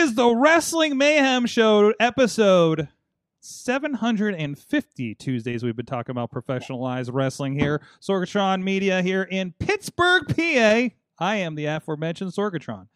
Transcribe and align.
Is 0.00 0.14
the 0.14 0.34
Wrestling 0.34 0.96
Mayhem 0.96 1.44
Show 1.44 1.92
episode 2.00 2.88
750 3.40 5.14
Tuesdays. 5.16 5.62
We've 5.62 5.76
been 5.76 5.84
talking 5.84 6.12
about 6.12 6.30
professionalized 6.30 7.10
wrestling 7.12 7.52
here. 7.52 7.82
Sorgatron 8.00 8.62
Media 8.62 9.02
here 9.02 9.24
in 9.24 9.52
Pittsburgh, 9.58 10.26
PA. 10.26 10.88
I 11.18 11.36
am 11.36 11.54
the 11.54 11.66
aforementioned 11.66 12.32
Sorgatron. 12.32 12.86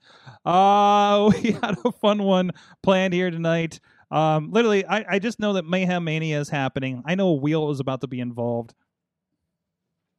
Uh, 0.46 1.30
we 1.42 1.50
had 1.50 1.76
a 1.84 1.92
fun 1.92 2.22
one 2.22 2.52
planned 2.82 3.12
here 3.12 3.30
tonight. 3.30 3.80
Um, 4.10 4.50
literally, 4.50 4.86
I, 4.86 5.04
I 5.06 5.18
just 5.18 5.38
know 5.38 5.52
that 5.52 5.66
Mayhem 5.66 6.04
Mania 6.04 6.40
is 6.40 6.48
happening. 6.48 7.02
I 7.04 7.16
know 7.16 7.28
a 7.28 7.34
wheel 7.34 7.70
is 7.70 7.80
about 7.80 8.00
to 8.00 8.06
be 8.06 8.20
involved. 8.20 8.72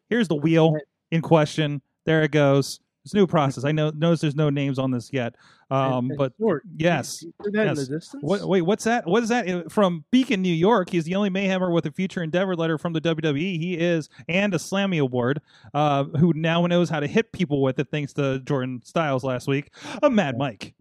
Here's 0.07 0.27
the 0.27 0.35
wheel 0.35 0.77
in 1.09 1.23
question. 1.23 1.81
There 2.05 2.21
it 2.21 2.29
goes. 2.29 2.79
It's 3.05 3.13
new 3.13 3.27
process. 3.27 3.63
I 3.63 3.71
know 3.71 3.91
notice 3.91 4.19
there's 4.21 4.35
no 4.35 4.49
names 4.49 4.79
on 4.79 4.89
this 4.91 5.13
yet. 5.13 5.35
Um, 5.69 6.09
And- 6.09 6.17
but 6.17 6.33
yes, 6.75 7.21
you 7.21 7.31
heard 7.39 7.55
in 7.55 7.75
yes. 7.77 8.15
what, 8.21 8.47
wait, 8.47 8.63
what's 8.63 8.83
that? 8.85 9.05
What 9.05 9.21
is 9.21 9.29
that 9.29 9.47
Uh, 9.47 9.63
from 9.69 10.03
Beacon, 10.11 10.41
New 10.41 10.53
York? 10.53 10.89
He's 10.89 11.03
the 11.05 11.13
only 11.15 11.29
Mayhemmer 11.29 11.71
with 11.71 11.85
a 11.85 11.91
future 11.91 12.23
endeavor 12.23 12.55
letter 12.55 12.79
from 12.79 12.93
the 12.93 13.01
WWE. 13.01 13.59
He 13.59 13.75
is 13.77 14.09
and 14.27 14.53
a 14.55 14.57
Slammy 14.57 14.99
Award, 14.99 15.39
uh, 15.75 16.05
who 16.05 16.33
now 16.33 16.65
knows 16.65 16.89
how 16.89 16.99
to 16.99 17.05
hit 17.07 17.31
people 17.31 17.61
with 17.61 17.77
it 17.79 17.89
thanks 17.91 18.11
to 18.13 18.39
Jordan 18.39 18.81
Styles 18.83 19.23
last 19.23 19.47
week. 19.47 19.71
A 20.01 20.09
Mad 20.09 20.35
Mike. 20.37 20.73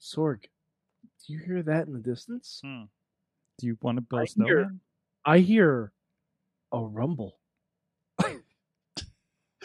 Sorg, 0.00 0.44
do 1.26 1.32
you 1.34 1.38
hear 1.38 1.62
that 1.62 1.86
in 1.86 1.92
the 1.92 2.00
distance? 2.00 2.60
Hmm. 2.64 2.84
Do 3.58 3.66
you 3.66 3.76
want 3.82 3.96
to 3.98 4.02
build 4.02 4.22
I 4.22 4.24
snowman? 4.24 4.48
hear- 4.56 4.74
I 5.26 5.38
hear 5.38 5.92
a 6.72 6.78
rumble. 6.80 7.38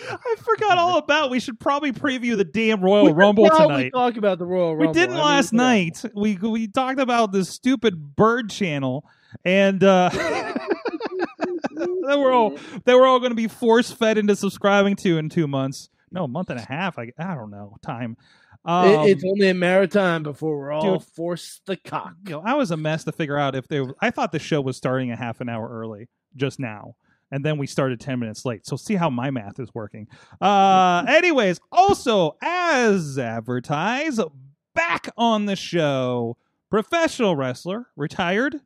I 0.10 0.36
forgot 0.44 0.78
all 0.78 0.98
about. 0.98 1.30
We 1.32 1.40
should 1.40 1.60
probably 1.60 1.92
preview 1.92 2.38
the 2.38 2.44
damn 2.46 2.82
Royal 2.82 3.06
we 3.06 3.12
Rumble 3.12 3.50
tonight. 3.50 3.92
talk 3.94 4.16
about 4.18 4.38
the 4.40 4.46
Royal 4.46 4.76
Rumble. 4.76 4.94
We 4.94 4.94
didn't 4.94 5.16
I 5.16 5.18
mean, 5.18 5.26
last 5.26 5.54
yeah. 5.54 5.58
night. 5.58 6.06
We 6.16 6.38
we 6.38 6.68
talked 6.68 7.00
about 7.00 7.32
this 7.32 7.50
stupid 7.50 8.16
bird 8.16 8.50
channel, 8.50 9.06
and 9.44 9.84
uh, 9.84 10.10
they 11.76 12.16
were 12.16 12.32
all 12.32 12.58
they 12.86 12.94
were 12.94 13.06
all 13.06 13.20
going 13.20 13.32
to 13.32 13.36
be 13.36 13.48
force 13.48 13.92
fed 13.92 14.18
into 14.18 14.36
subscribing 14.36 14.96
to 14.98 15.18
in 15.18 15.30
two 15.30 15.48
months. 15.48 15.90
No, 16.12 16.24
a 16.26 16.28
month 16.28 16.50
and 16.50 16.60
a 16.60 16.64
half. 16.66 16.98
I 16.98 17.12
I 17.18 17.34
don't 17.36 17.52
know 17.52 17.78
time. 17.82 18.18
Um, 18.66 18.88
It- 18.90 19.10
it's 19.12 19.24
only 19.24 19.50
a 19.50 19.54
matter 19.54 19.84
of 19.84 19.92
time 19.92 20.24
before 20.24 20.58
we're 20.58 20.72
all 20.72 20.98
dude. 20.98 21.08
forced 21.08 21.66
the 21.66 21.78
cock. 21.78 22.14
you 22.26 22.32
know, 22.34 22.42
I 22.46 22.54
was 22.56 22.72
a 22.72 22.78
mess 22.78 23.04
to 23.06 23.12
figure 23.12 23.38
out 23.38 23.56
if 23.56 23.68
they. 23.68 23.82
I 24.02 24.12
thought 24.12 24.32
the 24.32 24.40
show 24.40 24.62
was 24.62 24.78
starting 24.78 25.12
a 25.12 25.16
half 25.16 25.42
an 25.42 25.50
hour 25.50 25.68
early 25.70 26.08
just 26.36 26.60
now, 26.60 26.96
and 27.32 27.44
then 27.46 27.58
we 27.58 27.68
started 27.68 28.00
ten 28.00 28.20
minutes 28.20 28.46
late. 28.46 28.66
So 28.66 28.76
see 28.76 28.96
how 28.96 29.10
my 29.10 29.32
math 29.32 29.60
is 29.60 29.70
working. 29.74 30.08
Uh, 30.42 31.04
anyways, 31.10 31.60
also 31.72 32.38
as 32.42 33.18
advertised, 33.20 34.22
back 34.76 35.10
on 35.18 35.46
the 35.46 35.56
show, 35.56 36.38
professional 36.70 37.36
wrestler, 37.36 37.88
retired. 37.96 38.62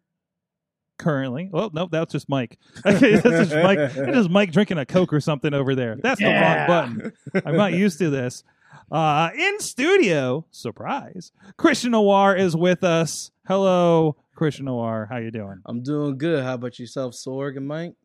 Currently, 0.97 1.49
well, 1.51 1.71
no, 1.73 1.87
that's 1.91 2.11
just 2.11 2.29
Mike. 2.29 2.59
that's 2.83 2.99
just 2.99 3.25
Mike. 3.55 3.77
That's 3.79 3.95
just 3.95 4.29
Mike 4.29 4.51
drinking 4.51 4.77
a 4.77 4.85
Coke 4.85 5.11
or 5.13 5.19
something 5.19 5.51
over 5.53 5.73
there. 5.73 5.95
That's 6.01 6.21
Yeah. 6.21 6.67
the 6.67 6.71
wrong 6.71 6.97
button. 7.33 7.43
I'm 7.45 7.57
not 7.57 7.73
used 7.73 7.97
to 7.99 8.09
this. 8.11 8.43
Uh, 8.91 9.29
in 9.35 9.59
studio, 9.61 10.45
surprise, 10.51 11.31
Christian 11.57 11.91
Noir 11.91 12.35
is 12.35 12.55
with 12.55 12.83
us. 12.83 13.31
Hello, 13.47 14.15
Christian 14.35 14.65
Noir. 14.65 15.07
How 15.09 15.17
you 15.17 15.31
doing? 15.31 15.61
I'm 15.65 15.81
doing 15.81 16.17
good. 16.19 16.43
How 16.43 16.53
about 16.55 16.77
yourself, 16.77 17.13
Sorg 17.15 17.57
and 17.57 17.67
Mike? 17.67 17.95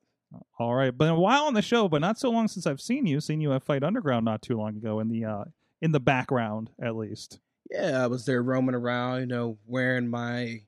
All 0.58 0.74
right, 0.74 0.96
been 0.96 1.08
a 1.08 1.18
while 1.20 1.44
on 1.44 1.54
the 1.54 1.62
show, 1.62 1.88
but 1.88 2.00
not 2.00 2.18
so 2.18 2.30
long 2.30 2.48
since 2.48 2.66
I've 2.66 2.80
seen 2.80 3.06
you. 3.06 3.20
Seen 3.20 3.40
you 3.40 3.52
at 3.52 3.62
Fight 3.64 3.82
Underground 3.82 4.24
not 4.24 4.42
too 4.42 4.56
long 4.56 4.76
ago 4.76 5.00
in 5.00 5.08
the 5.08 5.24
uh, 5.24 5.44
in 5.82 5.92
the 5.92 6.00
background, 6.00 6.70
at 6.80 6.96
least. 6.96 7.38
Yeah, 7.70 8.02
I 8.04 8.06
was 8.06 8.24
there 8.26 8.42
roaming 8.42 8.74
around, 8.76 9.20
you 9.20 9.26
know, 9.26 9.58
wearing 9.66 10.08
my 10.08 10.62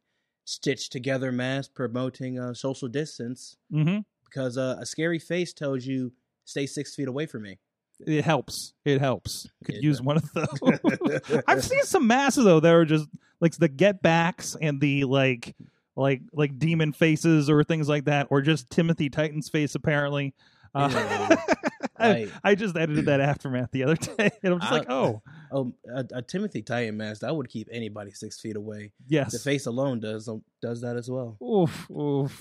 stitched 0.44 0.92
together 0.92 1.30
mask, 1.30 1.74
promoting 1.74 2.38
uh, 2.38 2.54
social 2.54 2.88
distance 2.88 3.56
Mm-hmm. 3.72 3.98
because 4.24 4.58
uh, 4.58 4.76
a 4.80 4.86
scary 4.86 5.18
face 5.18 5.52
tells 5.52 5.84
you 5.86 6.12
stay 6.44 6.66
six 6.66 6.94
feet 6.94 7.06
away 7.08 7.26
from 7.26 7.42
me. 7.42 7.58
It 8.06 8.24
helps. 8.24 8.74
It 8.84 9.00
helps. 9.00 9.48
Could 9.64 9.76
It 9.76 9.82
use 9.82 10.00
one 10.00 10.16
of 10.18 10.32
those. 10.32 11.42
I've 11.48 11.64
seen 11.64 11.82
some 11.84 12.06
masks 12.06 12.36
though 12.42 12.60
that 12.60 12.72
are 12.72 12.84
just 12.84 13.08
like 13.40 13.52
the 13.56 13.68
get 13.68 14.02
backs 14.02 14.56
and 14.60 14.80
the 14.80 15.04
like 15.04 15.54
like 15.98 16.22
like 16.32 16.58
demon 16.58 16.92
faces 16.92 17.50
or 17.50 17.62
things 17.64 17.88
like 17.88 18.04
that, 18.06 18.28
or 18.30 18.40
just 18.40 18.70
Timothy 18.70 19.10
Titan's 19.10 19.48
face 19.48 19.74
apparently. 19.74 20.34
Uh, 20.74 20.88
Yeah. 20.92 21.36
I, 22.00 22.28
I 22.44 22.54
just 22.54 22.76
edited 22.76 23.06
that 23.06 23.20
aftermath 23.20 23.72
the 23.72 23.82
other 23.82 23.96
day, 24.16 24.30
and 24.44 24.54
I'm 24.54 24.60
just 24.60 24.70
like, 24.70 24.88
I- 24.88 24.94
oh 24.94 25.22
Oh, 25.47 25.47
a, 25.52 25.64
a 26.12 26.22
Timothy 26.22 26.62
Titan 26.62 26.96
mask 26.96 27.20
that 27.20 27.34
would 27.34 27.48
keep 27.48 27.68
anybody 27.70 28.12
six 28.12 28.40
feet 28.40 28.56
away. 28.56 28.92
yes, 29.08 29.32
The 29.32 29.38
face 29.38 29.66
alone 29.66 30.00
does 30.00 30.28
does 30.60 30.80
that 30.80 30.96
as 30.96 31.10
well. 31.10 31.36
Oof, 31.42 31.90
oof. 31.90 32.40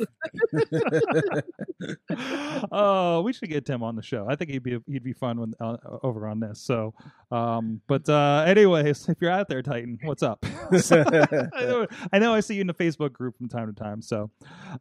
oh, 2.71 3.21
we 3.21 3.33
should 3.33 3.49
get 3.49 3.65
Tim 3.65 3.83
on 3.83 3.95
the 3.95 4.01
show. 4.01 4.27
I 4.29 4.35
think 4.35 4.51
he'd 4.51 4.63
be 4.63 4.79
he'd 4.87 5.03
be 5.03 5.13
fun 5.13 5.39
when, 5.39 5.53
uh, 5.59 5.77
over 6.03 6.27
on 6.27 6.39
this. 6.39 6.59
So, 6.61 6.93
um, 7.31 7.81
but 7.87 8.07
uh, 8.09 8.43
anyways, 8.47 9.09
if 9.09 9.17
you're 9.21 9.31
out 9.31 9.47
there, 9.49 9.61
Titan, 9.61 9.99
what's 10.03 10.23
up? 10.23 10.43
I, 10.71 11.49
know, 11.59 11.87
I 12.11 12.19
know 12.19 12.33
I 12.33 12.39
see 12.39 12.55
you 12.55 12.61
in 12.61 12.67
the 12.67 12.73
Facebook 12.73 13.13
group 13.13 13.37
from 13.37 13.49
time 13.49 13.73
to 13.73 13.79
time. 13.79 14.01
So, 14.01 14.31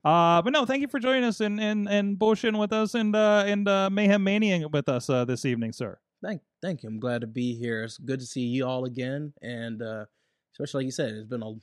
uh, 0.04 0.42
but 0.42 0.52
no, 0.52 0.64
thank 0.64 0.80
you 0.80 0.88
for 0.88 0.98
joining 0.98 1.24
us 1.24 1.40
and 1.40 1.60
and 1.60 1.88
and 1.88 2.18
bullshitting 2.18 2.58
with 2.58 2.72
us 2.72 2.94
and 2.94 3.14
uh, 3.14 3.44
and 3.46 3.68
uh, 3.68 3.90
mayhem 3.90 4.24
mania 4.24 4.68
with 4.68 4.88
us 4.88 5.10
uh, 5.10 5.24
this 5.24 5.44
evening, 5.44 5.72
sir. 5.72 5.98
Thank 6.22 6.42
thank 6.62 6.82
you. 6.82 6.88
I'm 6.88 7.00
glad 7.00 7.22
to 7.22 7.26
be 7.26 7.54
here. 7.54 7.84
It's 7.84 7.98
good 7.98 8.20
to 8.20 8.26
see 8.26 8.42
you 8.42 8.66
all 8.66 8.84
again, 8.84 9.32
and 9.42 9.82
uh, 9.82 10.06
especially 10.52 10.80
like 10.80 10.86
you 10.86 10.92
said, 10.92 11.14
it's 11.14 11.28
been 11.28 11.42
a 11.42 11.54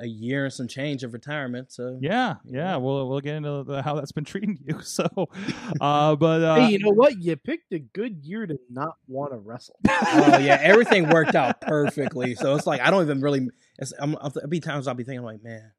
a 0.00 0.06
year 0.06 0.44
and 0.44 0.52
some 0.52 0.66
change 0.66 1.04
of 1.04 1.12
retirement. 1.12 1.70
So 1.70 1.98
Yeah, 2.00 2.36
yeah. 2.44 2.76
We'll 2.76 3.08
we'll 3.08 3.20
get 3.20 3.36
into 3.36 3.62
the, 3.64 3.82
how 3.82 3.94
that's 3.94 4.12
been 4.12 4.24
treating 4.24 4.58
you. 4.64 4.80
So, 4.92 5.06
uh, 5.80 6.16
but 6.16 6.42
uh, 6.42 6.54
hey, 6.56 6.72
you 6.72 6.78
know 6.80 6.90
what? 6.90 7.22
You 7.22 7.36
picked 7.36 7.72
a 7.72 7.78
good 7.78 8.24
year 8.24 8.46
to 8.46 8.58
not 8.68 8.96
want 9.06 9.32
to 9.32 9.38
wrestle. 9.38 9.78
oh 9.88 10.38
yeah, 10.38 10.58
everything 10.60 11.08
worked 11.08 11.34
out 11.34 11.60
perfectly. 11.62 12.34
So 12.34 12.54
it's 12.56 12.66
like 12.66 12.80
I 12.80 12.90
don't 12.90 13.02
even 13.02 13.20
really. 13.20 13.48
It's, 13.78 13.92
I'm, 13.98 14.16
I'll, 14.20 14.30
there'll 14.30 14.48
be 14.48 14.60
times 14.60 14.86
I'll 14.86 14.94
be 14.94 15.04
thinking 15.04 15.24
like, 15.24 15.42
man, 15.42 15.72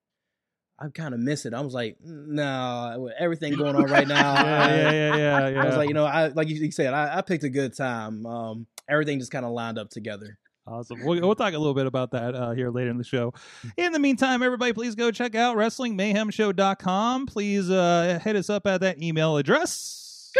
I 0.80 0.90
kind 0.90 1.14
of 1.14 1.20
miss 1.20 1.46
it. 1.46 1.54
I 1.54 1.62
was 1.62 1.74
like, 1.74 1.98
no, 2.04 3.10
everything 3.18 3.56
going 3.56 3.76
on 3.76 3.86
right 3.86 4.08
now. 4.08 4.34
yeah, 4.34 4.68
yeah, 4.68 4.92
yeah, 4.92 5.16
yeah, 5.16 5.48
yeah. 5.50 5.62
I 5.62 5.66
was 5.66 5.78
like, 5.78 5.88
you 5.88 5.94
know, 5.94 6.06
I 6.06 6.28
like 6.28 6.50
you 6.50 6.72
said, 6.72 6.94
I, 6.94 7.18
I 7.18 7.22
picked 7.22 7.44
a 7.44 7.50
good 7.50 7.76
time. 7.76 8.26
Um, 8.26 8.68
everything 8.90 9.20
just 9.20 9.32
kind 9.32 9.46
of 9.46 9.52
lined 9.52 9.78
up 9.78 9.90
together. 9.90 10.38
Awesome. 10.66 11.04
We'll, 11.04 11.20
we'll 11.20 11.36
talk 11.36 11.54
a 11.54 11.58
little 11.58 11.74
bit 11.74 11.88
about 11.88 12.12
that 12.12 12.36
uh, 12.36 12.52
here 12.52 12.70
later 12.70 12.90
in 12.90 12.98
the 12.98 13.04
show. 13.04 13.34
In 13.76 13.92
the 13.92 14.00
meantime, 14.00 14.42
everybody, 14.42 14.72
please 14.72 14.96
go 14.96 15.12
check 15.12 15.36
out 15.36 15.58
WrestlingMayhemShow.com. 15.58 17.26
Please 17.26 17.70
uh, 17.70 18.20
hit 18.24 18.38
us 18.38 18.50
up 18.50 18.66
at 18.66 18.80
that 18.82 19.02
email 19.02 19.36
address. 19.36 20.32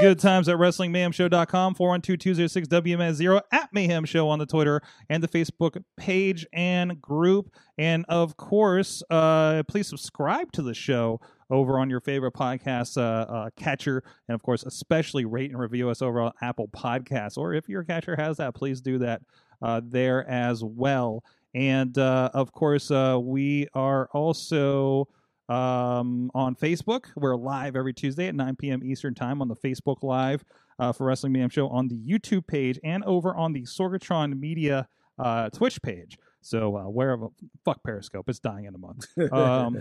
Good 0.00 0.18
times 0.18 0.48
at 0.48 0.56
WrestlingMayhemShow.com, 0.56 1.74
412-206-WMS0, 1.76 3.40
at 3.52 3.72
Mayhem 3.72 4.04
Show 4.04 4.28
on 4.28 4.40
the 4.40 4.46
Twitter 4.46 4.80
and 5.08 5.22
the 5.22 5.28
Facebook 5.28 5.82
page 5.96 6.44
and 6.52 7.00
group. 7.00 7.54
And 7.78 8.04
of 8.08 8.36
course, 8.36 9.02
uh, 9.10 9.62
please 9.68 9.86
subscribe 9.86 10.50
to 10.52 10.62
the 10.62 10.74
show 10.74 11.20
over 11.50 11.78
on 11.78 11.88
your 11.88 12.00
favorite 12.00 12.34
podcast 12.34 12.96
uh, 12.96 13.32
uh, 13.32 13.50
catcher. 13.56 14.02
And 14.26 14.34
of 14.34 14.42
course, 14.42 14.64
especially 14.64 15.24
rate 15.24 15.50
and 15.50 15.60
review 15.60 15.88
us 15.88 16.02
over 16.02 16.20
on 16.20 16.32
Apple 16.42 16.68
Podcasts. 16.68 17.38
Or 17.38 17.54
if 17.54 17.68
your 17.68 17.84
catcher 17.84 18.16
has 18.16 18.38
that, 18.38 18.54
please 18.54 18.80
do 18.80 18.98
that 18.98 19.22
uh, 19.60 19.80
there 19.84 20.28
as 20.28 20.64
well. 20.64 21.22
And 21.54 21.96
uh, 21.98 22.30
of 22.34 22.52
course, 22.52 22.90
uh, 22.90 23.18
we 23.22 23.68
are 23.74 24.08
also 24.12 25.08
um, 25.52 26.30
on 26.34 26.54
Facebook. 26.54 27.06
We're 27.14 27.36
live 27.36 27.76
every 27.76 27.92
Tuesday 27.92 28.28
at 28.28 28.34
9 28.34 28.56
p.m. 28.56 28.82
Eastern 28.82 29.14
Time 29.14 29.42
on 29.42 29.48
the 29.48 29.56
Facebook 29.56 30.02
Live 30.02 30.44
uh, 30.78 30.92
for 30.92 31.06
Wrestling 31.06 31.32
Mayhem 31.32 31.50
Show 31.50 31.68
on 31.68 31.88
the 31.88 31.96
YouTube 31.96 32.46
page 32.46 32.78
and 32.82 33.04
over 33.04 33.34
on 33.34 33.52
the 33.52 33.62
Sorgatron 33.62 34.38
Media 34.38 34.88
uh, 35.18 35.50
Twitch 35.50 35.80
page. 35.82 36.18
So 36.40 36.76
uh, 36.76 36.84
wherever, 36.84 37.28
fuck 37.64 37.82
Periscope, 37.84 38.28
it's 38.28 38.38
dying 38.38 38.64
in 38.64 38.74
a 38.74 38.78
month. 38.78 39.06
Um, 39.32 39.78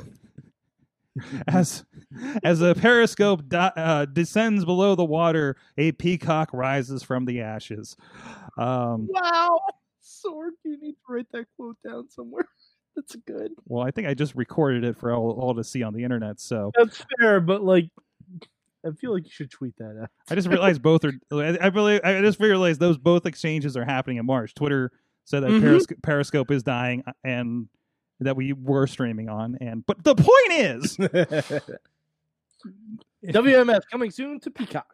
as 1.46 1.84
as 2.42 2.62
a 2.62 2.74
periscope 2.74 3.50
do- 3.50 3.58
uh, 3.58 4.06
descends 4.06 4.64
below 4.64 4.96
the 4.96 5.04
water, 5.04 5.58
a 5.78 5.92
peacock 5.92 6.50
rises 6.54 7.04
from 7.04 7.26
the 7.26 7.42
ashes. 7.42 7.98
Um, 8.58 9.10
Wow. 9.10 9.60
Sorg, 10.02 10.52
you 10.64 10.80
need 10.80 10.94
to 10.94 11.14
write 11.14 11.28
that 11.34 11.48
quote 11.58 11.78
down 11.86 12.10
somewhere. 12.10 12.48
That's 12.96 13.16
good. 13.26 13.52
well, 13.66 13.86
I 13.86 13.92
think 13.92 14.08
I 14.08 14.14
just 14.14 14.36
recorded 14.36 14.84
it 14.84 14.98
for 14.98 15.14
all, 15.14 15.32
all 15.32 15.56
to 15.56 15.64
see 15.64 15.84
on 15.84 15.94
the 15.94 16.04
internet. 16.04 16.40
So 16.40 16.72
That's 16.78 17.04
fair, 17.20 17.40
but 17.40 17.64
like, 17.64 17.90
I 18.86 18.90
feel 19.00 19.14
like 19.14 19.26
you 19.26 19.32
should 19.32 19.52
tweet 19.52 19.76
that 19.78 20.00
out. 20.02 20.10
I 20.30 20.36
just 20.36 20.48
realized 20.48 20.82
both 20.90 21.06
are. 21.06 21.14
I 21.32 21.58
I 21.62 21.68
really, 21.68 22.04
I 22.04 22.22
just 22.22 22.40
realized 22.40 22.80
those 22.80 22.98
both 22.98 23.26
exchanges 23.26 23.78
are 23.78 23.86
happening 23.86 24.18
in 24.18 24.26
March. 24.26 24.54
Twitter 24.56 24.92
said 25.24 25.44
that 25.44 25.52
Mhm. 25.52 25.62
Periscope, 25.62 25.98
Periscope 26.02 26.52
is 26.52 26.64
dying, 26.64 27.04
and 27.24 27.68
that 28.20 28.36
we 28.36 28.54
were 28.54 28.88
streaming 28.88 29.30
on. 29.30 29.56
And 29.62 29.86
but 29.86 30.04
the 30.04 30.16
point 30.16 30.52
is, 30.52 30.98
WMS 33.26 33.82
coming 33.92 34.12
soon 34.12 34.40
to 34.42 34.52
Peacock. 34.52 34.88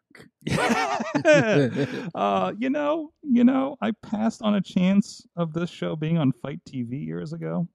uh, 2.16 2.54
you 2.58 2.70
know, 2.70 3.12
you 3.24 3.44
know, 3.44 3.78
I 3.82 3.92
passed 3.92 4.42
on 4.42 4.56
a 4.56 4.62
chance 4.62 5.26
of 5.36 5.54
this 5.54 5.70
show 5.70 5.96
being 5.96 6.18
on 6.18 6.32
Fight 6.34 6.60
TV 6.66 7.06
years 7.06 7.34
ago. 7.34 7.68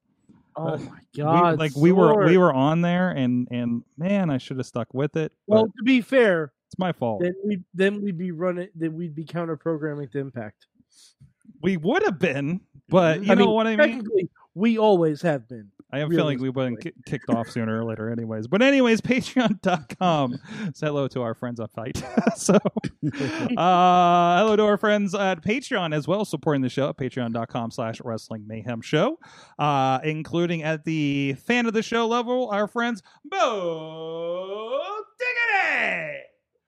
Oh 0.56 0.76
my 0.78 0.99
We- 1.14 1.22
god! 1.22 1.58
like 1.58 1.75
we 1.76 1.93
were, 1.93 2.25
we 2.26 2.37
were 2.38 2.52
on 2.52 2.82
there, 2.82 3.10
and 3.10 3.49
and 3.50 3.82
man, 3.96 4.31
I 4.31 4.38
should 4.38 4.58
have 4.58 4.66
stuck 4.66 4.93
with 4.94 5.16
it. 5.16 5.32
Well, 5.46 5.66
to 5.66 5.82
be 5.84 6.00
fair, 6.00 6.52
it's 6.69 6.78
my 6.78 6.93
fault. 6.93 7.22
then 7.22 7.34
we 7.44 7.60
then 7.75 8.00
we'd 8.02 8.19
be 8.19 8.31
running. 8.32 8.69
Then 8.75 8.94
we'd 8.94 9.14
be 9.14 9.25
counter 9.25 9.56
programming 9.56 10.08
to 10.10 10.19
Impact. 10.19 10.66
we 11.62 11.76
would 11.76 12.02
have 12.04 12.19
been, 12.19 12.60
but 12.88 13.16
mm-hmm. 13.16 13.25
you 13.26 13.32
I 13.32 13.34
know 13.34 13.46
mean, 13.46 13.54
what 13.54 13.66
I 13.66 13.76
mean. 13.76 14.28
We 14.54 14.78
always 14.78 15.22
have 15.22 15.49
been. 15.49 15.70
I 15.93 15.99
have 15.99 16.11
a 16.11 16.15
feeling 16.15 16.41
we 16.41 16.49
would 16.49 16.71
have 16.71 16.81
ki- 16.81 16.93
kicked 17.05 17.29
off 17.29 17.50
sooner 17.50 17.81
or 17.81 17.85
later, 17.85 18.11
anyways. 18.11 18.47
But 18.47 18.62
anyways, 18.62 19.00
Patreon.com. 19.03 20.39
Say 20.73 20.87
hello 20.87 21.06
to 21.09 21.21
our 21.21 21.35
friends 21.35 21.61
on 21.61 21.69
Fight. 21.69 22.03
so, 22.37 22.55
uh, 22.55 24.39
hello 24.39 24.56
to 24.56 24.65
our 24.65 24.79
friends 24.79 25.15
at 25.15 25.44
Patreon 25.44 25.94
as 25.94 26.09
well, 26.09 26.25
supporting 26.25 26.62
the 26.62 26.71
show 26.71 26.89
at 26.89 26.97
Patreon.com 26.97 27.71
slash 27.71 28.00
Wrestling 28.03 28.47
Mayhem 28.47 28.81
Show, 28.81 29.19
uh, 29.59 29.99
including 30.03 30.62
at 30.62 30.85
the 30.85 31.35
fan 31.35 31.67
of 31.67 31.75
the 31.75 31.83
show 31.83 32.06
level, 32.06 32.49
our 32.49 32.67
friends 32.67 33.03
Bo 33.25 34.83
Diggity. 35.19 36.21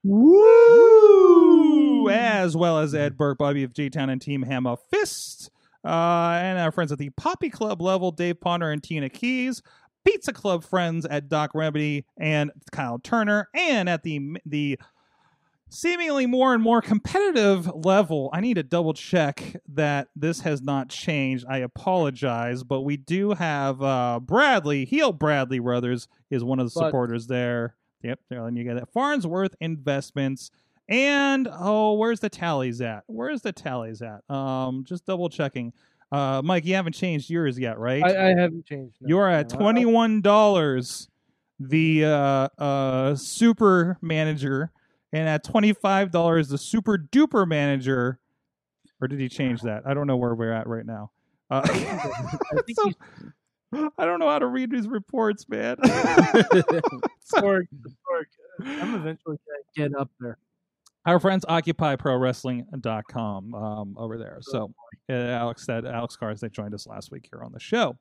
Woo! 0.03 2.11
As 2.11 2.55
well 2.55 2.79
as 2.79 2.95
Ed 2.95 3.17
Burke, 3.17 3.39
Bobby 3.39 3.63
of 3.63 3.73
J 3.73 3.89
Town, 3.89 4.11
and 4.11 4.21
Team 4.21 4.43
Hammer 4.43 4.77
Fist. 4.91 5.51
Uh, 5.85 6.39
and 6.41 6.59
our 6.59 6.73
friends 6.73 6.93
at 6.93 6.99
the 6.99 7.11
Poppy 7.11 7.51
Club 7.51 7.83
level, 7.83 8.11
Dave 8.11 8.41
Ponder 8.41 8.71
and 8.71 8.83
Tina 8.83 9.09
Keys. 9.11 9.63
Pizza 10.05 10.33
Club 10.33 10.63
friends 10.65 11.07
at 11.07 11.29
Doc 11.29 11.51
Remedy 11.55 12.05
and 12.19 12.51
Kyle 12.73 12.99
Turner. 12.99 13.49
And 13.55 13.89
at 13.89 14.03
the 14.03 14.39
the 14.45 14.79
seemingly 15.71 16.27
more 16.27 16.55
and 16.55 16.63
more 16.63 16.81
competitive 16.81 17.69
level, 17.85 18.31
I 18.33 18.41
need 18.41 18.55
to 18.55 18.63
double 18.63 18.95
check 18.95 19.57
that 19.69 20.09
this 20.15 20.41
has 20.41 20.63
not 20.63 20.89
changed. 20.89 21.45
I 21.49 21.59
apologize, 21.59 22.63
but 22.63 22.83
we 22.83 22.97
do 22.97 23.31
have 23.31 23.83
uh, 23.83 24.21
Bradley, 24.23 24.85
Heel 24.85 25.13
Bradley 25.13 25.59
Brothers 25.59 26.07
is 26.31 26.45
one 26.45 26.61
of 26.61 26.67
the 26.73 26.79
But- 26.79 26.87
supporters 26.89 27.27
there. 27.27 27.77
Yep, 28.03 28.21
there, 28.29 28.47
and 28.47 28.59
you 28.59 28.65
get 28.65 28.75
that. 28.75 28.93
Farnsworth 28.93 29.55
Investments. 29.61 30.51
And 30.89 31.49
oh, 31.51 31.95
where's 31.95 32.21
the 32.21 32.29
tallies 32.29 32.81
at? 32.81 33.05
Where's 33.07 33.41
the 33.43 33.53
tallies 33.53 34.03
at? 34.03 34.21
Um, 34.35 34.85
just 34.87 35.07
double 35.07 35.29
checking. 35.29 35.73
Uh, 36.13 36.43
Mike, 36.45 36.65
you 36.67 36.75
haven't 36.75 36.93
changed 36.93 37.31
yours 37.31 37.59
yet, 37.59 37.79
right? 37.79 38.05
I, 38.05 38.27
I 38.31 38.35
haven't 38.39 38.67
changed. 38.67 38.97
no. 39.01 39.09
You're 39.09 39.29
at 39.29 39.51
No, 39.51 39.59
twenty 39.59 39.87
one 39.87 40.21
dollars, 40.21 41.09
the 41.59 42.05
uh, 42.05 42.49
uh, 42.59 43.15
super 43.17 43.97
manager, 44.03 44.71
and 45.13 45.29
at 45.29 45.43
twenty 45.43 45.73
five 45.73 46.11
dollars, 46.11 46.49
the 46.49 46.59
super 46.59 46.99
duper 46.99 47.49
manager. 47.49 48.19
Or 49.01 49.09
did 49.09 49.19
he 49.21 49.29
change 49.29 49.63
that? 49.63 49.83
I 49.87 49.95
don't 49.95 50.07
know 50.07 50.17
where 50.17 50.35
we're 50.35 50.53
at 50.53 50.67
right 50.67 50.87
now. 50.87 51.11
Uh, 51.51 51.63
I 51.69 52.63
so- 52.73 52.93
I 53.99 54.05
don't 54.07 54.21
know 54.21 54.29
how 54.31 54.39
to 54.39 54.47
read 54.47 54.71
these 54.71 54.87
reports, 54.87 55.49
man. 55.49 55.77
Sorg, 55.83 56.63
Sorg, 57.35 57.67
I'm 58.61 58.95
eventually 58.95 59.37
gonna 59.47 59.65
get 59.91 59.99
up 59.99 60.11
there. 60.21 60.39
Our 61.07 61.21
friends 61.21 61.45
occupyprowrestling.com 61.47 63.55
um, 63.55 63.95
over 63.99 64.19
there. 64.19 64.39
So 64.41 64.73
uh, 65.11 65.13
Alex 65.13 65.65
said 65.65 65.85
Alex 65.85 66.17
Cars 66.17 66.41
that 66.41 66.53
joined 66.53 66.75
us 66.75 66.87
last 66.87 67.11
week 67.11 67.29
here 67.31 67.43
on 67.43 67.53
the 67.53 67.61
show. 67.61 67.97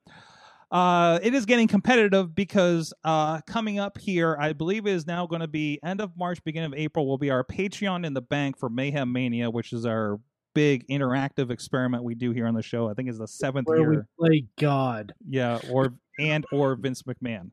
Uh, 0.71 1.19
it 1.21 1.35
is 1.35 1.45
getting 1.45 1.67
competitive 1.67 2.33
because 2.33 2.93
uh, 3.03 3.41
coming 3.41 3.77
up 3.77 3.97
here, 3.99 4.35
I 4.39 4.53
believe 4.53 4.87
is 4.87 5.05
now 5.05 5.27
going 5.27 5.41
to 5.41 5.47
be 5.47 5.79
end 5.83 6.01
of 6.01 6.17
March, 6.17 6.43
beginning 6.43 6.73
of 6.73 6.79
April, 6.79 7.05
will 7.05 7.19
be 7.19 7.29
our 7.29 7.43
Patreon 7.43 8.05
in 8.05 8.13
the 8.13 8.21
bank 8.21 8.57
for 8.57 8.69
Mayhem 8.69 9.11
Mania, 9.11 9.51
which 9.51 9.73
is 9.73 9.85
our 9.85 10.19
big 10.55 10.87
interactive 10.87 11.51
experiment 11.51 12.03
we 12.03 12.15
do 12.15 12.31
here 12.31 12.47
on 12.47 12.53
the 12.55 12.63
show. 12.63 12.89
I 12.89 12.93
think 12.93 13.09
it's 13.09 13.19
the 13.19 13.27
seventh 13.27 13.67
Where 13.67 13.87
we 13.87 13.95
year, 13.97 14.07
play 14.19 14.45
God. 14.57 15.13
yeah, 15.29 15.59
or 15.69 15.93
and 16.19 16.45
or 16.51 16.75
Vince 16.75 17.03
McMahon. 17.03 17.51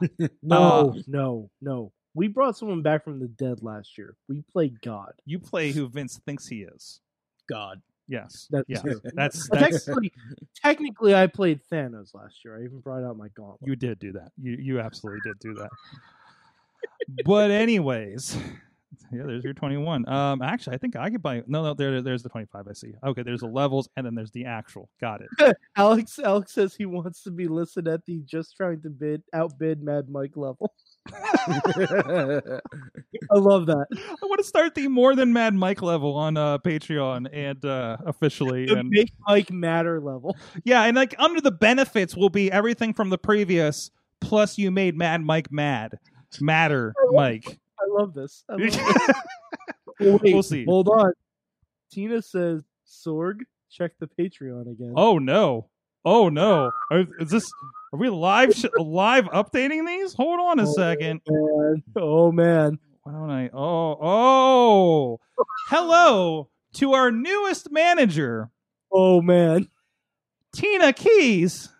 No, 0.42 0.94
Uh, 0.96 1.00
no, 1.06 1.50
no. 1.60 1.92
We 2.16 2.28
brought 2.28 2.56
someone 2.56 2.80
back 2.80 3.04
from 3.04 3.20
the 3.20 3.28
dead 3.28 3.62
last 3.62 3.98
year. 3.98 4.16
We 4.26 4.42
played 4.50 4.80
God. 4.80 5.12
You 5.26 5.38
play 5.38 5.70
who 5.70 5.86
Vince 5.86 6.18
thinks 6.24 6.48
he 6.48 6.62
is. 6.62 7.00
God. 7.46 7.82
Yes, 8.08 8.46
That's 8.50 8.64
yeah, 8.68 8.80
true. 8.80 9.00
that's 9.14 9.48
But 9.48 9.58
that's 9.60 9.84
technically, 9.84 10.12
technically, 10.62 11.14
I 11.14 11.26
played 11.26 11.60
Thanos 11.70 12.14
last 12.14 12.44
year. 12.44 12.56
I 12.56 12.64
even 12.64 12.80
brought 12.80 13.04
out 13.04 13.18
my 13.18 13.28
gauntlet. 13.36 13.68
You 13.68 13.76
did 13.76 13.98
do 13.98 14.12
that. 14.12 14.30
You 14.40 14.52
you 14.52 14.80
absolutely 14.80 15.20
did 15.24 15.38
do 15.40 15.54
that. 15.54 15.70
but 17.26 17.50
anyways, 17.50 18.38
yeah, 19.12 19.24
there's 19.26 19.44
your 19.44 19.54
21. 19.54 20.08
Um, 20.08 20.40
actually, 20.40 20.76
I 20.76 20.78
think 20.78 20.96
I 20.96 21.10
could 21.10 21.22
buy. 21.22 21.42
No, 21.46 21.64
no, 21.64 21.74
there, 21.74 22.00
there's 22.00 22.22
the 22.22 22.28
25. 22.28 22.66
I 22.68 22.72
see. 22.72 22.92
Okay, 23.04 23.22
there's 23.22 23.40
the 23.40 23.48
levels, 23.48 23.88
and 23.96 24.06
then 24.06 24.14
there's 24.14 24.30
the 24.30 24.44
actual. 24.44 24.88
Got 25.00 25.22
it. 25.22 25.56
Alex, 25.76 26.18
Alex 26.18 26.52
says 26.52 26.74
he 26.74 26.86
wants 26.86 27.22
to 27.24 27.30
be 27.30 27.48
listed 27.48 27.88
at 27.88 28.04
the 28.06 28.20
just 28.24 28.56
trying 28.56 28.80
to 28.82 28.88
bid 28.88 29.22
outbid 29.34 29.82
Mad 29.82 30.08
Mike 30.08 30.36
level. 30.36 30.72
I 33.30 33.36
love 33.36 33.66
that. 33.66 33.86
I 33.92 34.26
want 34.26 34.38
to 34.38 34.44
start 34.44 34.74
the 34.74 34.88
more 34.88 35.14
than 35.14 35.32
Mad 35.32 35.54
Mike 35.54 35.82
level 35.82 36.14
on 36.14 36.36
uh, 36.36 36.58
Patreon 36.58 37.28
and 37.32 37.64
uh, 37.64 37.96
officially, 38.06 38.66
The 38.66 38.78
and 38.78 38.88
Make 38.90 39.12
Mike 39.26 39.50
matter 39.50 40.00
level. 40.00 40.36
yeah, 40.64 40.82
and 40.84 40.96
like 40.96 41.14
under 41.18 41.40
the 41.40 41.50
benefits 41.52 42.16
will 42.16 42.30
be 42.30 42.50
everything 42.50 42.92
from 42.94 43.10
the 43.10 43.18
previous 43.18 43.90
plus 44.20 44.58
you 44.58 44.70
made 44.70 44.96
Mad 44.96 45.22
Mike 45.22 45.50
mad, 45.52 45.98
matter 46.40 46.94
Mike. 47.12 47.58
I 47.78 47.84
love 47.88 48.14
this. 48.14 48.44
I 48.48 48.54
love 48.54 48.60
this. 48.72 49.16
Wait, 50.22 50.34
We'll 50.34 50.42
see. 50.42 50.64
Hold 50.64 50.88
on. 50.88 51.12
Tina 51.90 52.20
says, 52.20 52.62
Sorg, 52.86 53.40
check 53.70 53.92
the 53.98 54.06
Patreon 54.06 54.70
again. 54.70 54.92
Oh 54.96 55.18
no! 55.18 55.68
Oh 56.06 56.28
no! 56.28 56.70
Are, 56.90 57.04
is 57.18 57.30
this? 57.30 57.50
Are 57.92 57.98
we 57.98 58.08
live? 58.08 58.54
Sh- 58.54 58.66
live 58.78 59.24
updating 59.26 59.86
these? 59.86 60.14
Hold 60.14 60.38
on 60.40 60.60
a 60.60 60.62
Oh, 60.68 60.72
second. 60.72 61.20
man. 61.28 61.82
Oh, 61.96 62.30
man. 62.32 62.78
Why 63.02 63.12
don't 63.12 63.30
I? 63.30 63.48
Oh 63.52 63.98
oh! 64.00 65.20
Hello 65.68 66.48
to 66.74 66.92
our 66.92 67.10
newest 67.10 67.70
manager, 67.72 68.50
Oh, 68.92 69.20
man. 69.20 69.68
Tina 70.54 70.92
Keys 70.92 71.70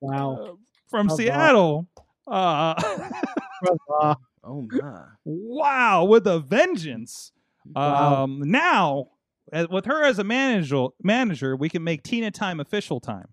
Wow. 0.00 0.32
uh, 0.34 0.52
from 0.90 1.08
How 1.08 1.14
about- 1.14 1.16
Seattle. 1.16 1.86
Uh, 2.26 2.74
Ah, 4.02 4.16
Oh 4.44 4.62
my. 4.70 5.04
wow, 5.24 6.04
with 6.04 6.26
a 6.26 6.38
vengeance. 6.38 7.32
Wow. 7.74 8.24
Um, 8.24 8.42
now, 8.50 9.08
with 9.70 9.84
her 9.86 10.02
as 10.04 10.18
a 10.18 10.24
manager, 10.24 10.86
manager, 11.02 11.56
we 11.56 11.68
can 11.68 11.84
make 11.84 12.02
Tina 12.02 12.30
time 12.30 12.58
official 12.60 13.00
time. 13.00 13.28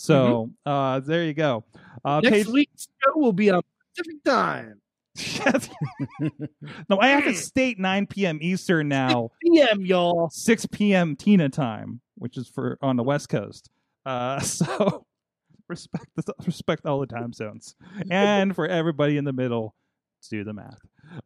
So 0.00 0.50
uh, 0.64 1.00
there 1.00 1.24
you 1.24 1.34
go. 1.34 1.62
Uh, 2.02 2.20
Next 2.20 2.34
page- 2.34 2.46
week's 2.46 2.88
show 3.04 3.18
will 3.18 3.34
be 3.34 3.50
on 3.50 3.60
Pacific 3.94 4.24
time. 4.24 4.80
no, 6.88 6.98
I 6.98 7.08
have 7.08 7.24
to 7.24 7.34
state 7.34 7.78
9 7.78 8.06
p.m. 8.06 8.38
Eastern 8.40 8.88
now, 8.88 9.30
6 9.44 9.54
PM, 9.54 9.84
y'all. 9.84 10.30
6 10.30 10.66
p.m. 10.72 11.16
Tina 11.16 11.50
time, 11.50 12.00
which 12.16 12.38
is 12.38 12.48
for 12.48 12.78
on 12.80 12.96
the 12.96 13.02
West 13.02 13.28
Coast. 13.28 13.68
Uh, 14.06 14.40
so 14.40 15.04
respect 15.68 16.06
the, 16.16 16.32
respect 16.46 16.86
all 16.86 17.00
the 17.00 17.06
time 17.06 17.34
zones, 17.34 17.74
and 18.10 18.54
for 18.54 18.66
everybody 18.66 19.18
in 19.18 19.24
the 19.24 19.34
middle, 19.34 19.74
do 20.30 20.44
the 20.44 20.54
math. 20.54 20.80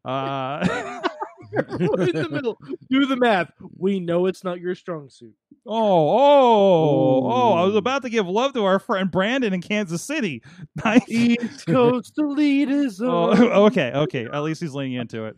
Uh, 0.04 1.00
We're 1.78 2.08
in 2.08 2.16
the 2.16 2.28
middle. 2.30 2.58
Do 2.90 3.06
the 3.06 3.16
math. 3.16 3.50
We 3.76 4.00
know 4.00 4.26
it's 4.26 4.44
not 4.44 4.60
your 4.60 4.74
strong 4.74 5.08
suit. 5.08 5.34
oh, 5.66 5.74
oh, 5.74 7.30
oh! 7.30 7.52
I 7.54 7.64
was 7.64 7.76
about 7.76 8.02
to 8.02 8.10
give 8.10 8.26
love 8.26 8.52
to 8.54 8.64
our 8.64 8.78
friend 8.78 9.10
Brandon 9.10 9.52
in 9.52 9.60
Kansas 9.60 10.02
City. 10.02 10.42
Nice. 10.84 11.08
East 11.08 11.66
Coast 11.66 12.16
elitism. 12.16 13.08
Oh, 13.08 13.30
okay, 13.66 13.92
okay. 13.94 14.26
At 14.30 14.40
least 14.40 14.60
he's 14.60 14.74
leaning 14.74 14.94
into 14.94 15.24
it. 15.24 15.36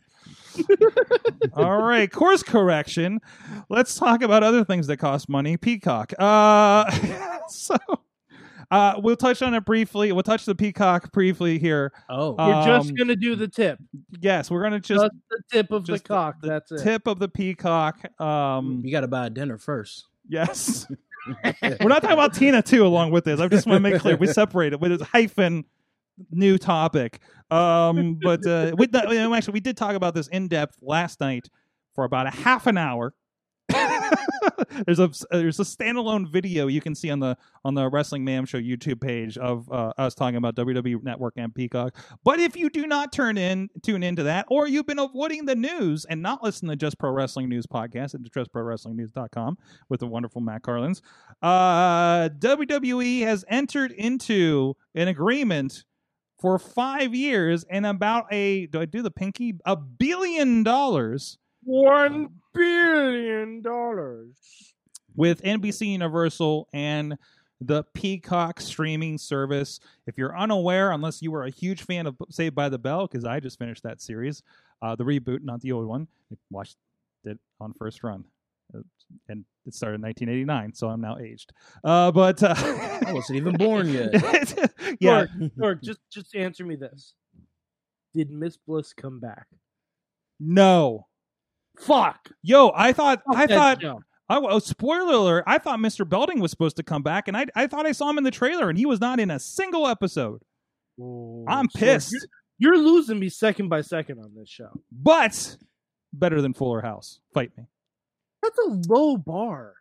All 1.52 1.82
right, 1.82 2.10
course 2.10 2.42
correction. 2.42 3.20
Let's 3.68 3.94
talk 3.94 4.22
about 4.22 4.42
other 4.42 4.64
things 4.64 4.86
that 4.86 4.96
cost 4.96 5.28
money. 5.28 5.56
Peacock. 5.56 6.14
Uh, 6.18 6.90
so 7.48 7.76
Uh, 8.70 8.94
we'll 8.98 9.16
touch 9.16 9.42
on 9.42 9.54
it 9.54 9.64
briefly. 9.64 10.10
We'll 10.12 10.22
touch 10.22 10.44
the 10.44 10.54
peacock 10.54 11.12
briefly 11.12 11.58
here. 11.58 11.92
Oh, 12.08 12.32
We're 12.32 12.64
just 12.66 12.90
Um, 12.90 12.94
gonna 12.96 13.16
do 13.16 13.36
the 13.36 13.48
tip, 13.48 13.78
Yes, 14.20 14.50
we're 14.50 14.62
gonna 14.62 14.80
just 14.80 15.00
just, 15.02 15.12
the 15.30 15.38
tip 15.50 15.70
of 15.70 15.86
the 15.86 15.92
just 15.92 16.04
the- 16.04 16.08
cock. 16.08 16.40
the 16.40 16.48
That's 16.48 16.72
it. 16.72 16.82
tip 16.82 17.06
of 17.06 17.18
the 17.18 17.28
peacock. 17.28 18.00
Um, 18.20 18.82
you 18.84 18.90
got 18.90 19.00
to 19.02 19.08
buy 19.08 19.28
dinner 19.28 19.58
first. 19.58 20.06
yes. 20.28 20.86
We're 21.62 21.88
not 21.88 22.02
talking 22.02 22.12
about 22.12 22.34
Tina 22.34 22.62
too. 22.62 22.86
Along 22.86 23.10
with 23.10 23.24
this, 23.24 23.40
I 23.40 23.48
just 23.48 23.66
want 23.66 23.84
to 23.84 23.90
make 23.90 24.00
clear 24.00 24.16
we 24.16 24.28
separate 24.28 24.72
it 24.72 24.80
with 24.80 24.92
its 24.92 25.02
hyphen 25.02 25.64
new 26.30 26.56
topic. 26.56 27.18
Um, 27.50 28.18
but 28.22 28.46
uh, 28.46 28.74
we, 28.78 28.86
no, 28.92 29.34
actually, 29.34 29.54
we 29.54 29.60
did 29.60 29.76
talk 29.76 29.96
about 29.96 30.14
this 30.14 30.28
in 30.28 30.46
depth 30.48 30.76
last 30.82 31.20
night 31.20 31.48
for 31.96 32.04
about 32.04 32.26
a 32.28 32.30
half 32.30 32.66
an 32.68 32.78
hour. 32.78 33.12
there's 34.86 34.98
a 34.98 35.10
there's 35.30 35.60
a 35.60 35.64
standalone 35.64 36.28
video 36.28 36.66
you 36.66 36.80
can 36.80 36.94
see 36.94 37.10
on 37.10 37.20
the 37.20 37.36
on 37.64 37.74
the 37.74 37.88
Wrestling 37.88 38.24
Mayhem 38.24 38.44
Show 38.44 38.58
YouTube 38.58 39.00
page 39.00 39.38
of 39.38 39.70
uh, 39.70 39.92
us 39.98 40.14
talking 40.14 40.36
about 40.36 40.54
WWE 40.56 41.02
Network 41.02 41.34
and 41.36 41.54
Peacock. 41.54 41.94
But 42.24 42.40
if 42.40 42.56
you 42.56 42.70
do 42.70 42.86
not 42.86 43.12
turn 43.12 43.38
in 43.38 43.68
tune 43.82 44.02
into 44.02 44.22
that, 44.24 44.46
or 44.48 44.66
you've 44.66 44.86
been 44.86 44.98
avoiding 44.98 45.46
the 45.46 45.56
news 45.56 46.04
and 46.04 46.22
not 46.22 46.42
listening 46.42 46.70
to 46.70 46.76
Just 46.76 46.98
Pro 46.98 47.10
Wrestling 47.10 47.48
News 47.48 47.66
podcast 47.66 48.14
at 48.14 48.22
justprowrestlingnews.com 48.22 49.58
with 49.88 50.00
the 50.00 50.06
wonderful 50.06 50.40
Matt 50.40 50.62
Carlins, 50.62 51.02
uh, 51.42 52.28
WWE 52.28 53.22
has 53.22 53.44
entered 53.48 53.92
into 53.92 54.74
an 54.94 55.08
agreement 55.08 55.84
for 56.38 56.58
five 56.58 57.14
years 57.14 57.64
and 57.70 57.86
about 57.86 58.26
a 58.30 58.66
do 58.66 58.80
I 58.80 58.84
do 58.84 59.02
the 59.02 59.10
pinky 59.10 59.54
a 59.64 59.76
billion 59.76 60.62
dollars 60.62 61.38
One 61.66 62.28
billion 62.54 63.60
dollars. 63.62 64.36
with 65.16 65.42
NBC 65.42 65.88
Universal 65.88 66.68
and 66.72 67.16
the 67.60 67.82
Peacock 67.94 68.60
streaming 68.60 69.18
service. 69.18 69.80
If 70.06 70.16
you're 70.18 70.36
unaware, 70.38 70.92
unless 70.92 71.22
you 71.22 71.30
were 71.32 71.44
a 71.44 71.50
huge 71.50 71.82
fan 71.82 72.06
of 72.06 72.16
Saved 72.30 72.54
by 72.54 72.68
the 72.68 72.78
Bell, 72.78 73.06
because 73.06 73.24
I 73.24 73.40
just 73.40 73.58
finished 73.58 73.82
that 73.82 74.00
series, 74.00 74.42
uh, 74.82 74.94
the 74.94 75.04
reboot, 75.04 75.42
not 75.42 75.60
the 75.60 75.72
old 75.72 75.86
one, 75.86 76.06
I 76.32 76.36
watched 76.50 76.76
it 77.24 77.38
on 77.60 77.72
first 77.74 78.04
run. 78.04 78.24
Uh, 78.74 78.80
And 79.28 79.44
it 79.66 79.74
started 79.74 79.96
in 79.96 80.02
1989, 80.02 80.74
so 80.74 80.88
I'm 80.88 81.00
now 81.00 81.16
aged. 81.18 81.52
Uh, 81.82 82.12
but 82.12 82.42
uh, 82.42 82.54
I 82.56 83.12
wasn't 83.12 83.38
even 83.38 83.56
born 83.56 83.88
yet. 83.88 84.12
yeah, 85.00 85.24
Dork, 85.38 85.52
Dork, 85.58 85.82
just 85.82 86.00
just 86.12 86.34
answer 86.36 86.64
me 86.64 86.76
this: 86.76 87.14
Did 88.14 88.30
Miss 88.30 88.56
Bliss 88.56 88.92
come 88.92 89.18
back? 89.20 89.46
no, 90.38 91.06
Fuck. 91.78 92.30
yo, 92.42 92.72
I 92.74 92.92
thought, 92.92 93.22
Fuck 93.26 93.36
I 93.36 93.46
thought, 93.46 93.80
show. 93.82 94.00
I, 94.28 94.38
oh, 94.38 94.58
spoiler 94.58 95.12
alert! 95.14 95.44
I 95.46 95.58
thought 95.58 95.78
Mr. 95.78 96.08
Belding 96.08 96.40
was 96.40 96.50
supposed 96.50 96.76
to 96.76 96.82
come 96.82 97.02
back, 97.02 97.28
and 97.28 97.36
I, 97.36 97.46
I 97.54 97.66
thought 97.68 97.86
I 97.86 97.92
saw 97.92 98.10
him 98.10 98.18
in 98.18 98.24
the 98.24 98.30
trailer, 98.30 98.68
and 98.68 98.76
he 98.76 98.84
was 98.86 99.00
not 99.00 99.20
in 99.20 99.30
a 99.30 99.38
single 99.38 99.86
episode. 99.86 100.42
I'm 100.98 101.68
So 101.70 101.78
pissed. 101.78 102.12
you're, 102.58 102.74
you're 102.74 102.82
losing 102.82 103.18
me 103.20 103.28
second 103.28 103.68
by 103.68 103.82
second 103.82 104.18
on 104.18 104.32
this 104.34 104.48
show. 104.48 104.70
but 104.90 105.56
better 106.12 106.40
than 106.42 106.54
Fuller 106.54 106.80
House. 106.80 107.20
Fight 107.34 107.50
me. 107.56 107.64
That's 108.42 108.58
a 108.58 108.68
low 108.92 109.16
bar. 109.16 109.74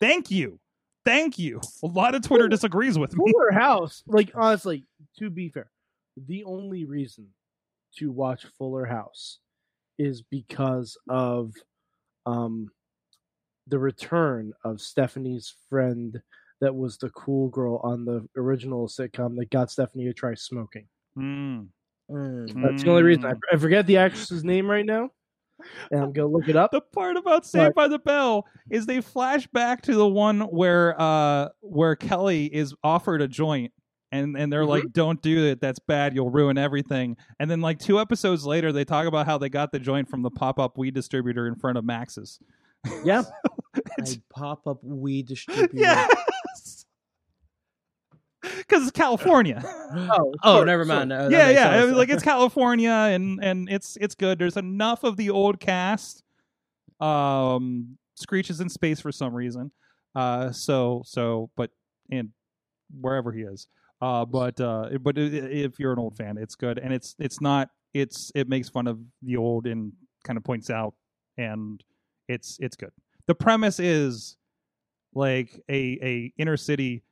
Thank 0.00 0.30
you. 0.30 0.58
Thank 1.04 1.38
you. 1.38 1.60
A 1.82 1.86
lot 1.86 2.14
of 2.14 2.22
Twitter 2.22 2.48
disagrees 2.48 2.98
with 2.98 3.14
me. 3.16 3.30
Fuller 3.32 3.52
House, 3.58 4.02
like 4.06 4.32
honestly, 4.34 4.84
to 5.18 5.28
be 5.30 5.48
fair, 5.50 5.70
the 6.16 6.44
only 6.44 6.84
reason 6.84 7.26
to 7.98 8.10
watch 8.10 8.46
Fuller 8.58 8.86
House 8.86 9.38
is 10.00 10.22
because 10.22 10.96
of 11.08 11.52
um 12.26 12.68
the 13.66 13.78
return 13.78 14.52
of 14.64 14.80
Stephanie's 14.80 15.54
friend 15.68 16.20
that 16.60 16.74
was 16.74 16.96
the 16.98 17.10
cool 17.10 17.48
girl 17.48 17.80
on 17.84 18.04
the 18.04 18.26
original 18.36 18.88
sitcom 18.88 19.36
that 19.36 19.50
got 19.50 19.70
Stephanie 19.70 20.04
to 20.04 20.12
try 20.12 20.34
smoking. 20.34 20.86
Mm. 21.16 21.68
Mm. 22.10 22.62
That's 22.62 22.82
the 22.82 22.90
only 22.90 23.02
reason. 23.02 23.26
I, 23.26 23.32
Mm. 23.32 23.38
I 23.52 23.56
forget 23.56 23.86
the 23.86 23.98
actress's 23.98 24.42
name 24.42 24.68
right 24.68 24.84
now, 24.84 25.10
and 25.90 26.02
I'm 26.02 26.12
gonna 26.12 26.28
look 26.28 26.48
it 26.48 26.56
up. 26.56 26.70
The 26.72 26.80
part 26.80 27.16
about 27.16 27.46
Saved 27.46 27.74
by 27.74 27.86
the 27.88 27.98
Bell 27.98 28.46
is 28.70 28.86
they 28.86 29.00
flash 29.00 29.46
back 29.48 29.82
to 29.82 29.94
the 29.94 30.08
one 30.08 30.40
where 30.40 31.00
uh 31.00 31.48
where 31.60 31.94
Kelly 31.96 32.46
is 32.46 32.74
offered 32.82 33.22
a 33.22 33.28
joint 33.28 33.72
and 34.12 34.36
and 34.36 34.52
they're 34.52 34.64
like 34.66 34.92
don't 34.92 35.20
do 35.22 35.46
it 35.46 35.60
that's 35.60 35.78
bad 35.78 36.14
you'll 36.14 36.30
ruin 36.30 36.58
everything 36.58 37.16
and 37.38 37.50
then 37.50 37.60
like 37.60 37.78
two 37.78 38.00
episodes 38.00 38.44
later 38.44 38.72
they 38.72 38.84
talk 38.84 39.06
about 39.06 39.24
how 39.26 39.38
they 39.38 39.48
got 39.48 39.70
the 39.72 39.78
joint 39.78 40.08
from 40.08 40.22
the 40.22 40.30
pop-up 40.30 40.76
weed 40.76 40.94
distributor 40.94 41.46
in 41.46 41.54
front 41.54 41.78
of 41.78 41.84
Max's 41.84 42.38
Yeah, 43.04 43.22
It's- 43.98 44.16
A 44.16 44.20
pop 44.34 44.66
up 44.66 44.78
weed 44.82 45.26
distributor. 45.28 45.70
yes 45.74 46.84
because 48.42 48.82
it's 48.82 48.90
California 48.92 49.62
oh, 49.94 50.32
Oh, 50.42 50.56
sure, 50.58 50.64
never 50.66 50.84
sure. 50.84 50.94
mind. 50.94 51.10
No, 51.10 51.28
yeah, 51.28 51.50
yeah. 51.50 51.82
It 51.82 51.86
was 51.86 51.94
like 51.94 52.08
it's 52.08 52.22
California, 52.32 52.90
and 52.90 53.38
and 53.44 53.68
it's 53.70 53.96
it's 54.00 54.14
good. 54.14 54.38
There's 54.38 54.56
enough 54.56 55.04
of 55.04 55.16
the 55.18 55.28
old 55.30 55.60
cast. 55.60 56.22
Um, 57.00 57.98
Screech 58.14 58.48
is 58.50 58.60
in 58.60 58.68
space 58.70 58.98
for 59.00 59.12
some 59.12 59.34
reason. 59.34 59.70
Uh, 60.14 60.52
so 60.52 61.02
so, 61.04 61.50
but 61.56 61.70
and 62.10 62.30
wherever 62.98 63.30
he 63.30 63.42
is. 63.42 63.66
Uh, 64.00 64.24
but 64.24 64.60
uh, 64.60 64.90
but 65.00 65.18
if 65.18 65.78
you're 65.78 65.92
an 65.92 65.98
old 65.98 66.16
fan, 66.16 66.38
it's 66.38 66.54
good, 66.54 66.78
and 66.78 66.92
it's 66.92 67.14
it's 67.18 67.40
not 67.40 67.68
it's 67.92 68.32
it 68.34 68.48
makes 68.48 68.68
fun 68.68 68.86
of 68.86 68.98
the 69.22 69.36
old 69.36 69.66
and 69.66 69.92
kind 70.24 70.36
of 70.36 70.44
points 70.44 70.70
out, 70.70 70.94
and 71.36 71.82
it's 72.28 72.56
it's 72.60 72.76
good. 72.76 72.92
The 73.26 73.34
premise 73.34 73.78
is 73.78 74.36
like 75.14 75.60
a 75.68 75.98
a 76.02 76.32
inner 76.38 76.56
city 76.56 77.02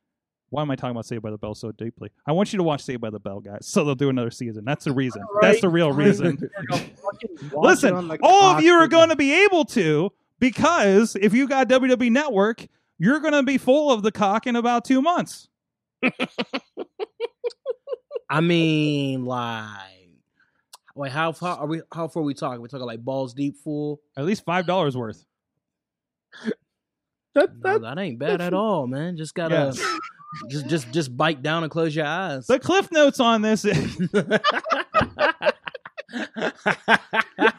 why 0.49 0.61
am 0.63 0.71
I 0.71 0.75
talking 0.75 0.91
about 0.91 1.05
Saved 1.05 1.21
by 1.21 1.31
the 1.31 1.37
Bell 1.37 1.53
so 1.53 1.71
deeply? 1.71 2.09
I 2.25 2.31
want 2.31 2.51
you 2.51 2.57
to 2.57 2.63
watch 2.63 2.81
Saved 2.81 3.01
by 3.01 3.09
the 3.09 3.19
Bell, 3.19 3.39
guys. 3.39 3.67
So 3.67 3.83
they'll 3.83 3.95
do 3.95 4.09
another 4.09 4.31
season. 4.31 4.65
That's 4.65 4.85
the 4.85 4.91
reason. 4.91 5.21
That's 5.41 5.61
the 5.61 5.69
real 5.69 5.91
reason. 5.93 6.49
Listen, 7.53 8.17
all 8.23 8.55
of 8.55 8.63
you 8.63 8.73
are 8.73 8.87
going 8.87 9.09
to 9.09 9.15
be 9.15 9.43
able 9.45 9.65
to 9.65 10.11
because 10.39 11.15
if 11.19 11.33
you 11.33 11.47
got 11.47 11.69
WWE 11.69 12.11
Network, 12.11 12.67
you're 12.97 13.19
going 13.19 13.33
to 13.33 13.43
be 13.43 13.57
full 13.57 13.91
of 13.91 14.01
the 14.01 14.11
cock 14.11 14.47
in 14.47 14.55
about 14.55 14.85
two 14.85 15.01
months. 15.01 15.49
I 18.29 18.41
mean, 18.41 19.25
like, 19.25 19.67
wait, 20.95 21.11
how 21.11 21.31
far 21.31 21.57
are 21.57 21.67
we? 21.67 21.81
How 21.93 22.07
far 22.07 22.21
are 22.21 22.25
we 22.25 22.33
talking? 22.33 22.61
We're 22.61 22.67
talking 22.67 22.85
like 22.85 23.03
balls 23.03 23.33
deep 23.33 23.57
full. 23.57 24.01
At 24.17 24.25
least 24.25 24.45
five 24.45 24.65
dollars 24.65 24.95
worth. 24.95 25.25
That, 27.35 27.55
No, 27.55 27.73
that, 27.73 27.81
that 27.81 27.99
ain't 27.99 28.19
bad 28.19 28.41
at 28.41 28.53
all, 28.53 28.87
man. 28.87 29.17
Just 29.17 29.33
gotta, 29.33 29.73
just 30.49 30.67
just 30.67 30.91
just 30.91 31.15
bite 31.15 31.41
down 31.41 31.63
and 31.63 31.71
close 31.71 31.95
your 31.95 32.05
eyes. 32.05 32.47
The 32.47 32.59
cliff 32.59 32.91
notes 32.91 33.19
on 33.19 33.41
this. 33.41 33.65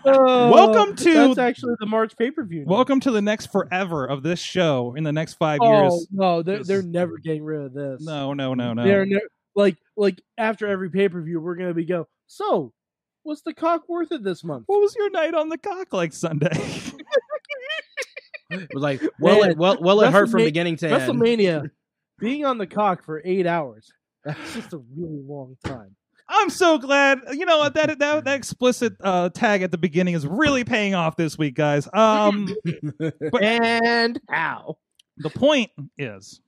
Oh, 0.05 0.51
Welcome 0.51 0.97
to- 0.97 1.13
That's 1.13 1.39
actually 1.39 1.75
the 1.81 1.87
March 1.87 2.17
pay 2.17 2.31
per 2.31 2.45
view. 2.45 2.65
welcome 2.67 3.01
to 3.01 3.11
the 3.11 3.23
next 3.23 3.47
forever 3.53 4.07
of 4.07 4.23
this 4.23 4.41
show 4.41 4.95
in 4.97 5.05
the 5.05 5.13
next 5.13 5.35
five 5.35 5.61
Oh 5.63 5.83
years. 5.83 6.07
no, 6.11 6.43
they're 6.43 6.65
they're 6.65 6.83
never 6.83 7.19
getting 7.19 7.45
rid 7.45 7.63
of 7.63 7.73
this. 7.73 8.03
No, 8.03 8.33
no, 8.35 8.55
no, 8.55 8.73
no. 8.75 8.85
they're 8.85 9.07
ne- 9.07 9.21
like 9.55 9.77
like 9.97 10.21
after 10.39 10.67
every 10.67 10.91
pay 10.91 11.09
per 11.09 11.21
view, 11.23 11.41
we're 11.41 11.57
gonna 11.57 11.75
be 11.75 11.85
go. 11.85 12.07
So, 12.27 12.73
what's 13.23 13.43
the 13.43 13.55
cock 13.55 13.89
worth 13.89 14.13
it 14.13 14.23
this 14.23 14.43
month? 14.45 14.65
What 14.67 14.81
was 14.81 14.95
your 14.97 15.11
night 15.11 15.35
on 15.35 15.49
the 15.49 15.59
cock 15.59 15.93
like 15.93 16.13
Sunday? 16.13 16.51
it 18.51 18.69
was 18.73 18.83
like, 18.83 19.03
well, 19.19 19.41
Man, 19.41 19.51
it 19.53 19.57
well, 19.59 19.79
well, 19.81 20.01
it 20.03 20.13
hurt 20.13 20.31
from 20.31 20.45
beginning 20.45 20.77
to 20.79 20.89
end. 20.89 21.03
WrestleMania, 21.03 21.71
being 22.19 22.45
on 22.45 22.59
the 22.59 22.67
cock 22.67 23.05
for 23.05 23.23
eight 23.25 23.47
hours. 23.47 23.91
That's 24.25 24.55
just 24.55 24.73
a 24.75 24.79
really 24.97 25.23
long 25.27 25.57
time. 25.65 25.97
I'm 26.33 26.49
so 26.49 26.79
glad. 26.79 27.19
You 27.33 27.45
know 27.45 27.59
what 27.59 27.75
that 27.75 27.99
that 27.99 28.25
that 28.25 28.37
explicit 28.37 28.95
uh, 29.03 29.31
tag 29.31 29.63
at 29.63 29.73
the 29.73 29.79
beginning 29.79 30.15
is 30.15 30.27
really 30.27 30.65
paying 30.65 30.95
off 30.95 31.17
this 31.17 31.37
week, 31.37 31.55
guys. 31.55 31.89
Um, 31.93 32.49
But- 32.99 33.43
and 33.43 34.21
how? 34.31 34.79
the 35.19 35.29
point 35.31 35.71
is, 35.99 36.41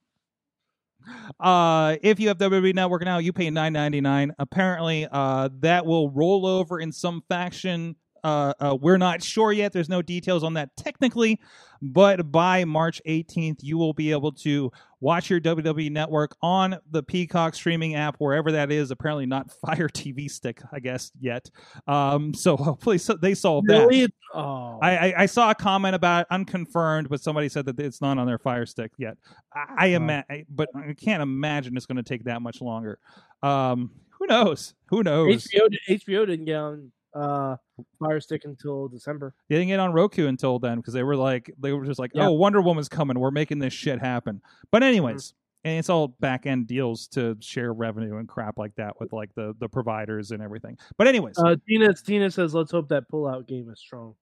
uh, 1.40 1.96
if 2.02 2.20
you 2.20 2.28
have 2.28 2.38
WWE 2.38 2.74
Network 2.74 3.04
now, 3.04 3.18
you 3.18 3.32
pay 3.32 3.50
nine 3.50 3.72
ninety 3.72 4.00
nine. 4.00 4.32
Apparently, 4.38 5.06
uh, 5.10 5.48
that 5.60 5.84
will 5.84 6.10
roll 6.10 6.46
over 6.46 6.78
in 6.80 6.92
some 6.92 7.22
faction. 7.28 7.96
Uh, 8.24 8.52
uh, 8.60 8.76
we're 8.80 8.98
not 8.98 9.22
sure 9.22 9.52
yet. 9.52 9.72
There's 9.72 9.88
no 9.88 10.02
details 10.02 10.44
on 10.44 10.54
that 10.54 10.76
technically, 10.76 11.40
but 11.80 12.30
by 12.30 12.64
March 12.64 13.00
18th, 13.06 13.58
you 13.62 13.76
will 13.78 13.92
be 13.92 14.12
able 14.12 14.30
to 14.32 14.70
watch 15.00 15.28
your 15.28 15.40
WWE 15.40 15.90
Network 15.90 16.36
on 16.40 16.78
the 16.92 17.02
Peacock 17.02 17.56
streaming 17.56 17.96
app, 17.96 18.14
wherever 18.18 18.52
that 18.52 18.70
is. 18.70 18.92
Apparently, 18.92 19.26
not 19.26 19.50
Fire 19.66 19.88
TV 19.88 20.30
Stick, 20.30 20.62
I 20.72 20.78
guess 20.78 21.10
yet. 21.20 21.50
Um, 21.88 22.32
so 22.32 22.56
hopefully, 22.56 22.98
so 22.98 23.14
they 23.14 23.34
solve 23.34 23.64
that. 23.66 23.88
Really? 23.88 24.08
Oh, 24.32 24.78
I, 24.80 24.96
I, 24.96 25.14
I 25.22 25.26
saw 25.26 25.50
a 25.50 25.54
comment 25.54 25.94
about 25.96 26.20
it, 26.22 26.26
unconfirmed, 26.30 27.08
but 27.08 27.20
somebody 27.20 27.48
said 27.48 27.66
that 27.66 27.78
it's 27.80 28.00
not 28.00 28.18
on 28.18 28.26
their 28.26 28.38
Fire 28.38 28.66
Stick 28.66 28.92
yet. 28.98 29.16
I, 29.52 29.88
I 29.88 29.92
Oh. 29.94 29.96
ima- 29.96 30.24
but 30.48 30.68
I 30.76 30.94
can't 30.94 31.22
imagine 31.22 31.76
it's 31.76 31.86
going 31.86 31.96
to 31.96 32.02
take 32.04 32.24
that 32.24 32.40
much 32.40 32.60
longer. 32.60 32.98
Um, 33.42 33.90
who 34.10 34.26
knows? 34.28 34.74
Who 34.86 35.02
knows? 35.02 35.48
HBO 35.48 35.68
HBO 35.90 36.26
didn't 36.26 36.44
get 36.44 36.54
on 36.56 36.92
uh, 37.14 37.56
Fire 37.98 38.20
Stick 38.20 38.42
until 38.44 38.88
December. 38.88 39.34
They 39.48 39.56
didn't 39.56 39.68
get 39.68 39.80
on 39.80 39.92
Roku 39.92 40.26
until 40.26 40.58
then 40.58 40.78
because 40.78 40.94
they 40.94 41.02
were 41.02 41.16
like, 41.16 41.50
they 41.58 41.72
were 41.72 41.84
just 41.84 41.98
like, 41.98 42.12
Yeah. 42.14 42.28
oh, 42.28 42.32
Wonder 42.32 42.60
Woman's 42.60 42.88
coming. 42.88 43.18
We're 43.18 43.30
making 43.30 43.58
this 43.58 43.72
shit 43.72 44.00
happen. 44.00 44.40
But 44.70 44.82
anyways, 44.82 45.34
and 45.64 45.78
it's 45.78 45.88
all 45.88 46.08
back 46.08 46.46
end 46.46 46.66
deals 46.66 47.06
to 47.08 47.36
share 47.40 47.72
revenue 47.72 48.16
and 48.16 48.26
crap 48.28 48.58
like 48.58 48.74
that 48.76 48.98
with 48.98 49.12
like 49.12 49.34
the 49.34 49.54
the 49.60 49.68
providers 49.68 50.30
and 50.32 50.42
everything. 50.42 50.76
But 50.98 51.06
anyways, 51.06 51.38
Uh, 51.38 51.56
Tina 51.68 51.94
Tina 51.94 52.30
says, 52.30 52.54
"Let's 52.54 52.72
hope 52.72 52.88
that 52.88 53.08
pullout 53.10 53.46
game 53.46 53.68
is 53.70 53.78
strong." 53.78 54.14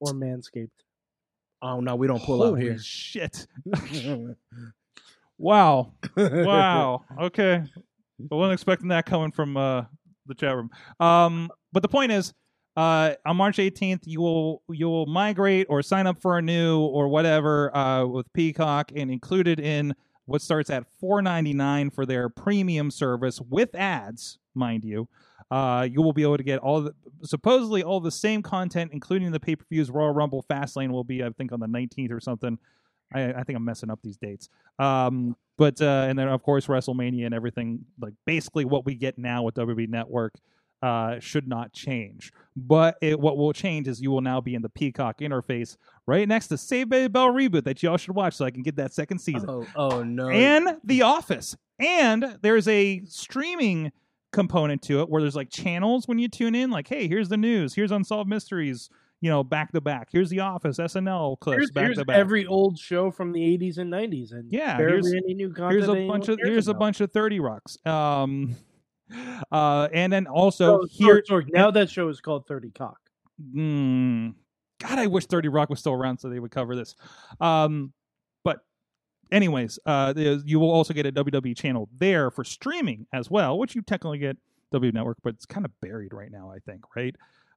Or 0.00 0.12
Manscaped. 0.12 0.68
Oh 1.62 1.80
no, 1.80 1.96
we 1.96 2.06
don't 2.06 2.22
pull 2.22 2.42
out 2.44 2.54
here. 2.60 2.76
shit! 2.78 3.46
Wow, 5.38 5.92
wow. 6.16 7.04
Okay, 7.20 7.56
I 8.30 8.34
wasn't 8.34 8.54
expecting 8.54 8.88
that 8.88 9.04
coming 9.04 9.30
from 9.32 9.56
uh, 9.56 9.82
the 10.26 10.34
chat 10.34 10.54
room. 10.54 10.70
Um, 11.00 11.50
but 11.72 11.82
the 11.82 11.88
point 11.88 12.12
is, 12.12 12.32
uh, 12.76 13.14
on 13.24 13.36
March 13.36 13.56
18th, 13.56 14.02
you 14.04 14.20
will 14.20 14.62
you 14.68 14.88
will 14.88 15.06
migrate 15.06 15.66
or 15.70 15.82
sign 15.82 16.06
up 16.06 16.20
for 16.20 16.36
a 16.36 16.42
new 16.42 16.80
or 16.80 17.08
whatever 17.08 17.74
uh, 17.74 18.04
with 18.04 18.30
Peacock, 18.34 18.92
and 18.94 19.10
included 19.10 19.58
in 19.58 19.94
what 20.26 20.42
starts 20.42 20.68
at 20.70 20.84
4.99 21.02 21.94
for 21.94 22.04
their 22.04 22.28
premium 22.28 22.90
service 22.90 23.40
with 23.40 23.74
ads, 23.74 24.38
mind 24.54 24.84
you. 24.84 25.08
Uh, 25.50 25.86
you 25.90 26.02
will 26.02 26.12
be 26.12 26.22
able 26.22 26.36
to 26.36 26.42
get 26.42 26.58
all 26.58 26.82
the 26.82 26.94
supposedly 27.22 27.82
all 27.82 28.00
the 28.00 28.10
same 28.10 28.42
content, 28.42 28.90
including 28.92 29.30
the 29.30 29.40
pay 29.40 29.56
per 29.56 29.64
views. 29.70 29.90
Royal 29.90 30.12
Rumble 30.12 30.44
Fastlane 30.50 30.90
will 30.90 31.04
be, 31.04 31.22
I 31.22 31.30
think, 31.30 31.52
on 31.52 31.60
the 31.60 31.68
19th 31.68 32.10
or 32.10 32.20
something. 32.20 32.58
I, 33.14 33.32
I 33.32 33.42
think 33.44 33.56
I'm 33.56 33.64
messing 33.64 33.90
up 33.90 34.00
these 34.02 34.16
dates. 34.16 34.48
Um, 34.78 35.36
but 35.56 35.80
uh, 35.80 36.06
and 36.08 36.18
then 36.18 36.28
of 36.28 36.42
course 36.42 36.66
WrestleMania 36.66 37.26
and 37.26 37.34
everything 37.34 37.84
like 38.00 38.14
basically 38.26 38.64
what 38.64 38.84
we 38.84 38.94
get 38.94 39.18
now 39.18 39.42
with 39.42 39.54
WWE 39.54 39.88
Network 39.88 40.34
uh, 40.82 41.18
should 41.20 41.48
not 41.48 41.72
change. 41.72 42.32
But 42.56 42.96
it, 43.00 43.18
what 43.18 43.36
will 43.36 43.52
change 43.52 43.88
is 43.88 44.00
you 44.00 44.10
will 44.10 44.20
now 44.20 44.40
be 44.40 44.54
in 44.54 44.62
the 44.62 44.68
Peacock 44.68 45.18
interface 45.18 45.76
right 46.06 46.28
next 46.28 46.48
to 46.48 46.58
Saved 46.58 46.90
by 46.90 47.00
the 47.00 47.10
Bell 47.10 47.28
reboot 47.28 47.64
that 47.64 47.82
y'all 47.82 47.96
should 47.96 48.14
watch 48.14 48.34
so 48.34 48.44
I 48.44 48.50
can 48.50 48.62
get 48.62 48.76
that 48.76 48.92
second 48.92 49.18
season 49.18 49.48
oh, 49.48 49.66
oh 49.74 50.02
no. 50.02 50.28
and 50.28 50.76
The 50.84 51.02
Office. 51.02 51.56
And 51.78 52.38
there's 52.42 52.68
a 52.68 53.02
streaming 53.06 53.92
component 54.32 54.82
to 54.82 55.00
it 55.00 55.08
where 55.08 55.22
there's 55.22 55.36
like 55.36 55.50
channels 55.50 56.06
when 56.06 56.18
you 56.18 56.28
tune 56.28 56.54
in, 56.54 56.70
like, 56.70 56.88
hey, 56.88 57.08
here's 57.08 57.28
the 57.28 57.36
news, 57.36 57.74
here's 57.74 57.90
Unsolved 57.90 58.28
Mysteries, 58.28 58.90
you 59.20 59.30
know, 59.30 59.42
back 59.42 59.72
to 59.72 59.80
back. 59.80 60.08
Here's 60.12 60.28
The 60.30 60.40
Office, 60.40 60.78
SNL 60.78 61.38
clips 61.40 61.58
Here's, 61.58 61.70
back 61.70 61.84
here's 61.84 61.98
to 61.98 62.04
back. 62.04 62.16
every 62.18 62.46
old 62.46 62.78
show 62.78 63.10
from 63.10 63.32
the 63.32 63.40
80s 63.40 63.78
and 63.78 63.90
90s, 63.92 64.32
and 64.32 64.52
Yeah, 64.52 64.76
barely 64.76 65.10
here's- 65.10 65.22
any 65.24 65.34
new 65.34 65.52
content. 65.52 65.72
here's 65.72 65.88
a 65.88 66.06
bunch 66.06 66.28
of 66.28 66.38
here's 66.42 66.68
a 66.68 66.74
bunch 66.74 67.00
of 67.00 67.12
30 67.12 67.40
rocks. 67.40 67.78
Um 67.86 68.54
uh 69.52 69.88
and 69.92 70.12
then 70.12 70.26
also 70.26 70.80
So, 70.82 70.86
here 70.90 71.22
Sorg, 71.28 71.44
Sorg, 71.46 71.52
now 71.52 71.70
that 71.70 71.88
show 71.90 72.08
is 72.08 72.20
called 72.20 72.46
30 72.46 72.70
Cock. 72.72 72.98
Mm, 73.54 74.34
God, 74.80 74.98
I 74.98 75.06
wish 75.06 75.26
30 75.26 75.48
Rock 75.48 75.70
was 75.70 75.78
still 75.80 75.92
around 75.94 76.18
so 76.18 76.28
they 76.28 76.40
would 76.40 76.50
cover 76.50 76.74
this. 76.76 76.94
Um, 77.40 77.92
but, 78.44 78.64
anyways, 79.30 79.78
uh, 79.86 80.12
you 80.16 80.58
will 80.60 80.70
also 80.70 80.92
get 80.94 81.06
a 81.06 81.12
WWE 81.12 81.56
channel 81.56 81.88
there 81.98 82.30
for 82.30 82.44
streaming 82.44 83.06
as 83.12 83.30
well, 83.30 83.58
which 83.58 83.74
you 83.74 83.82
technically 83.82 84.18
get 84.18 84.36
W 84.72 84.90
Network, 84.92 85.18
but 85.22 85.34
it's 85.34 85.46
kind 85.46 85.64
of 85.64 85.70
buried 85.80 86.12
right 86.12 86.30
now, 86.30 86.50
I 86.50 86.58
think, 86.60 86.82
right? 86.96 87.14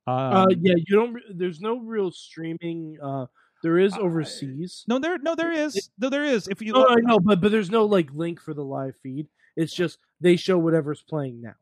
Um, 0.09 0.33
uh, 0.33 0.45
yeah, 0.61 0.75
you 0.75 0.95
don't. 0.95 1.17
There's 1.35 1.61
no 1.61 1.77
real 1.79 2.11
streaming. 2.11 2.97
Uh, 3.01 3.25
there 3.61 3.77
is 3.77 3.93
overseas. 3.93 4.85
No, 4.87 4.99
there, 4.99 5.17
no, 5.17 5.35
there 5.35 5.51
is, 5.51 5.89
no, 5.99 6.09
there 6.09 6.23
is. 6.23 6.47
If 6.47 6.61
you, 6.61 6.73
No, 6.73 6.87
I 6.87 6.95
know, 7.01 7.19
but 7.19 7.41
but 7.41 7.51
there's 7.51 7.69
no 7.69 7.85
like 7.85 8.09
link 8.13 8.39
for 8.39 8.53
the 8.53 8.63
live 8.63 8.95
feed. 9.03 9.27
It's 9.55 9.73
just 9.73 9.99
they 10.21 10.35
show 10.37 10.57
whatever's 10.57 11.01
playing 11.01 11.41
now. 11.41 11.55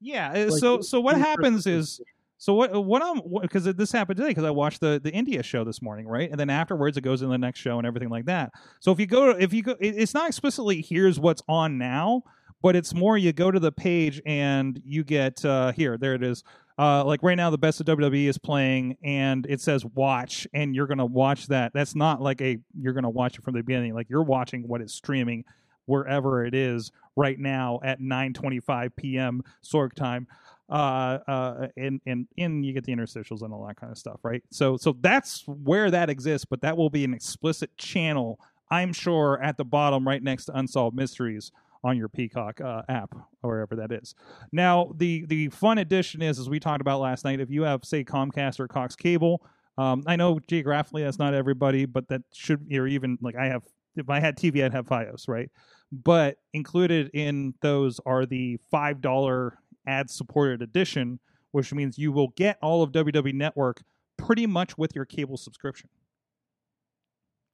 yeah. 0.00 0.32
uh, 0.32 0.50
Like, 0.50 0.60
so, 0.60 0.80
so 0.80 1.00
what 1.00 1.16
happens 1.16 1.66
is, 1.66 2.00
so 2.38 2.54
what, 2.54 2.84
what 2.84 3.02
I'm, 3.02 3.22
because 3.40 3.64
this 3.64 3.92
happened 3.92 4.16
today, 4.16 4.30
because 4.30 4.44
I 4.44 4.50
watched 4.50 4.80
the 4.80 5.00
the 5.02 5.12
India 5.12 5.42
show 5.42 5.62
this 5.64 5.80
morning, 5.80 6.08
right? 6.08 6.28
And 6.28 6.38
then 6.38 6.50
afterwards, 6.50 6.96
it 6.96 7.02
goes 7.02 7.22
in 7.22 7.28
the 7.30 7.38
next 7.38 7.60
show 7.60 7.78
and 7.78 7.86
everything 7.86 8.10
like 8.10 8.24
that. 8.26 8.52
So 8.80 8.90
if 8.90 8.98
you 8.98 9.06
go, 9.06 9.30
if 9.30 9.52
you 9.52 9.62
go, 9.62 9.76
it, 9.80 9.96
it's 9.96 10.14
not 10.14 10.26
explicitly 10.26 10.82
here's 10.82 11.20
what's 11.20 11.42
on 11.48 11.78
now, 11.78 12.22
but 12.60 12.74
it's 12.74 12.92
more 12.92 13.16
you 13.16 13.32
go 13.32 13.50
to 13.52 13.60
the 13.60 13.72
page 13.72 14.20
and 14.26 14.82
you 14.84 15.04
get 15.04 15.44
uh 15.44 15.70
here, 15.72 15.96
there 15.96 16.14
it 16.14 16.24
is. 16.24 16.42
Uh, 16.76 17.04
like 17.04 17.22
right 17.22 17.36
now, 17.36 17.50
the 17.50 17.58
best 17.58 17.80
of 17.80 17.86
WWE 17.86 18.26
is 18.26 18.36
playing, 18.36 18.96
and 19.02 19.46
it 19.48 19.60
says 19.60 19.84
watch, 19.84 20.46
and 20.52 20.74
you're 20.74 20.88
gonna 20.88 21.06
watch 21.06 21.46
that. 21.46 21.72
That's 21.72 21.94
not 21.94 22.20
like 22.20 22.40
a 22.40 22.58
you're 22.80 22.94
gonna 22.94 23.10
watch 23.10 23.38
it 23.38 23.44
from 23.44 23.54
the 23.54 23.62
beginning. 23.62 23.94
Like 23.94 24.10
you're 24.10 24.24
watching 24.24 24.66
what 24.66 24.80
is 24.80 24.92
streaming 24.92 25.44
wherever 25.86 26.44
it 26.44 26.54
is 26.54 26.90
right 27.14 27.38
now 27.38 27.78
at 27.84 28.00
9:25 28.00 28.96
p.m. 28.96 29.42
Sorg 29.62 29.92
time. 29.92 30.26
Uh, 30.68 31.18
uh, 31.28 31.68
and 31.76 32.00
and 32.06 32.26
and 32.38 32.64
you 32.64 32.72
get 32.72 32.84
the 32.84 32.92
interstitials 32.94 33.42
and 33.42 33.52
all 33.52 33.66
that 33.66 33.76
kind 33.76 33.92
of 33.92 33.98
stuff, 33.98 34.18
right? 34.24 34.42
So 34.50 34.76
so 34.76 34.96
that's 35.00 35.44
where 35.46 35.90
that 35.92 36.10
exists, 36.10 36.44
but 36.44 36.62
that 36.62 36.76
will 36.76 36.90
be 36.90 37.04
an 37.04 37.14
explicit 37.14 37.76
channel, 37.76 38.40
I'm 38.70 38.92
sure, 38.92 39.40
at 39.40 39.58
the 39.58 39.64
bottom 39.64 40.08
right 40.08 40.22
next 40.22 40.46
to 40.46 40.58
Unsolved 40.58 40.96
Mysteries 40.96 41.52
on 41.84 41.96
your 41.98 42.08
Peacock 42.08 42.60
uh, 42.60 42.82
app 42.88 43.14
or 43.42 43.50
wherever 43.50 43.76
that 43.76 43.92
is. 43.92 44.14
Now, 44.50 44.92
the 44.96 45.24
the 45.26 45.48
fun 45.50 45.78
addition 45.78 46.22
is, 46.22 46.38
as 46.38 46.48
we 46.48 46.58
talked 46.58 46.80
about 46.80 47.00
last 47.00 47.24
night, 47.24 47.40
if 47.40 47.50
you 47.50 47.62
have 47.62 47.84
say 47.84 48.02
Comcast 48.02 48.58
or 48.58 48.66
Cox 48.66 48.96
Cable, 48.96 49.46
um, 49.78 50.02
I 50.06 50.16
know 50.16 50.40
geographically 50.48 51.04
that's 51.04 51.18
not 51.18 51.34
everybody, 51.34 51.84
but 51.84 52.08
that 52.08 52.22
should 52.32 52.66
or 52.72 52.86
even 52.86 53.18
like 53.20 53.36
I 53.36 53.46
have. 53.46 53.62
If 53.96 54.10
I 54.10 54.18
had 54.18 54.36
TV, 54.36 54.64
I'd 54.64 54.72
have 54.72 54.86
FiOS, 54.86 55.28
right? 55.28 55.48
But 55.92 56.38
included 56.52 57.10
in 57.14 57.54
those 57.60 58.00
are 58.04 58.26
the 58.26 58.58
five 58.70 59.00
dollar 59.00 59.58
ad 59.86 60.10
supported 60.10 60.62
edition, 60.62 61.20
which 61.52 61.72
means 61.72 61.98
you 61.98 62.10
will 62.10 62.28
get 62.36 62.58
all 62.60 62.82
of 62.82 62.90
WWE 62.90 63.34
Network 63.34 63.82
pretty 64.16 64.46
much 64.46 64.76
with 64.78 64.96
your 64.96 65.04
cable 65.04 65.36
subscription 65.36 65.88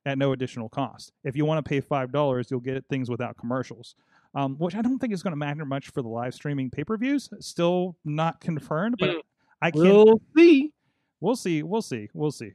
at 0.07 0.19
no 0.19 0.33
additional 0.33 0.69
cost. 0.69 1.13
If 1.25 1.37
you 1.37 1.45
want 1.45 1.65
to 1.65 1.69
pay 1.69 1.81
five 1.81 2.13
dollars, 2.13 2.51
you'll 2.51 2.61
get 2.61 2.85
things 2.89 3.11
without 3.11 3.37
commercials, 3.37 3.95
um, 4.35 4.57
which 4.59 4.75
I 4.75 4.83
don't 4.83 4.99
think 4.99 5.13
is 5.13 5.23
going 5.23 5.33
to 5.33 5.37
matter 5.37 5.65
much 5.65 5.91
for 5.91 6.03
the 6.03 6.09
live 6.09 6.35
streaming 6.35 6.71
pay 6.71 6.85
per 6.85 6.97
views. 6.97 7.29
Still 7.41 7.97
not 8.05 8.41
confirmed, 8.41 8.97
but 8.99 9.17
I 9.63 9.71
can't. 9.71 9.85
We'll 9.85 10.21
see. 10.37 10.73
We'll 11.21 11.37
see. 11.37 11.63
We'll 11.63 11.83
see. 11.83 12.09
We'll 12.15 12.31
see. 12.31 12.53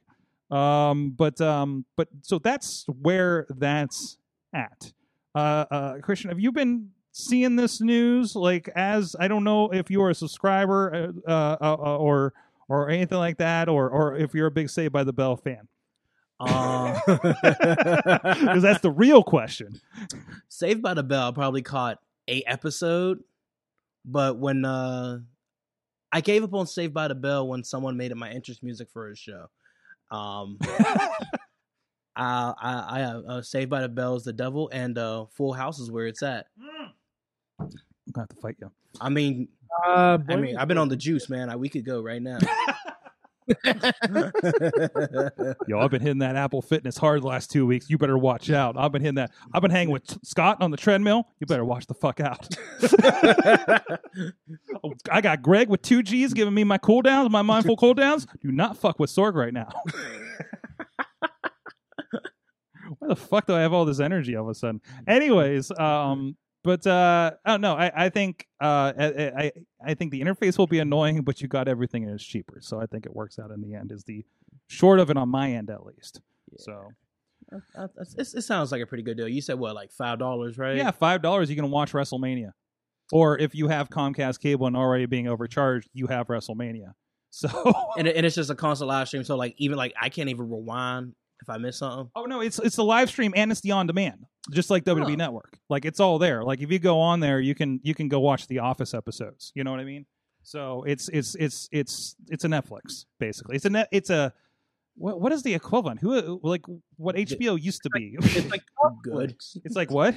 Um, 0.51 1.11
but 1.11 1.39
um, 1.41 1.85
but 1.95 2.07
so 2.21 2.39
that's 2.39 2.85
where 3.01 3.45
that's 3.49 4.17
at. 4.53 4.93
Uh, 5.33 5.65
uh, 5.69 5.97
Christian, 5.99 6.29
have 6.29 6.39
you 6.39 6.51
been 6.51 6.89
seeing 7.11 7.55
this 7.55 7.81
news? 7.81 8.35
Like, 8.35 8.69
as 8.75 9.15
I 9.19 9.27
don't 9.27 9.43
know 9.43 9.69
if 9.71 9.89
you 9.89 10.01
are 10.01 10.11
a 10.11 10.15
subscriber, 10.15 11.13
uh, 11.27 11.31
uh, 11.31 11.57
uh, 11.61 11.97
or 11.97 12.33
or 12.69 12.89
anything 12.89 13.17
like 13.17 13.37
that, 13.37 13.67
or 13.69 13.89
or 13.89 14.15
if 14.15 14.33
you're 14.33 14.47
a 14.47 14.51
big 14.51 14.69
Saved 14.69 14.93
by 14.93 15.03
the 15.03 15.13
Bell 15.13 15.35
fan, 15.35 15.67
Um, 16.39 16.95
because 17.07 18.61
that's 18.61 18.81
the 18.81 18.91
real 18.91 19.23
question. 19.23 19.79
Saved 20.49 20.81
by 20.81 20.93
the 20.93 21.03
Bell 21.03 21.31
probably 21.33 21.61
caught 21.61 21.99
a 22.27 22.41
episode, 22.43 23.23
but 24.03 24.37
when 24.37 24.65
uh, 24.65 25.19
I 26.11 26.21
gave 26.21 26.43
up 26.43 26.53
on 26.53 26.67
Saved 26.67 26.93
by 26.93 27.07
the 27.07 27.15
Bell 27.15 27.47
when 27.47 27.63
someone 27.63 27.97
made 27.97 28.11
it 28.11 28.15
my 28.17 28.31
interest 28.31 28.63
music 28.63 28.89
for 28.91 29.09
a 29.09 29.15
show. 29.15 29.47
Um, 30.11 30.57
I, 32.17 32.53
I, 32.61 32.73
I 33.01 33.01
uh, 33.03 33.41
Saved 33.41 33.69
by 33.69 33.81
the 33.81 33.89
Bell 33.89 34.15
is 34.15 34.23
the 34.23 34.33
devil, 34.33 34.69
and 34.71 34.97
uh, 34.97 35.25
Full 35.33 35.53
House 35.53 35.79
is 35.79 35.91
where 35.91 36.07
it's 36.07 36.23
at. 36.23 36.47
I'm 37.59 37.71
gonna 38.13 38.23
have 38.23 38.29
to 38.29 38.35
fight 38.41 38.55
you. 38.61 38.71
I 39.01 39.09
mean, 39.09 39.47
Uh, 39.85 40.17
I 40.29 40.35
mean, 40.37 40.55
I've 40.57 40.67
been 40.67 40.77
on 40.77 40.87
the 40.89 40.95
juice, 40.95 41.29
man. 41.29 41.49
I, 41.49 41.55
we 41.55 41.67
could 41.69 41.85
go 41.85 42.01
right 42.01 42.21
now. 42.21 42.39
Yo, 45.67 45.79
I've 45.79 45.91
been 45.91 46.01
hitting 46.01 46.19
that 46.19 46.35
Apple 46.35 46.61
Fitness 46.61 46.97
hard 46.97 47.21
the 47.21 47.27
last 47.27 47.51
two 47.51 47.65
weeks. 47.65 47.89
You 47.89 47.97
better 47.97 48.17
watch 48.17 48.49
out. 48.49 48.75
I've 48.77 48.91
been 48.91 49.01
hitting 49.01 49.15
that. 49.15 49.31
I've 49.53 49.61
been 49.61 49.71
hanging 49.71 49.91
with 49.91 50.17
Scott 50.25 50.57
on 50.61 50.71
the 50.71 50.77
treadmill. 50.77 51.27
You 51.39 51.47
better 51.47 51.65
watch 51.65 51.85
the 51.85 51.93
fuck 51.93 52.19
out. 52.19 52.47
I 55.11 55.21
got 55.21 55.41
Greg 55.41 55.69
with 55.69 55.81
two 55.81 56.01
G's 56.01 56.33
giving 56.33 56.53
me 56.53 56.63
my 56.63 56.77
cooldowns, 56.77 57.29
my 57.29 57.41
mindful 57.43 57.77
cooldowns. 57.77 58.25
Do 58.41 58.51
not 58.51 58.77
fuck 58.77 58.99
with 58.99 59.09
Sorg 59.11 59.35
right 59.35 59.53
now. 59.53 59.69
Why 62.99 63.07
the 63.07 63.15
fuck 63.15 63.47
do 63.47 63.55
I 63.55 63.61
have 63.61 63.73
all 63.73 63.85
this 63.85 63.99
energy 63.99 64.35
all 64.35 64.43
of 64.45 64.49
a 64.49 64.55
sudden? 64.55 64.81
Anyways, 65.07 65.71
um, 65.77 66.35
but 66.63 66.85
uh, 66.87 67.31
I 67.45 67.51
don't 67.51 67.61
know. 67.61 67.75
I, 67.75 68.05
I 68.05 68.09
think 68.09 68.47
uh, 68.59 68.93
I, 68.97 69.31
I 69.37 69.51
I 69.85 69.93
think 69.93 70.11
the 70.11 70.21
interface 70.21 70.57
will 70.57 70.67
be 70.67 70.79
annoying, 70.79 71.21
but 71.21 71.41
you 71.41 71.47
got 71.47 71.67
everything 71.67 72.03
and 72.03 72.13
it's 72.13 72.23
cheaper. 72.23 72.59
So 72.61 72.79
I 72.81 72.85
think 72.85 73.05
it 73.05 73.15
works 73.15 73.37
out 73.39 73.51
in 73.51 73.61
the 73.61 73.75
end. 73.75 73.91
Is 73.91 74.03
the 74.03 74.25
short 74.67 74.99
of 74.99 75.09
it 75.09 75.17
on 75.17 75.29
my 75.29 75.51
end 75.51 75.69
at 75.69 75.85
least. 75.85 76.21
So 76.57 76.89
Uh, 77.77 77.87
it's- 78.01 78.33
it 78.33 78.41
sounds 78.41 78.71
like 78.71 78.81
a 78.81 78.85
pretty 78.87 79.03
good 79.03 79.17
deal. 79.17 79.27
You 79.27 79.41
said 79.41 79.59
what, 79.59 79.75
like 79.75 79.91
five 79.91 80.17
dollars, 80.19 80.57
right? 80.57 80.75
yeah, 80.75 80.91
five 80.91 81.21
dollars 81.21 81.49
you 81.49 81.55
can 81.55 81.69
watch 81.69 81.91
WrestleMania, 81.93 82.51
or 83.11 83.37
if 83.37 83.53
you 83.53 83.67
have 83.67 83.89
Comcast 83.89 84.39
cable 84.39 84.65
and 84.67 84.75
already 84.75 85.05
being 85.05 85.27
overcharged, 85.27 85.87
you 85.93 86.07
have 86.07 86.27
WrestleMania. 86.27 86.93
So 87.29 87.49
and 87.97 88.07
and 88.07 88.25
it's 88.25 88.35
just 88.35 88.49
a 88.49 88.55
constant 88.55 88.87
live 88.87 89.09
stream. 89.09 89.25
So 89.25 89.35
like 89.35 89.55
even 89.57 89.77
like 89.77 89.93
I 90.01 90.07
can't 90.07 90.29
even 90.29 90.49
rewind 90.49 91.13
if 91.41 91.49
I 91.49 91.57
miss 91.57 91.79
something. 91.79 92.09
Oh 92.15 92.23
no, 92.25 92.39
it's 92.39 92.59
it's 92.59 92.77
the 92.77 92.83
live 92.85 93.09
stream 93.09 93.33
and 93.35 93.51
it's 93.51 93.59
the 93.59 93.71
on 93.71 93.87
demand, 93.87 94.25
just 94.51 94.69
like 94.69 94.83
WWE 94.83 95.09
Huh. 95.11 95.15
Network. 95.15 95.57
Like 95.69 95.85
it's 95.85 95.99
all 95.99 96.19
there. 96.19 96.43
Like 96.43 96.61
if 96.61 96.71
you 96.71 96.79
go 96.79 96.99
on 96.99 97.19
there, 97.19 97.39
you 97.39 97.55
can 97.55 97.79
you 97.83 97.93
can 97.95 98.07
go 98.07 98.19
watch 98.19 98.47
the 98.47 98.59
Office 98.59 98.93
episodes. 98.93 99.51
You 99.55 99.63
know 99.63 99.71
what 99.71 99.79
I 99.79 99.85
mean? 99.85 100.05
So 100.43 100.83
it's 100.83 101.09
it's 101.09 101.35
it's 101.35 101.67
it's 101.71 102.15
it's 102.29 102.43
a 102.43 102.47
Netflix 102.47 103.05
basically. 103.19 103.55
It's 103.55 103.65
a 103.65 103.69
net. 103.69 103.87
It's 103.91 104.09
a 104.09 104.33
what 104.95 105.19
what 105.19 105.31
is 105.31 105.43
the 105.43 105.53
equivalent? 105.53 105.99
Who 106.01 106.39
like 106.43 106.61
what 106.97 107.15
HBO 107.15 107.61
used 107.61 107.83
to 107.83 107.89
be? 107.89 108.15
It's 108.21 108.49
like 108.51 108.63
Good. 109.03 109.35
It's 109.63 109.75
like 109.75 109.89
what? 109.91 110.15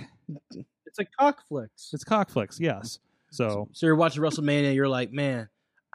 It's 0.86 0.98
a 0.98 1.04
cockflix. 1.20 1.92
It's 1.92 2.04
cockflix, 2.04 2.60
yes. 2.60 2.98
So 3.30 3.68
So 3.72 3.86
you're 3.86 3.96
watching 3.96 4.22
WrestleMania, 4.22 4.74
you're 4.74 4.88
like, 4.88 5.12
man, 5.12 5.48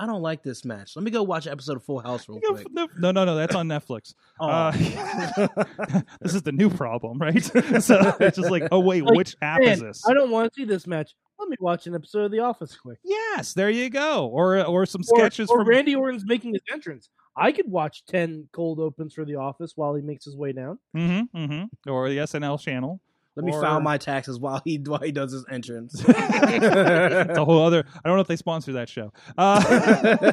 I 0.04 0.06
don't 0.06 0.22
like 0.22 0.44
this 0.44 0.66
match. 0.66 0.98
Let 0.98 1.04
me 1.06 1.12
go 1.12 1.24
watch 1.24 1.46
an 1.46 1.54
episode 1.54 1.78
of 1.78 1.84
Full 1.86 2.00
House 2.00 2.28
real 2.28 2.42
quick. 2.42 2.68
no, 2.74 2.88
no, 3.00 3.24
no, 3.24 3.36
that's 3.38 3.56
on 3.56 3.70
Netflix. 3.70 4.14
Oh. 4.38 4.50
Uh, 4.50 4.72
this 6.22 6.36
is 6.36 6.42
the 6.42 6.52
new 6.52 6.70
problem, 6.70 7.20
right? 7.20 7.42
so 7.82 8.14
it's 8.20 8.36
just 8.38 8.52
like, 8.52 8.68
oh 8.74 8.82
wait, 8.82 9.06
Like, 9.06 9.16
which 9.16 9.38
app 9.42 9.62
is 9.62 9.80
this? 9.80 10.04
I 10.06 10.14
don't 10.14 10.30
want 10.30 10.52
to 10.52 10.56
see 10.60 10.66
this 10.66 10.86
match. 10.86 11.16
Let 11.40 11.48
me 11.48 11.56
watch 11.62 11.88
an 11.88 11.96
episode 11.96 12.26
of 12.26 12.32
The 12.32 12.40
Office 12.40 12.76
quick. 12.76 13.00
Yes, 13.06 13.54
there 13.54 13.70
you 13.70 13.90
go. 13.90 14.28
Or 14.28 14.62
or 14.66 14.86
some 14.86 15.04
Or- 15.10 15.20
sketches 15.20 15.50
or, 15.50 15.60
from 15.60 15.70
Randy 15.70 15.96
Orton's 15.96 16.26
making 16.26 16.52
his 16.54 16.64
entrance. 16.70 17.08
I 17.38 17.54
could 17.54 17.72
watch 17.72 18.04
ten 18.06 18.50
cold 18.52 18.80
opens 18.80 19.14
for 19.14 19.24
The 19.24 19.36
Office 19.36 19.72
while 19.78 19.96
he 19.96 20.02
makes 20.02 20.26
his 20.26 20.36
way 20.36 20.52
down. 20.52 20.80
mm-hmm, 20.96 21.38
mm-hmm, 21.38 21.90
or 21.90 22.10
the 22.10 22.18
SNL 22.18 22.60
channel. 22.60 23.00
Let 23.36 23.46
me 23.46 23.52
or- 23.52 23.62
file 23.62 23.82
my 23.82 23.98
taxes 23.98 24.40
while 24.40 24.62
he 24.64 24.78
while 24.78 25.00
he 25.00 25.12
does 25.12 25.32
his 25.32 25.46
entrance. 25.50 25.96
it's 26.08 27.38
a 27.38 27.46
whole 27.46 27.66
other. 27.66 27.84
I 28.04 28.08
don't 28.08 28.18
know 28.18 28.22
if 28.22 28.28
they 28.28 28.36
sponsor 28.36 28.74
that 28.74 28.90
show, 28.90 29.12
uh, 29.38 30.32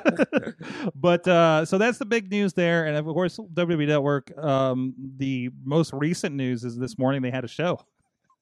but 0.95 1.27
uh, 1.27 1.65
so 1.65 1.79
that's 1.79 1.99
the 1.99 2.05
big 2.05 2.31
news 2.31 2.53
there, 2.53 2.87
and 2.87 2.97
of 2.97 3.07
course 3.07 3.39
WWE 3.39 3.89
Network. 3.89 4.37
Um, 4.37 4.95
the 5.17 5.51
most 5.65 5.93
recent 5.95 6.35
news 6.35 6.63
is 6.65 6.77
this 6.77 6.99
morning 6.99 7.23
they 7.23 7.31
had 7.31 7.45
a 7.45 7.49
show. 7.49 7.81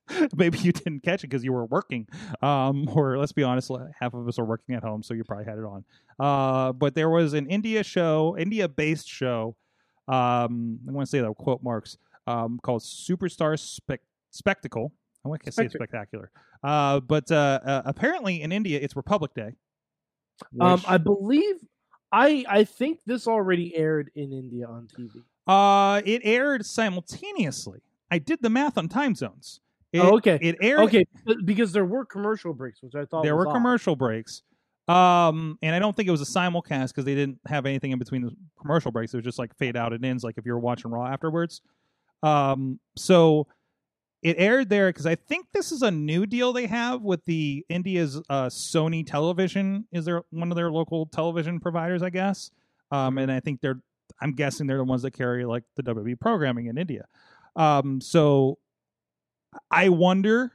Maybe 0.37 0.59
you 0.59 0.73
didn't 0.73 1.01
catch 1.01 1.23
it 1.23 1.29
because 1.29 1.45
you 1.45 1.53
were 1.53 1.67
working, 1.67 2.09
um, 2.43 2.89
or 2.93 3.19
let's 3.19 3.33
be 3.33 3.43
honest, 3.43 3.71
half 4.01 4.15
of 4.15 4.27
us 4.27 4.39
are 4.39 4.45
working 4.45 4.75
at 4.75 4.83
home, 4.83 5.03
so 5.03 5.15
you 5.15 5.23
probably 5.23 5.45
had 5.45 5.59
it 5.59 5.65
on. 5.65 5.85
Uh, 6.19 6.73
but 6.73 6.95
there 6.95 7.11
was 7.11 7.35
an 7.35 7.47
India 7.47 7.85
show, 7.85 8.37
India-based 8.39 9.07
show. 9.07 9.55
Um, 10.09 10.81
I 10.89 10.93
want 10.93 11.07
to 11.07 11.11
say 11.11 11.21
the 11.21 11.33
quote 11.35 11.63
marks 11.63 11.99
um, 12.27 12.59
called 12.63 12.83
Superstar 12.83 13.59
Spec- 13.59 14.01
Spectacle. 14.31 14.93
I 15.25 15.29
want 15.29 15.43
to 15.45 15.53
say 15.53 15.65
Spectac- 15.65 15.73
spectacular. 15.73 16.31
Uh, 16.63 17.01
but 17.01 17.31
uh, 17.31 17.61
uh, 17.65 17.83
apparently 17.85 18.43
in 18.43 18.53
India, 18.53 18.79
it's 18.81 18.97
Republic 18.97 19.33
Day. 19.35 19.55
Um, 20.61 20.83
I 20.87 20.99
believe 20.99 21.57
I 22.13 22.45
I 22.49 22.65
think 22.65 23.01
this 23.07 23.27
already 23.27 23.75
aired 23.75 24.11
in 24.15 24.33
India 24.33 24.67
on 24.67 24.87
TV. 24.87 25.11
uh, 25.47 26.01
it 26.05 26.23
aired 26.25 26.65
simultaneously. 26.65 27.81
I 28.11 28.19
did 28.19 28.41
the 28.41 28.51
math 28.51 28.79
on 28.79 28.89
time 28.89 29.15
zones. 29.15 29.61
It, 29.93 30.01
Oh, 30.01 30.17
okay. 30.19 30.39
It 30.41 30.57
aired. 30.63 30.81
Okay, 30.81 31.07
because 31.45 31.73
there 31.73 31.85
were 31.85 32.05
commercial 32.05 32.53
breaks, 32.55 32.83
which 32.83 32.95
I 32.95 33.05
thought 33.05 33.23
there 33.25 33.35
were 33.37 33.49
odd. 33.49 33.53
commercial 33.55 33.97
breaks. 33.97 34.43
Um, 34.87 35.59
and 35.61 35.75
I 35.75 35.79
don't 35.79 35.95
think 35.95 36.09
it 36.09 36.13
was 36.13 36.23
a 36.23 36.25
simulcast 36.25 36.89
because 36.89 37.05
they 37.05 37.15
didn't 37.15 37.39
have 37.47 37.67
anything 37.67 37.91
in 37.91 37.99
between 37.99 38.23
the 38.23 38.31
commercial 38.61 38.91
breaks. 38.91 39.13
It 39.13 39.19
was 39.19 39.25
just 39.25 39.39
like 39.39 39.55
fade 39.59 39.77
out 39.77 39.93
and 39.93 40.03
ins, 40.05 40.25
like 40.25 40.39
if 40.39 40.47
you 40.47 40.53
were 40.53 40.59
watching 40.61 40.91
Raw 40.91 41.07
afterwards. 41.07 41.61
Um, 42.23 42.81
so 42.97 43.47
it 44.23 44.37
aired 44.39 44.69
there 44.69 44.89
because 44.89 45.07
I 45.07 45.15
think 45.15 45.47
this 45.53 45.71
is 45.73 45.83
a 45.83 45.91
new 45.91 46.27
deal 46.27 46.53
they 46.53 46.67
have 46.67 47.03
with 47.03 47.25
the 47.25 47.65
India's 47.69 48.21
uh, 48.29 48.47
Sony 48.47 49.07
Television. 49.07 49.87
Is 49.93 50.05
there 50.05 50.23
one 50.31 50.51
of 50.51 50.57
their 50.57 50.71
local 50.71 51.07
television 51.07 51.61
providers? 51.61 52.03
I 52.03 52.11
guess. 52.11 52.51
Um, 52.91 53.19
and 53.19 53.31
I 53.31 53.41
think 53.41 53.61
they're. 53.61 53.81
I'm 54.21 54.33
guessing 54.33 54.67
they're 54.67 54.79
the 54.79 54.85
ones 54.85 55.03
that 55.03 55.13
carry 55.13 55.45
like 55.45 55.65
the 55.77 55.83
WWE 55.83 56.19
programming 56.19 56.67
in 56.67 56.79
India. 56.79 57.05
Um, 57.55 58.01
so 58.01 58.59
I 59.71 59.91
wonder 59.91 60.53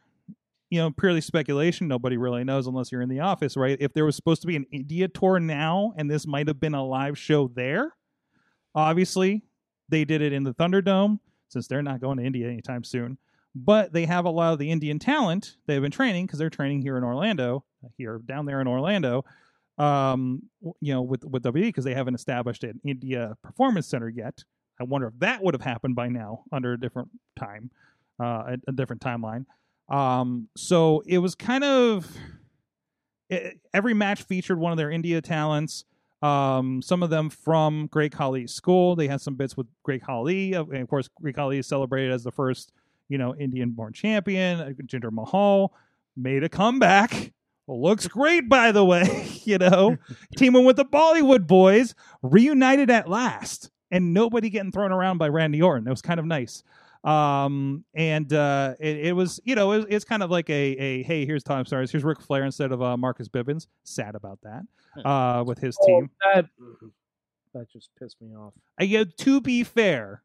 you 0.74 0.80
know, 0.80 0.90
purely 0.90 1.22
speculation. 1.22 1.88
Nobody 1.88 2.18
really 2.18 2.44
knows 2.44 2.66
unless 2.66 2.92
you're 2.92 3.04
in 3.04 3.10
the 3.10 3.20
office, 3.20 3.56
right? 3.56 3.78
If 3.80 3.94
there 3.94 4.06
was 4.06 4.16
supposed 4.16 4.42
to 4.42 4.48
be 4.48 4.56
an 4.56 4.66
India 4.72 5.08
tour 5.08 5.40
now, 5.40 5.94
and 5.98 6.10
this 6.10 6.26
might 6.26 6.48
have 6.48 6.60
been 6.60 6.74
a 6.74 6.84
live 6.84 7.16
show 7.16 7.48
there, 7.48 7.94
obviously 8.74 9.44
they 9.90 10.04
did 10.04 10.24
it 10.24 10.34
in 10.34 10.44
the 10.44 10.52
Thunderdome 10.56 11.20
since 11.48 11.68
they're 11.68 11.84
not 11.84 12.02
going 12.02 12.18
to 12.18 12.24
India 12.24 12.48
anytime 12.48 12.84
soon. 12.84 13.20
But 13.56 13.94
they 13.94 14.06
have 14.06 14.26
a 14.26 14.32
lot 14.32 14.54
of 14.54 14.60
the 14.60 14.72
Indian 14.72 14.98
talent 14.98 15.58
they've 15.68 15.82
been 15.82 15.92
training 15.92 16.26
because 16.26 16.40
they're 16.40 16.50
training 16.50 16.82
here 16.82 16.98
in 16.98 17.04
Orlando, 17.04 17.64
here 17.98 18.20
down 18.26 18.46
there 18.46 18.62
in 18.62 18.68
Orlando, 18.68 19.26
um, 19.78 20.42
you 20.82 20.94
know, 20.94 21.02
with 21.02 21.24
with 21.24 21.44
WWE 21.44 21.62
because 21.62 21.84
they 21.84 21.94
haven't 21.94 22.16
established 22.16 22.64
an 22.64 22.80
India 22.84 23.36
Performance 23.44 23.88
Center 23.88 24.10
yet. 24.10 24.44
I 24.80 24.86
wonder 24.86 25.08
if 25.08 25.20
that 25.20 25.44
would 25.44 25.54
have 25.54 25.62
happened 25.62 25.96
by 25.96 26.10
now 26.10 26.44
under 26.52 26.74
a 26.74 26.80
different 26.80 27.10
time, 27.38 27.70
uh, 28.20 28.56
a, 28.56 28.58
a 28.68 28.72
different 28.72 29.04
timeline. 29.04 29.46
Um, 29.88 30.48
so 30.58 31.04
it 31.06 31.20
was 31.20 31.36
kind 31.36 31.64
of 31.64 32.08
it, 33.30 33.60
every 33.74 33.94
match 33.94 34.24
featured 34.24 34.60
one 34.60 34.72
of 34.72 34.78
their 34.78 34.92
India 34.92 35.22
talents. 35.22 35.86
Um, 36.22 36.82
some 36.82 37.04
of 37.04 37.10
them 37.10 37.30
from 37.30 37.88
Great 37.88 38.14
Khali's 38.14 38.54
school. 38.54 38.96
They 38.96 39.08
had 39.08 39.22
some 39.22 39.36
bits 39.36 39.58
with 39.58 39.68
Great 39.84 40.04
Khali, 40.04 40.54
and 40.54 40.78
of 40.78 40.88
course, 40.88 41.10
Great 41.22 41.36
Khali 41.36 41.58
is 41.58 41.68
celebrated 41.68 42.12
as 42.12 42.24
the 42.24 42.32
first, 42.32 42.72
you 43.10 43.18
know, 43.18 43.36
Indian-born 43.36 43.94
champion. 43.94 44.60
Uh, 44.60 44.70
Jinder 44.86 45.12
Mahal 45.12 45.74
made 46.16 46.44
a 46.44 46.50
comeback. 46.50 47.34
Looks 47.68 48.08
great, 48.08 48.50
by 48.50 48.72
the 48.72 48.84
way. 48.84 49.30
you 49.44 49.58
know, 49.58 49.98
teaming 50.38 50.66
with 50.66 50.76
the 50.76 50.86
Bollywood 50.86 51.48
boys, 51.48 51.96
reunited 52.22 52.90
at 52.90 53.10
last, 53.10 53.70
and 53.92 54.14
nobody 54.14 54.50
getting 54.50 54.72
thrown 54.72 54.92
around 54.92 55.18
by 55.18 55.30
Randy 55.30 55.62
Orton. 55.62 55.88
It 55.88 55.92
was 55.92 56.02
kind 56.02 56.20
of 56.20 56.26
nice 56.26 56.64
um 57.06 57.84
and 57.96 58.32
uh 58.32 58.76
it, 58.80 59.08
it 59.08 59.12
was 59.12 59.38
you 59.44 59.56
know 59.56 59.74
it, 59.74 59.86
it's 59.90 60.06
kind 60.06 60.24
of 60.24 60.32
like 60.32 60.50
a 60.50 60.54
a 60.54 61.04
hey 61.04 61.26
here's 61.26 61.44
Tom 61.44 61.66
Stars 61.66 61.92
here's 61.92 62.02
Ric 62.06 62.22
Flair 62.22 62.46
instead 62.46 62.72
of 62.72 62.82
uh 62.82 62.96
Marcus 62.96 63.28
Bivens 63.28 63.68
sad 63.84 64.16
about 64.16 64.40
that 64.44 64.62
uh 65.04 65.44
with 65.46 65.60
his 65.60 65.78
Oh, 65.82 65.86
team 65.86 66.10
that 66.34 66.46
that 67.54 67.70
just 67.70 67.90
pissed 68.00 68.22
me 68.22 68.34
off. 68.34 68.54
I 68.80 68.86
get 68.86 69.18
to 69.18 69.42
be 69.42 69.66
fair 69.66 70.22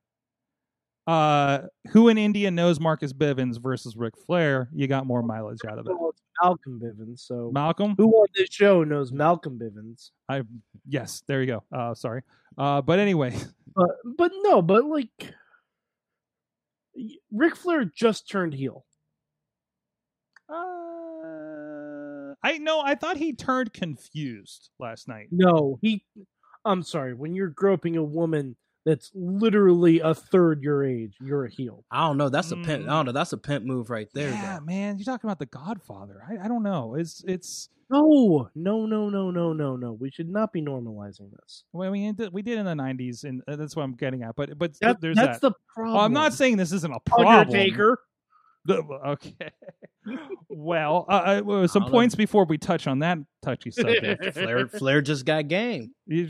uh 1.09 1.63
who 1.91 2.09
in 2.09 2.19
India 2.19 2.51
knows 2.51 2.79
Marcus 2.79 3.13
Bivens 3.13 3.61
versus 3.61 3.97
Ric 3.97 4.15
Flair 4.27 4.69
you 4.75 4.87
got 4.87 5.07
more 5.07 5.23
mileage 5.23 5.59
out 5.67 5.79
of 5.79 5.87
that 5.87 5.97
Well, 5.99 6.13
Malcolm 6.43 6.79
Bivens. 6.81 7.21
So 7.21 7.51
Malcolm 7.53 7.95
who 7.97 8.11
on 8.13 8.27
this 8.37 8.49
show 8.53 8.85
knows 8.85 9.11
Malcolm 9.11 9.59
Bivens? 9.59 10.11
I 10.29 10.43
yes 10.87 11.23
there 11.27 11.41
you 11.41 11.47
go 11.47 11.65
uh 11.77 11.95
sorry 11.95 12.23
uh 12.59 12.83
but 12.83 12.99
anyway 12.99 13.35
But 13.75 13.91
but 14.19 14.33
no, 14.43 14.61
but 14.61 14.85
like 14.85 15.33
Ric 17.33 17.55
Flair 17.57 17.85
just 17.85 18.29
turned 18.29 18.53
heel. 18.55 18.85
uh 20.49 22.35
I 22.43 22.59
know 22.59 22.81
I 22.81 22.95
thought 22.95 23.17
he 23.17 23.33
turned 23.33 23.73
confused 23.73 24.71
last 24.79 25.09
night 25.09 25.29
No, 25.31 25.79
he. 25.83 26.05
I'm 26.65 26.83
sorry. 26.83 27.15
When 27.15 27.35
you're 27.35 27.49
groping 27.49 27.97
a 27.97 28.03
woman 28.03 28.57
that's 28.85 29.11
literally 29.15 30.01
a 30.01 30.15
third 30.15 30.63
your 30.63 30.85
age, 30.85 31.17
you're 31.21 31.45
a 31.45 31.51
heel. 31.51 31.85
I 31.91 32.07
don't 32.07 32.17
know. 32.17 32.29
That's 32.29 32.51
a 32.53 32.57
pimp. 32.57 32.85
Mm. 32.85 32.89
I 32.89 32.93
don't 32.93 33.07
know. 33.07 33.13
That's 33.13 33.33
a 33.33 33.39
pimp 33.39 33.65
move 33.65 33.91
right 33.91 34.09
there. 34.15 34.31
yeah 34.31 34.59
though. 34.59 34.65
man 34.65 34.99
you're 34.99 35.05
talking 35.05 35.29
about 35.29 35.39
the 35.39 35.47
Godfather 35.47 36.23
I 36.29 36.45
I 36.45 36.49
don't 36.49 36.63
know 36.63 36.95
it's 36.95 37.23
it's 37.27 37.69
No, 37.91 38.51
no, 38.55 38.85
no, 38.87 39.09
no, 39.09 39.31
no, 39.31 39.53
no, 39.55 39.77
no. 39.77 39.93
We 39.95 40.11
should 40.11 40.29
not 40.29 40.53
be 40.53 40.61
normalizing 40.61 41.31
this. 41.41 41.65
Well, 41.73 41.91
we 41.91 42.13
did, 42.13 42.33
we 42.35 42.43
did 42.43 42.59
in 42.59 42.67
the 42.67 42.75
'90s, 42.75 43.25
and 43.25 43.43
uh, 43.49 43.57
that's 43.57 43.75
what 43.75 43.83
I'm 43.83 43.95
getting 43.95 44.23
at. 44.23 44.37
But 44.37 44.59
but 44.59 44.79
That, 44.81 45.01
there's 45.01 45.17
that's 45.17 45.41
that. 45.41 45.49
the 45.49 45.55
problem. 45.75 45.97
Oh, 45.97 46.01
I'm 46.01 46.13
not 46.13 46.35
saying 46.35 46.59
this 46.59 46.73
isn't 46.73 46.93
a 46.93 47.01
problem. 47.01 47.29
Undertaker. 47.29 47.99
The- 48.69 48.83
Okay. 49.07 49.51
well, 50.49 51.05
uh, 51.09 51.43
uh, 51.47 51.67
some 51.67 51.85
I'll- 51.85 51.91
points 51.91 52.15
before 52.15 52.45
we 52.45 52.59
touch 52.59 52.87
on 52.87 53.01
that 53.01 53.19
touchy 53.43 53.71
subject. 53.73 54.35
Flair, 54.35 54.69
Flair 54.69 55.03
just 55.03 55.25
got 55.25 55.49
game. 55.49 55.93
Yeah, 56.07 56.29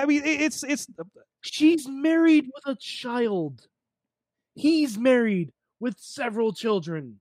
I 0.00 0.04
mean, 0.06 0.22
it's 0.24 0.62
it's 0.64 0.86
She's 1.42 1.86
married 1.88 2.46
with 2.54 2.74
a 2.74 2.78
child. 2.80 3.66
He's 4.54 4.96
married 4.96 5.52
with 5.80 5.96
several 5.98 6.52
children. 6.54 7.20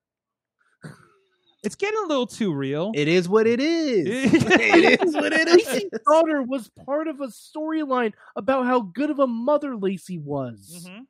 it's 1.63 1.75
getting 1.75 1.99
a 2.03 2.07
little 2.07 2.27
too 2.27 2.53
real. 2.53 2.91
It 2.95 3.07
is 3.07 3.27
what 3.27 3.47
it 3.47 3.59
is. 3.59 4.07
it 4.33 5.01
is 5.03 5.13
what 5.15 5.33
it 5.33 5.47
Lacey's 5.47 5.89
daughter 6.07 6.41
was 6.43 6.69
part 6.85 7.07
of 7.07 7.19
a 7.21 7.27
storyline 7.27 8.13
about 8.35 8.65
how 8.65 8.81
good 8.81 9.09
of 9.09 9.19
a 9.19 9.27
mother 9.27 9.75
Lacey 9.75 10.19
was. 10.19 10.87
Mhm. 10.87 11.05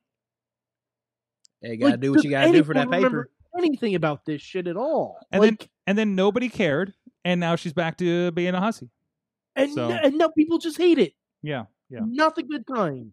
Hey, 1.64 1.72
you 1.72 1.78
gotta 1.78 1.92
Like, 1.94 2.00
do 2.02 2.12
what 2.12 2.24
you 2.24 2.30
gotta 2.30 2.52
do 2.52 2.64
for 2.64 2.74
that 2.76 2.86
paper. 2.92 2.96
remember 2.98 3.30
Anything 3.58 3.94
about 3.96 4.26
this 4.26 4.42
shit 4.42 4.68
at 4.68 4.76
all? 4.78 5.18
And 5.32 5.42
like, 5.42 5.60
then 5.60 5.68
and 5.88 5.98
then 5.98 6.16
nobody 6.16 6.50
cared, 6.50 6.94
and 7.24 7.40
now 7.40 7.56
she's 7.56 7.74
back 7.74 7.98
to 8.00 8.32
being 8.32 8.54
a 8.56 8.60
hussy. 8.60 8.90
and 9.56 9.72
so- 9.72 9.90
and 9.92 10.18
now 10.18 10.28
people 10.30 10.58
just 10.58 10.78
hate 10.78 10.98
it. 11.00 11.14
Yeah, 11.44 11.66
yeah, 11.90 12.00
Not 12.04 12.36
the 12.36 12.44
good 12.44 12.66
kind. 12.66 13.12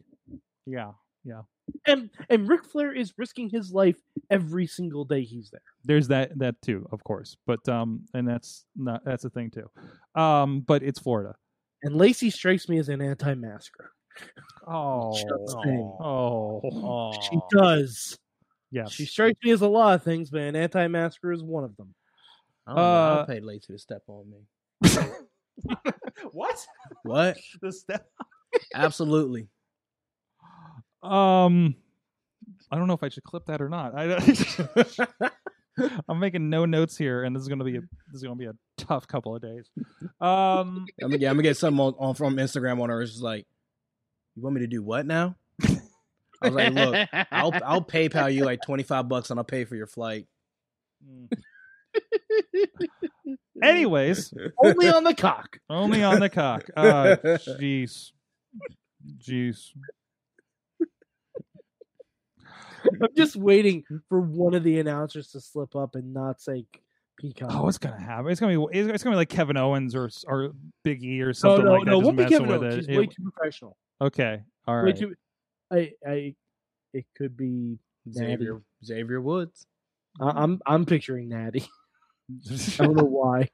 yeah. 0.67 0.93
Yeah. 1.25 1.43
And 1.87 2.09
and 2.31 2.49
Ric 2.49 2.65
Flair 2.65 2.93
is 2.95 3.13
risking 3.19 3.51
his 3.51 3.71
life 3.73 3.97
every 4.31 4.67
single 4.67 5.05
day 5.05 5.23
he's 5.23 5.51
there. 5.51 5.61
There's 5.85 6.09
that 6.09 6.37
that 6.39 6.61
too, 6.63 6.89
of 6.91 7.05
course. 7.05 7.37
But 7.47 7.69
um, 7.69 8.07
and 8.15 8.27
that's 8.27 8.65
not 8.75 9.05
that's 9.05 9.25
a 9.27 9.31
thing 9.31 9.51
too. 9.51 9.69
Um, 10.21 10.61
but 10.63 10.83
it's 10.83 10.99
Florida. 10.99 11.35
And 11.83 11.95
Lacey 11.97 12.31
strikes 12.31 12.69
me 12.71 12.79
as 12.79 12.89
an 12.89 13.03
anti-masker. 13.03 13.93
Oh, 14.67 15.13
Just 15.13 15.57
saying. 15.63 15.97
oh, 16.01 17.13
She 17.31 17.39
does. 17.57 18.19
Yes. 18.71 18.93
She 18.93 19.07
strikes 19.07 19.39
me 19.43 19.51
as 19.51 19.63
a 19.63 19.69
lot 19.69 19.95
of 19.95 20.03
things, 20.03 20.31
but 20.31 20.41
an 20.41 20.57
anti-masker 20.57 21.33
is 21.33 21.43
one 21.43 21.65
of 21.65 21.77
them. 21.77 21.95
I 22.67 22.71
don't 22.71 22.77
know. 22.77 22.83
Uh, 22.83 23.17
I'll 23.21 23.27
pay 23.27 23.41
Lacey 23.41 23.73
to 23.73 23.79
step 23.79 24.03
on 24.07 24.31
me. 24.31 24.39
what? 26.33 26.67
What? 27.03 27.37
The 27.61 27.73
step. 27.73 28.07
Absolutely. 28.75 29.49
Um, 31.03 31.75
I 32.71 32.77
don't 32.77 32.87
know 32.87 32.95
if 32.95 33.03
I 33.03 33.09
should 33.09 33.25
clip 33.25 33.47
that 33.47 33.61
or 33.61 33.69
not. 33.69 33.95
I, 33.97 35.31
I'm 36.09 36.19
making 36.19 36.51
no 36.51 36.67
notes 36.67 36.97
here, 36.97 37.25
and 37.25 37.35
this 37.35 37.43
is 37.43 37.49
gonna 37.49 37.65
be 37.65 37.77
a 37.77 37.81
this 37.81 38.17
is 38.17 38.23
gonna 38.23 38.37
be 38.37 38.47
a 38.47 38.55
tough 38.77 39.07
couple 39.07 39.35
of 39.35 39.43
days. 39.43 39.71
Um, 40.21 40.87
I'm 41.01 41.09
gonna 41.09 41.19
get, 41.19 41.31
I'm 41.31 41.37
gonna 41.37 41.43
get 41.43 41.57
something 41.57 41.81
on, 41.81 41.95
on 41.99 42.15
from 42.15 42.37
Instagram 42.37 42.81
on 42.81 42.91
her. 42.91 43.01
It's 43.03 43.13
just 43.13 43.23
like, 43.23 43.47
you 44.37 44.43
want 44.43 44.55
me 44.55 44.61
to 44.61 44.67
do 44.67 44.83
what 44.83 45.07
now? 45.07 45.37
I 46.43 46.49
was 46.49 46.55
like, 46.55 46.73
look, 46.73 47.09
I'll 47.31 47.53
I'll 47.65 47.83
PayPal 47.83 48.33
you 48.33 48.45
like 48.45 48.61
twenty 48.63 48.83
five 48.83 49.09
bucks 49.09 49.31
and 49.31 49.39
I'll 49.39 49.45
pay 49.45 49.65
for 49.65 49.77
your 49.77 49.87
flight. 49.87 50.27
anyways, 53.63 54.33
only 54.65 54.89
on 54.89 55.05
the 55.05 55.15
cock. 55.15 55.59
only 55.69 56.03
on 56.03 56.21
the 56.21 56.29
cock. 56.29 56.65
Uh, 56.77 57.17
Jeez, 57.25 58.13
jeez. 59.19 59.69
I'm 63.03 63.09
just 63.15 63.37
waiting 63.37 63.85
for 64.09 64.21
one 64.21 64.55
of 64.55 64.63
the 64.63 64.81
announcers 64.81 65.29
to 65.33 65.41
slip 65.41 65.77
up 65.77 65.95
and 65.97 66.15
not 66.15 66.41
say 66.41 66.65
peacock. 67.19 67.51
Oh, 67.53 67.69
it's 67.69 67.77
gonna 67.79 68.01
happen? 68.01 68.31
It's 68.31 68.41
gonna 68.41 68.57
be 68.59 68.79
it's, 68.79 68.89
it's 68.89 69.05
gonna 69.05 69.15
be 69.15 69.19
like 69.19 69.29
Kevin 69.29 69.57
Owens 69.59 69.95
or 69.95 70.09
or 70.27 70.53
Big 70.83 71.05
E 71.05 71.21
or 71.23 71.27
no, 71.27 71.33
something 71.33 71.65
no, 71.67 71.73
like 71.73 71.85
that. 71.85 71.91
no, 71.91 71.97
just 71.99 72.05
won't 72.07 72.17
be 72.17 72.23
messing 72.25 72.39
Kevin 72.39 72.53
with 72.61 72.73
Owens. 72.73 72.87
it. 72.87 72.91
He's 72.91 72.99
way 72.99 73.07
too 73.07 73.31
professional. 73.31 73.77
okay, 74.01 74.41
all 74.67 74.77
right. 74.77 74.85
Way 74.87 74.93
too. 74.93 75.15
I, 75.73 75.93
I, 76.07 76.35
it 76.93 77.07
could 77.17 77.37
be 77.37 77.79
Natty. 78.07 78.31
Xavier 78.33 78.63
Xavier 78.85 79.21
Woods. 79.21 79.67
I, 80.21 80.31
I'm, 80.31 80.61
I'm 80.67 80.85
picturing 80.85 81.29
Natty. 81.29 81.69
I 82.79 82.85
don't 82.85 82.97
know 82.97 83.05
why. 83.05 83.49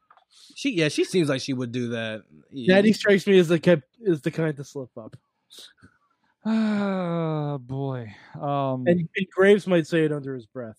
She 0.55 0.75
yeah, 0.75 0.89
she 0.89 1.05
seems 1.05 1.29
like 1.29 1.41
she 1.41 1.53
would 1.55 1.73
do 1.73 1.89
that. 1.91 2.23
Yeah. 2.51 2.75
Natty 2.77 2.93
strikes 2.93 3.27
me 3.27 3.39
as 3.39 3.49
the 3.49 3.59
ki- 3.59 3.83
is 4.01 4.21
the 4.21 4.31
kind 4.31 4.55
to 4.57 4.65
slip 4.65 4.91
up, 4.99 5.17
oh 6.45 7.59
boy. 7.59 8.15
Um. 8.41 8.85
and, 8.87 9.09
and 9.17 9.27
Graves 9.35 9.67
might 9.67 9.87
say 9.87 10.05
it 10.05 10.13
under 10.13 10.35
his 10.35 10.47
breath. 10.47 10.77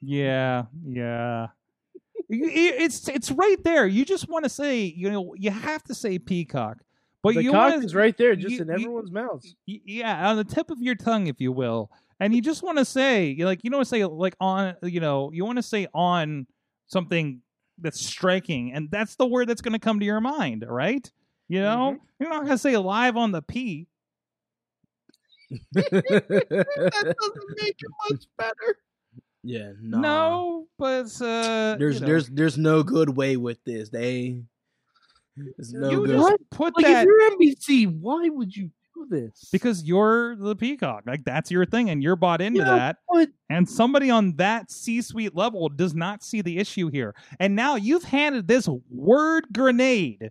Yeah, 0.00 0.64
yeah. 0.86 1.48
Y- 2.28 2.38
y- 2.40 2.50
It's 2.78 3.08
it's 3.08 3.30
right 3.30 3.62
there. 3.64 3.86
You 3.86 4.04
just 4.04 4.28
want 4.28 4.44
to 4.44 4.48
say, 4.48 4.82
you 4.82 5.10
know, 5.10 5.34
you 5.36 5.50
have 5.50 5.82
to 5.84 5.94
say 5.94 6.18
peacock, 6.18 6.78
but 7.26 7.34
the 7.36 7.42
you 7.44 7.50
cock 7.52 7.70
want 7.72 7.84
is 7.84 7.94
right 7.94 8.16
there, 8.16 8.34
just 8.36 8.54
you- 8.54 8.62
in 8.62 8.68
you- 8.68 8.74
everyone's 8.74 9.10
mouths. 9.12 9.54
yeah, 9.66 10.30
on 10.30 10.36
the 10.36 10.44
tip 10.44 10.70
of 10.70 10.80
your 10.80 10.94
tongue, 10.94 11.26
if 11.26 11.40
you 11.40 11.52
will, 11.52 11.90
and 12.20 12.34
you 12.34 12.40
just 12.42 12.62
want 12.62 12.78
to 12.78 12.84
say, 12.84 13.36
like, 13.40 13.62
you 13.64 13.70
don't 13.70 13.78
want 13.78 13.86
to 13.88 13.90
say 13.90 14.04
like 14.04 14.36
on, 14.40 14.74
you 14.82 15.00
know, 15.00 15.30
you 15.32 15.44
want 15.44 15.56
to 15.58 15.62
say 15.62 15.86
on 15.94 16.46
something 16.86 17.40
that's 17.78 18.00
striking, 18.00 18.72
and 18.72 18.90
that's 18.90 19.16
the 19.16 19.26
word 19.26 19.48
that's 19.48 19.60
going 19.60 19.72
to 19.74 19.78
come 19.78 19.98
to 20.00 20.06
your 20.06 20.20
mind, 20.20 20.64
right? 20.68 21.10
You 21.48 21.60
know, 21.60 21.92
Mm-hmm. 21.96 22.04
you're 22.20 22.30
not 22.30 22.40
going 22.40 22.52
to 22.52 22.58
say 22.58 22.76
live 22.76 23.16
on 23.16 23.32
the 23.32 23.42
P. 23.42 23.86
that 25.72 27.14
doesn't 27.20 27.62
make 27.62 27.76
it 27.80 27.90
much 28.10 28.24
better. 28.36 28.78
yeah, 29.44 29.72
no. 29.80 29.98
No, 30.00 30.66
but 30.78 31.06
uh, 31.22 31.76
There's 31.76 31.96
you 31.96 32.00
know, 32.00 32.06
there's 32.06 32.28
there's 32.30 32.58
no 32.58 32.82
good 32.82 33.10
way 33.16 33.36
with 33.36 33.62
this. 33.64 33.88
They 33.90 34.42
there's 35.36 35.72
no 35.72 35.90
you 35.90 36.06
good. 36.06 36.16
just 36.18 36.36
put 36.50 36.74
Like 36.76 36.86
that 36.86 37.02
if 37.02 37.06
you're 37.06 37.30
NBC, 37.38 38.00
why 38.00 38.28
would 38.28 38.54
you 38.56 38.70
do 38.94 39.06
this? 39.10 39.48
because 39.52 39.84
you're 39.84 40.36
the 40.36 40.56
peacock 40.56 41.02
like 41.06 41.22
that's 41.24 41.50
your 41.50 41.66
thing 41.66 41.90
and 41.90 42.02
you're 42.02 42.16
bought 42.16 42.40
into 42.40 42.60
Yeah, 42.60 42.64
that 42.64 42.96
but 43.12 43.28
and 43.50 43.68
somebody 43.68 44.10
on 44.10 44.34
that 44.36 44.70
c-suite 44.70 45.34
level 45.36 45.68
does 45.68 45.94
not 45.94 46.24
see 46.24 46.40
the 46.40 46.58
issue 46.58 46.88
here 46.88 47.14
and 47.38 47.54
now 47.54 47.76
you've 47.76 48.04
handed 48.04 48.48
this 48.48 48.66
word 48.90 49.46
grenade 49.52 50.30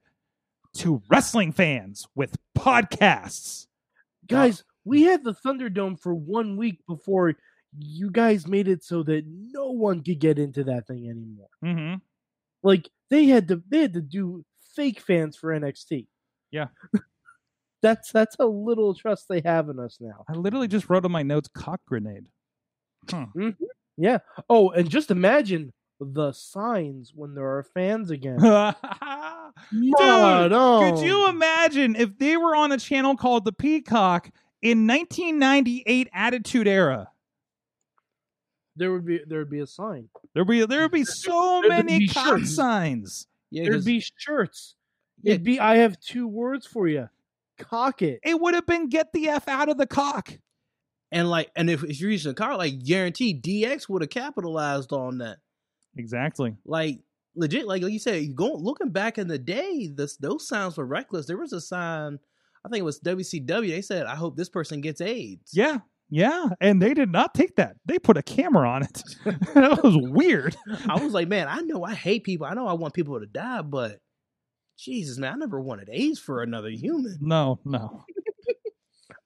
to 0.73 1.01
wrestling 1.09 1.51
fans 1.51 2.07
with 2.15 2.35
podcasts 2.57 3.67
guys, 4.27 4.63
we 4.83 5.03
had 5.03 5.23
the 5.23 5.33
Thunderdome 5.33 5.99
for 5.99 6.13
one 6.15 6.57
week 6.57 6.79
before 6.87 7.35
you 7.77 8.09
guys 8.09 8.47
made 8.47 8.67
it 8.67 8.83
so 8.83 9.03
that 9.03 9.23
no 9.27 9.71
one 9.71 10.01
could 10.03 10.19
get 10.19 10.39
into 10.39 10.63
that 10.63 10.87
thing 10.87 11.09
anymore. 11.09 11.49
mm-hmm. 11.63 11.95
Like 12.63 12.89
they 13.09 13.25
had 13.25 13.47
to 13.49 13.61
they 13.69 13.81
had 13.81 13.93
to 13.93 14.01
do 14.01 14.43
fake 14.75 14.99
fans 14.99 15.35
for 15.35 15.57
NXT. 15.57 16.07
Yeah. 16.51 16.67
that's 17.81 18.11
that's 18.11 18.35
how 18.39 18.47
little 18.47 18.95
trust 18.95 19.25
they 19.29 19.41
have 19.45 19.69
in 19.69 19.79
us 19.79 19.97
now. 19.99 20.23
i 20.27 20.33
literally 20.33 20.67
just 20.67 20.89
wrote 20.89 21.05
on 21.05 21.11
my 21.11 21.21
notes 21.21 21.49
cock 21.53 21.79
grenade 21.85 22.25
mm-hmm. 23.07 23.49
Yeah. 23.97 24.19
Oh, 24.49 24.69
and 24.71 24.89
just 24.89 25.11
imagine 25.11 25.73
the 25.99 26.33
signs 26.33 27.13
when 27.15 27.33
there 27.33 27.47
are 27.57 27.63
fans 27.63 28.11
again. 28.11 28.37
Dude, 29.71 29.93
could 29.95 30.99
you 30.99 31.29
imagine 31.29 31.95
if 31.95 32.17
they 32.17 32.35
were 32.35 32.55
on 32.55 32.71
a 32.71 32.77
channel 32.77 33.15
called 33.15 33.45
the 33.45 33.53
peacock 33.53 34.29
in 34.61 34.85
1998 34.87 36.09
attitude 36.13 36.67
era 36.67 37.07
There 38.75 38.91
would 38.91 39.05
be 39.05 39.21
there 39.25 39.39
would 39.39 39.49
be 39.49 39.61
a 39.61 39.67
sign. 39.67 40.09
There'd 40.33 40.47
be 40.47 40.65
there 40.65 40.81
would 40.81 40.91
be 40.91 41.05
so 41.05 41.61
many 41.61 41.99
be 41.99 42.07
cock 42.07 42.39
shirts. 42.39 42.55
signs. 42.55 43.27
Yeah, 43.55 43.63
There'd 43.63 43.75
'cause- 43.75 43.85
be 43.85 44.03
shirts. 44.17 44.75
Yeah. 45.23 45.33
It'd 45.33 45.43
be 45.43 45.59
I 45.59 45.77
have 45.77 45.99
two 45.99 46.27
words 46.27 46.65
for 46.67 46.87
you. 46.87 47.09
Cock 47.57 48.01
it. 48.01 48.19
It 48.23 48.39
would 48.39 48.53
have 48.53 48.65
been 48.67 48.89
get 48.89 49.13
the 49.13 49.29
f 49.29 49.47
out 49.47 49.69
of 49.69 49.77
the 49.77 49.87
cock. 49.87 50.37
and 51.11 51.29
like 51.29 51.49
and 51.55 51.69
if, 51.69 51.83
if 51.83 52.01
you're 52.01 52.11
using 52.11 52.31
a 52.31 52.35
car, 52.35 52.57
like 52.57 52.83
guaranteed 52.83 53.41
DX 53.43 53.87
would 53.87 54.01
have 54.01 54.09
capitalized 54.09 54.91
on 54.91 55.19
that. 55.19 55.37
Exactly. 55.95 56.57
Like 56.65 56.99
legit, 57.35 57.65
like, 57.67 57.81
like 57.83 57.93
you 57.93 57.99
said, 57.99 58.21
you 58.23 58.33
go 58.33 58.53
looking 58.53 58.89
back 58.89 59.17
in 59.17 59.27
the 59.29 59.37
day, 59.39 59.87
this 59.87 60.17
those 60.17 60.47
signs 60.47 60.75
were 60.77 60.85
reckless. 60.85 61.25
There 61.27 61.37
was 61.37 61.53
a 61.53 61.61
sign, 61.61 62.19
I 62.65 62.69
think 62.69 62.79
it 62.81 62.83
was 62.85 62.99
WCW. 62.99 63.69
They 63.69 63.81
said, 63.81 64.05
"I 64.07 64.15
hope 64.15 64.35
this 64.35 64.49
person 64.49 64.81
gets 64.81 64.99
AIDS." 64.99 65.51
Yeah. 65.53 65.79
Yeah. 66.09 66.49
And 66.61 66.81
they 66.81 66.93
did 66.93 67.11
not 67.11 67.33
take 67.33 67.55
that. 67.55 67.77
They 67.85 67.99
put 67.99 68.17
a 68.17 68.23
camera 68.23 68.69
on 68.69 68.83
it. 68.83 69.03
that 69.53 69.83
was 69.83 69.97
weird. 69.97 70.55
I 70.87 71.03
was 71.03 71.13
like, 71.13 71.27
man, 71.27 71.47
I 71.47 71.61
know 71.61 71.83
I 71.83 71.93
hate 71.93 72.23
people. 72.23 72.45
I 72.45 72.53
know 72.53 72.67
I 72.67 72.73
want 72.73 72.93
people 72.93 73.19
to 73.19 73.25
die, 73.25 73.61
but 73.61 73.99
Jesus, 74.77 75.17
man, 75.17 75.33
I 75.33 75.35
never 75.37 75.59
wanted 75.59 75.89
AIDS 75.91 76.19
for 76.19 76.43
another 76.43 76.69
human. 76.69 77.17
No, 77.21 77.59
no. 77.65 78.05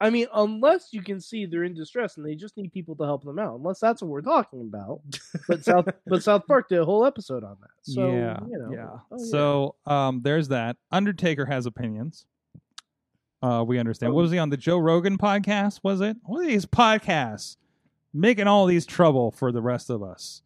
I 0.01 0.09
mean, 0.09 0.27
unless 0.33 0.89
you 0.93 1.01
can 1.01 1.19
see 1.19 1.45
they're 1.45 1.65
in 1.65 1.73
distress 1.73 2.15
and 2.15 2.25
they 2.25 2.35
just 2.35 2.55
need 2.55 2.71
people 2.71 2.95
to 2.95 3.03
help 3.03 3.23
them 3.23 3.37
out. 3.37 3.55
Unless 3.55 3.79
that's 3.79 4.01
what 4.01 4.09
we're 4.09 4.21
talking 4.21 4.61
about. 4.61 5.01
But 5.47 5.65
South 5.65 5.87
but 6.07 6.23
South 6.23 6.47
Park 6.47 6.69
did 6.69 6.79
a 6.79 6.85
whole 6.85 7.05
episode 7.05 7.43
on 7.43 7.57
that. 7.59 7.69
So 7.81 8.09
yeah. 8.09 8.39
you 8.49 8.57
know, 8.57 8.71
yeah. 8.71 8.97
oh, 9.11 9.17
So 9.17 9.75
um 9.85 10.21
there's 10.23 10.47
that. 10.49 10.77
Undertaker 10.91 11.45
has 11.45 11.65
opinions. 11.65 12.25
Uh 13.41 13.63
we 13.65 13.78
understand. 13.80 14.13
What 14.13 14.21
was 14.21 14.32
he 14.32 14.38
on 14.38 14.49
the 14.49 14.58
Joe 14.58 14.78
Rogan 14.78 15.17
podcast? 15.17 15.80
Was 15.84 16.02
it? 16.02 16.17
What 16.25 16.43
are 16.43 16.47
these 16.47 16.65
podcasts? 16.65 17.58
Making 18.13 18.47
all 18.47 18.65
these 18.65 18.86
trouble 18.86 19.32
for 19.32 19.52
the 19.52 19.62
rest 19.62 19.89
of 19.89 20.04
us. 20.04 20.41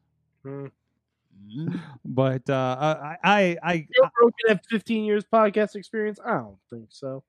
Mm. 0.46 0.72
But 2.06 2.50
uh 2.50 2.98
I 3.04 3.18
I 3.24 3.58
I, 3.64 3.78
Joe 3.96 4.10
Rogan 4.22 4.34
have 4.50 4.62
15 4.70 5.04
years 5.06 5.24
podcast 5.32 5.76
experience? 5.76 6.20
I 6.26 6.32
don't 6.38 6.58
think 6.70 6.88
so. 6.90 7.24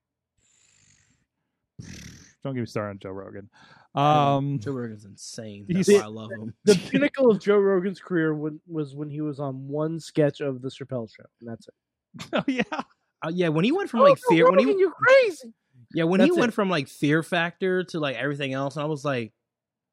Don't 2.42 2.54
get 2.54 2.60
me 2.60 2.66
started 2.66 2.90
on 2.90 2.98
Joe 2.98 3.10
Rogan. 3.10 3.48
Um, 3.94 4.58
Joe 4.58 4.72
Rogan's 4.72 5.04
insane. 5.04 5.64
He's- 5.68 5.86
That's 5.86 5.98
why 6.00 6.04
I 6.04 6.08
love 6.08 6.30
him. 6.32 6.52
The 6.64 6.74
pinnacle 6.90 7.30
of 7.30 7.40
Joe 7.40 7.58
Rogan's 7.58 8.00
career 8.00 8.34
was 8.34 8.94
when 8.94 9.08
he 9.08 9.20
was 9.20 9.38
on 9.40 9.68
one 9.68 9.98
sketch 10.00 10.40
of 10.40 10.60
the 10.62 10.68
Chappelle 10.68 11.08
Show, 11.10 11.24
and 11.40 11.48
that's 11.48 11.68
it. 11.68 11.74
oh 12.32 12.44
yeah, 12.46 12.82
Uh, 13.24 13.30
yeah, 13.32 13.48
when 13.48 13.64
he 13.64 13.72
went 13.72 13.88
from 13.88 14.00
like 14.00 14.18
fear, 14.28 14.44
when 14.44 14.56
Rogan, 14.56 14.74
he 14.74 14.80
you 14.80 14.90
crazy. 14.90 15.54
yeah, 15.94 16.04
when 16.04 16.20
he 16.20 16.30
went 16.30 16.50
it. 16.50 16.54
from 16.54 16.68
like 16.68 16.88
Fear 16.88 17.22
Factor 17.22 17.84
to 17.84 18.00
like 18.00 18.16
everything 18.16 18.52
else, 18.52 18.76
and 18.76 18.82
I 18.82 18.86
was 18.86 19.04
like, 19.04 19.32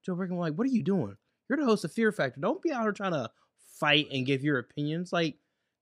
Joe 0.05 0.13
Rogan, 0.13 0.37
like, 0.37 0.53
what 0.53 0.65
are 0.65 0.71
you 0.71 0.83
doing? 0.83 1.15
You're 1.49 1.57
the 1.57 1.65
host 1.65 1.85
of 1.85 1.93
Fear 1.93 2.11
Factor. 2.11 2.41
Don't 2.41 2.61
be 2.61 2.71
out 2.71 2.81
here 2.81 2.91
trying 2.91 3.13
to 3.13 3.29
fight 3.79 4.07
and 4.11 4.25
give 4.25 4.43
your 4.43 4.59
opinions. 4.59 5.13
Like, 5.13 5.37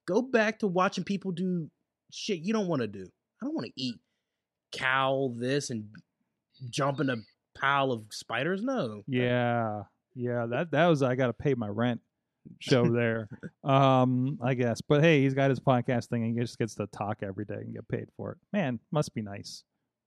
go 0.07 0.21
back 0.21 0.59
to 0.59 0.67
watching 0.67 1.03
people 1.03 1.31
do 1.31 1.69
shit 2.12 2.39
you 2.39 2.53
don't 2.53 2.67
want 2.67 2.81
to 2.81 2.88
do. 2.88 3.07
I 3.41 3.45
don't 3.45 3.55
want 3.55 3.67
to 3.67 3.73
eat 3.75 3.95
cow 4.71 5.33
this 5.38 5.69
and 5.69 5.85
jump 6.69 6.99
in 6.99 7.09
a 7.09 7.15
pile 7.57 7.91
of 7.91 8.03
spiders. 8.12 8.62
No. 8.62 9.01
yeah, 9.07 9.83
yeah. 10.13 10.45
That 10.45 10.71
that 10.71 10.88
was 10.88 11.01
I 11.01 11.15
got 11.15 11.27
to 11.27 11.33
pay 11.33 11.55
my 11.55 11.67
rent 11.67 12.01
show 12.59 12.88
there. 12.91 13.29
um, 13.63 14.39
I 14.41 14.53
guess. 14.55 14.81
But 14.81 15.01
hey, 15.01 15.21
he's 15.21 15.33
got 15.33 15.49
his 15.49 15.59
podcast 15.59 16.07
thing, 16.07 16.23
and 16.23 16.33
he 16.33 16.41
just 16.41 16.57
gets 16.57 16.75
to 16.75 16.88
talk 16.88 17.19
every 17.21 17.45
day 17.45 17.55
and 17.55 17.73
get 17.73 17.88
paid 17.88 18.07
for 18.17 18.31
it. 18.33 18.38
Man, 18.51 18.79
must 18.91 19.13
be 19.13 19.21
nice. 19.21 19.63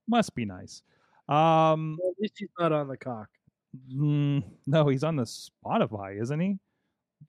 Must 0.07 0.33
be 0.35 0.45
nice. 0.45 0.81
Um, 1.29 1.97
Well, 2.01 2.11
at 2.11 2.21
least 2.21 2.33
he's 2.37 2.49
not 2.59 2.71
on 2.73 2.87
the 2.89 2.97
cock. 2.97 3.29
mm, 3.91 4.43
no, 4.67 4.87
he's 4.89 5.03
on 5.03 5.15
the 5.15 5.23
Spotify, 5.23 6.21
isn't 6.21 6.39
he? 6.39 6.59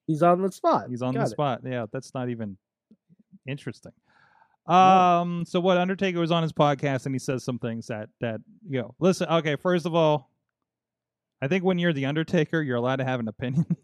He's 0.07 0.23
on 0.23 0.43
the 0.43 0.51
spot. 0.51 0.87
He's 0.91 1.03
on 1.03 1.15
Got 1.15 1.21
the 1.21 1.27
it. 1.27 1.31
spot. 1.31 1.61
Yeah, 1.65 1.87
that's 1.93 2.13
not 2.15 2.29
even 2.29 2.57
interesting. 3.47 3.93
Um, 4.67 5.45
so 5.47 5.61
what 5.61 5.77
Undertaker 5.77 6.19
was 6.19 6.33
on 6.33 6.43
his 6.43 6.53
podcast 6.53 7.05
and 7.07 7.15
he 7.15 7.19
says 7.19 7.45
some 7.45 7.59
things 7.59 7.87
that 7.89 8.09
that 8.21 8.41
you 8.69 8.81
know. 8.81 8.95
Listen, 8.99 9.29
okay, 9.29 9.57
first 9.57 9.85
of 9.87 9.95
all, 9.95 10.31
I 11.43 11.49
think 11.49 11.65
when 11.65 11.79
you're 11.79 11.93
the 11.93 12.07
Undertaker, 12.07 12.63
you're 12.63 12.77
allowed 12.77 12.97
to 12.97 13.05
have 13.05 13.21
an 13.21 13.29
opinion. 13.29 13.67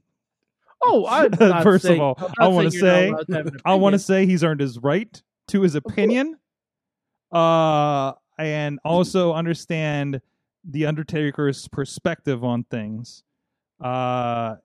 Oh, 0.82 1.02
not 1.40 1.62
First 1.62 1.84
of 1.84 2.00
all, 2.00 2.16
I 2.38 2.48
wanna 2.48 2.70
saying 2.70 3.08
you're 3.08 3.16
not 3.16 3.26
say- 3.26 3.34
allowed 3.34 3.46
to 3.46 3.52
an 3.54 3.60
I 3.64 3.74
want 3.74 3.92
to 3.94 3.98
say 3.98 4.26
he's 4.26 4.42
earned 4.44 4.60
his 4.60 4.78
right 4.78 5.22
to 5.48 5.62
his 5.62 5.74
opinion. 5.74 6.36
Uh, 7.32 8.12
and 8.38 8.78
also 8.84 9.32
understand 9.32 10.20
the 10.64 10.86
Undertaker's 10.86 11.68
perspective 11.68 12.42
on 12.44 12.64
things. 12.64 13.22
Uh, 13.80 14.56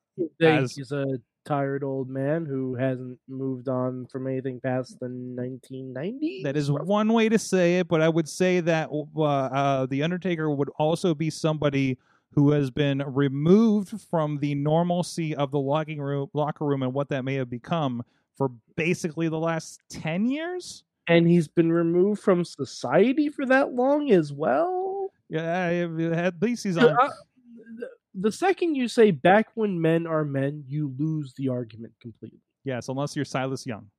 as- 0.41 0.75
he's 0.75 0.91
a 0.91 1.05
tired 1.45 1.83
old 1.83 2.09
man 2.09 2.43
who 2.45 2.73
hasn't 2.73 3.19
moved 3.27 3.67
on 3.69 4.07
from 4.07 4.25
anything 4.25 4.59
past 4.59 4.99
the 4.99 5.07
1990s. 5.07 6.41
That 6.43 6.57
is 6.57 6.71
one 6.71 7.13
way 7.13 7.29
to 7.29 7.37
say 7.37 7.77
it, 7.79 7.87
but 7.87 8.01
I 8.01 8.09
would 8.09 8.27
say 8.27 8.61
that 8.61 8.89
uh, 8.91 9.21
uh, 9.21 9.85
the 9.85 10.01
Undertaker 10.01 10.49
would 10.49 10.69
also 10.79 11.13
be 11.13 11.29
somebody 11.29 11.99
who 12.35 12.51
has 12.51 12.69
been 12.69 12.99
removed 13.07 13.99
from 14.01 14.37
the 14.39 14.53
normalcy 14.55 15.33
of 15.35 15.51
the 15.51 15.59
locking 15.59 15.99
room, 16.01 16.29
locker 16.33 16.65
room, 16.65 16.83
and 16.83 16.93
what 16.93 17.09
that 17.09 17.23
may 17.25 17.35
have 17.35 17.49
become 17.49 18.03
for 18.37 18.51
basically 18.75 19.29
the 19.29 19.39
last 19.39 19.79
ten 19.89 20.25
years. 20.29 20.83
and 21.07 21.27
he's 21.27 21.47
been 21.47 21.71
removed 21.71 22.19
from 22.21 22.43
society 22.43 23.29
for 23.29 23.45
that 23.45 23.73
long 23.73 24.11
as 24.11 24.33
well. 24.33 25.11
Yeah, 25.29 25.87
at 26.13 26.41
least 26.41 26.63
he's 26.63 26.77
on. 26.77 26.85
uh, 26.99 27.09
the- 27.77 27.89
the 28.15 28.31
second 28.31 28.75
you 28.75 28.87
say 28.87 29.11
"back 29.11 29.49
when 29.55 29.79
men 29.79 30.07
are 30.07 30.25
men," 30.25 30.63
you 30.67 30.93
lose 30.97 31.33
the 31.35 31.47
argument 31.49 31.93
completely. 32.01 32.39
yes, 32.63 32.89
unless 32.89 33.15
you're 33.15 33.23
Silas 33.25 33.65
Young, 33.67 33.89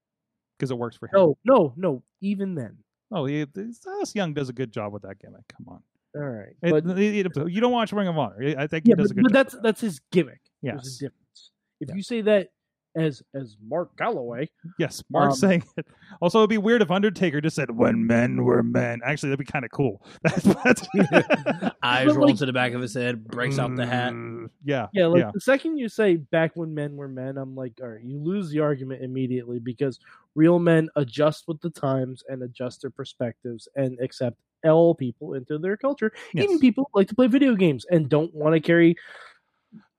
because 0.59 0.70
it 0.70 0.79
works 0.79 0.96
for 0.96 1.07
him. 1.07 1.12
No, 1.14 1.38
no, 1.44 1.72
no. 1.77 2.03
Even 2.20 2.55
then, 2.55 2.77
Oh, 3.12 3.25
he, 3.27 3.46
Silas 3.72 4.14
Young 4.16 4.35
does 4.35 4.49
a 4.49 4.53
good 4.53 4.72
job 4.72 4.92
with 4.92 5.03
that 5.03 5.18
gimmick. 5.20 5.46
Come 5.49 5.68
on, 5.68 5.83
all 6.16 6.22
right. 6.29 6.55
But 6.62 6.87
it- 6.98 7.26
it- 7.37 7.48
you 7.50 7.61
don't 7.61 7.72
watch 7.72 7.92
Ring 7.92 8.09
of 8.09 8.16
Honor. 8.18 8.55
I 8.59 8.66
think 8.66 8.87
yeah, 8.87 8.94
he 8.96 9.02
does 9.02 9.12
but, 9.12 9.12
a 9.12 9.14
good 9.14 9.22
but 9.24 9.29
job. 9.29 9.33
that's 9.33 9.55
with 9.55 9.62
that's 9.62 9.81
his 9.81 10.00
gimmick. 10.12 10.40
There's 10.62 10.74
Yes. 10.76 10.87
a 10.87 11.05
difference. 11.05 11.50
If 11.81 11.88
Yeah. 11.90 11.94
you 11.96 12.02
say 12.02 12.20
that 12.22 12.48
as 12.96 13.22
as 13.35 13.59
Mark 13.62 13.94
Calaway, 13.98 14.48
Yes, 14.79 15.05
Mark 15.11 15.33
Um, 15.33 15.37
saying 15.37 15.64
it. 15.76 15.87
Also, 16.22 16.38
it'd 16.38 16.48
be 16.48 16.57
weird 16.57 16.81
if 16.81 16.90
Undertaker 16.90 17.42
just 17.42 17.55
said 17.57 17.70
"when 17.70 18.07
men 18.07 18.42
were 18.42 18.62
men." 18.62 19.00
Actually, 19.05 19.29
that'd 19.29 19.40
be 19.40 19.44
kind 19.52 19.66
of 19.66 19.70
cool. 19.70 20.02
That's, 20.22 20.42
that's 20.42 20.88
Eyes 21.83 22.07
But, 22.07 22.16
roll 22.16 22.29
like- 22.29 22.37
to 22.38 22.46
the 22.46 22.55
back 22.55 22.72
of 22.72 22.81
his 22.81 22.94
head, 22.94 23.22
breaks 23.29 23.59
out 23.59 23.76
the 23.76 23.85
hat. 23.85 24.14
Mm, 24.14 24.48
Yeah, 24.64 24.87
yeah, 24.94 25.07
like 25.09 25.20
yeah. 25.20 25.31
the 25.35 25.40
second 25.42 25.76
you 25.76 25.90
say 25.90 26.16
"back 26.16 26.52
when 26.57 26.72
men 26.72 26.96
were 26.96 27.07
men," 27.09 27.37
I'm 27.37 27.55
like, 27.55 27.74
all 27.83 27.88
right, 27.88 28.02
you 28.02 28.18
lose 28.18 28.48
the 28.48 28.61
argument 28.61 29.02
immediately 29.02 29.59
because 29.59 30.00
real 30.35 30.59
men 30.59 30.88
adjust 30.96 31.44
with 31.48 31.61
the 31.61 31.70
times 31.70 32.24
and 32.31 32.42
adjust 32.42 32.81
their 32.81 32.90
perspectives 32.90 33.68
and 33.76 33.98
accept 34.00 34.38
all 34.68 34.94
people 34.94 35.35
into 35.35 35.59
their 35.59 35.76
culture. 35.76 36.12
Yes. 36.35 36.44
Even 36.44 36.59
people 36.59 36.90
like 36.94 37.09
to 37.09 37.14
play 37.14 37.26
video 37.26 37.55
games 37.55 37.87
and 37.90 38.09
don't 38.09 38.35
want 38.35 38.55
to 38.55 38.61
carry 38.61 38.96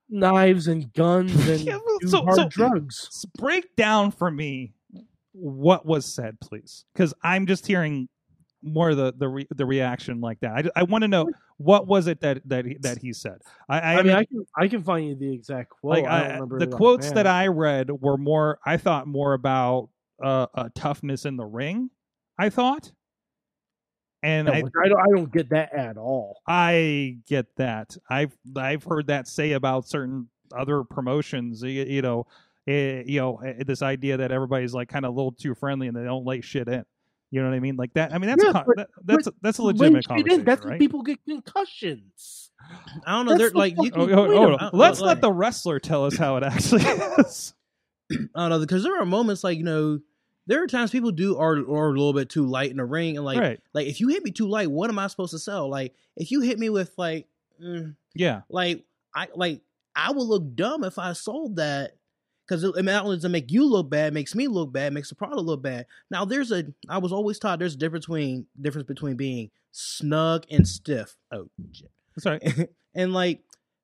knives 0.08 0.68
and 0.68 0.92
guns 0.92 1.34
and 1.48 1.60
Yeah, 1.60 1.78
so- 2.06 2.24
hard 2.24 2.36
so- 2.36 2.48
drugs. 2.48 3.26
Break 3.36 3.74
down 3.76 4.10
for 4.10 4.30
me 4.30 4.72
what 5.32 5.86
was 5.86 6.04
said, 6.04 6.38
please, 6.40 6.84
because 6.92 7.14
I'm 7.22 7.46
just 7.46 7.66
hearing 7.66 8.08
more 8.62 8.90
of 8.90 8.96
the 8.96 9.14
the 9.16 9.28
re, 9.28 9.46
the 9.54 9.64
reaction 9.64 10.20
like 10.20 10.40
that. 10.40 10.66
I, 10.74 10.80
I 10.80 10.82
want 10.82 11.02
to 11.02 11.08
know 11.08 11.28
what 11.58 11.86
was 11.86 12.06
it 12.06 12.20
that 12.20 12.40
that 12.46 12.64
he, 12.64 12.76
that 12.80 12.98
he 12.98 13.12
said. 13.12 13.38
I, 13.68 13.78
I, 13.78 13.94
I, 13.98 14.02
mean, 14.02 14.12
I 14.14 14.24
can 14.24 14.46
I 14.56 14.68
can 14.68 14.82
find 14.82 15.06
you 15.06 15.14
the 15.14 15.32
exact 15.32 15.70
quote. 15.70 15.98
like 15.98 16.06
I 16.06 16.40
the 16.58 16.66
quotes 16.66 17.12
that 17.12 17.26
I 17.26 17.46
read 17.48 17.90
were 17.90 18.16
more. 18.16 18.58
I 18.64 18.76
thought 18.76 19.06
more 19.06 19.34
about 19.34 19.90
uh, 20.22 20.46
uh 20.54 20.68
toughness 20.74 21.24
in 21.24 21.36
the 21.36 21.44
ring. 21.44 21.90
I 22.38 22.50
thought, 22.50 22.92
and 24.22 24.46
No, 24.46 24.52
I 24.52 24.58
I 24.58 24.88
don't 24.88 25.00
I 25.00 25.06
don't 25.14 25.32
get 25.32 25.50
that 25.50 25.72
at 25.74 25.96
all. 25.96 26.40
I 26.46 27.18
get 27.26 27.46
that. 27.56 27.96
I've 28.10 28.36
I've 28.56 28.84
heard 28.84 29.06
that 29.08 29.28
say 29.28 29.52
about 29.52 29.86
certain 29.88 30.28
other 30.56 30.82
promotions. 30.84 31.62
You, 31.62 31.84
you 31.84 32.02
know, 32.02 32.26
eh, 32.66 33.02
you 33.06 33.20
know 33.20 33.36
eh, 33.38 33.62
this 33.66 33.82
idea 33.82 34.16
that 34.18 34.32
everybody's 34.32 34.74
like 34.74 34.88
kind 34.88 35.04
of 35.04 35.12
a 35.12 35.16
little 35.16 35.32
too 35.32 35.54
friendly 35.54 35.86
and 35.88 35.96
they 35.96 36.04
don't 36.04 36.24
lay 36.26 36.40
shit 36.40 36.68
in. 36.68 36.84
You 37.30 37.42
know 37.42 37.50
what 37.50 37.56
I 37.56 37.60
mean? 37.60 37.76
Like 37.76 37.92
that. 37.92 38.14
I 38.14 38.18
mean, 38.18 38.30
that's 38.30 38.42
Yeah, 38.42 38.50
a 38.50 38.64
but- 38.64 38.76
that, 38.76 38.88
that's 39.04 39.26
a, 39.26 39.32
that's 39.42 39.58
a 39.58 39.62
legitimate 39.62 40.04
shit 40.08 40.32
in, 40.32 40.44
That's 40.44 40.62
right? 40.64 40.70
when 40.70 40.78
people 40.78 41.02
get 41.02 41.18
concussions. 41.28 42.50
I 43.06 43.12
don't 43.12 43.26
know. 43.26 43.32
That's 43.32 43.40
They're 43.42 43.50
the 43.50 43.58
like 43.58 43.74
you 43.76 43.90
Oh, 43.94 44.06
can, 44.06 44.18
oh, 44.18 44.56
oh, 44.60 44.70
let's 44.72 45.00
like- 45.00 45.06
let 45.08 45.20
the 45.20 45.32
wrestler 45.32 45.78
tell 45.78 46.06
us 46.06 46.16
how 46.16 46.36
it 46.38 46.42
actually 46.42 46.82
is. 47.18 47.54
I 48.10 48.16
don't 48.34 48.50
know 48.50 48.58
because 48.60 48.82
there 48.82 48.98
are 48.98 49.04
moments 49.04 49.44
like 49.44 49.58
you 49.58 49.64
know 49.64 50.00
there 50.48 50.62
are 50.62 50.66
times 50.66 50.90
people 50.90 51.12
do 51.12 51.36
are 51.36 51.56
are 51.56 51.88
a 51.88 51.90
little 51.90 52.14
bit 52.14 52.30
too 52.30 52.46
light 52.46 52.70
in 52.70 52.78
the 52.78 52.84
ring 52.84 53.16
and 53.16 53.24
like 53.24 53.38
right? 53.38 53.60
like 53.74 53.86
if 53.86 54.00
you 54.00 54.08
hit 54.08 54.24
me 54.24 54.32
too 54.32 54.48
light, 54.48 54.70
what 54.70 54.90
am 54.90 54.98
I 54.98 55.06
supposed 55.06 55.32
to 55.32 55.38
sell? 55.38 55.68
Like 55.68 55.94
if 56.16 56.30
you 56.30 56.40
hit 56.40 56.58
me 56.58 56.70
with 56.70 56.90
like 56.96 57.28
mm, 57.62 57.94
Yeah, 58.14 58.40
like 58.48 58.84
I 59.14 59.28
like 59.34 59.60
I 59.94 60.10
would 60.10 60.26
look 60.26 60.56
dumb 60.56 60.82
if 60.84 60.98
I 60.98 61.12
sold 61.12 61.56
that 61.56 61.96
because 62.46 62.64
it, 62.64 62.74
it 62.76 62.82
not 62.82 63.04
only 63.04 63.18
does 63.18 63.26
it 63.26 63.28
make 63.28 63.52
you 63.52 63.66
look 63.66 63.90
bad, 63.90 64.14
makes 64.14 64.34
me 64.34 64.48
look 64.48 64.72
bad, 64.72 64.94
makes 64.94 65.10
the 65.10 65.14
product 65.14 65.42
look 65.42 65.62
bad. 65.62 65.86
Now 66.10 66.24
there's 66.24 66.50
a 66.50 66.64
I 66.88 66.98
was 66.98 67.12
always 67.12 67.38
taught 67.38 67.58
there's 67.58 67.74
a 67.74 67.78
difference 67.78 68.06
between 68.06 68.46
difference 68.58 68.88
between 68.88 69.16
being 69.16 69.50
snug 69.70 70.46
and 70.50 70.66
stiff. 70.66 71.16
Oh 71.30 71.48
shit. 71.72 71.90
that's 72.16 72.26
right. 72.26 72.68
and 72.94 73.12
like 73.12 73.42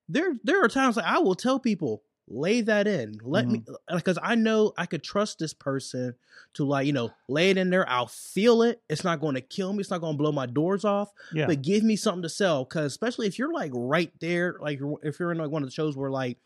there 0.09 0.33
there 0.43 0.63
are 0.63 0.67
times 0.67 0.97
like 0.97 1.05
I 1.05 1.19
will 1.19 1.35
tell 1.35 1.59
people 1.59 2.01
lay 2.27 2.61
that 2.61 2.87
in. 2.87 3.19
Let 3.23 3.47
me 3.47 3.59
mm-hmm. 3.59 3.73
uh, 3.87 3.97
because 3.97 4.17
I 4.21 4.35
know 4.35 4.73
I 4.77 4.85
could 4.85 5.03
trust 5.03 5.39
this 5.39 5.53
person 5.53 6.15
to 6.55 6.65
like 6.65 6.87
you 6.87 6.93
know 6.93 7.11
lay 7.27 7.49
it 7.49 7.57
in 7.57 7.69
there. 7.69 7.87
I'll 7.89 8.07
feel 8.07 8.61
it. 8.61 8.81
It's 8.89 9.03
not 9.03 9.21
going 9.21 9.35
to 9.35 9.41
kill 9.41 9.73
me. 9.73 9.81
It's 9.81 9.91
not 9.91 10.01
going 10.01 10.13
to 10.13 10.17
blow 10.17 10.31
my 10.31 10.45
doors 10.45 10.85
off. 10.85 11.11
Yeah, 11.33 11.47
but 11.47 11.61
give 11.61 11.83
me 11.83 11.95
something 11.95 12.23
to 12.23 12.29
sell. 12.29 12.63
Because 12.63 12.87
especially 12.87 13.27
if 13.27 13.37
you're 13.37 13.53
like 13.53 13.71
right 13.73 14.11
there 14.19 14.57
like 14.61 14.79
if 15.03 15.19
you're 15.19 15.31
in 15.31 15.37
like 15.37 15.51
one 15.51 15.63
of 15.63 15.69
the 15.69 15.73
shows 15.73 15.95
where 15.95 16.11
like 16.11 16.37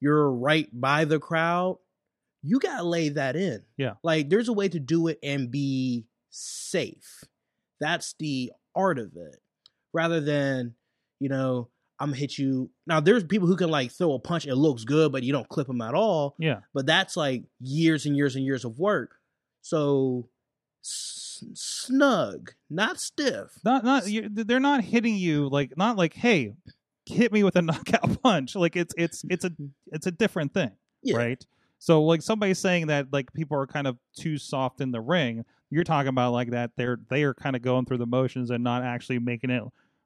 you're 0.00 0.30
right 0.30 0.68
by 0.72 1.04
the 1.04 1.18
crowd 1.18 1.78
you 2.42 2.58
gotta 2.58 2.82
lay 2.82 3.10
that 3.10 3.36
in. 3.36 3.62
Yeah. 3.76 3.94
like 4.02 4.28
there's 4.28 4.48
a 4.48 4.52
way 4.52 4.68
to 4.68 4.80
do 4.80 5.08
it 5.08 5.18
and 5.22 5.50
be 5.50 6.06
safe. 6.30 7.24
That's 7.80 8.14
the 8.18 8.52
art 8.74 8.98
of 8.98 9.16
it. 9.16 9.36
Rather 9.92 10.20
than 10.20 10.74
you 11.18 11.28
know 11.28 11.68
i'm 12.00 12.08
gonna 12.08 12.16
hit 12.16 12.38
you 12.38 12.70
now 12.86 12.98
there's 12.98 13.22
people 13.24 13.46
who 13.46 13.56
can 13.56 13.70
like 13.70 13.92
throw 13.92 14.12
a 14.14 14.18
punch 14.18 14.46
it 14.46 14.56
looks 14.56 14.84
good 14.84 15.12
but 15.12 15.22
you 15.22 15.32
don't 15.32 15.48
clip 15.48 15.66
them 15.66 15.80
at 15.82 15.94
all 15.94 16.34
yeah. 16.38 16.60
but 16.74 16.86
that's 16.86 17.16
like 17.16 17.44
years 17.60 18.06
and 18.06 18.16
years 18.16 18.34
and 18.36 18.44
years 18.44 18.64
of 18.64 18.78
work 18.78 19.16
so 19.60 20.28
s- 20.82 21.44
snug 21.54 22.52
not 22.68 22.98
stiff 22.98 23.50
Not 23.64 23.84
not 23.84 24.04
they're 24.32 24.60
not 24.60 24.82
hitting 24.82 25.16
you 25.16 25.48
like 25.48 25.76
not 25.76 25.96
like 25.96 26.14
hey, 26.14 26.54
hit 27.06 27.32
me 27.32 27.42
with 27.42 27.56
a 27.56 27.62
knockout 27.70 28.22
punch. 28.22 28.54
Like 28.54 28.76
it's 28.76 28.94
it's 28.96 29.24
it's 29.28 29.44
a 29.44 29.50
it's 29.92 30.06
a 30.06 30.10
different 30.10 30.54
thing. 30.54 30.70
yeah 31.02 31.16
right? 31.16 31.46
So 31.78 32.02
like 32.04 32.22
somebody 32.22 32.54
saying 32.54 32.88
that 32.88 33.06
like 33.12 33.32
people 33.32 33.56
are 33.58 33.66
kind 33.66 33.86
of 33.86 33.96
too 34.16 34.36
soft 34.38 34.80
in 34.80 34.92
the 34.92 35.00
ring, 35.00 35.44
you're 35.70 35.84
talking 35.84 36.08
about 36.08 36.32
like 36.32 36.50
that 36.50 36.72
they're 36.76 36.98
they 37.08 37.22
are 37.24 37.34
kind 37.34 37.56
of 37.56 37.62
going 37.62 37.86
through 37.86 37.98
the 37.98 38.06
motions 38.06 38.50
and 38.50 38.62
not 38.62 38.82
actually 38.82 39.18
making 39.18 39.50
it 39.50 39.62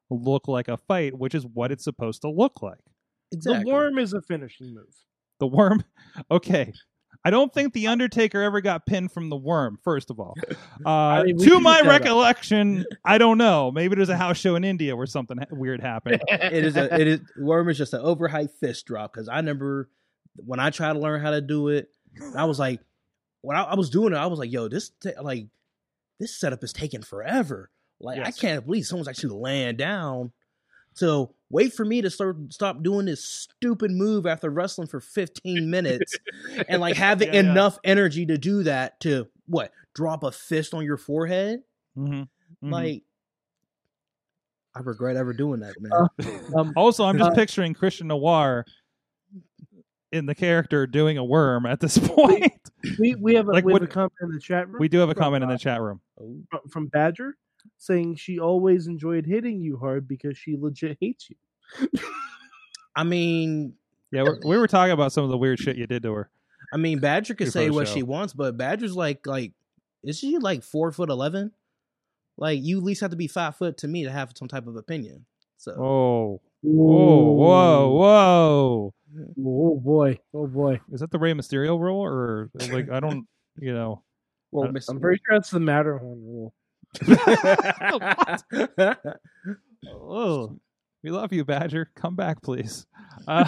look 0.09 0.47
like 0.47 0.67
a 0.67 0.77
fight, 0.77 1.17
which 1.17 1.35
is 1.35 1.45
what 1.45 1.71
it's 1.71 1.83
supposed 1.83 2.21
to 2.21 2.29
look 2.29 2.61
like. 2.61 2.79
exactly 3.31 3.63
The 3.63 3.69
worm 3.69 3.97
is 3.97 4.13
a 4.13 4.21
finishing 4.21 4.73
move. 4.73 4.93
The 5.39 5.47
worm, 5.47 5.83
okay. 6.31 6.73
I 7.23 7.31
don't 7.31 7.51
think 7.51 7.73
the 7.73 7.87
Undertaker 7.87 8.43
ever 8.43 8.61
got 8.61 8.85
pinned 8.85 9.11
from 9.11 9.29
the 9.29 9.35
worm. 9.35 9.79
First 9.83 10.11
of 10.11 10.19
all, 10.19 10.35
uh, 10.85 11.23
mean, 11.23 11.37
to 11.39 11.59
my 11.59 11.77
look 11.77 11.85
that 11.85 11.95
up. 11.95 12.01
recollection, 12.01 12.85
I 13.05 13.17
don't 13.17 13.39
know. 13.39 13.71
Maybe 13.71 13.95
there's 13.95 14.09
a 14.09 14.17
house 14.17 14.37
show 14.37 14.55
in 14.55 14.63
India 14.63 14.95
where 14.95 15.07
something 15.07 15.37
ha- 15.37 15.45
weird 15.49 15.81
happened. 15.81 16.21
it 16.27 16.63
is 16.63 16.77
a 16.77 16.93
it 16.99 17.07
is 17.07 17.21
worm 17.37 17.69
is 17.69 17.77
just 17.79 17.93
an 17.93 18.01
overhyped 18.01 18.51
fist 18.59 18.85
drop 18.85 19.11
because 19.13 19.27
I 19.27 19.37
remember 19.37 19.89
when 20.35 20.59
I 20.59 20.69
tried 20.69 20.93
to 20.93 20.99
learn 20.99 21.19
how 21.19 21.31
to 21.31 21.41
do 21.41 21.69
it, 21.69 21.89
I 22.35 22.45
was 22.45 22.59
like, 22.59 22.81
when 23.41 23.57
I, 23.57 23.63
I 23.63 23.75
was 23.75 23.89
doing 23.89 24.13
it, 24.13 24.17
I 24.17 24.27
was 24.27 24.37
like, 24.37 24.51
yo, 24.51 24.67
this 24.67 24.89
ta- 24.89 25.21
like 25.21 25.47
this 26.19 26.39
setup 26.39 26.63
is 26.63 26.73
taking 26.73 27.01
forever. 27.01 27.71
Like 27.99 28.19
I 28.25 28.31
can't 28.31 28.65
believe 28.65 28.85
someone's 28.85 29.07
actually 29.07 29.39
laying 29.39 29.75
down. 29.77 30.31
So 30.93 31.33
wait 31.49 31.73
for 31.73 31.85
me 31.85 32.01
to 32.01 32.09
start 32.09 32.37
stop 32.51 32.81
doing 32.83 33.05
this 33.05 33.23
stupid 33.23 33.91
move 33.91 34.25
after 34.25 34.49
wrestling 34.49 34.87
for 34.87 34.99
15 35.01 35.69
minutes 35.69 36.15
and 36.69 36.81
like 36.81 36.95
having 36.95 37.29
Yeah, 37.29 37.41
yeah. 37.41 37.51
enough 37.51 37.77
energy 37.83 38.25
to 38.27 38.37
do 38.37 38.63
that 38.63 38.99
to 39.01 39.27
what 39.47 39.71
drop 39.93 40.23
a 40.23 40.31
fist 40.31 40.73
on 40.73 40.83
your 40.85 40.97
forehead. 40.97 41.61
Mhm. 41.97 42.27
Mhm. 42.63 42.71
Like 42.71 43.03
I 44.75 44.79
regret 44.81 45.15
ever 45.15 45.31
doing 45.33 45.61
that, 45.61 45.75
man. 45.79 45.91
Uh, 45.93 46.07
Um, 46.59 46.73
Also, 46.75 47.05
I'm 47.05 47.17
just 47.17 47.31
Uh, 47.31 47.35
picturing 47.35 47.73
Christian 47.73 48.07
Noir 48.07 48.65
in 50.11 50.25
the 50.25 50.35
character 50.35 50.85
doing 50.87 51.17
a 51.17 51.23
worm 51.23 51.65
at 51.65 51.79
this 51.79 51.97
point. 52.07 52.51
we 52.99 53.15
we 53.15 53.35
have 53.35 53.47
a, 53.47 53.51
Like 53.51 53.65
we 53.65 53.73
have 53.73 53.81
what- 53.81 53.89
a 53.89 53.93
comment 53.93 54.13
in 54.21 54.31
the 54.31 54.39
chat 54.39 54.67
room. 54.69 54.79
we 54.79 54.87
do 54.89 54.99
have 54.99 55.09
a 55.09 55.13
from, 55.13 55.23
comment 55.23 55.43
in 55.43 55.49
uh, 55.49 55.53
the 55.53 55.59
chat 55.59 55.81
room. 55.81 56.01
Oh. 56.19 56.37
from- 56.49 56.69
from 56.69 56.87
Badger 56.87 57.37
saying 57.77 58.15
she 58.15 58.39
always 58.39 58.87
enjoyed 58.87 59.25
hitting 59.25 59.61
you 59.61 59.77
hard 59.77 60.07
because 60.07 60.37
she 60.37 60.57
legit 60.57 60.97
hates 60.99 61.29
you. 61.29 61.87
I 62.95 63.03
mean, 63.03 63.73
Yeah, 64.11 64.23
we're, 64.23 64.39
we 64.45 64.57
were 64.57 64.67
talking 64.67 64.93
about 64.93 65.11
some 65.11 65.23
of 65.23 65.29
the 65.29 65.37
weird 65.37 65.59
shit 65.59 65.77
you 65.77 65.87
did 65.87 66.03
to 66.03 66.13
her. 66.13 66.29
I 66.73 66.77
mean, 66.77 66.99
Badger 66.99 67.35
could 67.35 67.51
say 67.51 67.69
what 67.69 67.87
show. 67.87 67.95
she 67.95 68.03
wants, 68.03 68.33
but 68.33 68.57
Badger's 68.57 68.95
like 68.95 69.25
like 69.27 69.53
is 70.03 70.17
she 70.17 70.37
like 70.37 70.63
four 70.63 70.91
foot 70.91 71.09
eleven? 71.09 71.51
Like 72.37 72.61
you 72.63 72.77
at 72.77 72.83
least 72.83 73.01
have 73.01 73.11
to 73.11 73.17
be 73.17 73.27
five 73.27 73.55
foot 73.55 73.77
to 73.77 73.87
me 73.87 74.03
to 74.03 74.11
have 74.11 74.33
some 74.35 74.47
type 74.47 74.67
of 74.67 74.75
opinion. 74.75 75.25
So 75.57 75.71
Oh, 75.71 76.41
whoa, 76.61 77.31
whoa, 77.31 77.89
whoa! 77.91 78.93
Oh 79.39 79.79
boy! 79.79 80.19
Oh 80.33 80.47
boy! 80.47 80.79
Is 80.91 80.99
that 80.99 81.11
the 81.11 81.19
Rey 81.19 81.33
Mysterio 81.33 81.79
rule, 81.79 82.03
or 82.03 82.49
like 82.71 82.89
I 82.89 82.99
don't, 82.99 83.25
you 83.59 83.73
know? 83.73 84.03
or 84.51 84.67
Uh, 84.67 84.71
I'm 84.89 84.99
pretty 84.99 85.21
sure 85.25 85.37
that's 85.37 85.49
the 85.49 85.59
Matterhorn 85.59 86.23
rule. 86.25 86.53
Oh, 89.87 90.57
We 91.03 91.11
love 91.11 91.31
you, 91.31 91.45
Badger. 91.45 91.91
Come 91.95 92.15
back, 92.15 92.41
please. 92.41 92.85
Uh, 93.27 93.45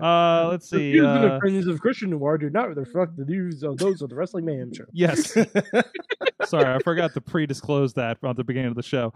uh, 0.00 0.48
let's 0.50 0.68
The 0.68 0.76
see. 0.76 0.92
views 0.92 1.06
Uh, 1.06 1.38
opinions 1.40 1.66
of 1.66 1.80
Christian 1.80 2.10
Noir 2.10 2.36
do 2.38 2.50
not 2.50 2.76
reflect 2.76 3.16
the 3.16 3.24
views 3.24 3.62
of 3.62 3.78
those 3.78 4.02
of 4.02 4.10
the 4.10 4.14
Wrestling 4.14 4.44
Mayhem 4.44 4.72
Show. 4.74 4.84
yes. 4.92 5.32
Sorry, 6.44 6.74
I 6.74 6.78
forgot 6.80 7.14
to 7.14 7.20
pre-disclose 7.22 7.94
that 7.94 8.18
at 8.22 8.36
the 8.36 8.44
beginning 8.44 8.68
of 8.68 8.74
the 8.76 8.82
show. 8.82 9.06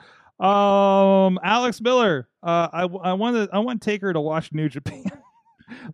Um, 0.44 1.38
Alex 1.44 1.80
Miller. 1.82 2.28
Uh, 2.42 2.68
I 2.72 2.82
I 3.04 3.12
want 3.12 3.36
to 3.36 3.48
I 3.54 3.58
want 3.58 3.82
Taker 3.82 4.10
to 4.12 4.20
watch 4.20 4.52
New 4.52 4.68
Japan. 4.70 5.04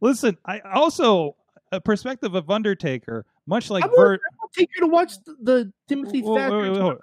Listen, 0.01 0.39
I 0.47 0.61
also 0.61 1.35
a 1.73 1.81
perspective 1.81 2.35
of 2.37 2.49
Undertaker, 2.49 3.27
much 3.47 3.69
like 3.71 3.83
I 3.85 3.89
want- 3.89 3.97
Bert. 3.97 4.21
I'll 4.41 4.51
take 4.57 4.71
you 4.77 4.83
to 4.83 4.87
watch 4.89 5.15
the, 5.25 5.37
the 5.43 5.73
Timothy 5.89 6.23
Thatcher 6.23 6.97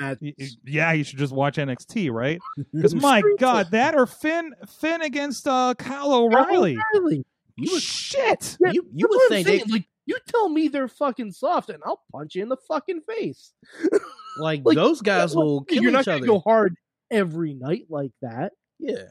wait, 0.00 0.04
wait, 0.04 0.08
hold 0.08 0.08
on. 0.08 0.08
match. 0.10 0.18
Y- 0.22 0.34
y- 0.38 0.48
Yeah, 0.64 0.92
you 0.92 1.04
should 1.04 1.18
just 1.18 1.32
watch 1.32 1.56
NXT, 1.56 2.10
right? 2.10 2.38
Because 2.72 2.94
my. 2.94 3.22
God, 3.38 3.70
that 3.72 3.94
or 3.94 4.06
Finn 4.06 4.54
Finn 4.80 5.02
against 5.02 5.46
uh, 5.48 5.74
Kyle 5.78 6.12
O'Reilly. 6.12 6.76
O'Reilly. 6.94 7.24
You 7.56 7.72
would, 7.72 7.82
Shit. 7.82 8.56
Yeah, 8.60 8.70
you, 8.72 8.86
you 8.94 9.06
That's 9.06 9.10
would 9.10 9.16
what 9.16 9.28
think 9.30 9.46
saying. 9.46 9.62
they, 9.66 9.72
like 9.72 9.88
you 10.06 10.16
tell 10.26 10.48
me 10.48 10.68
they're 10.68 10.88
fucking 10.88 11.32
soft, 11.32 11.68
and 11.70 11.82
I'll 11.84 12.02
punch 12.10 12.34
you 12.34 12.42
in 12.42 12.48
the 12.48 12.56
fucking 12.56 13.02
face. 13.08 13.52
like, 14.38 14.62
like, 14.64 14.74
those 14.74 15.00
guys 15.02 15.36
Well, 15.36 15.46
will 15.46 15.64
kill 15.64 15.82
You're 15.82 15.92
not 15.92 16.00
each 16.00 16.06
gonna 16.06 16.18
other. 16.18 16.26
go 16.26 16.38
hard 16.40 16.76
every 17.10 17.54
night 17.54 17.84
like 17.90 18.10
that, 18.22 18.52
Yeah. 18.80 19.04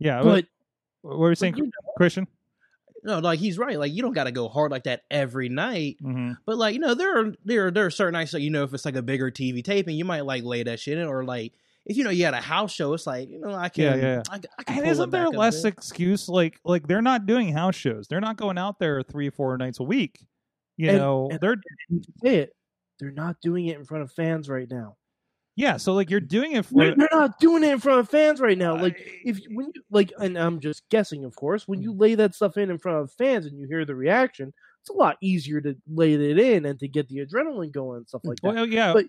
Yeah, 0.00 0.22
but 0.22 0.46
what 1.02 1.18
were 1.18 1.28
you 1.28 1.34
saying, 1.36 1.56
you 1.58 1.64
know, 1.64 1.70
Christian? 1.96 2.26
No, 3.04 3.18
like 3.18 3.38
he's 3.40 3.58
right. 3.58 3.78
Like 3.78 3.92
you 3.92 4.00
don't 4.02 4.12
got 4.12 4.24
to 4.24 4.32
go 4.32 4.48
hard 4.48 4.70
like 4.70 4.84
that 4.84 5.02
every 5.10 5.48
night. 5.48 5.96
Mm-hmm. 6.02 6.32
But 6.46 6.56
like 6.56 6.74
you 6.74 6.80
know, 6.80 6.94
there 6.94 7.18
are 7.20 7.32
there 7.44 7.66
are, 7.66 7.70
there 7.70 7.86
are 7.86 7.90
certain 7.90 8.12
nights 8.12 8.32
that 8.32 8.40
you 8.42 8.50
know 8.50 8.62
if 8.64 8.72
it's 8.74 8.84
like 8.84 8.96
a 8.96 9.02
bigger 9.02 9.30
TV 9.30 9.62
taping, 9.64 9.96
you 9.96 10.04
might 10.04 10.24
like 10.24 10.44
lay 10.44 10.62
that 10.62 10.78
shit 10.78 10.98
in, 10.98 11.06
or 11.08 11.24
like 11.24 11.52
if 11.84 11.96
you 11.96 12.04
know 12.04 12.10
you 12.10 12.24
had 12.24 12.34
a 12.34 12.40
house 12.40 12.72
show, 12.72 12.94
it's 12.94 13.06
like 13.06 13.28
you 13.28 13.40
know 13.40 13.52
I 13.54 13.68
can 13.70 13.84
Yeah, 13.84 13.94
yeah, 13.96 14.02
yeah. 14.02 14.22
I, 14.30 14.34
I 14.58 14.62
can 14.62 14.74
And 14.76 14.82
pull 14.84 14.90
isn't 14.92 15.08
it 15.08 15.10
there 15.10 15.26
a 15.26 15.30
less 15.30 15.64
excuse? 15.64 16.28
Like, 16.28 16.60
like 16.64 16.86
they're 16.86 17.02
not 17.02 17.26
doing 17.26 17.52
house 17.52 17.74
shows. 17.74 18.06
They're 18.06 18.20
not 18.20 18.36
going 18.36 18.56
out 18.56 18.78
there 18.78 19.02
three, 19.02 19.30
four 19.30 19.56
nights 19.58 19.80
a 19.80 19.84
week. 19.84 20.24
You 20.76 20.90
And- 20.90 20.98
know, 20.98 21.28
and- 21.30 21.40
they're 21.40 21.56
it. 22.22 22.54
They're 23.00 23.10
not 23.10 23.40
doing 23.42 23.66
it 23.66 23.76
in 23.78 23.84
front 23.84 24.04
of 24.04 24.12
fans 24.12 24.48
right 24.48 24.68
now. 24.70 24.96
Yeah. 25.56 25.76
So 25.76 25.92
like 25.92 26.10
you're 26.10 26.20
doing 26.20 26.52
it 26.52 26.66
for 26.66 26.84
They're, 26.84 26.94
they're 26.96 27.08
not 27.12 27.38
doing 27.38 27.64
it 27.64 27.70
in 27.70 27.78
front 27.78 28.00
of 28.00 28.08
fans 28.08 28.40
right 28.40 28.58
now. 28.58 28.76
Like 28.76 28.98
if 29.24 29.38
when 29.50 29.70
you 29.74 29.82
like, 29.90 30.12
and 30.18 30.36
I'm 30.36 30.60
just 30.60 30.88
guessing, 30.88 31.24
of 31.24 31.36
course, 31.36 31.68
when 31.68 31.82
you 31.82 31.92
mm. 31.92 32.00
lay 32.00 32.14
that 32.14 32.34
stuff 32.34 32.56
in 32.56 32.70
in 32.70 32.78
front 32.78 32.98
of 32.98 33.12
fans 33.12 33.46
and 33.46 33.58
you 33.58 33.66
hear 33.66 33.84
the 33.84 33.94
reaction, 33.94 34.52
it's 34.80 34.90
a 34.90 34.94
lot 34.94 35.16
easier 35.20 35.60
to 35.60 35.76
lay 35.86 36.14
it 36.14 36.38
in 36.38 36.66
and 36.66 36.78
to 36.80 36.88
get 36.88 37.08
the 37.08 37.18
adrenaline 37.18 37.72
going 37.72 37.98
and 37.98 38.08
stuff 38.08 38.22
mm, 38.22 38.30
like 38.30 38.40
that. 38.40 38.54
well, 38.54 38.66
yeah, 38.66 38.92
But- 38.92 39.06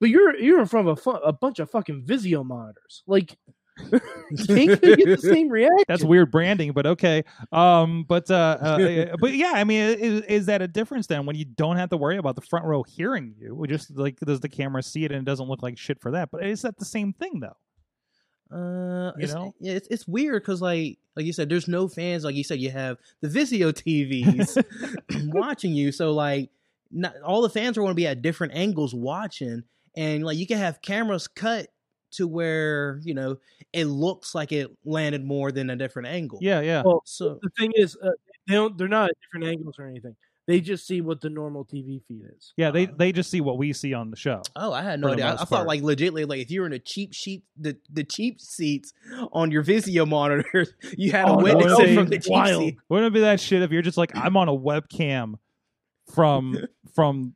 But 0.00 0.10
you're 0.10 0.36
you're 0.36 0.60
in 0.60 0.66
front 0.66 0.88
of 0.88 0.98
a, 0.98 1.00
fu- 1.00 1.10
a 1.10 1.32
bunch 1.32 1.58
of 1.58 1.70
fucking 1.70 2.04
Vizio 2.04 2.44
monitors. 2.44 3.02
Like, 3.08 3.36
you 4.30 4.76
get 4.76 4.80
the 4.80 5.18
same 5.20 5.48
reaction. 5.48 5.84
that's 5.88 6.04
weird 6.04 6.30
branding, 6.30 6.72
but 6.72 6.86
okay. 6.86 7.24
Um, 7.52 8.04
but 8.08 8.30
uh, 8.30 8.58
uh 8.60 9.16
but 9.20 9.32
yeah, 9.32 9.52
I 9.54 9.64
mean, 9.64 9.80
is, 9.98 10.22
is 10.22 10.46
that 10.46 10.62
a 10.62 10.68
difference 10.68 11.06
then 11.06 11.26
when 11.26 11.36
you 11.36 11.44
don't 11.44 11.76
have 11.76 11.90
to 11.90 11.96
worry 11.96 12.16
about 12.16 12.34
the 12.34 12.42
front 12.42 12.64
row 12.64 12.82
hearing 12.82 13.34
you? 13.38 13.54
We 13.54 13.68
just 13.68 13.96
like 13.96 14.18
does 14.20 14.40
the 14.40 14.48
camera 14.48 14.82
see 14.82 15.04
it 15.04 15.12
and 15.12 15.20
it 15.20 15.24
doesn't 15.24 15.48
look 15.48 15.62
like 15.62 15.78
shit 15.78 16.00
for 16.00 16.10
that? 16.12 16.30
But 16.30 16.44
is 16.44 16.62
that 16.62 16.78
the 16.78 16.84
same 16.84 17.12
thing 17.12 17.40
though? 17.40 17.56
Uh, 18.50 19.12
You 19.16 19.24
it's, 19.24 19.34
know? 19.34 19.54
yeah, 19.60 19.74
it's 19.74 19.88
it's 19.88 20.08
weird 20.08 20.42
because 20.42 20.62
like 20.62 20.98
like 21.16 21.26
you 21.26 21.32
said, 21.32 21.48
there's 21.48 21.68
no 21.68 21.88
fans. 21.88 22.24
Like 22.24 22.34
you 22.34 22.44
said, 22.44 22.60
you 22.60 22.70
have 22.70 22.98
the 23.20 23.28
Vizio 23.28 23.72
TVs 23.72 24.62
watching 25.32 25.72
you, 25.72 25.92
so 25.92 26.12
like 26.12 26.50
not 26.90 27.14
all 27.24 27.42
the 27.42 27.50
fans 27.50 27.76
are 27.76 27.82
going 27.82 27.90
to 27.90 27.96
be 27.96 28.06
at 28.06 28.22
different 28.22 28.54
angles 28.54 28.94
watching, 28.94 29.64
and 29.96 30.24
like 30.24 30.38
you 30.38 30.46
can 30.46 30.58
have 30.58 30.80
cameras 30.80 31.28
cut 31.28 31.68
to 32.12 32.26
where 32.26 33.00
you 33.04 33.14
know 33.14 33.38
it 33.72 33.84
looks 33.86 34.34
like 34.34 34.52
it 34.52 34.70
landed 34.84 35.24
more 35.24 35.52
than 35.52 35.70
a 35.70 35.76
different 35.76 36.08
angle. 36.08 36.38
Yeah, 36.40 36.60
yeah. 36.60 36.82
Well, 36.84 37.02
So 37.04 37.38
the 37.42 37.50
thing 37.58 37.72
is, 37.74 37.96
uh, 38.02 38.10
they 38.46 38.54
don't. 38.54 38.76
They're 38.78 38.88
not 38.88 39.10
at 39.10 39.16
different 39.22 39.46
angles 39.52 39.78
or 39.78 39.86
anything. 39.86 40.16
They 40.46 40.62
just 40.62 40.86
see 40.86 41.02
what 41.02 41.20
the 41.20 41.28
normal 41.28 41.66
TV 41.66 42.02
feed 42.08 42.22
is. 42.34 42.54
Yeah, 42.56 42.70
they 42.70 42.86
Uh, 42.86 42.92
they 42.96 43.12
just 43.12 43.30
see 43.30 43.42
what 43.42 43.58
we 43.58 43.74
see 43.74 43.92
on 43.92 44.10
the 44.10 44.16
show. 44.16 44.40
Oh, 44.56 44.72
I 44.72 44.80
had 44.82 44.98
no 44.98 45.08
idea. 45.08 45.26
I, 45.26 45.42
I 45.42 45.44
thought 45.44 45.66
like 45.66 45.82
legitly, 45.82 46.26
like 46.26 46.40
if 46.40 46.50
you 46.50 46.62
were 46.62 46.66
in 46.66 46.72
a 46.72 46.78
cheap 46.78 47.12
sheet, 47.12 47.42
the 47.58 47.76
the 47.92 48.02
cheap 48.02 48.40
seats 48.40 48.94
on 49.32 49.50
your 49.50 49.62
Vizio 49.62 50.08
monitor, 50.08 50.66
you 50.96 51.12
had 51.12 51.26
Oh, 51.28 51.34
a 51.34 51.36
no, 51.36 51.42
window 51.42 51.94
from 51.94 52.06
the 52.06 52.18
cheap 52.18 52.32
wild. 52.32 52.62
seat. 52.62 52.78
Wouldn't 52.88 53.08
it 53.08 53.12
be 53.12 53.20
that 53.20 53.40
shit 53.40 53.60
if 53.60 53.70
you're 53.70 53.82
just 53.82 53.98
like 53.98 54.12
I'm 54.14 54.38
on 54.38 54.48
a 54.48 54.56
webcam 54.56 55.34
from 56.14 56.56
from 56.94 57.34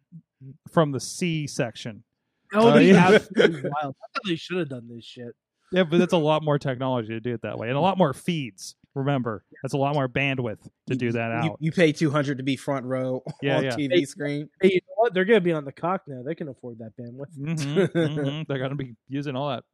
from 0.71 0.93
the 0.93 1.01
C 1.01 1.47
section? 1.47 2.05
That 2.53 2.63
would 2.63 2.77
Uh, 2.77 2.79
yeah. 2.79 3.09
absolutely 3.15 3.63
wild. 3.71 3.97
I 4.03 4.07
thought 4.13 4.23
they 4.27 4.37
should 4.37 4.59
have 4.59 4.69
done 4.69 4.89
this 4.95 5.05
shit. 5.05 5.35
Yeah, 5.73 5.85
but 5.85 5.99
that's 5.99 6.13
a 6.13 6.19
lot 6.19 6.43
more 6.45 6.59
technology 6.59 7.09
to 7.09 7.21
do 7.21 7.33
it 7.33 7.41
that 7.43 7.57
way, 7.59 7.69
and 7.69 7.77
a 7.77 7.81
lot 7.81 7.97
more 7.97 8.13
feeds. 8.13 8.77
Remember, 8.95 9.43
that's 9.63 9.73
a 9.73 9.79
lot 9.79 9.95
more 9.95 10.07
bandwidth 10.07 10.59
to 10.89 10.95
do 10.95 11.13
that 11.13 11.33
out. 11.33 11.57
you 11.61 11.73
pay 11.73 11.93
two 11.93 12.11
hundred 12.11 12.37
to 12.37 12.45
be 12.45 12.57
front 12.57 12.85
row 12.85 13.23
Yeah, 13.41 13.57
on 13.57 13.65
yeah. 13.65 13.71
TV 13.77 13.91
Hey, 13.91 14.05
screen. 14.05 14.51
Hey, 14.61 14.69
you 14.75 14.81
know 14.87 14.95
what? 14.97 15.15
They're 15.15 15.25
gonna 15.25 15.41
be 15.41 15.53
on 15.53 15.65
the 15.65 15.73
cock 15.73 16.03
now. 16.07 16.23
They 16.23 16.35
can 16.35 16.49
afford 16.49 16.79
that 16.81 16.93
bandwidth. 17.01 17.35
Mhm, 17.39 17.89
mhm. 17.95 18.47
They're 18.47 18.59
gonna 18.59 18.75
be 18.75 18.97
using 19.09 19.35
all 19.35 19.49
that 19.49 19.65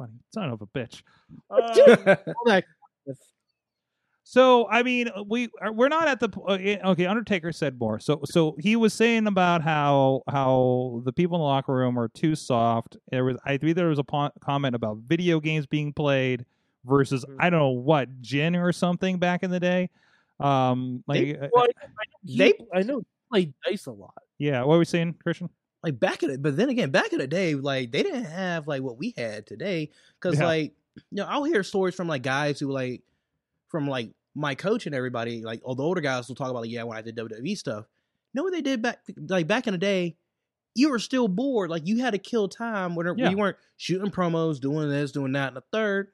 money. 0.00 0.14
Son 0.34 0.50
of 0.50 0.60
a 0.62 0.66
bitch. 0.66 1.02
All 1.48 1.60
that 2.46 2.64
So 4.28 4.66
I 4.68 4.82
mean, 4.82 5.08
we 5.28 5.48
uh, 5.64 5.70
we're 5.72 5.86
not 5.86 6.08
at 6.08 6.18
the 6.18 6.28
uh, 6.48 6.90
okay. 6.90 7.06
Undertaker 7.06 7.52
said 7.52 7.78
more. 7.78 8.00
So 8.00 8.22
so 8.24 8.56
he 8.58 8.74
was 8.74 8.92
saying 8.92 9.28
about 9.28 9.62
how 9.62 10.22
how 10.28 11.00
the 11.04 11.12
people 11.12 11.36
in 11.36 11.40
the 11.42 11.44
locker 11.44 11.72
room 11.72 11.96
are 11.96 12.08
too 12.08 12.34
soft. 12.34 12.96
There 13.12 13.24
was 13.24 13.36
I 13.44 13.56
think 13.56 13.76
there 13.76 13.86
was 13.86 14.00
a 14.00 14.04
po- 14.04 14.32
comment 14.40 14.74
about 14.74 14.98
video 15.06 15.38
games 15.38 15.64
being 15.66 15.92
played 15.92 16.44
versus 16.84 17.24
Mhm. 17.24 17.36
I 17.38 17.50
don't 17.50 17.60
know 17.60 17.68
what 17.70 18.20
gin 18.20 18.56
or 18.56 18.72
something 18.72 19.20
back 19.20 19.44
in 19.44 19.50
the 19.52 19.60
day. 19.60 19.90
Um, 20.40 21.04
like 21.06 21.20
They- 21.20 21.38
uh, 21.38 21.48
Well, 21.52 21.66
I, 21.80 21.84
I 21.86 22.04
They- 22.24 22.52
I 22.74 22.82
know 22.82 22.98
he 22.98 23.04
played 23.30 23.54
dice 23.64 23.86
a 23.86 23.92
lot. 23.92 24.14
yeah, 24.38 24.58
what 24.62 24.70
were 24.70 24.78
we 24.80 24.84
saying, 24.86 25.14
Christian? 25.22 25.48
like 25.84 26.00
back 26.00 26.24
in 26.24 26.30
it, 26.30 26.42
but 26.42 26.56
then 26.56 26.68
again, 26.68 26.90
back 26.90 27.12
in 27.12 27.20
the 27.20 27.28
day, 27.28 27.54
like 27.54 27.92
they 27.92 28.02
didn't 28.02 28.24
have 28.24 28.66
like 28.66 28.82
what 28.82 28.98
we 28.98 29.14
had 29.16 29.46
today. 29.46 29.88
Because 30.20 30.36
Yeah. 30.40 30.46
like 30.46 30.74
you 31.12 31.18
know, 31.22 31.26
I'll 31.26 31.44
hear 31.44 31.62
stories 31.62 31.94
from 31.94 32.08
like 32.08 32.22
guys 32.24 32.58
who 32.58 32.72
like 32.72 33.02
from 33.76 33.88
like 33.88 34.10
my 34.34 34.54
coach 34.54 34.86
and 34.86 34.94
everybody. 34.94 35.42
Like 35.42 35.60
all 35.64 35.74
the 35.74 35.82
older 35.82 36.00
guys 36.00 36.28
will 36.28 36.34
talk 36.34 36.48
about 36.50 36.62
like 36.62 36.70
yeah, 36.70 36.82
when 36.84 36.96
I 36.96 37.02
did 37.02 37.16
WWE 37.16 37.56
stuff. 37.58 37.84
You 38.32 38.38
know 38.38 38.42
what 38.44 38.52
they 38.54 38.62
did 38.62 38.80
back 38.80 39.00
like 39.28 39.46
back 39.46 39.66
in 39.66 39.72
the 39.72 39.78
day? 39.78 40.16
You 40.74 40.90
were 40.90 40.98
still 40.98 41.28
bored. 41.28 41.68
Like 41.70 41.86
you 41.86 41.98
had 41.98 42.12
to 42.12 42.18
kill 42.18 42.48
time 42.48 42.94
when 42.94 43.06
Yeah. 43.18 43.30
you 43.30 43.36
weren't 43.36 43.56
shooting 43.76 44.10
promos, 44.10 44.60
doing 44.60 44.88
this, 44.90 45.12
doing 45.12 45.32
that, 45.32 45.48
and 45.48 45.56
the 45.56 45.62
third. 45.72 46.08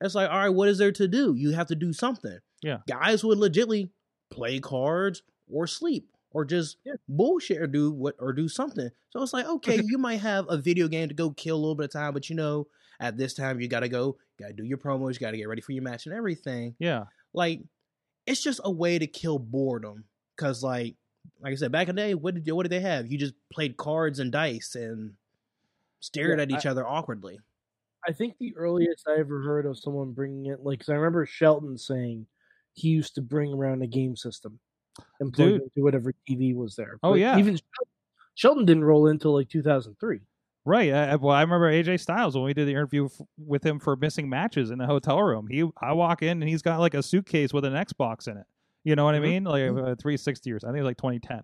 It's 0.00 0.14
like, 0.14 0.28
all 0.28 0.38
right, 0.38 0.48
what 0.48 0.68
is 0.68 0.78
there 0.78 0.92
to 0.92 1.06
do? 1.08 1.34
You 1.36 1.52
have 1.52 1.68
to 1.68 1.74
do 1.76 1.92
something. 1.92 2.38
Yeah. 2.62 2.78
Guys 2.88 3.22
would 3.24 3.38
legitly 3.38 3.90
play 4.30 4.58
cards 4.60 5.22
or 5.48 5.66
sleep 5.66 6.08
or 6.32 6.44
just 6.44 6.76
Yeah. 6.84 6.94
bullshit 7.08 7.60
or 7.62 7.66
do 7.68 7.90
what 7.92 8.16
or 8.18 8.32
do 8.32 8.48
something. 8.48 8.90
So 9.10 9.22
it's 9.22 9.32
like, 9.32 9.46
okay, 9.46 9.80
you 9.84 9.98
might 9.98 10.20
have 10.20 10.46
a 10.48 10.56
video 10.58 10.88
game 10.88 11.08
to 11.08 11.14
go 11.14 11.30
kill 11.30 11.56
a 11.56 11.58
little 11.58 11.74
bit 11.76 11.84
of 11.86 11.92
time, 11.92 12.12
but 12.12 12.28
you 12.28 12.36
know, 12.36 12.66
at 13.00 13.16
this 13.16 13.34
time 13.34 13.60
you 13.60 13.68
gotta 13.68 13.88
go, 13.88 14.18
gotta 14.38 14.52
do 14.54 14.64
your 14.64 14.78
promos, 14.78 15.14
you 15.14 15.20
gotta 15.20 15.36
get 15.36 15.48
ready 15.48 15.62
for 15.62 15.72
your 15.72 15.82
match 15.84 16.06
and 16.06 16.14
everything. 16.14 16.76
Yeah, 16.78 17.06
Like, 17.34 17.62
it's 18.26 18.42
just 18.42 18.60
a 18.64 18.70
way 18.72 18.98
to 18.98 19.06
kill 19.08 19.38
boredom. 19.40 20.06
Cause 20.36 20.62
like 20.64 20.96
like 21.40 21.52
I 21.52 21.56
said, 21.56 21.72
back 21.72 21.88
in 21.88 21.96
the 21.96 22.02
day, 22.02 22.14
what 22.14 22.34
did 22.34 22.52
what 22.54 22.64
did 22.64 22.70
they 22.72 22.80
have? 22.80 23.10
You 23.12 23.18
just 23.18 23.34
played 23.52 23.76
cards 23.78 24.18
and 24.20 24.32
dice 24.32 24.74
and 24.76 25.16
stared 26.00 26.38
Yeah, 26.38 26.40
at 26.40 26.50
each 26.52 26.66
other 26.66 26.86
awkwardly. 26.86 27.40
I 28.06 28.12
think 28.12 28.36
the 28.38 28.54
earliest 28.56 29.06
I 29.08 29.18
ever 29.18 29.42
heard 29.42 29.66
of 29.66 29.78
someone 29.78 30.12
bringing 30.12 30.46
it, 30.46 30.60
like, 30.60 30.80
'cause 30.80 30.88
I 30.90 30.94
remember 30.94 31.24
Shelton 31.26 31.78
saying 31.78 32.26
he 32.74 32.88
used 32.90 33.14
to 33.14 33.22
bring 33.22 33.52
around 33.52 33.82
a 33.82 33.86
game 33.86 34.16
system 34.16 34.60
and 35.20 35.32
plug 35.34 35.56
it 35.56 35.62
into 35.64 35.82
whatever 35.84 36.12
TV 36.28 36.54
was 36.54 36.76
there. 36.76 37.00
Oh, 37.02 37.14
But 37.14 37.14
yeah. 37.14 37.32
even 37.32 37.56
Shelton, 37.56 37.92
Shelton 38.34 38.66
didn't 38.66 38.84
roll 38.84 39.08
until 39.08 39.34
like 39.34 39.48
2003. 39.50 40.26
Right. 40.64 40.92
I, 40.92 41.16
well, 41.16 41.34
I 41.34 41.42
remember 41.42 41.70
AJ 41.70 42.00
Styles 42.00 42.34
when 42.34 42.44
we 42.44 42.54
did 42.54 42.66
the 42.68 42.72
interview 42.72 43.06
f- 43.06 43.20
with 43.38 43.64
him 43.64 43.78
for 43.78 43.96
missing 43.96 44.28
matches 44.28 44.70
in 44.70 44.78
the 44.78 44.86
hotel 44.86 45.22
room. 45.22 45.46
He, 45.48 45.64
I 45.80 45.92
walk 45.92 46.22
in 46.22 46.40
and 46.42 46.48
he's 46.48 46.62
got 46.62 46.80
like 46.80 46.94
a 46.94 47.02
suitcase 47.02 47.52
with 47.52 47.64
an 47.64 47.72
Xbox 47.74 48.28
in 48.28 48.36
it. 48.36 48.46
You 48.84 48.96
know 48.96 49.04
what 49.04 49.14
Mhm. 49.14 49.18
I 49.18 49.20
mean? 49.20 49.44
Like 49.44 49.62
a 49.62 49.96
360 49.96 50.52
or 50.52 50.58
something. 50.60 50.68
I 50.68 50.72
think 50.72 50.80
it 50.80 50.82
was 50.82 50.88
like 50.90 50.96
2010. 50.98 51.42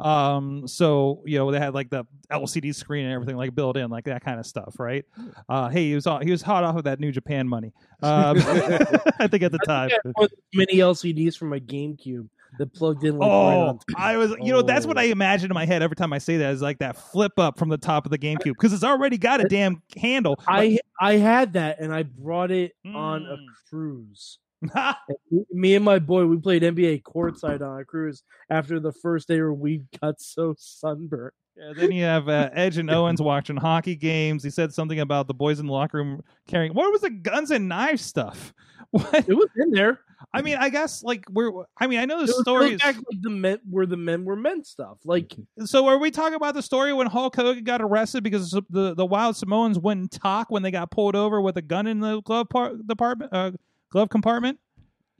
Um, 0.00 0.66
so 0.66 1.22
you 1.26 1.36
know 1.38 1.50
they 1.52 1.58
had 1.58 1.74
like 1.74 1.90
the 1.90 2.04
LCD 2.32 2.74
screen 2.74 3.04
and 3.04 3.12
everything 3.14 3.36
like 3.36 3.54
built 3.54 3.76
in, 3.76 3.90
like 3.90 4.04
that 4.06 4.24
kind 4.24 4.40
of 4.40 4.46
stuff, 4.46 4.76
right? 4.78 5.04
Uh, 5.48 5.68
hey, 5.68 5.88
he 5.88 5.94
was 5.94 6.06
on, 6.06 6.22
he 6.22 6.30
was 6.30 6.40
hot 6.40 6.64
off 6.64 6.76
of 6.76 6.84
that 6.84 7.00
New 7.00 7.12
Japan 7.12 7.46
money. 7.48 7.72
Um, 8.02 8.38
I 9.18 9.26
think 9.28 9.42
at 9.42 9.52
the 9.52 9.58
time. 9.66 9.90
I 10.18 10.24
of 10.24 10.30
mini 10.54 10.76
LCDs 10.76 11.36
from 11.36 11.50
my 11.50 11.60
GameCube 11.60 12.28
that 12.60 12.72
plugged 12.72 13.02
in 13.04 13.18
like 13.18 13.28
right 13.28 13.34
Oh, 13.34 13.66
on. 13.68 13.78
I 13.96 14.16
was, 14.16 14.30
you 14.40 14.52
know, 14.52 14.62
that's 14.62 14.86
what 14.86 14.96
Oh. 14.96 15.00
I 15.00 15.04
imagine 15.04 15.50
in 15.50 15.54
my 15.54 15.66
head 15.66 15.82
every 15.82 15.96
time 15.96 16.12
I 16.12 16.18
say 16.18 16.36
that 16.36 16.52
is 16.52 16.62
like 16.62 16.78
that 16.78 16.96
flip 16.96 17.32
up 17.38 17.58
from 17.58 17.68
the 17.68 17.76
top 17.78 18.04
of 18.06 18.10
the 18.12 18.18
GameCube 18.18 18.44
because 18.44 18.72
it's 18.72 18.84
already 18.84 19.18
got 19.18 19.40
a 19.40 19.44
damn 19.48 19.82
handle. 19.96 20.38
I 20.46 20.78
I 21.00 21.14
had 21.16 21.54
that 21.54 21.80
and 21.80 21.92
I 21.92 22.04
brought 22.04 22.50
it 22.52 22.72
on 22.86 23.26
a 23.26 23.36
Mm. 23.36 23.46
cruise. 23.68 24.38
Me- 25.30 25.44
Me 25.50 25.74
and 25.74 25.84
my 25.84 25.98
boy, 25.98 26.26
we 26.26 26.36
played 26.38 26.62
NBA 26.62 27.02
courtside 27.02 27.62
on 27.62 27.80
a 27.80 27.84
cruise 27.84 28.22
after 28.50 28.78
the 28.78 28.92
first 28.92 29.26
day 29.26 29.36
where 29.40 29.52
we 29.54 29.82
got 30.02 30.20
so 30.20 30.54
sunburned. 30.58 31.32
Yeah, 31.56 31.72
then 31.74 31.92
you 31.92 32.04
have 32.04 32.28
uh, 32.28 32.50
Edge 32.52 32.76
and 32.78 32.90
Owens 32.90 33.20
watching 33.22 33.56
hockey 33.56 33.96
games. 33.96 34.44
He 34.44 34.50
said 34.50 34.72
something 34.72 35.00
about 35.00 35.26
the 35.28 35.34
boys 35.34 35.60
in 35.60 35.66
the 35.66 35.72
locker 35.72 35.96
room 35.98 36.22
carrying. 36.46 36.72
What 36.74 36.92
was 36.92 37.00
the 37.00 37.10
guns 37.10 37.50
and 37.50 37.68
knives 37.68 38.02
stuff? 38.02 38.52
What? 38.92 39.28
It 39.28 39.34
was 39.34 39.48
in 39.56 39.70
there. 39.70 40.00
I 40.32 40.42
mean, 40.42 40.56
I 40.58 40.68
guess 40.68 41.02
like 41.02 41.24
we're. 41.30 41.50
I 41.78 41.86
mean, 41.86 41.98
I 41.98 42.04
know 42.04 42.24
the 42.24 42.32
story. 42.32 42.72
like, 42.72 42.84
like 42.84 42.96
the 43.20 43.30
men 43.30 43.58
where 43.68 43.86
the 43.86 43.96
men 43.96 44.24
were 44.24 44.36
men 44.36 44.64
stuff. 44.64 44.98
Like 45.04 45.34
So 45.64 45.86
are 45.86 45.98
we 45.98 46.10
talking 46.10 46.34
about 46.34 46.54
the 46.54 46.62
story 46.62 46.92
when 46.92 47.06
Hulk 47.06 47.36
Hogan 47.36 47.64
got 47.64 47.82
arrested 47.82 48.22
because 48.22 48.50
the 48.50 48.94
the 48.94 49.06
Wild 49.06 49.36
Samoans 49.36 49.78
wouldn't 49.78 50.12
talk 50.12 50.50
when 50.50 50.62
they 50.62 50.70
got 50.70 50.90
pulled 50.90 51.16
over 51.16 51.40
with 51.40 51.56
a 51.56 51.62
gun 51.62 51.86
in 51.86 52.00
the 52.00 52.20
glove 52.22 52.48
part 52.48 52.86
department 52.86 53.32
uh, 53.32 53.52
glove 53.90 54.08
compartment? 54.08 54.58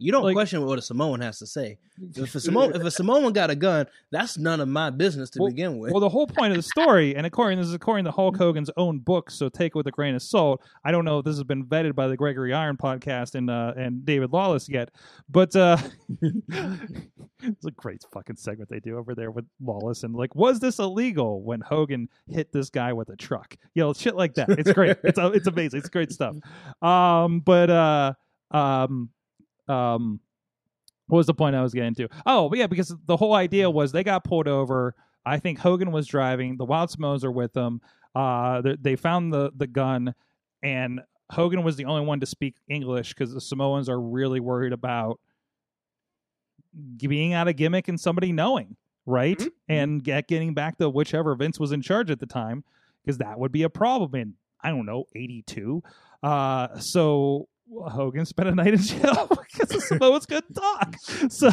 You 0.03 0.13
don't 0.13 0.23
Like- 0.25 0.35
question 0.35 0.65
what 0.65 0.79
a 0.79 0.83
Samoan 0.83 1.21
has 1.21 1.39
to 1.39 1.47
say. 1.47 1.79
If 2.17 2.35
a 2.35 2.41
Samoan, 2.41 2.75
if 2.75 2.83
a 2.83 2.91
Samoan 2.91 3.35
got 3.35 3.51
a 3.51 3.55
gun, 3.55 3.85
that's 4.11 4.39
none 4.39 4.61
of 4.61 4.69
my 4.69 4.89
business 4.89 5.29
to 5.31 5.41
Well- 5.41 5.51
begin 5.51 5.79
with. 5.79 5.93
Well, 5.93 6.01
the 6.01 6.09
whole 6.09 6.27
point 6.27 6.53
of 6.53 6.57
the 6.57 6.63
story, 6.63 7.15
and 7.15 7.27
according 7.27 7.59
this 7.59 7.69
is 7.69 7.75
according 7.75 8.07
to 8.07 8.11
Hulk 8.11 8.37
Hogan's 8.39 8.71
own 8.79 8.99
book, 9.01 9.31
so 9.31 9.51
take 9.51 9.73
it 9.73 9.75
with 9.75 9.87
a 9.87 9.91
grain 9.91 10.15
of 10.15 10.23
salt. 10.23 10.63
I 10.85 10.91
don't 10.93 11.05
know 11.05 11.19
if 11.19 11.25
this 11.27 11.37
has 11.37 11.45
been 11.45 11.67
vetted 11.67 11.95
by 11.95 12.09
the 12.09 12.17
Gregory 12.17 12.55
Iron 12.55 12.79
podcast 12.79 13.35
and 13.35 13.51
uh, 13.51 13.75
and 13.77 14.05
David 14.07 14.33
Lawless 14.33 14.69
yet, 14.69 14.91
but 15.29 15.55
uh, 15.55 15.77
it's 16.23 17.67
a 17.67 17.71
great 17.73 18.03
fucking 18.13 18.37
segment 18.37 18.71
they 18.71 18.81
do 18.81 18.97
over 18.99 19.15
there 19.15 19.31
with 19.31 19.45
Lawless 19.63 20.03
and 20.03 20.15
like, 20.15 20.35
was 20.35 20.61
this 20.61 20.79
illegal 20.79 21.43
when 21.43 21.61
Hogan 21.61 22.09
hit 22.29 22.53
this 22.53 22.71
guy 22.71 22.93
with 22.93 23.09
a 23.11 23.17
truck? 23.17 23.57
You 23.75 23.83
know, 23.83 23.93
shit 23.93 24.17
like 24.17 24.35
that. 24.35 24.49
It's 24.51 24.73
great. 24.73 24.97
it's 25.05 25.19
uh, 25.19 25.31
it's 25.33 25.47
amazing. 25.47 25.81
It's 25.81 25.89
great 25.89 26.13
stuff. 26.13 26.37
Um, 26.83 27.41
but 27.41 27.71
uh, 27.71 28.13
um, 28.51 29.11
um 29.71 30.21
what 31.07 31.19
was 31.19 31.27
the 31.27 31.35
point 31.35 31.57
I 31.57 31.63
was 31.63 31.75
getting 31.75 31.95
to? 31.97 32.09
Oh, 32.25 32.53
yeah, 32.55 32.69
because 32.69 32.95
the 33.07 33.17
whole 33.17 33.35
idea 33.35 33.69
was 33.69 33.91
they 33.91 34.05
got 34.05 34.23
pulled 34.23 34.47
over. 34.47 34.95
I 35.27 35.39
think 35.39 35.59
Hogan 35.59 35.91
was 35.91 36.07
driving. 36.07 36.57
The 36.57 36.65
Wild 36.65 36.91
Samoans 36.91 37.25
are 37.25 37.33
with 37.33 37.53
them. 37.53 37.81
Uh, 38.15 38.61
they, 38.61 38.77
they 38.81 38.97
found 38.97 39.33
the 39.33 39.51
the 39.57 39.67
gun, 39.67 40.15
and 40.63 41.01
Hogan 41.31 41.63
was 41.63 41.77
the 41.77 41.85
only 41.87 42.07
one 42.07 42.21
to 42.21 42.27
speak 42.27 42.55
English 42.69 43.11
because 43.11 43.33
the 43.35 43.41
Samoans 43.41 43.89
are 43.89 44.01
really 44.01 44.41
worried 44.41 44.73
about 44.73 45.19
being 46.97 47.33
out 47.33 47.49
of 47.49 47.57
gimmick 47.57 47.89
and 47.89 47.99
somebody 48.01 48.33
knowing, 48.33 48.77
right? 49.07 49.39
Mhm. 49.39 49.49
And 49.69 50.05
get, 50.05 50.29
getting 50.29 50.55
back 50.55 50.79
to 50.79 50.89
whichever 50.89 51.35
Vince 51.35 51.59
was 51.59 51.73
in 51.73 51.83
charge 51.83 52.11
at 52.11 52.21
the 52.21 52.27
time, 52.27 52.65
because 53.03 53.19
that 53.19 53.39
would 53.39 53.53
be 53.53 53.65
a 53.65 53.71
problem 53.71 54.15
in 54.15 54.35
I 54.63 54.71
don't 54.71 54.87
know 54.87 55.05
eighty 55.15 55.43
two. 55.43 55.83
Uh, 56.23 56.79
so 56.79 57.49
Hogan 57.73 58.27
spent 58.27 58.49
a 58.49 58.55
night 58.55 58.75
in 58.75 58.81
jail 58.81 59.29
because 59.31 59.69
the 59.69 59.81
Samoans 59.89 60.27
couldn't 60.27 60.55
talk. 60.55 60.95
So 61.31 61.51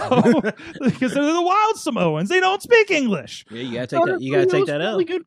because 0.82 1.14
they're 1.14 1.34
the 1.34 1.42
wild 1.42 1.78
Samoans, 1.78 2.30
they 2.30 2.40
don't 2.40 2.62
speak 2.62 2.90
English. 2.92 3.46
yeah, 3.52 3.62
you 3.62 3.74
gotta 3.76 3.88
take 3.88 4.06
that. 4.06 4.22
You 4.22 4.32
gotta 4.34 4.46
take 4.48 4.66
that 4.66 4.80
was 4.80 5.02
out. 5.02 5.08
good. 5.08 5.24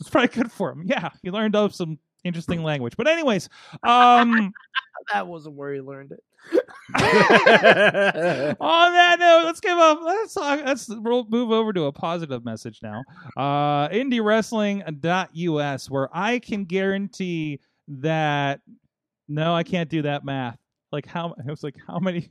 It's 0.00 0.08
probably 0.08 0.28
good 0.28 0.50
for 0.52 0.70
him. 0.72 0.84
Yeah, 0.86 1.10
he 1.22 1.30
learned 1.30 1.54
up 1.56 1.72
some 1.72 1.98
interesting 2.24 2.62
language. 2.62 2.94
But 2.96 3.06
anyways, 3.08 3.48
um, 3.82 4.52
That 5.12 5.26
wasn't 5.26 5.56
where 5.56 5.74
he 5.74 5.80
learned 5.80 6.12
it. 6.12 6.20
on 8.60 8.92
that 8.92 9.16
note, 9.18 9.42
let's 9.44 9.60
give 9.60 9.76
up. 9.78 10.00
Let's 10.02 10.34
talk, 10.34 10.60
let's 10.64 10.88
ro- 10.88 11.26
move 11.28 11.50
over 11.50 11.72
to 11.74 11.84
a 11.84 11.92
positive 11.92 12.44
message 12.44 12.80
now. 12.82 13.02
Uh, 13.36 13.88
IndieWrestling.us, 13.90 15.90
where 15.90 16.08
I 16.12 16.38
can 16.38 16.64
guarantee 16.64 17.60
that. 17.88 18.60
No, 19.30 19.54
I 19.54 19.62
can't 19.62 19.88
do 19.88 20.02
that 20.02 20.24
math. 20.24 20.58
Like 20.90 21.06
how 21.06 21.34
it 21.38 21.48
was 21.48 21.62
like 21.62 21.76
how 21.86 22.00
many 22.00 22.30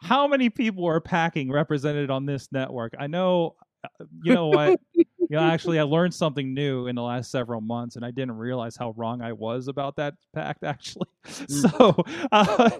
how 0.00 0.26
many 0.26 0.48
people 0.48 0.86
are 0.86 1.00
packing 1.00 1.52
represented 1.52 2.10
on 2.10 2.24
this 2.24 2.48
network? 2.50 2.94
I 2.98 3.06
know. 3.06 3.56
uh, 3.84 4.04
You 4.22 4.32
know 4.34 4.46
what? 4.48 4.80
you 4.94 5.06
know, 5.28 5.40
actually, 5.42 5.78
I 5.78 5.82
learned 5.82 6.14
something 6.14 6.54
new 6.54 6.86
in 6.86 6.96
the 6.96 7.02
last 7.02 7.30
several 7.30 7.60
months, 7.60 7.96
and 7.96 8.04
I 8.04 8.10
didn't 8.10 8.32
realize 8.32 8.74
how 8.74 8.94
wrong 8.96 9.20
I 9.20 9.34
was 9.34 9.68
about 9.68 9.96
that 9.96 10.14
pact. 10.34 10.64
Actually, 10.64 11.08
so 11.46 11.94
uh, 12.32 12.70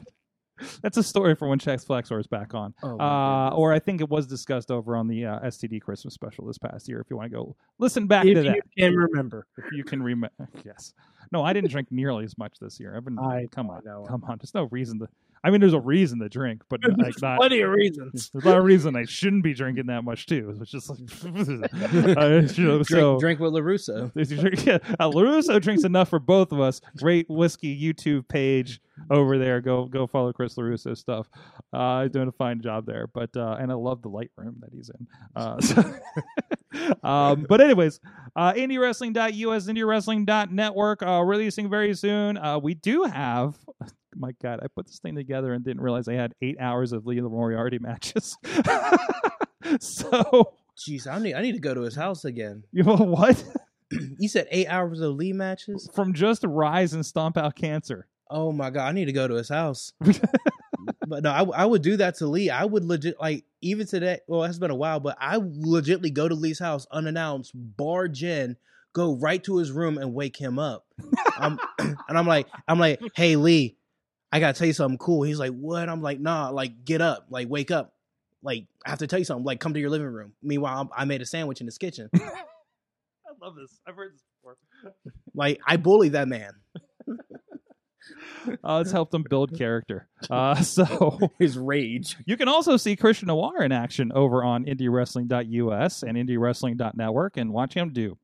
that's 0.82 0.96
a 0.96 1.02
story 1.02 1.34
for 1.34 1.48
when 1.48 1.58
Chex 1.58 1.84
Flexor 1.86 2.18
is 2.18 2.26
back 2.26 2.54
on. 2.54 2.74
Oh, 2.82 2.98
Uh, 2.98 3.50
or 3.54 3.72
I 3.72 3.78
think 3.78 4.00
it 4.00 4.08
was 4.08 4.26
discussed 4.26 4.70
over 4.70 4.96
on 4.96 5.08
the 5.08 5.24
uh, 5.26 5.40
STD 5.40 5.80
Christmas 5.82 6.14
special 6.14 6.46
this 6.46 6.58
past 6.58 6.88
year. 6.88 7.00
If 7.00 7.08
you 7.10 7.16
want 7.16 7.30
to 7.30 7.36
go 7.36 7.56
listen 7.78 8.06
back 8.06 8.26
If 8.26 8.34
to 8.36 8.42
that, 8.42 8.56
if 8.58 8.64
you 8.76 8.84
can 8.90 8.96
remember. 8.96 9.46
if 9.58 9.64
you 9.72 9.84
can 9.84 10.02
remember, 10.02 10.48
yes. 10.64 10.94
No, 11.32 11.42
I 11.44 11.52
didn't 11.52 11.70
drink 11.70 11.88
nearly 11.90 12.24
as 12.24 12.36
much 12.38 12.58
this 12.60 12.80
year. 12.80 12.96
I've 12.96 13.04
been 13.04 13.18
I- 13.18 13.46
come 13.52 13.70
on, 13.70 13.82
come 13.82 14.24
on. 14.24 14.38
There's 14.38 14.54
no 14.54 14.64
reason 14.70 14.98
to. 15.00 15.08
I 15.42 15.50
mean, 15.50 15.60
there's 15.60 15.72
a 15.72 15.80
reason 15.80 16.18
to 16.18 16.28
drink, 16.28 16.62
but 16.68 16.80
like 16.98 17.20
not. 17.22 17.38
plenty 17.38 17.60
of 17.62 17.70
reasons. 17.70 18.30
There's 18.32 18.44
not 18.44 18.58
a 18.58 18.60
reason 18.60 18.94
I 18.94 19.04
shouldn't 19.04 19.42
be 19.42 19.54
drinking 19.54 19.86
that 19.86 20.04
much 20.04 20.26
too. 20.26 20.58
It's 20.60 20.70
just 20.70 20.90
like, 20.90 20.98
uh, 21.24 22.42
you 22.54 22.64
know, 22.64 22.82
drink, 22.82 22.88
so 22.88 23.18
drink 23.18 23.40
with 23.40 23.54
Larusso. 23.54 24.12
yeah, 24.66 24.78
uh, 24.98 25.10
Larusso 25.10 25.60
drinks 25.60 25.84
enough 25.84 26.10
for 26.10 26.18
both 26.18 26.52
of 26.52 26.60
us. 26.60 26.80
Great 26.98 27.28
whiskey 27.30 27.80
YouTube 27.80 28.28
page 28.28 28.80
over 29.10 29.38
there. 29.38 29.62
Go 29.62 29.86
go 29.86 30.06
follow 30.06 30.32
Chris 30.32 30.56
Larusso 30.56 30.96
stuff. 30.96 31.30
Uh, 31.72 32.02
he's 32.02 32.10
doing 32.10 32.28
a 32.28 32.32
fine 32.32 32.60
job 32.60 32.84
there. 32.84 33.06
But 33.06 33.34
uh, 33.34 33.56
and 33.58 33.72
I 33.72 33.74
love 33.76 34.02
the 34.02 34.08
light 34.08 34.30
room 34.36 34.56
that 34.60 34.70
he's 34.72 34.90
in. 34.90 35.06
Uh, 35.34 35.60
so 35.60 35.82
um, 37.02 37.46
but 37.48 37.60
anyways, 37.60 38.00
uh, 38.36 38.52
IndieWrestling.us, 38.52 39.66
IndieWrestling.network, 39.66 41.02
uh, 41.02 41.22
releasing 41.22 41.70
very 41.70 41.94
soon. 41.94 42.36
Uh, 42.36 42.58
we 42.58 42.74
do 42.74 43.04
have. 43.04 43.58
My 44.16 44.32
God, 44.42 44.60
I 44.62 44.66
put 44.68 44.86
this 44.86 44.98
thing 44.98 45.14
together 45.14 45.52
and 45.52 45.64
didn't 45.64 45.82
realize 45.82 46.08
I 46.08 46.14
had 46.14 46.34
eight 46.42 46.56
hours 46.60 46.92
of 46.92 47.06
Lee 47.06 47.20
Moriarty 47.20 47.78
matches. 47.78 48.36
so 49.80 50.52
Jeez, 50.76 51.06
I 51.06 51.18
need 51.18 51.34
I 51.34 51.42
need 51.42 51.52
to 51.52 51.60
go 51.60 51.74
to 51.74 51.82
his 51.82 51.94
house 51.94 52.24
again. 52.24 52.64
you 52.72 52.82
know 52.82 52.96
what? 52.96 53.42
You 54.18 54.28
said 54.28 54.46
eight 54.50 54.68
hours 54.68 55.00
of 55.00 55.16
Lee 55.16 55.32
matches. 55.32 55.90
From 55.94 56.14
just 56.14 56.44
Rise 56.44 56.92
and 56.92 57.04
Stomp 57.04 57.36
Out 57.36 57.56
Cancer. 57.56 58.06
Oh 58.30 58.52
my 58.52 58.70
god, 58.70 58.88
I 58.88 58.92
need 58.92 59.06
to 59.06 59.12
go 59.12 59.26
to 59.26 59.34
his 59.34 59.48
house. 59.48 59.92
but 60.00 61.24
no, 61.24 61.30
I, 61.30 61.42
I 61.42 61.64
would 61.66 61.82
do 61.82 61.96
that 61.96 62.16
to 62.16 62.26
Lee. 62.28 62.50
I 62.50 62.64
would 62.64 62.84
legit 62.84 63.20
like 63.20 63.44
even 63.60 63.86
today. 63.86 64.20
Well, 64.28 64.44
it's 64.44 64.58
been 64.58 64.70
a 64.70 64.76
while, 64.76 65.00
but 65.00 65.16
I 65.20 65.38
legitly 65.38 66.12
go 66.12 66.28
to 66.28 66.34
Lee's 66.34 66.60
house 66.60 66.86
unannounced, 66.92 67.50
bar 67.54 68.06
Jen, 68.06 68.56
go 68.92 69.16
right 69.16 69.42
to 69.44 69.56
his 69.56 69.72
room 69.72 69.98
and 69.98 70.14
wake 70.14 70.36
him 70.36 70.58
up. 70.58 70.86
um, 71.38 71.58
and 71.80 71.96
I'm 72.08 72.26
like, 72.26 72.46
I'm 72.68 72.78
like, 72.78 73.00
hey 73.14 73.34
Lee, 73.34 73.76
I 74.32 74.40
gotta 74.40 74.56
tell 74.58 74.66
you 74.66 74.72
something 74.72 74.98
cool. 74.98 75.22
He's 75.22 75.38
like, 75.38 75.52
what? 75.52 75.88
I'm 75.88 76.02
like, 76.02 76.20
nah, 76.20 76.50
like 76.50 76.84
get 76.84 77.00
up, 77.00 77.26
like 77.30 77.48
wake 77.48 77.70
up, 77.70 77.94
like 78.42 78.66
I 78.86 78.90
have 78.90 79.00
to 79.00 79.06
tell 79.06 79.18
you 79.18 79.24
something. 79.24 79.44
Like 79.44 79.60
come 79.60 79.74
to 79.74 79.80
your 79.80 79.90
living 79.90 80.06
room. 80.06 80.32
Meanwhile, 80.42 80.80
I'm, 80.80 80.88
I 80.96 81.04
made 81.04 81.20
a 81.20 81.26
sandwich 81.26 81.60
in 81.60 81.66
his 81.66 81.78
kitchen. 81.78 82.08
I 82.14 82.28
love 83.42 83.54
this. 83.56 83.80
I've 83.86 83.96
heard 83.96 84.14
this 84.14 84.22
before. 84.38 84.56
like 85.34 85.60
I 85.66 85.76
bully 85.76 86.10
that 86.10 86.28
man. 86.28 86.52
Uh, 88.64 88.80
it's 88.80 88.90
helped 88.92 89.12
him 89.14 89.24
build 89.28 89.56
character. 89.56 90.08
Uh, 90.30 90.54
so 90.62 91.18
His 91.38 91.58
rage. 91.58 92.16
you 92.26 92.36
can 92.36 92.48
also 92.48 92.76
see 92.76 92.96
Christian 92.96 93.28
Noir 93.28 93.62
in 93.62 93.72
action 93.72 94.10
over 94.12 94.42
on 94.42 94.64
IndieWrestling.us 94.64 96.02
and 96.02 96.16
IndieWrestling.network 96.16 97.36
and 97.36 97.52
watch 97.52 97.74
him 97.74 97.92
do 97.92 98.16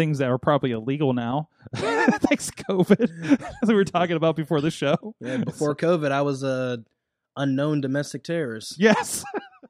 things 0.00 0.16
that 0.16 0.30
are 0.30 0.38
probably 0.38 0.70
illegal 0.70 1.12
now. 1.12 1.50
Thanks, 1.76 2.50
COVID, 2.50 3.42
as 3.62 3.68
we 3.68 3.74
were 3.74 3.84
talking 3.84 4.16
about 4.16 4.34
before 4.34 4.62
the 4.62 4.70
show. 4.70 5.14
Yeah, 5.20 5.36
before 5.44 5.76
COVID, 5.76 6.10
I 6.10 6.22
was 6.22 6.42
a 6.42 6.82
unknown 7.36 7.82
domestic 7.82 8.24
terrorist. 8.24 8.76
Yes. 8.78 9.22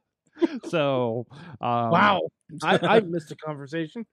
so 0.69 1.27
um, 1.61 1.91
Wow. 1.91 2.21
I, 2.63 2.79
I 2.81 3.01
missed 3.01 3.33
a 3.33 3.37
conversation. 3.37 4.07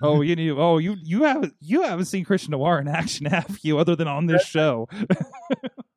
Oh, 0.00 0.20
you 0.20 0.36
knew. 0.36 0.56
Oh, 0.56 0.78
you 0.78 0.94
you 1.02 1.24
haven't 1.24 1.54
you 1.60 1.82
haven't 1.82 2.04
seen 2.04 2.24
Christian 2.24 2.52
Noir 2.52 2.78
in 2.78 2.86
action, 2.86 3.26
have 3.26 3.58
you? 3.62 3.78
Other 3.78 3.96
than 3.96 4.06
on 4.06 4.26
this 4.26 4.44
show. 4.44 4.88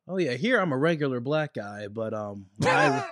Oh 0.08 0.18
yeah, 0.18 0.34
here 0.34 0.58
I'm 0.58 0.72
a 0.72 0.76
regular 0.76 1.20
black 1.20 1.54
guy, 1.54 1.86
but 1.86 2.12
um, 2.12 2.46
I, 2.62 3.06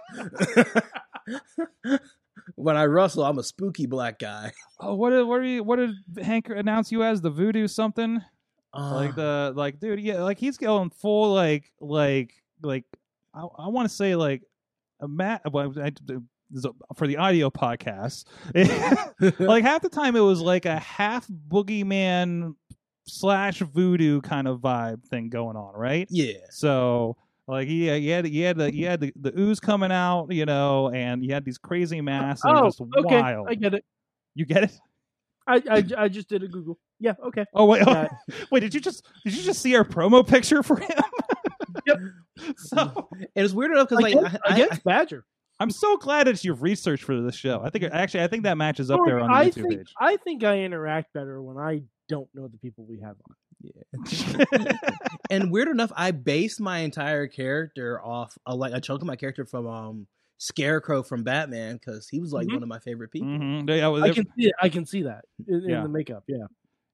when 2.56 2.76
I 2.76 2.84
wrestle, 2.84 3.24
I'm 3.24 3.38
a 3.38 3.42
spooky 3.42 3.86
black 3.86 4.18
guy. 4.18 4.52
Oh, 4.78 4.94
what 4.94 5.08
did 5.08 5.22
what, 5.26 5.40
are 5.40 5.44
you, 5.44 5.62
what 5.62 5.76
did 5.76 5.94
Hank 6.22 6.50
announce 6.50 6.92
you 6.92 7.02
as 7.02 7.22
the 7.22 7.30
voodoo 7.30 7.66
something? 7.66 8.20
Uh, 8.74 8.94
like 8.94 9.14
the 9.14 9.54
like 9.56 9.80
dude 9.80 10.00
yeah 10.00 10.20
like 10.22 10.38
he's 10.38 10.58
going 10.58 10.90
full 10.90 11.32
like 11.32 11.72
like 11.80 12.34
like 12.60 12.84
i, 13.32 13.40
I 13.40 13.68
want 13.68 13.88
to 13.88 13.94
say 13.94 14.14
like 14.16 14.42
a 15.00 15.08
mat 15.08 15.40
well, 15.50 15.72
I, 15.82 15.92
this 16.04 16.20
is 16.52 16.66
a- 16.66 16.94
for 16.94 17.06
the 17.06 17.16
audio 17.16 17.48
podcast 17.48 18.26
like 19.40 19.64
half 19.64 19.80
the 19.80 19.88
time 19.88 20.14
it 20.14 20.20
was 20.20 20.42
like 20.42 20.66
a 20.66 20.78
half 20.78 21.26
boogeyman 21.26 22.54
slash 23.06 23.60
voodoo 23.60 24.20
kind 24.20 24.46
of 24.46 24.60
vibe 24.60 25.02
thing 25.06 25.30
going 25.30 25.56
on 25.56 25.72
right 25.74 26.06
yeah, 26.10 26.34
so 26.50 27.16
like 27.48 27.68
he, 27.68 27.88
he 28.00 28.08
had 28.08 28.24
he 28.24 28.40
had 28.40 28.56
the 28.56 28.70
he 28.70 28.82
had 28.82 29.00
the, 29.00 29.12
the 29.20 29.32
ooze 29.38 29.60
coming 29.60 29.92
out 29.92 30.28
you 30.30 30.44
know 30.46 30.90
and 30.90 31.22
he 31.22 31.30
had 31.30 31.44
these 31.44 31.58
crazy 31.58 32.00
masks 32.00 32.44
and 32.44 32.56
it 32.56 32.60
Oh, 32.60 32.64
was 32.64 32.76
just 32.76 32.90
okay. 32.98 33.20
wild 33.20 33.48
I 33.48 33.54
get 33.54 33.74
it. 33.74 33.84
you 34.34 34.44
get 34.44 34.64
it 34.64 34.72
I, 35.48 35.62
I, 35.70 35.84
I 35.96 36.08
just 36.08 36.28
did 36.28 36.42
a 36.42 36.48
Google. 36.48 36.76
Yeah, 36.98 37.12
okay. 37.24 37.44
oh 37.54 37.66
wait 37.66 37.82
oh, 37.86 37.90
Yeah. 37.92 38.08
wait 38.50 38.60
did 38.60 38.74
you 38.74 38.80
just 38.80 39.06
did 39.24 39.34
you 39.34 39.42
just 39.42 39.60
see 39.62 39.76
our 39.76 39.84
promo 39.84 40.26
picture 40.26 40.62
for 40.62 40.76
him 40.76 40.90
Yep. 41.86 41.98
so 42.56 43.08
and 43.12 43.28
it's 43.44 43.54
weird 43.54 43.70
enough 43.70 43.88
because 43.88 44.02
like 44.02 44.14
against, 44.14 44.36
I, 44.44 44.50
I, 44.50 44.54
against 44.54 44.84
Badger. 44.84 45.24
I'm 45.58 45.70
so 45.70 45.96
glad 45.96 46.26
that 46.26 46.44
you've 46.44 46.62
researched 46.62 47.04
for 47.04 47.18
this 47.22 47.34
show. 47.34 47.62
I 47.64 47.70
think 47.70 47.84
actually, 47.84 48.24
I 48.24 48.26
think 48.26 48.42
that 48.42 48.58
match 48.58 48.78
is 48.80 48.90
up 48.90 49.00
there 49.06 49.20
on 49.20 49.28
the 49.30 49.34
I 49.34 49.46
YouTube 49.46 49.54
think 49.54 49.70
page. 49.70 49.92
I 49.98 50.16
think 50.18 50.44
I 50.44 50.58
interact 50.60 51.12
better 51.14 51.40
when 51.42 51.56
I 51.56 51.82
don't 52.08 52.28
know 52.34 52.46
the 52.48 52.58
people 52.58 52.84
we 52.86 53.00
have 53.00 53.16
on. 53.28 53.36
and 55.30 55.50
weird 55.50 55.68
enough, 55.68 55.92
I 55.96 56.10
based 56.10 56.60
my 56.60 56.78
entire 56.78 57.26
character 57.26 58.00
off 58.02 58.36
a, 58.46 58.54
like 58.54 58.72
a 58.72 58.80
chunk 58.80 59.00
of 59.00 59.06
my 59.06 59.16
character 59.16 59.44
from 59.44 59.66
um 59.66 60.06
Scarecrow 60.38 61.02
from 61.02 61.22
Batman 61.24 61.76
because 61.76 62.08
he 62.08 62.20
was 62.20 62.32
like 62.32 62.46
Mhm. 62.46 62.54
one 62.54 62.62
of 62.62 62.68
my 62.68 62.78
favorite 62.78 63.10
people. 63.10 63.28
Mhm. 63.28 63.68
Yeah, 63.68 63.88
well, 63.88 64.04
I 64.04 64.10
can 64.10 64.26
see 64.36 64.46
it. 64.48 64.54
I 64.60 64.68
can 64.68 64.84
see 64.84 65.02
that 65.02 65.24
in, 65.46 65.70
in 65.70 65.82
the 65.82 65.88
makeup. 65.88 66.24
Yeah. 66.26 66.46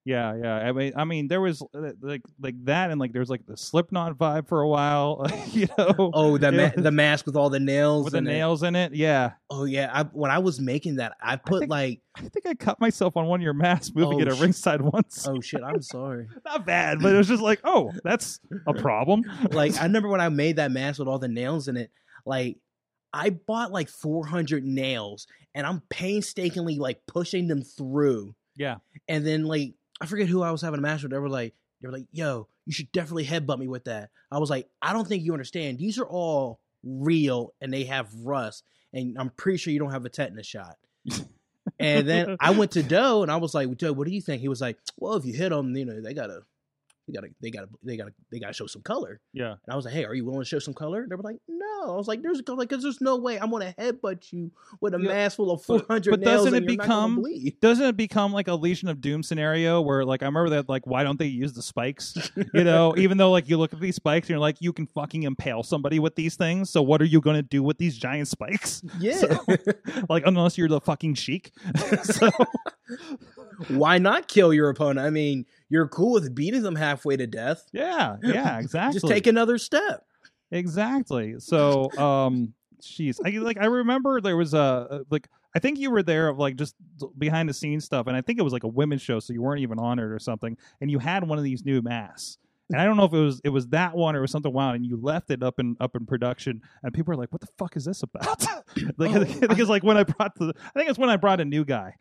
Yeah, 0.05 0.35
yeah. 0.35 0.55
I 0.57 0.73
mean, 0.73 0.93
I 0.97 1.05
mean, 1.05 1.29
there 1.29 1.41
was 1.41 1.63
uh, 1.63 1.91
like 2.01 2.23
like 2.41 2.57
that, 2.65 2.91
and 2.91 2.99
like 2.99 3.13
there 3.13 3.21
was 3.21 3.31
like 3.31 3.47
the 3.47 3.57
Slipknot 3.57 4.19
vibe 4.19 4.49
for 4.49 4.61
a 4.61 4.69
while. 4.69 5.25
you 5.53 5.69
know, 5.79 6.11
Oh, 6.13 6.39
the 6.39 6.51
ma- 6.51 6.71
the 6.77 6.91
mask 6.91 7.25
with 7.25 7.37
all 7.37 7.51
the 7.51 7.61
nails 7.61 8.05
with 8.07 8.13
the 8.15 8.19
it. 8.19 8.23
nails 8.23 8.65
in 8.65 8.75
it. 8.75 8.95
Yeah, 8.95 9.35
Oh 9.49 9.65
yeah, 9.65 9.91
I, 9.93 10.03
when 10.03 10.33
I 10.33 10.39
was 10.41 10.59
making 10.61 10.97
that, 10.97 11.13
I 11.23 11.37
put 11.37 11.61
think- 11.61 11.71
like, 11.71 12.01
I 12.17 12.23
think 12.23 12.47
I 12.47 12.55
cut 12.55 12.81
myself 12.81 13.17
on 13.17 13.27
one 13.27 13.39
of 13.39 13.45
your 13.45 13.55
masks 13.55 13.95
moving 13.95 14.19
Oh, 14.19 14.23
it 14.23 14.29
at 14.29 14.37
sh- 14.39 14.41
ringside 14.41 14.81
once. 14.83 15.25
oh 15.29 15.41
shit, 15.41 15.63
I'm 15.63 15.81
sorry. 15.83 16.27
Not 16.45 16.67
bad, 16.67 16.99
but 17.01 17.15
it 17.15 17.19
was 17.19 17.29
just 17.29 17.43
like, 17.43 17.61
oh, 17.63 17.93
that's 18.03 18.41
a 18.67 18.75
problem. 18.75 19.23
like 19.53 19.79
I 19.79 19.85
remember 19.85 20.09
when 20.09 20.21
I 20.21 20.31
made 20.31 20.57
that 20.57 20.73
mask 20.73 20.99
with 20.99 21.07
all 21.07 21.21
the 21.21 21.29
nails 21.29 21.69
in 21.69 21.77
it, 21.77 21.93
like 22.27 22.57
I 23.13 23.31
bought 23.31 23.71
like 23.71 23.89
400 23.89 24.65
nails 24.65 25.29
and 25.55 25.65
I'm 25.65 25.81
painstakingly 25.91 26.79
like 26.81 27.01
pushing 27.07 27.47
them 27.47 27.63
through. 27.63 28.35
Yeah. 28.57 28.77
And 29.07 29.25
then 29.25 29.45
like 29.45 29.75
I 30.03 30.07
forget 30.07 30.27
who 30.27 30.43
I 30.43 30.51
was 30.51 30.63
having 30.63 30.79
a 30.79 30.83
match 30.83 31.03
with. 31.03 31.13
They 31.13 31.19
were 31.19 31.29
like, 31.29 31.55
they 31.81 31.87
were 31.87 31.93
like, 31.93 32.07
yo, 32.11 32.49
you 32.67 32.73
should 32.73 32.91
definitely 32.91 33.25
headbutt 33.25 33.59
me 33.59 33.69
with 33.69 33.85
that. 33.85 34.11
I 34.33 34.39
was 34.39 34.51
like, 34.51 34.69
I 34.83 34.93
don't 34.93 35.07
think 35.07 35.23
you 35.23 35.33
understand. 35.33 35.79
These 35.79 35.99
are 35.99 36.07
all 36.07 36.59
real 36.83 37.55
and 37.61 37.73
they 37.73 37.85
have 37.85 38.13
rust. 38.25 38.65
And 38.93 39.17
I'm 39.17 39.31
pretty 39.31 39.59
sure 39.59 39.73
you 39.73 39.79
don't 39.79 39.93
have 39.93 40.05
a 40.05 40.09
tetanus 40.09 40.47
shot. 40.47 40.77
and 41.79 42.09
then 42.09 42.37
I 42.41 42.51
went 42.51 42.73
to 42.73 42.83
Doe 42.83 43.23
and 43.23 43.31
I 43.31 43.37
was 43.37 43.55
like, 43.55 43.77
Doe, 43.77 43.93
what 43.93 44.09
do 44.09 44.13
you 44.13 44.21
think? 44.21 44.41
He 44.43 44.49
was 44.49 44.61
like, 44.61 44.79
Well, 44.99 45.15
if 45.15 45.25
you 45.25 45.35
hit 45.35 45.51
them, 45.51 45.77
you 45.77 45.85
know, 45.85 46.01
they 46.01 46.15
gotta 46.15 46.43
they 47.09 47.13
gotta 47.15 47.29
they 47.41 47.51
gotta 47.51 47.69
they 47.83 47.97
gotta 47.97 48.13
they 48.31 48.39
gotta 48.39 48.53
show 48.53 48.67
some 48.67 48.83
color. 48.83 49.21
Yeah, 49.33 49.53
And 49.53 49.59
I 49.73 49.77
was 49.77 49.85
like, 49.85 49.95
"Hey, 49.95 50.05
are 50.05 50.15
you 50.15 50.25
willing 50.25 50.41
to 50.41 50.45
show 50.47 50.59
some 50.61 50.75
color?" 50.75 51.07
They 51.09 51.15
were 51.17 51.23
like, 51.23 51.37
"No." 51.49 51.93
I 51.93 51.97
was 51.97 52.07
like, 52.07 52.23
"There's 52.23 52.41
like, 52.47 52.69
cause 52.71 52.83
there's 52.83 53.01
no 53.01 53.17
way 53.17 53.41
I'm 53.41 53.51
gonna 53.51 53.75
headbutt 53.79 54.33
you 54.33 54.53
with 54.81 54.95
a 54.95 55.01
Yeah, 55.01 55.09
mask 55.09 55.37
full 55.37 55.51
of 55.51 55.61
but- 55.67 55.87
400 55.87 56.11
but 56.11 56.21
nails 56.21 56.45
doesn't 56.45 56.55
and 56.55 56.65
it 56.71 56.77
gonna 56.77 56.83
become- 57.19 57.25
doesn't 57.61 57.85
it 57.87 57.97
become 57.97 58.33
like 58.33 58.47
a 58.49 58.55
Legion 58.55 58.89
of 58.89 59.01
Doom 59.01 59.23
scenario 59.23 59.81
where 59.81 60.05
like 60.05 60.23
I 60.23 60.27
remember 60.27 60.51
that 60.51 60.69
like 60.69 60.87
why 60.87 61.03
don't 61.03 61.19
they 61.19 61.27
use 61.27 61.53
the 61.53 61.63
spikes? 61.63 62.15
You 62.55 62.65
know, 62.65 62.95
even 62.97 63.19
though 63.19 63.31
like 63.31 63.49
you 63.49 63.57
look 63.57 63.73
at 63.73 63.81
these 63.81 63.97
spikes 63.97 64.27
and 64.27 64.31
you're 64.31 64.39
like 64.39 64.57
you 64.61 64.73
can 64.73 64.87
fucking 64.87 65.23
impale 65.25 65.63
somebody 65.63 65.99
with 65.99 66.15
these 66.15 66.37
things. 66.37 66.71
So 66.71 66.83
what 66.83 67.01
are 67.03 67.07
you 67.07 67.21
going 67.21 67.37
to 67.37 67.43
do 67.43 67.63
with 67.63 67.79
these 67.79 67.97
giant 67.97 68.29
spikes? 68.29 68.83
Yeah. 68.99 69.13
So- 69.23 69.39
like 70.09 70.25
unless 70.27 70.57
you're 70.59 70.69
the 70.69 70.81
fucking 70.81 71.15
chic. 71.15 71.53
so 72.03 72.31
Why 73.69 73.99
not 73.99 74.29
kill 74.29 74.53
your 74.53 74.69
opponent? 74.69 75.07
I 75.07 75.11
mean, 75.11 75.47
you're 75.69 75.89
cool 75.89 76.13
with 76.13 76.35
beating 76.35 76.63
them 76.63 76.77
halfway 76.77 77.17
to 77.17 77.27
death. 77.27 77.65
yeah, 77.73 78.17
yeah, 78.23 78.59
exactly. 78.61 79.01
Just 79.01 79.13
take 79.13 79.27
another 79.27 79.59
step. 79.59 80.05
Exactly. 80.51 81.37
So, 81.39 81.91
um, 81.99 82.53
jeez, 82.81 83.19
I 83.25 83.31
like 83.39 83.59
I 83.59 83.67
remember 83.67 84.21
there 84.21 84.37
was 84.37 84.55
a 84.55 85.05
like 85.11 85.29
I 85.55 85.59
think 85.59 85.79
you 85.79 85.91
were 85.91 86.03
there 86.03 86.29
of 86.29 86.39
like 86.39 86.57
just 86.57 86.75
behind 87.19 87.49
the 87.49 87.55
scenes 87.55 87.85
stuff, 87.85 88.07
and 88.07 88.17
I 88.17 88.21
think 88.21 88.39
it 88.39 88.43
was 88.43 88.53
like 88.53 88.65
a 88.65 88.69
women's 88.69 89.03
show, 89.03 89.21
so 89.21 89.33
you 89.33 89.43
weren't 89.43 89.61
even 89.61 89.79
on 89.79 89.99
it 89.99 90.05
or 90.05 90.19
something, 90.19 90.57
and 90.81 90.91
you 90.91 90.99
had 90.99 91.27
one 91.27 91.39
of 91.39 91.45
these 91.45 91.65
new 91.65 91.83
masks. 91.83 92.39
And 92.71 92.81
I 92.81 92.85
don't 92.85 92.97
know 92.97 93.05
if 93.05 93.13
it 93.13 93.19
was 93.21 93.41
it 93.45 93.51
was 93.51 93.67
that 93.69 93.95
one 93.95 94.15
or 94.15 94.19
it 94.19 94.23
was 94.23 94.31
something 94.31 94.53
wild, 94.53 94.77
and 94.77 94.87
you 94.87 94.97
left 94.97 95.31
it 95.31 95.43
up 95.43 95.59
in 95.59 95.77
up 95.81 95.95
in 95.95 96.07
production, 96.07 96.63
and 96.83 96.95
people 96.95 97.13
are 97.13 97.17
like, 97.17 97.31
"What 97.33 97.41
the 97.41 97.49
fuck 97.59 97.77
is 97.77 97.85
this 97.85 98.03
about?" 98.03 98.47
like, 98.97 99.15
Oh, 99.15 99.47
because 99.49 99.69
like 99.69 99.83
when 99.83 99.97
I 99.97 100.05
brought 100.05 100.35
the, 100.37 100.55
I 100.75 100.79
think 100.79 100.89
it's 100.89 100.99
when 100.99 101.11
I 101.11 101.17
brought 101.17 101.41
a 101.41 101.45
new 101.45 101.65
guy. 101.65 101.97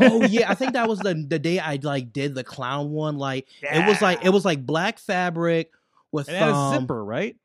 oh 0.00 0.24
yeah, 0.24 0.50
I 0.50 0.54
think 0.54 0.74
that 0.74 0.88
was 0.88 1.00
the 1.00 1.14
the 1.28 1.38
day 1.38 1.58
I 1.58 1.78
like 1.82 2.12
did 2.12 2.34
the 2.34 2.44
clown 2.44 2.90
one. 2.90 3.16
Like 3.16 3.48
it 3.62 3.86
was 3.86 4.00
like 4.00 4.24
it 4.24 4.30
was 4.30 4.44
like 4.44 4.64
black 4.64 4.98
fabric 4.98 5.72
with 6.12 6.28
it 6.28 6.36
had 6.36 6.50
a 6.50 6.54
um, 6.54 6.80
zipper, 6.80 7.04
right? 7.04 7.36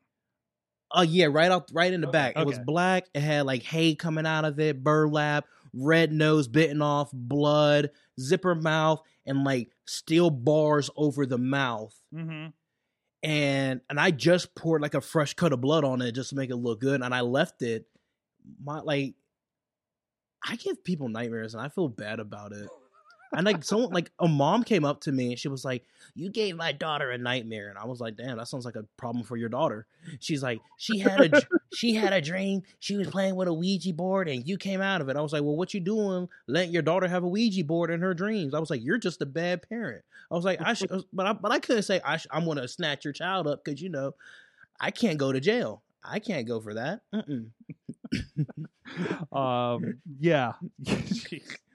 Oh 0.92 1.02
yeah, 1.02 1.26
right 1.30 1.50
out 1.50 1.70
right 1.72 1.92
in 1.92 2.00
the 2.00 2.06
back. 2.06 2.36
It 2.36 2.46
was 2.46 2.58
black. 2.58 3.06
It 3.14 3.20
had 3.20 3.44
like 3.44 3.62
hay 3.62 3.94
coming 3.94 4.26
out 4.26 4.44
of 4.44 4.60
it, 4.60 4.82
burlap, 4.84 5.46
red 5.74 6.12
nose 6.12 6.48
bitten 6.48 6.80
off, 6.80 7.10
blood, 7.12 7.90
zipper 8.20 8.54
mouth, 8.54 9.02
and 9.26 9.44
like 9.44 9.70
steel 9.86 10.30
bars 10.30 10.90
over 10.96 11.26
the 11.26 11.38
mouth. 11.38 11.94
Mm-hmm. 12.14 12.48
And 13.22 13.80
and 13.90 13.98
I 13.98 14.10
just 14.12 14.54
poured 14.54 14.80
like 14.80 14.94
a 14.94 15.00
fresh 15.00 15.34
cut 15.34 15.52
of 15.52 15.60
blood 15.60 15.84
on 15.84 16.02
it 16.02 16.12
just 16.12 16.30
to 16.30 16.36
make 16.36 16.50
it 16.50 16.56
look 16.56 16.80
good, 16.80 17.02
and 17.02 17.14
I 17.14 17.20
left 17.22 17.62
it. 17.62 17.86
My 18.62 18.80
like, 18.80 19.14
I 20.46 20.56
give 20.56 20.84
people 20.84 21.08
nightmares, 21.08 21.54
and 21.54 21.62
I 21.62 21.68
feel 21.68 21.88
bad 21.88 22.20
about 22.20 22.52
it. 22.52 22.68
And 23.32 23.44
like 23.44 23.62
someone 23.64 23.90
like 23.90 24.10
a 24.18 24.28
mom 24.28 24.64
came 24.64 24.84
up 24.84 25.00
to 25.02 25.12
me 25.12 25.30
and 25.30 25.38
she 25.38 25.48
was 25.48 25.64
like, 25.64 25.84
"You 26.14 26.30
gave 26.30 26.56
my 26.56 26.72
daughter 26.72 27.10
a 27.10 27.18
nightmare," 27.18 27.68
and 27.68 27.78
I 27.78 27.84
was 27.84 28.00
like, 28.00 28.16
"Damn, 28.16 28.38
that 28.38 28.48
sounds 28.48 28.64
like 28.64 28.76
a 28.76 28.84
problem 28.96 29.24
for 29.24 29.36
your 29.36 29.48
daughter." 29.48 29.86
She's 30.20 30.42
like, 30.42 30.60
"She 30.78 30.98
had 30.98 31.20
a 31.20 31.42
she 31.74 31.94
had 31.94 32.12
a 32.12 32.20
dream. 32.20 32.62
She 32.78 32.96
was 32.96 33.08
playing 33.08 33.36
with 33.36 33.48
a 33.48 33.52
Ouija 33.52 33.92
board, 33.92 34.28
and 34.28 34.46
you 34.48 34.56
came 34.56 34.80
out 34.80 35.00
of 35.00 35.08
it." 35.08 35.16
I 35.16 35.20
was 35.20 35.32
like, 35.32 35.42
"Well, 35.42 35.56
what 35.56 35.74
you 35.74 35.80
doing? 35.80 36.28
Letting 36.46 36.72
your 36.72 36.82
daughter 36.82 37.06
have 37.08 37.22
a 37.24 37.28
Ouija 37.28 37.64
board 37.64 37.90
in 37.90 38.00
her 38.00 38.14
dreams?" 38.14 38.54
I 38.54 38.60
was 38.60 38.70
like, 38.70 38.82
"You're 38.82 38.98
just 38.98 39.20
a 39.22 39.26
bad 39.26 39.68
parent." 39.68 40.04
I 40.30 40.34
was 40.34 40.44
like, 40.44 40.60
"I 40.62 40.72
should," 40.72 40.90
but 41.12 41.26
I 41.26 41.32
but 41.34 41.52
I 41.52 41.58
couldn't 41.58 41.82
say 41.82 42.00
I 42.04 42.16
sh- 42.16 42.26
I'm 42.30 42.44
going 42.44 42.58
to 42.58 42.68
snatch 42.68 43.04
your 43.04 43.12
child 43.12 43.46
up 43.46 43.64
because 43.64 43.82
you 43.82 43.88
know 43.88 44.14
I 44.80 44.90
can't 44.90 45.18
go 45.18 45.32
to 45.32 45.40
jail. 45.40 45.82
I 46.04 46.18
can't 46.20 46.46
go 46.46 46.60
for 46.60 46.74
that. 46.74 47.00
Um, 49.32 49.98
yeah. 50.18 50.54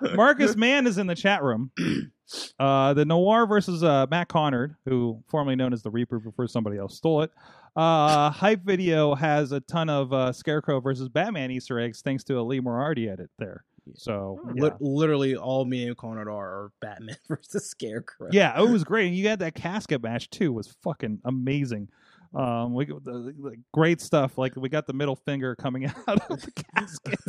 Marcus 0.00 0.56
Mann 0.56 0.86
is 0.86 0.98
in 0.98 1.06
the 1.06 1.14
chat 1.14 1.42
room. 1.42 1.70
Uh, 2.58 2.92
the 2.92 3.04
Noir 3.04 3.46
versus 3.46 3.84
uh, 3.84 4.04
Matt 4.10 4.26
Connard, 4.26 4.74
who 4.84 5.22
formerly 5.28 5.54
known 5.54 5.72
as 5.72 5.82
the 5.82 5.90
Reaper 5.92 6.18
before 6.18 6.48
somebody 6.48 6.76
else 6.76 6.96
stole 6.96 7.22
it. 7.22 7.30
Uh, 7.76 8.30
Hype 8.32 8.64
Video 8.64 9.14
has 9.14 9.52
a 9.52 9.60
ton 9.60 9.88
of 9.88 10.12
uh, 10.12 10.32
Scarecrow 10.32 10.80
versus 10.80 11.08
Batman 11.08 11.52
Easter 11.52 11.78
eggs 11.78 12.02
thanks 12.02 12.24
to 12.24 12.40
a 12.40 12.42
Lee 12.42 12.58
Moriarty 12.58 13.08
edit 13.08 13.30
there. 13.38 13.64
So 13.94 14.40
yeah. 14.56 14.62
Lit- 14.64 14.80
literally, 14.80 15.36
all 15.36 15.64
me 15.64 15.86
and 15.86 15.96
Conrad 15.96 16.26
are, 16.26 16.30
are 16.32 16.72
Batman 16.80 17.16
versus 17.28 17.70
Scarecrow. 17.70 18.28
yeah, 18.32 18.60
it 18.60 18.68
was 18.68 18.82
great. 18.82 19.06
And 19.06 19.16
you 19.16 19.28
had 19.28 19.38
that 19.38 19.54
casket 19.54 20.02
match 20.02 20.28
too; 20.30 20.52
was 20.52 20.74
fucking 20.82 21.20
amazing. 21.24 21.88
Um, 22.34 22.74
we 22.74 22.86
the, 22.86 23.32
the 23.40 23.56
great 23.72 24.00
stuff. 24.00 24.36
Like 24.36 24.56
we 24.56 24.68
got 24.68 24.86
the 24.88 24.92
middle 24.92 25.16
finger 25.16 25.54
coming 25.54 25.86
out 26.08 26.30
of 26.30 26.42
the 26.42 26.64
casket. 26.74 27.20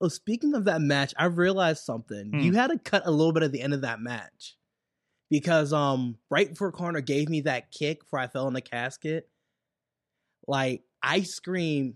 Oh, 0.00 0.08
speaking 0.08 0.54
of 0.54 0.64
that 0.64 0.80
match, 0.82 1.14
I 1.16 1.24
realized 1.26 1.84
something. 1.84 2.30
Hmm. 2.30 2.40
You 2.40 2.52
had 2.52 2.68
to 2.68 2.78
cut 2.78 3.02
a 3.06 3.10
little 3.10 3.32
bit 3.32 3.42
at 3.42 3.52
the 3.52 3.62
end 3.62 3.74
of 3.74 3.80
that 3.82 4.00
match 4.00 4.56
because 5.30 5.72
um 5.72 6.16
right 6.30 6.48
before 6.50 6.72
Connor 6.72 7.00
gave 7.00 7.28
me 7.28 7.42
that 7.42 7.70
kick 7.70 8.00
before 8.00 8.18
I 8.18 8.26
fell 8.28 8.46
in 8.48 8.54
the 8.54 8.60
casket, 8.60 9.28
like 10.46 10.82
I 11.02 11.22
screamed, 11.22 11.94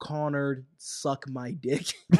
"Connor, 0.00 0.64
suck 0.78 1.28
my 1.28 1.52
dick." 1.52 1.92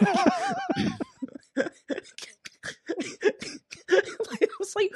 Like, 3.91 4.43
it 4.43 4.51
was 4.59 4.77
like 4.77 4.93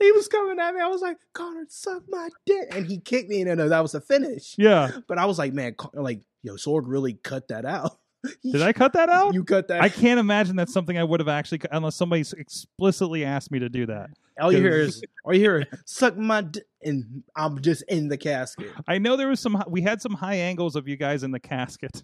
he 0.00 0.10
was 0.12 0.26
coming 0.26 0.58
at 0.58 0.74
me. 0.74 0.80
I 0.80 0.88
was 0.88 1.00
like, 1.00 1.18
"Connor, 1.34 1.66
suck 1.68 2.02
my 2.08 2.28
dick," 2.44 2.66
and 2.72 2.84
he 2.84 2.98
kicked 2.98 3.28
me, 3.28 3.42
and 3.42 3.60
then 3.60 3.68
that 3.68 3.80
was 3.80 3.92
the 3.92 4.00
finish. 4.00 4.56
Yeah. 4.58 4.90
But 5.06 5.18
I 5.18 5.26
was 5.26 5.38
like, 5.38 5.52
"Man, 5.52 5.74
Con- 5.74 5.92
like 5.94 6.22
yo, 6.42 6.54
Sorg 6.54 6.82
really 6.86 7.12
cut 7.14 7.48
that 7.48 7.64
out." 7.64 7.96
Did 8.42 8.62
I 8.62 8.72
cut 8.72 8.92
that 8.94 9.08
out? 9.08 9.34
You 9.34 9.44
cut 9.44 9.68
that. 9.68 9.82
I 9.82 9.88
can't 9.90 10.20
imagine 10.20 10.56
that's 10.56 10.72
something 10.72 10.96
I 10.98 11.04
would 11.04 11.20
have 11.20 11.28
actually, 11.28 11.60
unless 11.70 11.96
somebody 11.96 12.24
explicitly 12.36 13.24
asked 13.24 13.50
me 13.50 13.58
to 13.58 13.68
do 13.68 13.86
that. 13.86 14.10
All 14.40 14.52
you 14.52 14.58
hear 14.58 14.80
is, 14.80 15.02
all 15.24 15.34
you 15.34 15.40
hear 15.40 15.58
is, 15.60 15.66
suck 15.84 16.16
my 16.16 16.42
d-, 16.42 16.62
and 16.82 17.22
I'm 17.36 17.60
just 17.62 17.82
in 17.88 18.08
the 18.08 18.16
casket. 18.16 18.72
I 18.88 18.98
know 18.98 19.16
there 19.16 19.28
was 19.28 19.40
some, 19.40 19.62
we 19.68 19.82
had 19.82 20.02
some 20.02 20.14
high 20.14 20.36
angles 20.36 20.76
of 20.76 20.88
you 20.88 20.96
guys 20.96 21.22
in 21.22 21.30
the 21.30 21.40
casket 21.40 22.02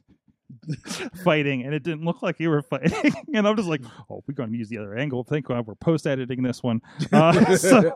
fighting, 1.24 1.64
and 1.64 1.74
it 1.74 1.82
didn't 1.82 2.04
look 2.04 2.22
like 2.22 2.38
you 2.38 2.50
were 2.50 2.62
fighting. 2.62 3.12
and 3.34 3.46
I'm 3.46 3.56
just 3.56 3.68
like, 3.68 3.82
oh, 4.10 4.22
we're 4.26 4.34
going 4.34 4.52
to 4.52 4.58
use 4.58 4.68
the 4.68 4.78
other 4.78 4.96
angle. 4.96 5.24
Thank 5.24 5.46
God 5.46 5.66
we're 5.66 5.74
post 5.74 6.06
editing 6.06 6.42
this 6.42 6.62
one. 6.62 6.80
Uh, 7.12 7.56
so, 7.56 7.92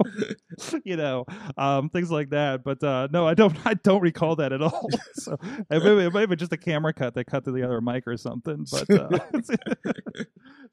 you 0.84 0.96
know, 0.96 1.24
um, 1.56 1.88
things 1.88 2.10
like 2.10 2.30
that. 2.30 2.64
But 2.64 2.82
uh, 2.82 3.08
no, 3.12 3.26
I 3.26 3.34
don't, 3.34 3.56
I 3.64 3.74
don't 3.74 4.00
recall 4.00 4.36
that 4.36 4.52
at 4.52 4.60
all. 4.60 4.88
so 5.14 5.36
it 5.42 5.82
may, 5.82 6.06
it 6.06 6.12
may 6.12 6.20
have 6.20 6.28
been 6.28 6.38
just 6.38 6.52
a 6.52 6.56
camera 6.56 6.92
cut 6.92 7.14
that 7.14 7.26
cut 7.26 7.44
to 7.44 7.52
the 7.52 7.62
other 7.62 7.80
mic 7.80 8.06
or 8.06 8.16
something. 8.16 8.66
But 8.70 8.90
uh, 8.90 9.18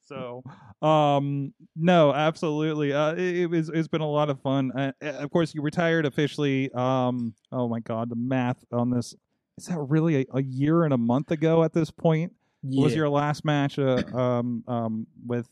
so 0.03 0.43
um 0.85 1.53
no 1.75 2.13
absolutely 2.13 2.91
uh 2.91 3.13
it, 3.13 3.37
it 3.37 3.45
was 3.47 3.69
it's 3.69 3.87
been 3.87 4.01
a 4.01 4.09
lot 4.09 4.29
of 4.29 4.41
fun 4.41 4.71
uh, 4.71 4.91
of 5.01 5.31
course 5.31 5.53
you 5.53 5.61
retired 5.61 6.05
officially 6.05 6.71
um 6.73 7.33
oh 7.51 7.67
my 7.67 7.79
god 7.79 8.09
the 8.09 8.15
math 8.15 8.63
on 8.71 8.89
this 8.89 9.15
is 9.57 9.65
that 9.65 9.79
really 9.79 10.21
a, 10.21 10.25
a 10.33 10.41
year 10.41 10.83
and 10.83 10.93
a 10.93 10.97
month 10.97 11.31
ago 11.31 11.63
at 11.63 11.73
this 11.73 11.91
point 11.91 12.33
yeah. 12.63 12.83
was 12.83 12.95
your 12.95 13.09
last 13.09 13.45
match 13.45 13.77
uh, 13.79 14.01
um 14.13 14.63
um 14.67 15.07
with 15.25 15.47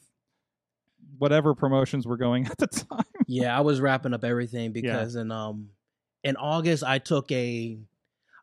whatever 1.18 1.54
promotions 1.54 2.08
were 2.08 2.18
going 2.18 2.46
at 2.52 2.58
the 2.58 2.68
time 2.68 3.04
yeah, 3.30 3.56
I 3.56 3.62
was 3.62 3.80
wrapping 3.80 4.16
up 4.16 4.24
everything 4.24 4.72
because 4.72 5.16
in 5.16 5.32
um 5.32 5.70
in 6.24 6.36
August 6.36 6.84
I 6.84 6.98
took 6.98 7.32
a 7.32 7.78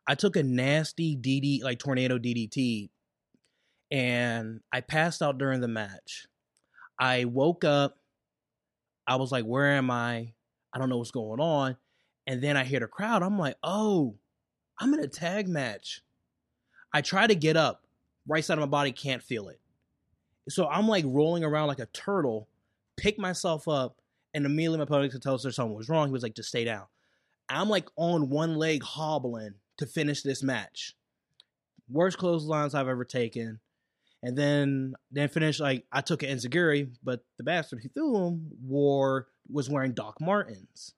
I 0.07 0.15
took 0.15 0.37
a 0.37 0.43
nasty 0.43 1.17
DD 1.17 1.61
like 1.61 1.77
tornado 1.77 2.17
DDT, 2.17 2.89
and 3.91 4.61
I 4.71 4.79
passed 4.79 5.21
out 5.21 5.37
during 5.39 5.59
the 5.59 5.67
match. 5.67 6.27
I 6.97 7.25
woke 7.25 7.65
up. 7.65 7.97
I 9.05 9.17
was 9.17 9.29
like, 9.29 9.43
"Where 9.43 9.73
am 9.73 9.91
I? 9.91 10.31
I 10.73 10.79
don't 10.79 10.87
know 10.87 10.99
what's 10.99 11.11
going 11.11 11.41
on." 11.41 11.75
And 12.25 12.41
then 12.41 12.55
I 12.55 12.63
hear 12.63 12.79
the 12.79 12.87
crowd. 12.87 13.23
I'm 13.23 13.37
like, 13.37 13.57
"Oh, 13.63 14.15
I'm 14.79 14.93
in 14.93 14.99
a 14.99 15.07
tag 15.07 15.47
match." 15.47 16.01
I 16.93 17.01
try 17.01 17.27
to 17.27 17.35
get 17.35 17.57
up. 17.57 17.85
Right 18.27 18.43
side 18.43 18.57
of 18.57 18.61
my 18.61 18.65
body 18.65 18.91
can't 18.91 19.23
feel 19.23 19.49
it. 19.49 19.59
So 20.49 20.67
I'm 20.67 20.87
like 20.87 21.05
rolling 21.07 21.43
around 21.43 21.67
like 21.67 21.79
a 21.79 21.85
turtle, 21.87 22.47
pick 22.95 23.19
myself 23.19 23.67
up, 23.67 23.97
and 24.33 24.45
immediately 24.45 24.77
my 24.77 24.83
opponent 24.83 25.21
tells 25.21 25.43
her 25.43 25.51
something 25.51 25.75
was 25.75 25.89
wrong. 25.89 26.07
He 26.07 26.13
was 26.13 26.23
like, 26.23 26.35
just 26.35 26.49
stay 26.49 26.63
down. 26.63 26.85
I'm 27.49 27.69
like 27.69 27.87
on 27.95 28.29
one 28.29 28.55
leg 28.55 28.83
hobbling 28.83 29.55
to 29.77 29.85
finish 29.85 30.21
this 30.21 30.43
match. 30.43 30.95
Worst 31.89 32.17
clotheslines 32.17 32.75
I've 32.75 32.87
ever 32.87 33.05
taken. 33.05 33.59
And 34.23 34.37
then 34.37 34.95
then 35.11 35.29
finish 35.29 35.59
like 35.59 35.85
I 35.91 36.01
took 36.01 36.23
an 36.23 36.29
Enzuigiri, 36.29 36.89
but 37.03 37.23
the 37.37 37.43
bastard 37.43 37.81
who 37.83 37.89
threw 37.89 38.27
him 38.27 38.51
wore 38.63 39.27
was 39.49 39.69
wearing 39.69 39.93
Doc 39.93 40.19
Martens. 40.19 40.93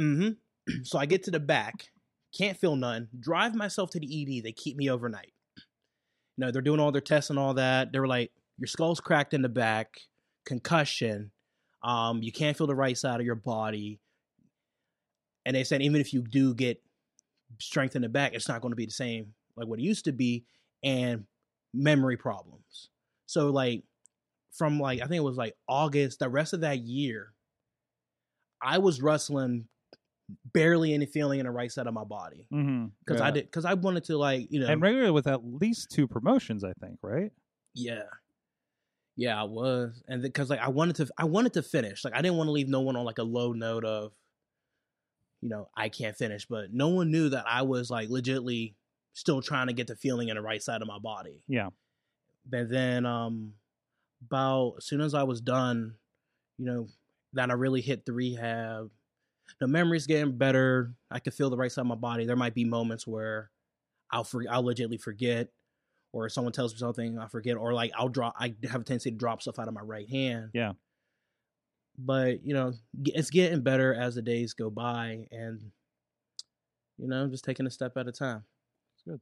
Mm-hmm. 0.00 0.30
so 0.82 0.98
I 0.98 1.06
get 1.06 1.22
to 1.24 1.30
the 1.30 1.40
back, 1.40 1.88
can't 2.36 2.58
feel 2.58 2.76
none, 2.76 3.08
drive 3.18 3.54
myself 3.54 3.90
to 3.90 4.00
the 4.00 4.38
ED. 4.38 4.44
They 4.44 4.52
keep 4.52 4.76
me 4.76 4.90
overnight. 4.90 5.32
You 6.36 6.44
know, 6.46 6.50
they're 6.50 6.62
doing 6.62 6.80
all 6.80 6.92
their 6.92 7.00
tests 7.00 7.30
and 7.30 7.38
all 7.38 7.54
that. 7.54 7.92
They 7.92 8.00
were 8.00 8.08
like, 8.08 8.32
your 8.58 8.66
skull's 8.66 9.00
cracked 9.00 9.34
in 9.34 9.42
the 9.42 9.48
back, 9.48 10.00
concussion, 10.44 11.30
um, 11.84 12.22
you 12.22 12.32
can't 12.32 12.56
feel 12.56 12.66
the 12.66 12.74
right 12.74 12.96
side 12.96 13.20
of 13.20 13.26
your 13.26 13.34
body. 13.34 14.00
And 15.44 15.54
they 15.54 15.64
said 15.64 15.82
even 15.82 16.00
if 16.00 16.14
you 16.14 16.22
do 16.22 16.54
get 16.54 16.82
strength 17.60 17.94
in 17.94 18.02
the 18.02 18.08
back, 18.08 18.32
it's 18.34 18.48
not 18.48 18.62
going 18.62 18.72
to 18.72 18.76
be 18.76 18.86
the 18.86 18.92
same 18.92 19.34
like 19.56 19.68
what 19.68 19.78
it 19.78 19.82
used 19.82 20.06
to 20.06 20.12
be, 20.12 20.44
and 20.82 21.24
memory 21.74 22.16
problems. 22.16 22.88
So 23.26 23.50
like 23.50 23.84
from 24.52 24.80
like 24.80 25.02
I 25.02 25.06
think 25.06 25.18
it 25.18 25.24
was 25.24 25.36
like 25.36 25.54
August, 25.68 26.20
the 26.20 26.28
rest 26.28 26.54
of 26.54 26.62
that 26.62 26.78
year, 26.78 27.34
I 28.62 28.78
was 28.78 29.02
wrestling 29.02 29.66
barely 30.54 30.94
any 30.94 31.04
feeling 31.06 31.38
in 31.40 31.44
the 31.46 31.50
right 31.52 31.70
side 31.70 31.86
of 31.86 31.92
my 31.94 32.04
body 32.04 32.46
Mm-hmm. 32.52 32.86
because 33.04 33.20
I 33.20 33.30
did 33.30 33.44
because 33.44 33.64
I 33.64 33.74
wanted 33.74 34.04
to 34.04 34.16
like 34.16 34.46
you 34.50 34.60
know 34.60 34.66
and 34.68 34.80
regularly 34.80 35.10
with 35.10 35.26
at 35.26 35.44
least 35.44 35.90
two 35.90 36.08
promotions, 36.08 36.64
I 36.64 36.72
think, 36.80 36.98
right? 37.02 37.30
Yeah. 37.74 38.04
Yeah, 39.16 39.40
I 39.40 39.44
was. 39.44 40.02
And 40.08 40.22
because 40.22 40.48
like 40.50 40.60
I 40.60 40.68
wanted 40.68 40.96
to 40.96 41.08
I 41.18 41.24
wanted 41.24 41.52
to 41.54 41.62
finish. 41.62 42.04
Like 42.04 42.14
I 42.16 42.22
didn't 42.22 42.36
want 42.38 42.48
to 42.48 42.52
leave 42.52 42.68
no 42.68 42.80
one 42.80 42.96
on 42.96 43.04
like 43.04 43.18
a 43.18 43.22
low 43.22 43.52
note 43.52 43.84
of 43.84 44.12
you 45.42 45.50
know, 45.50 45.68
I 45.76 45.90
can't 45.90 46.16
finish, 46.16 46.46
but 46.46 46.72
no 46.72 46.88
one 46.88 47.10
knew 47.10 47.28
that 47.28 47.44
I 47.46 47.62
was 47.62 47.90
like 47.90 48.08
legitly 48.08 48.74
still 49.12 49.42
trying 49.42 49.66
to 49.66 49.72
get 49.74 49.86
the 49.88 49.94
feeling 49.94 50.30
in 50.30 50.36
the 50.36 50.42
right 50.42 50.62
side 50.62 50.80
of 50.80 50.88
my 50.88 50.98
body. 50.98 51.42
Yeah. 51.48 51.68
But 52.48 52.70
then 52.70 53.04
um 53.06 53.52
about 54.26 54.76
as 54.78 54.86
soon 54.86 55.02
as 55.02 55.12
I 55.14 55.24
was 55.24 55.40
done, 55.42 55.96
you 56.56 56.64
know, 56.64 56.86
that 57.34 57.50
I 57.50 57.54
really 57.54 57.82
hit 57.82 58.06
the 58.06 58.12
rehab. 58.14 58.90
The 59.60 59.68
memory's 59.68 60.06
getting 60.06 60.36
better. 60.36 60.92
I 61.10 61.20
can 61.20 61.32
feel 61.32 61.50
the 61.50 61.56
right 61.56 61.70
side 61.70 61.82
of 61.82 61.86
my 61.86 61.94
body. 61.94 62.24
There 62.24 62.36
might 62.36 62.54
be 62.54 62.64
moments 62.64 63.06
where 63.06 63.50
I'll 64.10 64.24
for, 64.24 64.44
I'll 64.48 64.64
legitly 64.64 65.00
forget 65.00 65.48
or 66.14 66.28
someone 66.28 66.52
tells 66.52 66.72
me 66.72 66.78
something, 66.78 67.18
I 67.18 67.26
forget, 67.26 67.56
or 67.56 67.74
like 67.74 67.90
I'll 67.96 68.08
drop. 68.08 68.34
I 68.38 68.54
have 68.70 68.82
a 68.82 68.84
tendency 68.84 69.10
to 69.10 69.16
drop 69.16 69.42
stuff 69.42 69.58
out 69.58 69.66
of 69.66 69.74
my 69.74 69.80
right 69.80 70.08
hand. 70.08 70.50
Yeah. 70.54 70.72
But 71.98 72.44
you 72.46 72.54
know, 72.54 72.72
it's 73.04 73.30
getting 73.30 73.62
better 73.62 73.92
as 73.92 74.14
the 74.14 74.22
days 74.22 74.54
go 74.54 74.70
by, 74.70 75.26
and 75.32 75.60
you 76.98 77.08
know, 77.08 77.22
i'm 77.22 77.30
just 77.32 77.44
taking 77.44 77.66
a 77.66 77.70
step 77.70 77.96
at 77.96 78.06
a 78.06 78.12
time. 78.12 78.44
It's 78.94 79.02
good. 79.04 79.20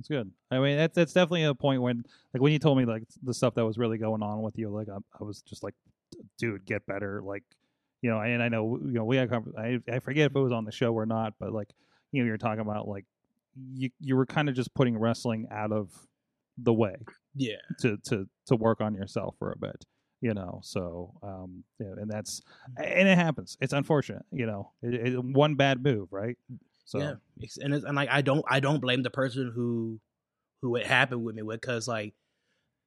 It's 0.00 0.08
good. 0.08 0.30
I 0.50 0.58
mean, 0.58 0.76
that's 0.76 0.96
that's 0.96 1.12
definitely 1.12 1.44
a 1.44 1.54
point 1.54 1.80
when, 1.80 2.02
like, 2.34 2.42
when 2.42 2.52
you 2.52 2.58
told 2.58 2.76
me 2.76 2.84
like 2.84 3.04
the 3.22 3.34
stuff 3.34 3.54
that 3.54 3.64
was 3.64 3.78
really 3.78 3.98
going 3.98 4.22
on 4.22 4.42
with 4.42 4.58
you, 4.58 4.68
like, 4.68 4.88
I, 4.88 4.96
I 5.20 5.24
was 5.24 5.42
just 5.42 5.62
like, 5.62 5.74
dude, 6.38 6.64
get 6.64 6.84
better. 6.86 7.22
Like, 7.24 7.44
you 8.02 8.10
know, 8.10 8.20
and 8.20 8.42
I 8.42 8.48
know, 8.48 8.78
you 8.84 8.92
know, 8.92 9.04
we 9.04 9.16
had, 9.16 9.32
I 9.58 9.80
I 9.90 10.00
forget 10.00 10.30
if 10.30 10.36
it 10.36 10.40
was 10.40 10.52
on 10.52 10.64
the 10.66 10.72
show 10.72 10.94
or 10.94 11.06
not, 11.06 11.34
but 11.40 11.52
like, 11.52 11.70
you 12.12 12.22
know, 12.22 12.26
you're 12.28 12.38
talking 12.38 12.60
about 12.60 12.88
like, 12.88 13.06
you 13.74 13.90
you 14.00 14.16
were 14.16 14.26
kind 14.26 14.48
of 14.48 14.54
just 14.54 14.74
putting 14.74 14.98
wrestling 14.98 15.48
out 15.50 15.72
of 15.72 15.90
the 16.58 16.72
way 16.72 16.96
Yeah, 17.34 17.56
to 17.80 17.96
to 17.98 18.28
to 18.46 18.56
work 18.56 18.80
on 18.80 18.94
yourself 18.94 19.36
for 19.38 19.52
a 19.52 19.58
bit, 19.58 19.84
you 20.20 20.34
know. 20.34 20.60
So, 20.62 21.14
um, 21.22 21.64
yeah, 21.80 21.94
and 21.98 22.10
that's 22.10 22.42
and 22.76 23.08
it 23.08 23.18
happens. 23.18 23.56
It's 23.60 23.72
unfortunate, 23.72 24.24
you 24.32 24.46
know. 24.46 24.72
It, 24.82 24.94
it, 25.14 25.24
one 25.24 25.54
bad 25.54 25.82
move, 25.82 26.08
right? 26.12 26.36
So, 26.84 26.98
yeah, 26.98 27.14
and 27.60 27.74
it's, 27.74 27.84
and 27.84 27.96
like 27.96 28.08
I 28.10 28.22
don't 28.22 28.44
I 28.48 28.60
don't 28.60 28.80
blame 28.80 29.02
the 29.02 29.10
person 29.10 29.52
who 29.54 30.00
who 30.60 30.76
it 30.76 30.86
happened 30.86 31.24
with 31.24 31.34
me 31.34 31.42
with 31.42 31.60
because 31.60 31.88
like 31.88 32.14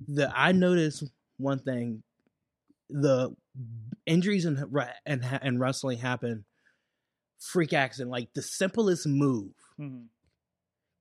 the 0.07 0.31
I 0.35 0.51
noticed 0.51 1.03
one 1.37 1.59
thing 1.59 2.03
the 2.89 3.35
injuries 4.05 4.45
and 4.45 4.59
and 5.05 5.23
and 5.41 5.59
wrestling 5.59 5.97
happen 5.99 6.45
freak 7.39 7.73
accident 7.73 8.11
like 8.11 8.33
the 8.33 8.41
simplest 8.41 9.05
move 9.07 9.51
Mhm. 9.79 10.05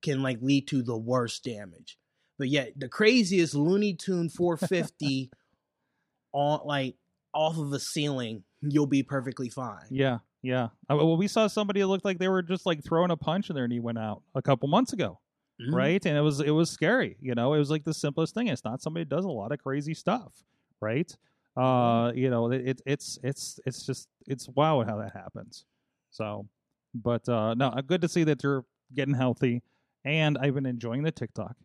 can 0.01 0.21
like 0.21 0.39
lead 0.41 0.67
to 0.67 0.81
the 0.83 0.97
worst 0.97 1.43
damage. 1.43 1.97
But 2.37 2.49
yet 2.49 2.73
the 2.77 2.89
craziest 2.89 3.55
Looney 3.55 3.93
Tune 3.95 4.29
450 4.29 5.31
on 6.33 6.61
like 6.65 6.95
off 7.33 7.57
of 7.57 7.69
the 7.69 7.79
ceiling, 7.79 8.43
you'll 8.61 8.87
be 8.87 9.03
perfectly 9.03 9.49
fine. 9.49 9.87
Yeah, 9.89 10.19
yeah. 10.41 10.69
Well, 10.89 11.17
we 11.17 11.27
saw 11.27 11.47
somebody 11.47 11.81
that 11.81 11.87
looked 11.87 12.05
like 12.05 12.19
they 12.19 12.27
were 12.29 12.41
just 12.41 12.65
like 12.65 12.83
throwing 12.83 13.11
a 13.11 13.17
punch 13.17 13.49
and 13.49 13.57
their 13.57 13.67
knee 13.67 13.79
went 13.79 13.97
out 13.97 14.21
a 14.35 14.41
couple 14.41 14.67
months 14.69 14.93
ago, 14.93 15.19
Mhm. 15.61 15.73
right? 15.73 16.05
And 16.05 16.17
it 16.17 16.21
was 16.21 16.39
it 16.41 16.51
was 16.51 16.69
scary. 16.69 17.17
You 17.21 17.35
know, 17.35 17.53
it 17.53 17.59
was 17.59 17.69
like 17.69 17.83
the 17.85 17.93
simplest 17.93 18.33
thing. 18.33 18.47
It's 18.47 18.63
not 18.65 18.81
somebody 18.81 19.03
that 19.05 19.15
does 19.15 19.25
a 19.25 19.29
lot 19.29 19.51
of 19.51 19.59
crazy 19.61 19.93
stuff, 19.93 20.43
right? 20.81 21.15
Uh, 21.55 22.11
you 22.15 22.29
know, 22.29 22.51
it, 22.51 22.67
it 22.67 22.81
it's 22.85 23.19
it's 23.23 23.59
it's 23.65 23.85
just 23.85 24.07
it's 24.27 24.49
wow 24.49 24.83
how 24.83 24.97
that 24.97 25.13
happens. 25.13 25.65
So, 26.11 26.47
but 26.93 27.27
uh 27.29 27.53
no, 27.53 27.67
uh, 27.69 27.81
good 27.81 28.01
to 28.01 28.09
see 28.09 28.23
that 28.25 28.43
you're 28.43 28.65
getting 28.93 29.13
healthy, 29.13 29.63
and 30.03 30.37
I've 30.37 30.53
been 30.55 30.65
enjoying 30.65 31.03
the 31.03 31.11
TikTok. 31.11 31.55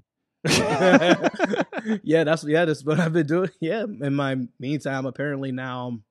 yeah, 2.02 2.24
that's 2.24 2.44
yeah, 2.44 2.64
that's 2.64 2.84
what 2.84 2.98
I've 3.00 3.12
been 3.12 3.26
doing. 3.26 3.50
Yeah, 3.60 3.82
in 3.82 4.14
my 4.14 4.36
meantime, 4.58 5.06
apparently 5.06 5.52
now 5.52 5.88
I'm 5.88 6.04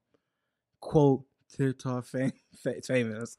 quote 0.82 1.24
TikTok 1.56 2.06
fam- 2.06 2.34
fa- 2.64 2.82
famous. 2.86 3.38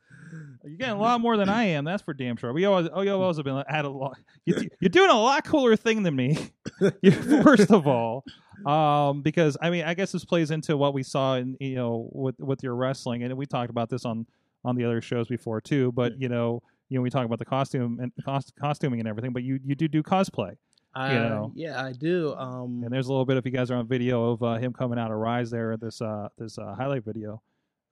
You're 0.65 0.77
getting 0.77 0.95
a 0.95 1.01
lot 1.01 1.21
more 1.21 1.37
than 1.37 1.49
I 1.49 1.65
am. 1.65 1.85
That's 1.85 2.03
for 2.03 2.15
damn 2.15 2.37
sure. 2.37 2.53
We 2.53 2.65
always, 2.65 2.89
oh, 2.93 3.03
you 3.03 3.13
always 3.13 3.37
have 3.37 3.45
been 3.45 3.63
had 3.69 3.85
a 3.85 3.89
lot. 3.89 4.19
You, 4.45 4.69
you're 4.81 4.89
doing 4.89 5.11
a 5.11 5.21
lot 5.21 5.45
cooler 5.45 5.77
thing 5.77 6.03
than 6.03 6.17
me. 6.17 6.39
First 7.43 7.71
of 7.71 7.87
all, 7.87 8.25
um, 8.67 9.23
because 9.23 9.57
I 9.61 9.71
mean, 9.71 9.85
I 9.85 9.95
guess 9.95 10.13
this 10.13 10.25
plays 10.25 10.51
into 10.51 10.77
what 10.77 10.95
we 10.95 11.03
saw 11.03 11.37
in 11.37 11.57
you 11.61 11.77
know 11.77 12.09
with 12.13 12.39
with 12.39 12.63
your 12.63 12.75
wrestling, 12.75 13.23
and 13.23 13.35
we 13.37 13.47
talked 13.47 13.71
about 13.71 13.89
this 13.89 14.05
on 14.05 14.27
on 14.65 14.77
the 14.77 14.85
other 14.85 15.01
shows 15.01 15.29
before 15.29 15.61
too. 15.61 15.93
But 15.93 16.21
you 16.21 16.29
know, 16.29 16.63
you 16.89 16.99
know, 16.99 17.03
we 17.03 17.11
talk 17.11 17.25
about 17.25 17.39
the 17.39 17.45
costume 17.45 17.99
and 18.01 18.13
cost, 18.25 18.53
costuming 18.61 19.01
and 19.01 19.09
everything. 19.09 19.33
But 19.33 19.43
you 19.43 19.61
you 19.65 19.75
do 19.75 19.89
do 19.89 20.03
cosplay, 20.03 20.57
I, 20.95 21.15
know. 21.15 21.53
Yeah, 21.55 21.83
I 21.83 21.93
do. 21.93 22.35
Um, 22.35 22.83
and 22.85 22.93
there's 22.93 23.07
a 23.07 23.11
little 23.11 23.25
bit 23.25 23.37
if 23.37 23.45
you 23.45 23.53
guys 23.53 23.71
are 23.71 23.77
on 23.77 23.87
video 23.87 24.33
of 24.33 24.43
uh, 24.43 24.55
him 24.57 24.73
coming 24.73 24.99
out 24.99 25.11
of 25.11 25.19
Rise 25.19 25.51
there. 25.51 25.77
This 25.77 26.01
uh 26.03 26.29
this 26.37 26.59
uh, 26.59 26.75
highlight 26.75 27.05
video 27.05 27.43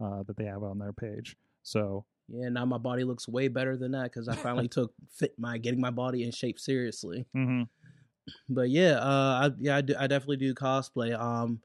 uh, 0.01 0.22
that 0.24 0.36
they 0.36 0.44
have 0.44 0.62
on 0.62 0.78
their 0.78 0.92
page. 0.92 1.36
So 1.62 2.05
yeah, 2.28 2.49
now 2.51 2.64
my 2.64 2.78
body 2.78 3.05
looks 3.05 3.26
way 3.26 3.49
better 3.49 3.76
than 3.76 3.92
that 3.92 4.05
because 4.05 4.28
I 4.28 4.36
finally 4.36 4.68
took 4.68 4.92
fit 5.11 5.34
my 5.38 5.59
getting 5.59 5.80
my 5.80 5.90
body 5.90 6.22
in 6.24 6.30
shape 6.30 6.59
seriously. 6.59 7.26
mhm. 7.34 7.68
but 8.49 8.70
yeah, 8.70 8.99
uh, 8.99 9.49
I, 9.49 9.51
yeah, 9.59 9.76
I, 9.76 9.80
do, 9.80 9.94
I 9.99 10.07
definitely 10.07 10.36
do 10.36 10.55
cosplay. 10.55 11.18
Um, 11.18 11.61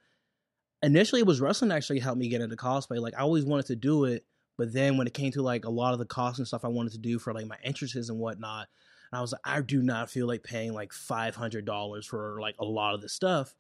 initially, 0.82 1.22
it 1.22 1.28
was 1.28 1.42
wrestling 1.42 1.70
that 1.70 1.76
actually 1.76 2.00
helped 2.00 2.20
me 2.20 2.30
get 2.30 2.42
into 2.42 2.56
cosplay. 2.56 3.00
Like 3.00 3.14
I 3.18 3.22
always 3.22 3.46
wanted 3.46 3.68
to 3.68 3.76
do 3.76 4.06
it, 4.06 4.26
but 4.58 4.72
then 4.72 4.98
when 4.98 5.08
it 5.08 5.14
came 5.14 5.32
to 5.34 5.42
like 5.42 5.66
a 5.66 5.70
lot 5.70 5.94
of 5.94 6.00
the 6.00 6.06
costume 6.06 6.46
stuff 6.46 6.66
I 6.66 6.70
wanted 6.70 6.94
to 6.94 7.00
do 7.00 7.20
for 7.20 7.34
like 7.34 7.48
my 7.48 7.58
entrances 7.64 8.10
and 8.10 8.20
whatnot, 8.20 8.68
and 9.12 9.18
I 9.18 9.22
was 9.22 9.34
like, 9.34 9.42
I 9.44 9.62
do 9.62 9.82
not 9.82 10.10
feel 10.10 10.28
like 10.28 10.44
paying 10.44 10.74
like 10.74 10.94
five 10.94 11.36
hundred 11.36 11.66
dollars 11.66 12.06
for 12.06 12.40
like 12.40 12.56
a 12.60 12.66
lot 12.66 12.96
of 12.96 13.02
this 13.02 13.14
stuff. 13.14 13.54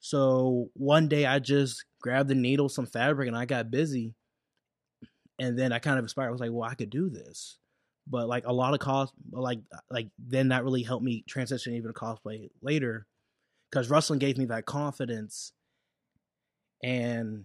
So 0.00 0.70
one 0.74 1.08
day 1.08 1.26
I 1.26 1.38
just 1.38 1.84
grabbed 2.02 2.28
the 2.28 2.34
needle, 2.34 2.68
some 2.68 2.86
fabric, 2.86 3.28
and 3.28 3.36
I 3.36 3.46
got 3.46 3.70
busy. 3.70 4.14
And 5.38 5.58
then 5.58 5.72
I 5.72 5.78
kind 5.78 5.98
of 5.98 6.04
inspired. 6.04 6.28
I 6.28 6.32
was 6.32 6.40
like, 6.40 6.52
well, 6.52 6.68
I 6.68 6.74
could 6.74 6.90
do 6.90 7.08
this 7.08 7.56
but 8.06 8.28
like 8.28 8.46
a 8.46 8.52
lot 8.52 8.74
of 8.74 8.80
cost 8.80 9.12
like 9.30 9.60
like 9.90 10.08
then 10.18 10.48
that 10.48 10.64
really 10.64 10.82
helped 10.82 11.04
me 11.04 11.24
transition 11.28 11.74
even 11.74 11.92
to 11.92 11.98
cosplay 11.98 12.50
later 12.60 13.06
because 13.70 13.90
wrestling 13.90 14.18
gave 14.18 14.36
me 14.36 14.44
that 14.46 14.66
confidence 14.66 15.52
and 16.82 17.44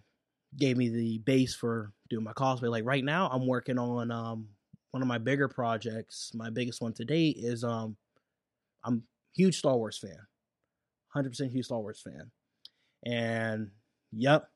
gave 0.57 0.77
me 0.77 0.89
the 0.89 1.19
base 1.19 1.53
for 1.53 1.91
doing 2.09 2.23
my 2.23 2.33
cosplay 2.33 2.69
like 2.69 2.85
right 2.85 3.03
now 3.03 3.29
i'm 3.31 3.45
working 3.45 3.77
on 3.77 4.09
um 4.11 4.47
one 4.91 5.03
of 5.03 5.07
my 5.07 5.17
bigger 5.17 5.47
projects 5.47 6.31
my 6.33 6.49
biggest 6.49 6.81
one 6.81 6.93
to 6.93 7.05
date 7.05 7.37
is 7.39 7.63
um 7.63 7.95
i'm 8.83 9.03
huge 9.35 9.57
star 9.57 9.77
wars 9.77 9.97
fan 9.97 10.17
100% 11.15 11.51
huge 11.51 11.65
star 11.65 11.79
wars 11.79 12.01
fan 12.01 12.31
and 13.05 13.69
yep 14.11 14.47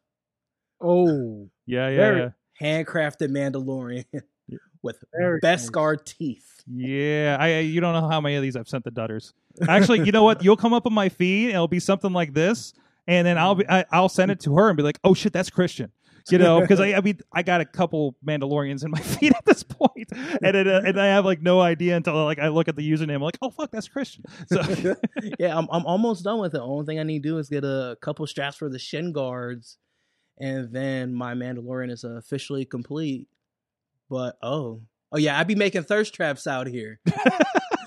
Oh, 0.83 1.49
yeah, 1.67 1.89
yeah, 1.89 1.95
Very- 1.97 2.19
yeah. 2.21 2.29
handcrafted 2.61 3.29
mandalorian 3.29 4.05
with 4.81 5.03
Very 5.15 5.39
nice. 5.43 5.69
Beskar 5.69 6.03
teeth. 6.03 6.47
Yeah, 6.67 7.37
I 7.39 7.47
I- 7.47 7.59
you 7.59 7.81
don't 7.81 7.93
know 7.93 8.07
how 8.09 8.19
many 8.21 8.35
of 8.35 8.41
these 8.41 8.55
I've 8.55 8.67
sent 8.67 8.83
the 8.83 8.91
Dutters. 8.91 9.33
Actually, 9.69 10.01
you 10.05 10.11
know 10.11 10.23
what? 10.23 10.43
You'll 10.43 10.57
come 10.57 10.73
up 10.73 10.85
on 10.87 10.93
my 10.93 11.09
feed 11.09 11.45
and 11.47 11.53
it'll 11.55 11.67
be 11.67 11.79
something 11.79 12.13
like 12.13 12.33
this, 12.33 12.73
and 13.07 13.27
then 13.27 13.37
I'll 13.37 13.55
be 13.55 13.67
I, 13.69 13.85
I'll 13.91 14.09
send 14.09 14.31
it 14.31 14.39
to 14.41 14.55
her 14.55 14.69
and 14.69 14.77
be 14.77 14.83
like, 14.83 14.99
"Oh 15.03 15.13
shit, 15.13 15.33
that's 15.33 15.49
Christian." 15.49 15.91
You 16.29 16.37
know, 16.37 16.61
because 16.61 16.79
I, 16.79 16.93
I 16.97 17.01
mean, 17.01 17.19
I 17.33 17.43
got 17.43 17.61
a 17.61 17.65
couple 17.65 18.15
Mandalorians 18.25 18.83
in 18.83 18.91
my 18.91 18.99
feed 19.01 19.33
at 19.35 19.45
this 19.45 19.63
point, 19.63 20.09
and 20.11 20.55
it, 20.55 20.67
uh, 20.67 20.81
and 20.85 20.99
I 20.99 21.07
have 21.07 21.25
like 21.25 21.41
no 21.41 21.61
idea 21.61 21.95
until 21.95 22.23
like 22.25 22.39
I 22.39 22.49
look 22.49 22.67
at 22.67 22.75
the 22.75 22.89
username, 22.89 23.15
I'm 23.15 23.21
like, 23.21 23.37
"Oh 23.41 23.49
fuck, 23.49 23.71
that's 23.71 23.87
Christian." 23.87 24.23
So 24.47 24.61
yeah, 25.39 25.57
I'm 25.57 25.67
I'm 25.71 25.85
almost 25.85 26.23
done 26.23 26.39
with 26.39 26.53
it. 26.53 26.57
The 26.57 26.63
only 26.63 26.85
thing 26.85 26.99
I 26.99 27.03
need 27.03 27.23
to 27.23 27.29
do 27.29 27.37
is 27.37 27.49
get 27.49 27.63
a 27.63 27.97
couple 28.01 28.25
straps 28.27 28.57
for 28.57 28.69
the 28.69 28.79
shin 28.79 29.11
guards, 29.11 29.77
and 30.39 30.71
then 30.71 31.13
my 31.13 31.33
Mandalorian 31.33 31.91
is 31.91 32.03
officially 32.03 32.65
complete. 32.65 33.27
But 34.09 34.37
oh, 34.43 34.81
oh 35.11 35.17
yeah, 35.17 35.39
I'd 35.39 35.47
be 35.47 35.55
making 35.55 35.83
thirst 35.83 36.13
traps 36.13 36.47
out 36.47 36.67
here, 36.67 36.99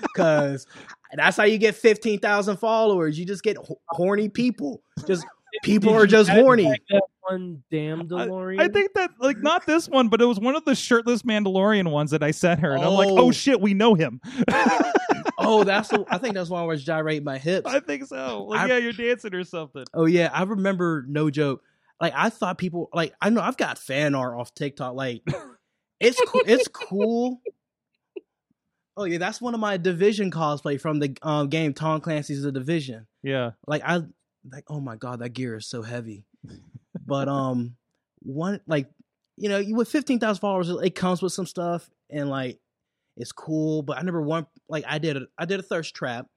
because 0.01 0.65
that's 1.13 1.37
how 1.37 1.43
you 1.43 1.57
get 1.57 1.75
fifteen 1.75 2.19
thousand 2.19 2.57
followers. 2.57 3.17
You 3.17 3.25
just 3.25 3.43
get 3.43 3.57
ho- 3.57 3.81
horny 3.89 4.29
people. 4.29 4.81
Just 5.07 5.25
people 5.63 5.93
Did 5.93 6.01
are 6.01 6.07
just 6.07 6.29
horny. 6.29 6.71
That 6.89 7.01
one 7.21 7.63
damn 7.71 8.07
DeLorean. 8.07 8.59
I 8.59 8.67
think 8.67 8.93
that 8.93 9.11
like 9.19 9.37
not 9.39 9.65
this 9.65 9.87
one, 9.89 10.09
but 10.09 10.21
it 10.21 10.25
was 10.25 10.39
one 10.39 10.55
of 10.55 10.65
the 10.65 10.75
shirtless 10.75 11.23
Mandalorian 11.23 11.89
ones 11.91 12.11
that 12.11 12.23
I 12.23 12.31
sent 12.31 12.59
her, 12.61 12.71
and 12.73 12.83
I'm 12.83 12.93
like, 12.93 13.09
Oh. 13.09 13.27
"Oh 13.27 13.31
shit, 13.31 13.59
we 13.61 13.73
know 13.73 13.93
him." 13.95 14.21
Oh, 15.37 15.63
that's 15.63 15.89
the, 15.89 16.05
I 16.09 16.17
think 16.17 16.33
that's 16.33 16.49
why 16.49 16.61
I 16.61 16.65
was 16.65 16.83
gyrating 16.83 17.23
my 17.25 17.37
hips. 17.37 17.67
I 17.69 17.79
think 17.79 18.05
so. 18.05 18.45
Like, 18.45 18.61
I- 18.61 18.67
yeah, 18.67 18.77
you're 18.77 18.93
dancing 18.93 19.35
or 19.35 19.43
something. 19.43 19.83
Oh 19.93 20.05
yeah, 20.05 20.29
I 20.33 20.43
remember. 20.43 21.03
No 21.07 21.29
joke. 21.29 21.61
Like 21.99 22.13
I 22.15 22.29
thought 22.29 22.57
people 22.57 22.89
like 22.93 23.13
I 23.21 23.29
know 23.29 23.41
I've 23.41 23.57
got 23.57 23.77
fan 23.77 24.15
art 24.15 24.37
off 24.39 24.53
TikTok. 24.53 24.95
Like 24.95 25.21
it's 25.99 26.19
cool. 26.27 26.41
It's 26.45 26.67
cool. 26.69 27.41
Oh 28.97 29.03
yeah, 29.03 29.17
that's 29.17 29.41
one 29.41 29.53
of 29.53 29.59
my 29.59 29.77
division 29.77 30.31
cosplay 30.31 30.79
from 30.79 30.99
the 30.99 31.17
um, 31.21 31.49
game 31.49 31.73
Tom 31.73 31.99
Clancy's 32.01 32.43
The 32.43 32.51
Division. 32.51 33.07
Yeah. 33.23 33.51
Like 33.67 33.81
I 33.85 34.03
like 34.51 34.65
oh 34.67 34.79
my 34.79 34.95
god, 34.95 35.19
that 35.19 35.29
gear 35.29 35.55
is 35.55 35.67
so 35.67 35.81
heavy. 35.81 36.25
But 37.05 37.27
um, 37.27 37.75
one 38.19 38.61
like 38.67 38.89
you 39.37 39.49
know 39.49 39.63
with 39.69 39.89
fifteen 39.89 40.19
thousand 40.19 40.41
followers, 40.41 40.69
it 40.69 40.95
comes 40.95 41.21
with 41.21 41.33
some 41.33 41.45
stuff 41.45 41.89
and 42.09 42.29
like 42.29 42.59
it's 43.17 43.31
cool. 43.31 43.81
But 43.81 43.97
I 43.97 44.01
never 44.01 44.21
one 44.21 44.47
like 44.69 44.85
I 44.87 44.97
did 44.97 45.17
a 45.17 45.21
I 45.37 45.45
did 45.45 45.59
a 45.59 45.63
thirst 45.63 45.95
trap, 45.95 46.27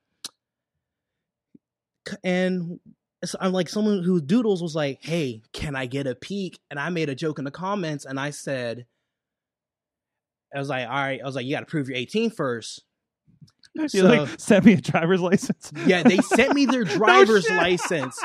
and 2.23 2.81
it's, 3.23 3.35
I'm 3.41 3.53
like 3.53 3.69
someone 3.69 4.03
who 4.03 4.21
doodles 4.21 4.63
was 4.63 4.75
like, 4.77 4.99
"Hey, 5.03 5.43
can 5.53 5.77
I 5.77 5.87
get 5.87 6.07
a 6.07 6.15
peek?" 6.15 6.61
And 6.71 6.79
I 6.79 6.91
made 6.91 7.09
a 7.09 7.15
joke 7.15 7.39
in 7.39 7.45
the 7.45 7.51
comments, 7.51 8.05
and 8.05 8.19
I 8.19 8.31
said, 8.31 8.87
"I 10.55 10.59
was 10.59 10.69
like, 10.69 10.87
all 10.87 10.95
right." 10.95 11.21
I 11.21 11.25
was 11.25 11.35
like, 11.35 11.47
"You 11.47 11.55
got 11.55 11.61
to 11.61 11.67
prove 11.67 11.89
you're 11.89 11.99
18 11.99 12.31
first. 12.31 12.85
You 13.93 14.03
So- 14.03 14.09
like 14.09 14.41
sent 14.41 14.65
me 14.65 14.73
a 14.75 14.81
driver's 14.81 15.21
license. 15.21 15.73
Yeah, 15.87 16.03
they 16.03 16.19
sent 16.19 16.55
me 16.55 16.67
their 16.67 16.85
driver's 16.99 17.45
shit. 17.45 17.57
license. 17.57 18.19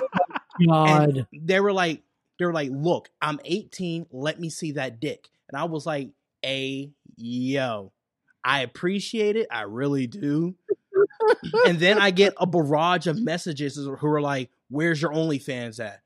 God. 0.68 1.28
they 1.34 1.60
were 1.60 1.74
like 1.74 2.02
they 2.40 2.46
were 2.46 2.54
like 2.54 2.70
look 2.72 3.10
i'm 3.22 3.40
18 3.46 4.08
let 4.12 4.40
me 4.40 4.50
see 4.50 4.74
that 4.74 5.00
dick. 5.00 5.28
And 5.50 5.60
i 5.60 5.64
was 5.66 5.86
like 5.86 6.10
a 6.46 6.92
yo 7.16 7.92
i 8.44 8.62
appreciate 8.62 9.36
it. 9.36 9.48
I 9.52 9.62
really 9.64 10.08
do. 10.08 10.56
And 11.66 11.80
then 11.80 11.98
i 12.00 12.12
get 12.12 12.34
a 12.38 12.46
barrage 12.46 13.08
of 13.08 13.18
messages 13.22 13.76
who 13.78 14.08
are 14.08 14.22
like 14.22 14.50
where's 14.70 15.02
your 15.02 15.12
onlyfans 15.12 15.80
at? 15.80 16.02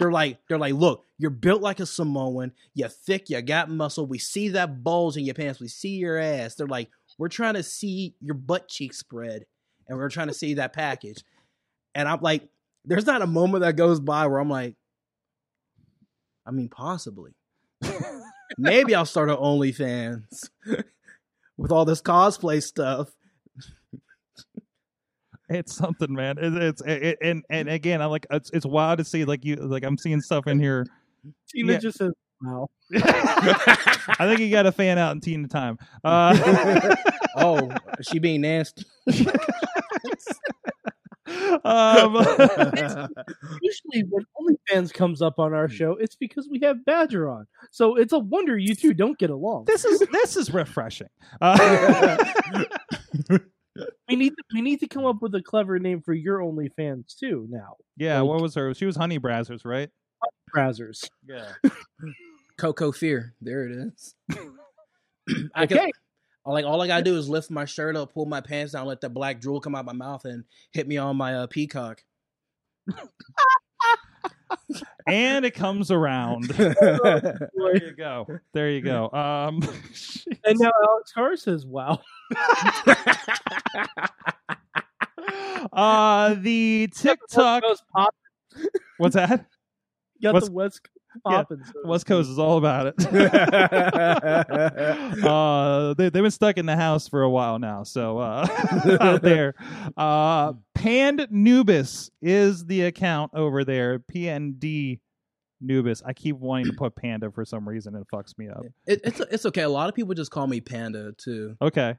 They're 0.00 0.10
like 0.12 0.38
they're 0.48 0.58
like 0.58 0.74
look 0.74 1.04
you're 1.18 1.30
built 1.30 1.60
like 1.62 1.80
a 1.80 1.86
samoan. 1.86 2.52
You're 2.74 2.88
thick. 2.88 3.28
You 3.28 3.42
got 3.42 3.68
muscle. 3.68 4.06
We 4.06 4.18
see 4.18 4.50
that 4.50 4.82
bulge 4.84 5.16
in 5.16 5.24
your 5.24 5.34
pants. 5.34 5.58
We 5.60 5.66
see 5.68 5.96
your 5.96 6.16
ass. 6.18 6.54
They're 6.54 6.66
like 6.68 6.88
we're 7.18 7.28
trying 7.28 7.54
to 7.54 7.62
see 7.62 8.14
your 8.20 8.34
butt 8.34 8.68
cheek 8.68 8.94
spread 8.94 9.44
and 9.88 9.98
we're 9.98 10.08
trying 10.08 10.28
to 10.28 10.34
see 10.34 10.54
that 10.54 10.72
package 10.72 11.22
and 11.94 12.08
i'm 12.08 12.20
like 12.20 12.48
there's 12.84 13.06
not 13.06 13.20
a 13.22 13.26
moment 13.26 13.62
that 13.62 13.76
goes 13.76 14.00
by 14.00 14.26
where 14.26 14.38
I'm 14.38 14.48
like, 14.48 14.74
I 16.46 16.50
mean, 16.50 16.70
possibly. 16.70 17.32
Maybe 18.58 18.94
I'll 18.94 19.04
start 19.04 19.28
an 19.28 19.36
OnlyFans 19.36 20.48
with 21.58 21.70
all 21.70 21.84
this 21.84 22.00
cosplay 22.00 22.62
stuff. 22.62 23.10
It's 25.50 25.74
something, 25.74 26.14
man. 26.14 26.38
It, 26.38 26.54
it's 26.54 26.82
it, 26.86 27.18
and 27.22 27.42
and 27.50 27.68
again, 27.68 28.00
I'm 28.00 28.10
like, 28.10 28.26
it's 28.30 28.50
it's 28.52 28.66
wild 28.66 28.98
to 28.98 29.04
see 29.04 29.24
like 29.24 29.44
you 29.44 29.56
like 29.56 29.84
I'm 29.84 29.98
seeing 29.98 30.20
stuff 30.20 30.46
in 30.46 30.58
here. 30.58 30.86
Tina 31.54 31.72
Yeah. 31.74 31.78
just 31.78 31.98
says, 31.98 32.12
"Wow." 32.42 32.68
I 32.94 34.26
think 34.26 34.40
you 34.40 34.50
got 34.50 34.66
a 34.66 34.72
fan 34.72 34.98
out 34.98 35.12
in 35.12 35.20
Teen 35.20 35.48
Time. 35.48 35.78
Uh, 36.04 36.94
oh, 37.36 37.70
is 37.98 38.06
she 38.06 38.18
being 38.18 38.40
nasty? 38.42 38.84
um, 41.64 42.14
Usually, 43.62 44.04
when 44.08 44.24
OnlyFans 44.40 44.92
comes 44.92 45.20
up 45.20 45.38
on 45.38 45.52
our 45.52 45.68
show, 45.68 45.92
it's 45.92 46.16
because 46.16 46.48
we 46.50 46.60
have 46.62 46.84
Badger 46.84 47.28
on. 47.28 47.46
So 47.70 47.96
it's 47.96 48.12
a 48.12 48.18
wonder 48.18 48.56
you 48.56 48.74
two 48.74 48.94
don't 48.94 49.18
get 49.18 49.30
along. 49.30 49.64
this 49.66 49.84
is 49.84 50.00
this 50.12 50.36
is 50.36 50.52
refreshing. 50.52 51.08
Uh, 51.40 52.16
We 54.08 54.16
need 54.16 54.30
to, 54.30 54.42
we 54.54 54.60
need 54.60 54.80
to 54.80 54.88
come 54.88 55.04
up 55.06 55.22
with 55.22 55.34
a 55.36 55.42
clever 55.42 55.78
name 55.78 56.00
for 56.00 56.12
your 56.12 56.40
OnlyFans 56.40 57.16
too. 57.16 57.46
Now, 57.48 57.76
yeah, 57.96 58.20
what 58.22 58.40
was 58.42 58.54
her? 58.56 58.74
She 58.74 58.86
was 58.86 58.96
Honey 58.96 59.20
Brazzers, 59.20 59.64
right? 59.64 59.88
Brazzers. 60.52 61.08
Yeah. 61.28 61.52
Coco 62.58 62.92
Fear. 62.92 63.34
There 63.40 63.66
it 63.66 63.72
is. 63.72 64.14
I 65.54 65.66
can, 65.66 65.78
Okay. 65.78 65.90
like 66.44 66.64
all 66.64 66.80
I 66.82 66.86
gotta 66.86 67.02
do 67.04 67.16
is 67.16 67.28
lift 67.28 67.50
my 67.50 67.64
shirt 67.64 67.96
up, 67.96 68.12
pull 68.12 68.26
my 68.26 68.40
pants 68.40 68.72
down, 68.72 68.86
let 68.86 69.00
that 69.02 69.10
black 69.10 69.40
drool 69.40 69.60
come 69.60 69.74
out 69.74 69.84
my 69.84 69.92
mouth, 69.92 70.24
and 70.24 70.44
hit 70.72 70.86
me 70.88 70.96
on 70.98 71.16
my 71.16 71.34
uh, 71.34 71.46
peacock. 71.46 72.02
And 75.06 75.44
it 75.46 75.52
comes 75.54 75.90
around. 75.90 76.44
There 76.48 77.76
you 77.76 77.92
go. 77.96 78.26
There 78.52 78.70
you 78.70 78.80
go. 78.82 79.10
Um, 79.10 79.62
And 80.44 80.58
now 80.58 80.70
Alex 80.86 81.12
Carr 81.12 81.36
says, 81.36 81.64
"Wow." 81.66 82.00
uh, 85.72 86.34
the 86.38 86.88
TikTok. 86.94 87.62
West 87.62 87.68
Coast 87.68 87.84
pop. 87.94 88.14
What's 88.98 89.14
that? 89.14 89.46
Got 90.22 90.34
What's- 90.34 90.46
the 90.48 90.52
West 90.52 90.80
Coast 91.26 91.46
yeah, 91.50 91.56
so 91.72 91.88
West 91.88 92.02
speak. 92.02 92.08
Coast 92.08 92.30
is 92.30 92.38
all 92.38 92.58
about 92.58 92.86
it. 92.86 92.94
uh, 95.24 95.94
they, 95.94 96.10
they've 96.10 96.22
been 96.22 96.30
stuck 96.30 96.58
in 96.58 96.66
the 96.66 96.76
house 96.76 97.08
for 97.08 97.22
a 97.22 97.30
while 97.30 97.58
now. 97.58 97.82
So 97.82 98.18
uh, 98.18 98.46
out 99.00 99.22
there, 99.22 99.54
uh, 99.96 100.52
Pand 100.74 101.26
Nubis 101.30 102.10
is 102.22 102.66
the 102.66 102.82
account 102.82 103.32
over 103.34 103.64
there. 103.64 103.98
PND 103.98 105.00
Nubis. 105.60 106.02
I 106.04 106.12
keep 106.12 106.36
wanting 106.36 106.66
to 106.66 106.72
put 106.72 106.94
Panda 106.94 107.30
for 107.30 107.44
some 107.44 107.68
reason. 107.68 107.94
It 107.94 108.06
fucks 108.12 108.36
me 108.38 108.48
up. 108.48 108.62
It, 108.86 109.00
it's 109.04 109.20
it's 109.20 109.46
okay. 109.46 109.62
A 109.62 109.68
lot 109.68 109.88
of 109.88 109.94
people 109.94 110.14
just 110.14 110.30
call 110.30 110.46
me 110.46 110.60
Panda 110.60 111.12
too. 111.12 111.56
Okay. 111.60 111.96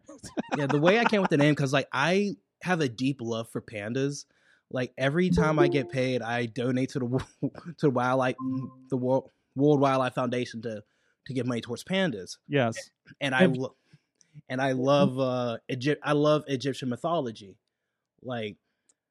yeah, 0.57 0.67
the 0.67 0.79
way 0.79 0.99
I 0.99 1.05
came 1.05 1.21
with 1.21 1.29
the 1.29 1.37
name 1.37 1.53
because 1.53 1.73
like 1.73 1.87
I 1.91 2.35
have 2.61 2.81
a 2.81 2.89
deep 2.89 3.17
love 3.21 3.49
for 3.49 3.61
pandas. 3.61 4.25
Like 4.71 4.93
every 4.97 5.29
time 5.29 5.57
I 5.59 5.67
get 5.67 5.89
paid, 5.89 6.21
I 6.21 6.45
donate 6.45 6.89
to 6.91 6.99
the 6.99 7.07
to 7.77 7.87
the 7.87 7.89
wildlife 7.89 8.35
the 8.89 8.97
World 8.97 9.31
World 9.55 9.79
Wildlife 9.81 10.13
Foundation 10.13 10.61
to 10.63 10.83
to 11.25 11.33
give 11.33 11.45
money 11.47 11.61
towards 11.61 11.83
pandas. 11.83 12.37
Yes. 12.47 12.89
And 13.19 13.33
I 13.33 13.45
lo- 13.47 13.75
and 14.47 14.61
I 14.61 14.73
love 14.73 15.19
uh 15.19 15.57
Egypt. 15.69 16.01
I 16.03 16.13
love 16.13 16.43
Egyptian 16.47 16.89
mythology. 16.89 17.57
Like 18.21 18.57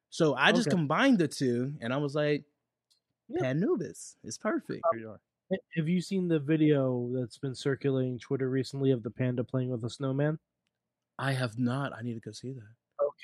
so, 0.09 0.33
I 0.33 0.51
just 0.51 0.67
Okay. 0.69 0.75
combined 0.77 1.19
the 1.19 1.27
two, 1.27 1.73
and 1.81 1.93
I 1.93 1.97
was 1.97 2.15
like, 2.15 2.43
Yeah. 3.27 3.41
Panubis 3.41 4.15
is 4.23 4.37
perfect. 4.37 4.81
Here 4.93 5.01
you 5.01 5.09
are. 5.09 5.19
Have 5.75 5.87
you 5.89 5.99
seen 6.01 6.27
the 6.27 6.39
video 6.39 7.09
that's 7.13 7.37
been 7.37 7.55
circulating 7.55 8.17
Twitter 8.19 8.49
recently 8.49 8.91
of 8.91 9.03
the 9.03 9.09
panda 9.11 9.43
playing 9.43 9.69
with 9.69 9.83
a 9.83 9.89
snowman? 9.89 10.39
I 11.17 11.33
have 11.33 11.59
not. 11.59 11.91
I 11.93 12.01
need 12.01 12.13
to 12.13 12.19
go 12.21 12.31
see 12.31 12.53
that. 12.53 12.63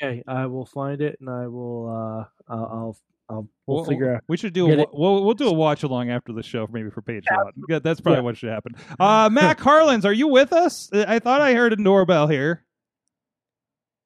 Okay, 0.02 0.24
I 0.28 0.46
will 0.46 0.66
find 0.66 1.02
it 1.02 1.18
and 1.20 1.30
I 1.30 1.48
will. 1.48 1.90
uh 1.90 2.26
I'll 2.54 2.66
I'll, 2.66 2.98
I'll 3.30 3.48
we'll, 3.66 3.78
We'll, 3.78 3.86
figure 3.86 4.14
out. 4.16 4.24
we 4.28 4.38
should 4.38 4.54
do 4.54 4.68
a 4.68 4.80
it. 4.82 4.90
we'll, 4.94 5.24
we'll 5.26 5.34
do 5.34 5.48
a 5.48 5.54
watch 5.54 5.84
along 5.84 6.10
after 6.12 6.32
the 6.34 6.44
show, 6.44 6.68
maybe 6.72 6.90
for 6.90 7.02
Patreon. 7.02 7.52
Yeah, 7.70 7.80
that's 7.80 8.00
probably 8.02 8.22
what 8.22 8.38
should 8.38 8.50
happen. 8.50 8.76
Uh, 9.00 9.30
Matt 9.32 9.58
Carlins, 9.60 10.06
are 10.06 10.14
you 10.14 10.28
with 10.28 10.54
us? 10.54 10.90
I 10.94 11.20
thought 11.20 11.42
I 11.42 11.54
heard 11.54 11.74
a 11.74 11.76
doorbell 11.78 12.28
here. 12.28 12.64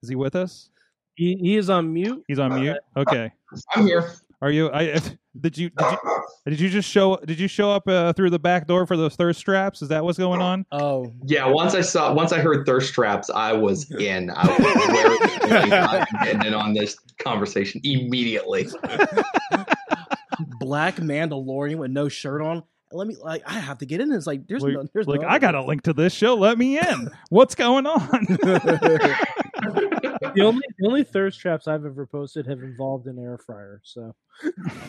Is 0.04 0.10
he 0.10 0.16
with 0.16 0.36
us? 0.36 0.70
He, 1.16 1.36
he 1.36 1.58
is 1.58 1.70
on 1.70 1.92
mute. 1.92 2.24
He's 2.30 2.40
on 2.40 2.56
mute. 2.62 2.78
Okay. 2.96 3.32
I'm 3.76 3.86
here. 3.86 4.10
Are 4.42 4.52
you? 4.52 4.72
I 4.72 5.00
did 5.40 5.58
you 5.58 5.70
did 5.70 5.92
you 5.92 5.98
did 6.46 6.60
you 6.60 6.70
just 6.70 6.90
show 6.90 7.18
did 7.18 7.40
you 7.40 7.48
show 7.48 7.72
up 7.72 7.88
uh, 7.88 8.14
through 8.14 8.30
the 8.30 8.40
back 8.40 8.68
door 8.68 8.86
for 8.86 8.96
those 8.96 9.16
thirst 9.16 9.44
traps? 9.44 9.82
Is 9.82 9.90
that 9.90 10.04
what's 10.04 10.18
going 10.18 10.42
on? 10.42 10.66
Oh, 10.72 11.12
Yeah, 11.26 11.46
once 11.48 11.76
I 11.76 11.82
saw, 11.82 12.14
once 12.14 12.32
I 12.32 12.40
heard 12.40 12.66
thirst 12.66 12.94
traps, 12.94 13.30
I 13.30 13.52
was 13.54 13.92
in. 13.92 14.32
I 14.34 14.48
was 14.48 15.48
very 15.48 15.72
I'm 15.72 16.06
getting 16.24 16.46
in 16.48 16.54
on 16.54 16.74
this 16.74 16.98
conversation 17.20 17.82
immediately. 17.84 18.68
black 20.60 20.96
Mandalorian 20.98 21.76
with 21.76 21.92
no 21.92 22.08
shirt 22.08 22.42
on. 22.42 22.64
Let 22.92 23.08
me 23.08 23.16
like 23.22 23.44
I 23.46 23.54
have 23.54 23.78
to 23.80 23.86
get 23.86 24.02
in. 24.02 24.12
It's 24.12 24.26
like 24.26 24.48
there's 24.48 24.64
Like, 24.64 24.74
no 24.74 24.88
there's 24.94 25.08
like 25.08 25.22
no 25.22 25.28
I 25.28 25.38
got 25.38 25.54
a 25.54 25.64
link 25.64 25.84
to 25.84 25.94
this 25.94 26.14
show. 26.14 26.34
Let 26.36 26.58
me 26.58 26.80
in. 26.80 27.10
What's 27.30 27.56
going 27.56 27.86
on? 27.86 28.26
The 30.36 30.42
only 30.42 30.62
the 30.78 30.88
only 30.88 31.04
thirst 31.04 31.40
traps 31.40 31.68
I've 31.68 31.86
ever 31.86 32.06
posted 32.06 32.46
have 32.48 32.60
involved 32.60 33.08
an 33.08 33.18
air 33.20 33.38
fryer. 33.38 33.82
So 33.84 34.14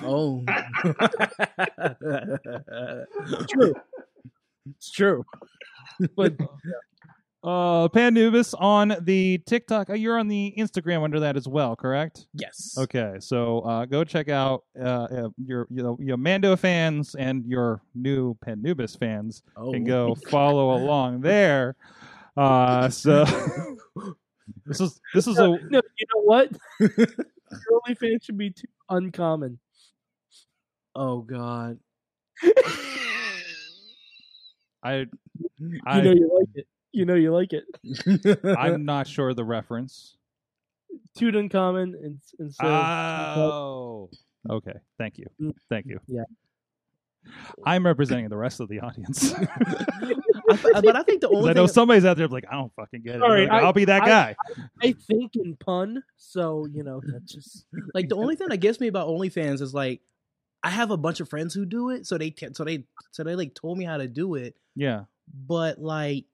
Oh. 0.03 0.45
true. 3.49 3.75
It's 4.77 4.91
true. 4.91 5.25
But 6.17 6.35
uh, 7.43 7.89
Panubis 7.89 8.55
on 8.59 8.95
the 9.03 9.39
TikTok. 9.47 9.89
Oh, 9.91 9.95
you're 9.95 10.19
on 10.19 10.29
the 10.29 10.55
Instagram 10.59 11.03
under 11.05 11.21
that 11.21 11.37
as 11.37 11.49
well, 11.49 11.75
correct? 11.75 12.27
yes. 12.35 12.77
Okay, 12.79 13.15
so 13.19 13.61
uh, 13.61 13.87
go 13.87 14.05
check 14.05 14.29
out 14.29 14.65
uh, 14.79 14.85
uh, 14.85 15.29
your 15.43 15.67
you 15.71 15.83
know, 15.83 15.97
your 16.01 16.17
Mando 16.19 16.55
fans 16.57 17.15
and 17.15 17.47
your 17.47 17.81
new 17.95 18.35
Panubis 18.47 18.99
fans, 18.99 19.43
Oh. 19.57 19.73
and 19.73 19.87
go 19.87 20.15
follow 20.29 20.77
along 20.77 21.21
there. 21.21 21.77
Uh, 22.37 22.89
so 22.89 23.25
this 24.67 24.81
is 24.81 25.01
this 25.15 25.27
is 25.27 25.39
a 25.39 25.49
no, 25.49 25.59
you 25.71 26.07
know 26.15 26.23
what? 26.23 26.51
Your 26.81 27.81
OnlyFans 27.89 28.25
should 28.25 28.39
be 28.39 28.51
too 28.51 28.69
uncommon. 28.89 29.59
Oh 30.95 31.21
God. 31.21 31.79
I 32.43 32.51
I, 34.83 35.07
You 35.59 35.81
I 35.87 36.01
know 36.01 36.13
you 36.13 36.31
like 36.39 36.49
it. 36.55 36.67
You 36.93 37.05
know 37.05 37.15
you 37.15 37.33
like 37.33 37.53
it. 37.53 37.65
I'm 38.59 38.85
not 38.85 39.07
sure 39.07 39.35
the 39.35 39.45
reference. 39.45 40.17
Too 41.17 41.29
uncommon 41.29 41.95
and 42.03 42.19
instead 42.39 42.67
of 42.67 42.87
Oh, 43.39 44.11
okay. 44.49 44.75
Thank 44.99 45.19
you. 45.19 45.27
Mm. 45.41 45.55
Thank 45.69 45.87
you. 45.87 46.01
Yeah. 46.07 46.25
I'm 47.65 47.85
representing 47.87 48.29
the 48.29 48.37
rest 48.37 48.61
of 48.61 48.69
the 48.69 48.81
audience. 48.81 49.33
I 49.35 50.57
th- 50.57 50.75
but 50.83 50.97
I 50.97 51.03
think 51.03 51.21
the 51.21 51.29
only 51.35 51.51
I 51.51 51.53
know 51.53 51.67
thing, 51.67 51.75
somebody's 51.75 52.05
out 52.05 52.17
there 52.17 52.27
like, 52.29 52.45
I 52.51 52.55
don't 52.55 52.73
fucking 52.75 53.03
get 53.03 53.17
it. 53.17 53.23
All 53.23 53.31
right, 53.31 53.49
Like, 53.49 53.63
I- 53.63 53.65
I'll 53.67 53.73
be 53.73 53.85
that 53.87 54.03
I- 54.03 54.07
guy. 54.07 54.37
I 54.83 54.93
think 54.93 55.37
in 55.37 55.57
pun, 55.57 56.03
so 56.17 56.67
you 56.73 56.83
know 56.83 57.01
that's 57.05 57.33
just 57.33 57.67
like 57.95 58.09
the 58.09 58.17
only 58.17 58.37
thing 58.37 58.49
that 58.49 58.57
gets 58.59 58.81
me 58.81 58.89
about 58.89 59.09
OnlyFans 59.09 59.61
is 59.61 59.75
like 59.75 60.01
I 60.63 60.71
have 60.71 60.91
a 60.91 60.97
bunch 60.97 61.21
of 61.21 61.29
friends 61.29 61.55
who 61.55 61.65
do 61.67 61.91
it, 61.91 62.07
so 62.07 62.19
they 62.19 62.31
t- 62.31 62.49
so 62.53 62.65
they 62.65 62.85
so 63.13 63.23
they 63.25 63.35
like 63.37 63.55
told 63.55 63.79
me 63.79 63.85
how 63.85 63.97
to 63.99 64.09
do 64.09 64.35
it, 64.35 64.57
yeah. 64.75 65.05
but 65.47 65.79
like 65.81 66.25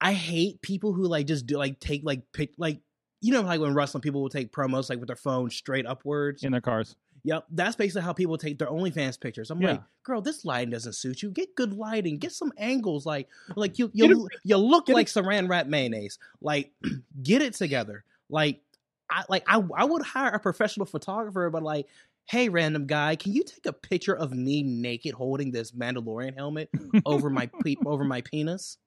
I 0.00 0.12
hate 0.14 0.62
people 0.62 0.92
who 0.92 1.04
like 1.04 1.26
just 1.26 1.46
do 1.46 1.56
like 1.58 1.78
take 1.78 2.02
like 2.04 2.22
pick 2.32 2.50
like 2.58 2.80
you 3.20 3.32
know 3.32 3.42
like 3.42 3.60
when 3.60 3.74
wrestling 3.74 4.00
people 4.02 4.20
will 4.22 4.28
take 4.28 4.52
promos 4.52 4.90
like 4.90 4.98
with 4.98 5.06
their 5.06 5.16
phone 5.16 5.50
straight 5.50 5.86
upwards. 5.86 6.42
In 6.42 6.52
their 6.52 6.60
cars. 6.60 6.96
Yep, 7.24 7.46
that's 7.52 7.76
basically 7.76 8.02
how 8.02 8.12
people 8.12 8.36
take 8.36 8.58
their 8.58 8.68
OnlyFans 8.68 9.20
pictures. 9.20 9.50
I'm 9.50 9.60
Yeah. 9.60 9.72
like, 9.72 9.82
girl, 10.02 10.20
this 10.20 10.44
lighting 10.44 10.70
doesn't 10.70 10.94
suit 10.94 11.22
you. 11.22 11.30
Get 11.30 11.54
good 11.54 11.72
lighting. 11.72 12.18
Get 12.18 12.32
some 12.32 12.52
angles. 12.58 13.06
Like, 13.06 13.28
like 13.54 13.78
you 13.78 13.88
Get 13.88 14.10
you 14.10 14.28
you 14.42 14.56
look 14.56 14.86
get 14.86 14.94
like 14.94 15.06
Saran 15.06 15.48
wrap 15.48 15.66
mayonnaise. 15.68 16.18
Like, 16.40 16.72
get 17.22 17.40
it 17.42 17.54
together. 17.54 18.04
Like, 18.28 18.60
I 19.08 19.22
like 19.28 19.44
I 19.46 19.62
I 19.76 19.84
would 19.84 20.02
hire 20.02 20.32
a 20.32 20.40
professional 20.40 20.86
photographer, 20.86 21.48
but 21.50 21.62
like, 21.62 21.86
hey, 22.26 22.48
random 22.48 22.86
guy, 22.86 23.14
can 23.14 23.32
you 23.32 23.44
take 23.44 23.66
a 23.66 23.72
picture 23.72 24.16
of 24.16 24.32
me 24.32 24.62
naked 24.64 25.14
holding 25.14 25.52
this 25.52 25.70
Mandalorian 25.72 26.34
helmet 26.34 26.70
over 27.06 27.30
my 27.30 27.48
pe- 27.62 27.76
over 27.86 28.02
my 28.04 28.22
penis, 28.22 28.78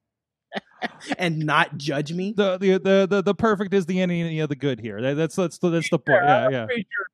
and 1.18 1.40
not 1.40 1.78
judge 1.78 2.12
me? 2.12 2.34
The, 2.36 2.58
the 2.58 2.72
the 2.80 3.08
the 3.10 3.22
the 3.24 3.36
perfect 3.36 3.74
is 3.74 3.86
the 3.86 4.02
enemy 4.02 4.40
of 4.40 4.50
the 4.50 4.56
good 4.56 4.80
here. 4.80 5.02
That, 5.02 5.14
that's 5.16 5.36
that's 5.36 5.58
the, 5.60 5.70
that's 5.70 5.90
the 5.90 6.00
point. 6.00 6.24
Yeah, 6.24 6.46
I'm 6.46 6.52
yeah. 6.52 6.66
pretty 6.66 6.88
sure 6.92 7.05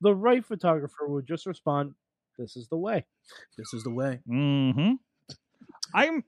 the 0.00 0.14
right 0.14 0.44
photographer 0.44 1.06
would 1.06 1.26
just 1.26 1.46
respond, 1.46 1.94
"This 2.38 2.56
is 2.56 2.68
the 2.68 2.76
way." 2.76 3.04
This 3.56 3.74
is 3.74 3.82
the 3.84 3.90
way. 3.90 4.20
hmm 4.26 4.94
I'm, 5.94 6.22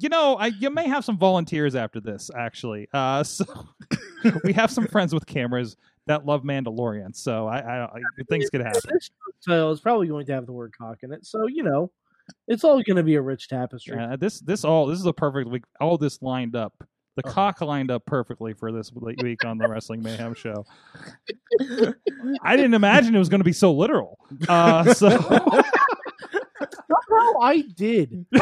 you 0.00 0.08
know, 0.08 0.34
I 0.36 0.48
you 0.48 0.70
may 0.70 0.88
have 0.88 1.04
some 1.04 1.18
volunteers 1.18 1.74
after 1.74 2.00
this. 2.00 2.30
Actually, 2.36 2.88
uh, 2.92 3.22
so 3.24 3.44
we 4.42 4.52
have 4.52 4.70
some 4.70 4.86
friends 4.86 5.14
with 5.14 5.26
cameras 5.26 5.76
that 6.06 6.26
love 6.26 6.42
Mandalorian. 6.42 7.14
So 7.14 7.46
I, 7.46 7.58
I, 7.60 7.84
I 7.84 8.00
things 8.28 8.50
could 8.50 8.60
happen. 8.60 8.80
This 8.92 9.10
title 9.46 9.70
is 9.70 9.80
probably 9.80 10.08
going 10.08 10.26
to 10.26 10.32
have 10.32 10.46
the 10.46 10.52
word 10.52 10.72
cock 10.76 10.98
in 11.02 11.12
it, 11.12 11.24
so 11.24 11.46
you 11.46 11.62
know, 11.62 11.90
it's 12.48 12.64
all 12.64 12.82
going 12.82 12.96
to 12.96 13.02
be 13.02 13.14
a 13.14 13.22
rich 13.22 13.48
tapestry. 13.48 13.98
Uh, 13.98 14.16
this 14.16 14.40
this 14.40 14.64
all 14.64 14.86
this 14.86 14.98
is 14.98 15.06
a 15.06 15.12
perfect 15.12 15.48
week. 15.48 15.64
All 15.80 15.96
this 15.96 16.20
lined 16.22 16.56
up. 16.56 16.74
The 17.16 17.22
Uh-huh. 17.26 17.32
cock 17.32 17.60
lined 17.60 17.90
up 17.92 18.04
perfectly 18.06 18.54
for 18.54 18.72
this 18.72 18.90
week 18.92 19.44
on 19.44 19.56
the 19.58 19.68
Wrestling 19.68 20.02
Mayhem 20.02 20.34
show. 20.34 20.64
I 22.42 22.56
didn't 22.56 22.74
imagine 22.74 23.14
it 23.14 23.18
was 23.20 23.28
going 23.28 23.38
to 23.40 23.44
be 23.44 23.52
so 23.52 23.72
literal. 23.72 24.18
Uh, 24.48 24.82
so 24.94 25.10
Somehow 25.10 25.62
I 27.40 27.62
did. 27.76 28.26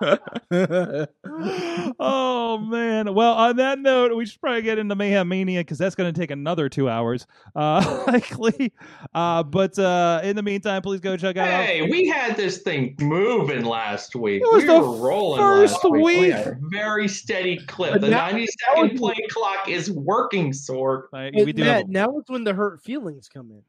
oh 2.00 2.58
man. 2.58 3.14
Well, 3.14 3.32
on 3.34 3.56
that 3.56 3.78
note, 3.78 4.14
we 4.16 4.26
should 4.26 4.40
probably 4.40 4.62
get 4.62 4.78
into 4.78 4.94
Mayhem 4.94 5.28
Mania 5.28 5.60
because 5.60 5.78
that's 5.78 5.94
going 5.94 6.12
to 6.12 6.18
take 6.20 6.30
another 6.30 6.68
two 6.68 6.88
hours, 6.88 7.26
uh, 7.54 8.04
likely. 8.08 8.72
Uh, 9.14 9.42
but 9.42 9.78
uh, 9.78 10.20
in 10.24 10.36
the 10.36 10.42
meantime, 10.42 10.82
please 10.82 11.00
go 11.00 11.16
check 11.16 11.36
out. 11.36 11.46
Hey, 11.64 11.82
we 11.88 12.06
had 12.08 12.36
this 12.36 12.58
thing 12.58 12.94
moving 13.00 13.64
last 13.64 14.14
week. 14.16 14.42
It 14.42 14.52
was 14.52 14.62
we 14.64 14.68
the 14.68 14.80
were 14.80 14.96
rolling 14.96 15.40
first 15.40 15.74
last 15.74 15.84
week. 15.84 15.92
We 15.92 16.20
week. 16.20 16.32
had 16.32 16.46
a 16.48 16.56
very 16.70 17.08
steady 17.08 17.58
clip. 17.66 17.92
But 17.92 18.00
The 18.02 18.08
now- 18.10 18.26
90 18.30 18.40
now 18.40 18.46
second 18.74 18.92
we- 18.92 18.98
play 18.98 19.16
clock 19.30 19.68
is 19.68 19.90
working, 19.90 20.52
Sorg. 20.52 21.04
Uh, 21.12 21.30
But 21.34 21.44
we 21.46 21.52
do. 21.52 21.64
Matt, 21.64 21.76
Have, 21.82 21.88
now 21.88 22.18
is 22.18 22.24
when 22.28 22.44
the 22.44 22.54
hurt 22.54 22.82
feelings 22.82 23.28
come 23.28 23.50
in. 23.50 23.62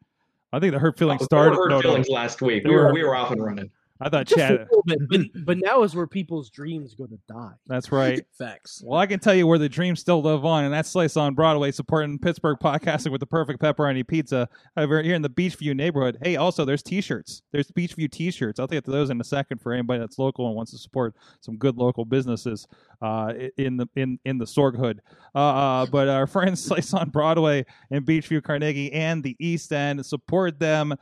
I 0.54 0.60
think 0.60 0.72
the 0.74 0.80
hurt 0.80 0.98
feeling 0.98 1.18
Oh, 1.22 1.26
started. 1.26 1.56
Hurt 1.58 1.70
no, 1.70 1.76
no, 1.78 1.82
feelings 1.82 2.08
last 2.10 2.42
week. 2.42 2.64
We 2.64 2.74
were- 2.74 2.86
were 2.88 2.94
we 2.94 3.04
were 3.04 3.16
off 3.16 3.32
and 3.32 3.44
running. 3.44 3.70
I 4.00 4.10
thought 4.10 4.28
Just 4.28 4.40
Chad. 4.40 4.68
bit, 4.86 5.00
but, 5.10 5.22
but 5.46 5.58
now 5.58 5.84
is 5.84 5.96
where 5.96 6.08
people's 6.08 6.50
dreams 6.50 6.94
go 6.96 7.06
to 7.06 7.18
die. 7.28 7.54
That's 7.68 7.92
right. 7.92 8.24
Facts. 8.38 8.82
Well, 8.86 9.00
I 9.00 9.08
can 9.08 9.20
tell 9.20 9.34
you 9.34 9.48
where 9.48 9.58
the 9.58 9.70
dreams 9.70 10.00
still 10.00 10.22
live 10.22 10.46
on, 10.46 10.66
and 10.66 10.74
that's 10.74 10.90
Slice 10.90 11.18
on 11.18 11.34
Broadway, 11.34 11.72
supporting 11.72 12.20
Pittsburgh 12.20 12.58
podcasting 12.62 13.12
with 13.12 13.20
the 13.20 13.28
perfect 13.28 13.62
pepperoni 13.62 14.08
pizza 14.08 14.48
over 14.76 15.02
here 15.02 15.16
in 15.16 15.22
the 15.22 15.30
Beechview 15.30 15.76
neighborhood. 15.76 16.18
Hey, 16.22 16.36
also, 16.36 16.66
there's 16.66 16.84
T-shirts. 16.84 17.42
There's 17.52 17.72
Beechview 17.72 18.12
T-shirts. 18.12 18.60
I'll 18.60 18.68
get 18.68 18.86
to 18.86 18.92
those 18.92 19.10
in 19.10 19.20
a 19.20 19.24
second 19.24 19.60
for 19.60 19.74
anybody 19.74 20.00
that's 20.00 20.20
local 20.20 20.48
and 20.48 20.56
wants 20.56 20.72
to 20.72 20.78
support 20.78 21.16
some 21.42 21.58
good 21.58 21.78
local 21.78 22.06
businesses 22.06 22.68
uh, 23.02 23.34
in 23.58 23.78
the 23.78 23.88
in 23.96 24.20
in 24.26 24.38
the 24.38 24.46
Sorg 24.46 24.78
Hood. 24.78 25.02
Uh, 25.36 25.40
uh, 25.40 25.86
but 25.88 26.08
our 26.08 26.28
friends 26.28 26.64
Slice 26.64 26.94
on 26.94 27.10
Broadway 27.10 27.66
and 27.92 28.06
Beechview 28.06 28.44
Carnegie 28.44 28.92
and 28.94 29.24
the 29.24 29.36
East 29.40 29.72
End 29.72 30.06
support 30.06 30.60
them. 30.60 30.96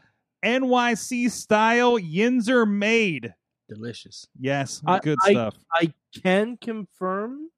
NYC 0.45 1.29
style 1.31 1.97
Yinzer 1.99 2.69
made. 2.69 3.33
Delicious. 3.67 4.27
Yes, 4.39 4.81
I- 4.85 4.99
good 4.99 5.17
I- 5.23 5.31
stuff. 5.31 5.55
I 5.73 5.93
can 6.21 6.57
confirm 6.57 7.49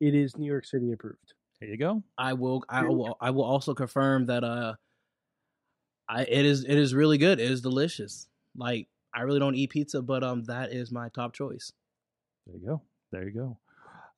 it 0.00 0.14
is 0.14 0.36
New 0.36 0.46
York 0.46 0.66
City 0.66 0.92
approved. 0.92 1.32
There 1.60 1.70
you 1.70 1.78
go. 1.78 2.02
I 2.18 2.34
will 2.34 2.62
I 2.68 2.82
will 2.82 3.16
I 3.20 3.30
will 3.30 3.44
also 3.44 3.72
confirm 3.72 4.26
that 4.26 4.44
uh 4.44 4.74
I 6.06 6.22
it 6.24 6.44
is 6.44 6.64
it 6.64 6.76
is 6.76 6.94
really 6.94 7.16
good. 7.16 7.40
It 7.40 7.50
is 7.50 7.62
delicious. 7.62 8.28
Like 8.54 8.88
I 9.14 9.22
really 9.22 9.38
don't 9.40 9.54
eat 9.54 9.70
pizza, 9.70 10.02
but 10.02 10.22
um 10.22 10.44
that 10.44 10.70
is 10.72 10.92
my 10.92 11.08
top 11.08 11.32
choice. 11.32 11.72
There 12.46 12.56
you 12.56 12.66
go. 12.66 12.82
There 13.10 13.24
you 13.24 13.30
go. 13.32 13.58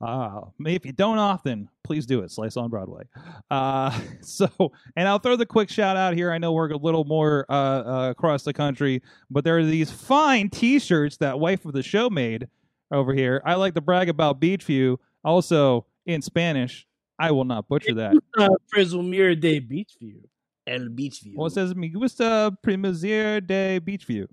Uh, 0.01 0.43
if 0.65 0.87
you 0.87 0.93
don't 0.93 1.19
often, 1.19 1.69
please 1.83 2.07
do 2.07 2.21
it. 2.21 2.31
Slice 2.31 2.57
on 2.57 2.71
Broadway. 2.71 3.05
Uh, 3.51 3.99
so, 4.21 4.49
and 4.97 5.09
I'll 5.09 5.19
throw 5.19 5.37
the 5.37 5.47
quick 5.47 5.71
shout 5.71 5.97
out 5.97 6.15
here. 6.15 6.31
I 6.31 6.39
know 6.39 6.53
we're 6.53 6.71
a 6.71 6.77
little 6.77 7.05
more 7.05 7.47
uh, 7.49 7.53
uh, 7.53 8.11
across 8.11 8.45
the 8.45 8.53
country, 8.53 9.03
but 9.31 9.45
there 9.45 9.59
are 9.59 9.65
these 9.65 9.91
fine 9.91 10.51
T-shirts 10.51 11.17
that 11.19 11.41
wife 11.41 11.65
of 11.65 11.73
the 11.73 11.83
show 11.83 12.09
made 12.09 12.49
over 12.93 13.13
here. 13.13 13.43
I 13.45 13.55
like 13.55 13.75
to 13.75 13.81
brag 13.81 14.09
about 14.09 14.41
Beechview. 14.41 14.99
Also 15.25 15.87
in 16.07 16.23
Spanish, 16.23 16.87
I 17.19 17.33
will 17.33 17.45
not 17.45 17.69
butcher 17.69 17.95
that. 17.95 18.15
Uh, 18.39 18.49
Presumir 18.73 19.39
de 19.39 19.61
Beechview. 19.61 20.21
El 20.65 20.91
Beechview. 20.91 21.35
Well, 21.35 21.47
it 21.47 21.55
says 21.55 21.75
"Me 21.75 21.89
gusta 21.89 22.57
primazir 22.65 23.45
de 23.45 23.81
Beechview." 23.81 24.29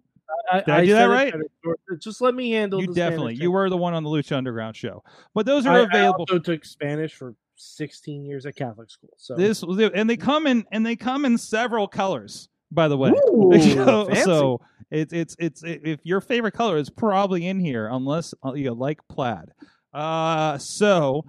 I, 0.52 0.58
Did 0.62 0.70
I 0.70 0.86
do 0.86 0.94
that 0.94 1.06
right? 1.06 1.34
Just 2.00 2.22
let 2.22 2.36
me 2.36 2.52
handle. 2.52 2.82
You 2.82 2.94
definitely, 2.94 3.36
Spanish 3.36 3.44
you 3.44 3.52
were 3.52 3.70
the 3.70 3.78
one 3.78 3.94
on 3.94 4.04
the 4.04 4.10
Lucha 4.10 4.36
Underground 4.36 4.76
show, 4.76 5.04
but 5.34 5.46
those 5.46 5.66
are 5.66 5.76
I, 5.76 5.80
I 5.80 5.84
available. 5.84 6.22
also 6.22 6.40
took 6.40 6.66
Spanish 6.66 7.14
for 7.14 7.36
16 7.56 8.26
years 8.26 8.46
at 8.46 8.56
Catholic 8.56 8.90
school. 8.90 9.14
So 9.18 9.36
This 9.36 9.64
and 9.64 10.10
they 10.10 10.18
come 10.18 10.48
in 10.48 10.66
and 10.72 10.86
they 10.86 10.96
come 10.96 11.26
in 11.26 11.38
several 11.38 11.88
colors. 11.88 12.50
By 12.72 12.88
the 12.88 12.98
way, 12.98 13.12
Ooh, 13.30 13.60
so, 13.60 14.14
so 14.14 14.62
it's 14.92 15.14
it's 15.14 15.36
it's 15.40 15.64
if 15.64 16.00
your 16.04 16.20
favorite 16.22 16.54
color 16.54 16.78
is 16.78 16.90
probably 16.90 17.48
in 17.48 17.60
here, 17.60 17.88
unless 17.88 18.34
uh, 18.44 18.54
you 18.54 18.74
like 18.74 19.00
plaid. 19.08 19.52
Uh, 19.94 20.58
so 20.58 21.24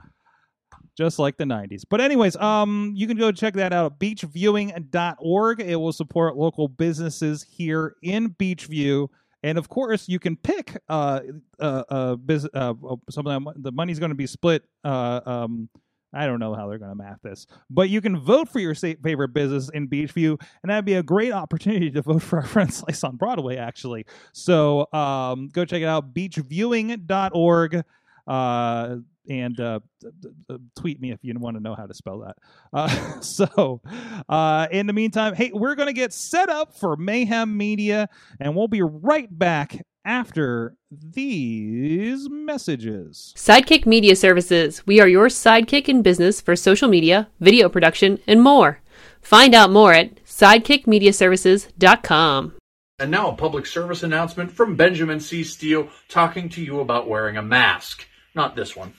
just 0.96 1.18
like 1.18 1.36
the 1.36 1.44
90s. 1.44 1.82
But 1.88 2.00
anyways, 2.00 2.36
um, 2.36 2.92
you 2.96 3.06
can 3.06 3.16
go 3.16 3.30
check 3.30 3.54
that 3.54 3.72
out 3.72 3.92
at 3.92 3.98
beachviewing.org. 3.98 5.60
It 5.60 5.76
will 5.76 5.92
support 5.92 6.36
local 6.36 6.68
businesses 6.68 7.44
here 7.48 7.94
in 8.02 8.30
Beechview. 8.30 9.08
And 9.42 9.58
of 9.58 9.68
course, 9.68 10.08
you 10.08 10.18
can 10.18 10.36
pick 10.36 10.76
uh, 10.88 11.20
uh, 11.60 11.82
uh, 11.88 12.16
uh, 12.54 12.74
some 13.10 13.26
of 13.26 13.32
them. 13.32 13.48
The 13.56 13.72
money's 13.72 13.98
going 13.98 14.10
to 14.10 14.16
be 14.16 14.26
split. 14.26 14.64
Uh, 14.82 15.20
um, 15.24 15.68
I 16.12 16.26
don't 16.26 16.40
know 16.40 16.54
how 16.54 16.68
they're 16.68 16.78
going 16.78 16.90
to 16.90 16.96
map 16.96 17.20
this, 17.22 17.46
but 17.68 17.90
you 17.90 18.00
can 18.00 18.18
vote 18.18 18.48
for 18.48 18.58
your 18.58 18.74
favorite 18.74 19.34
business 19.34 19.68
in 19.68 19.88
Beechview, 19.88 20.40
and 20.62 20.70
that'd 20.70 20.86
be 20.86 20.94
a 20.94 21.02
great 21.02 21.32
opportunity 21.32 21.90
to 21.90 22.00
vote 22.00 22.22
for 22.22 22.38
our 22.38 22.46
friend 22.46 22.72
Slice 22.72 23.04
on 23.04 23.16
Broadway, 23.16 23.56
actually. 23.56 24.06
So 24.32 24.90
um, 24.92 25.48
go 25.48 25.64
check 25.66 25.82
it 25.82 25.86
out, 25.86 26.14
beachviewing.org. 26.14 27.82
Uh, 28.26 28.96
and 29.28 29.60
uh, 29.60 29.80
th- 30.00 30.14
th- 30.22 30.34
th- 30.48 30.60
tweet 30.78 31.00
me 31.00 31.12
if 31.12 31.18
you 31.22 31.34
want 31.38 31.56
to 31.56 31.62
know 31.62 31.74
how 31.74 31.86
to 31.86 31.94
spell 31.94 32.20
that. 32.20 32.36
Uh, 32.72 32.88
so, 33.20 33.80
uh, 34.28 34.68
in 34.70 34.86
the 34.86 34.92
meantime, 34.92 35.34
hey, 35.34 35.50
we're 35.52 35.74
going 35.74 35.88
to 35.88 35.92
get 35.92 36.12
set 36.12 36.48
up 36.48 36.74
for 36.74 36.96
Mayhem 36.96 37.56
Mania, 37.56 38.08
and 38.40 38.54
we'll 38.54 38.68
be 38.68 38.82
right 38.82 39.26
back 39.30 39.84
after 40.04 40.76
these 40.90 42.28
messages. 42.30 43.34
Sidekick 43.36 43.86
Media 43.86 44.14
Services. 44.14 44.86
We 44.86 45.00
are 45.00 45.08
your 45.08 45.26
sidekick 45.26 45.88
in 45.88 46.02
business 46.02 46.40
for 46.40 46.54
social 46.54 46.88
media, 46.88 47.28
video 47.40 47.68
production, 47.68 48.20
and 48.26 48.42
more. 48.42 48.80
Find 49.20 49.54
out 49.54 49.72
more 49.72 49.92
at 49.92 50.24
sidekickmediaservices.com. 50.24 52.52
And 52.98 53.10
now 53.10 53.30
a 53.30 53.36
public 53.36 53.66
service 53.66 54.04
announcement 54.04 54.50
from 54.50 54.76
Benjamin 54.76 55.20
C. 55.20 55.44
Steele 55.44 55.90
talking 56.08 56.48
to 56.50 56.62
you 56.62 56.80
about 56.80 57.08
wearing 57.08 57.36
a 57.36 57.42
mask. 57.42 58.06
Not 58.34 58.56
this 58.56 58.74
one, 58.74 58.94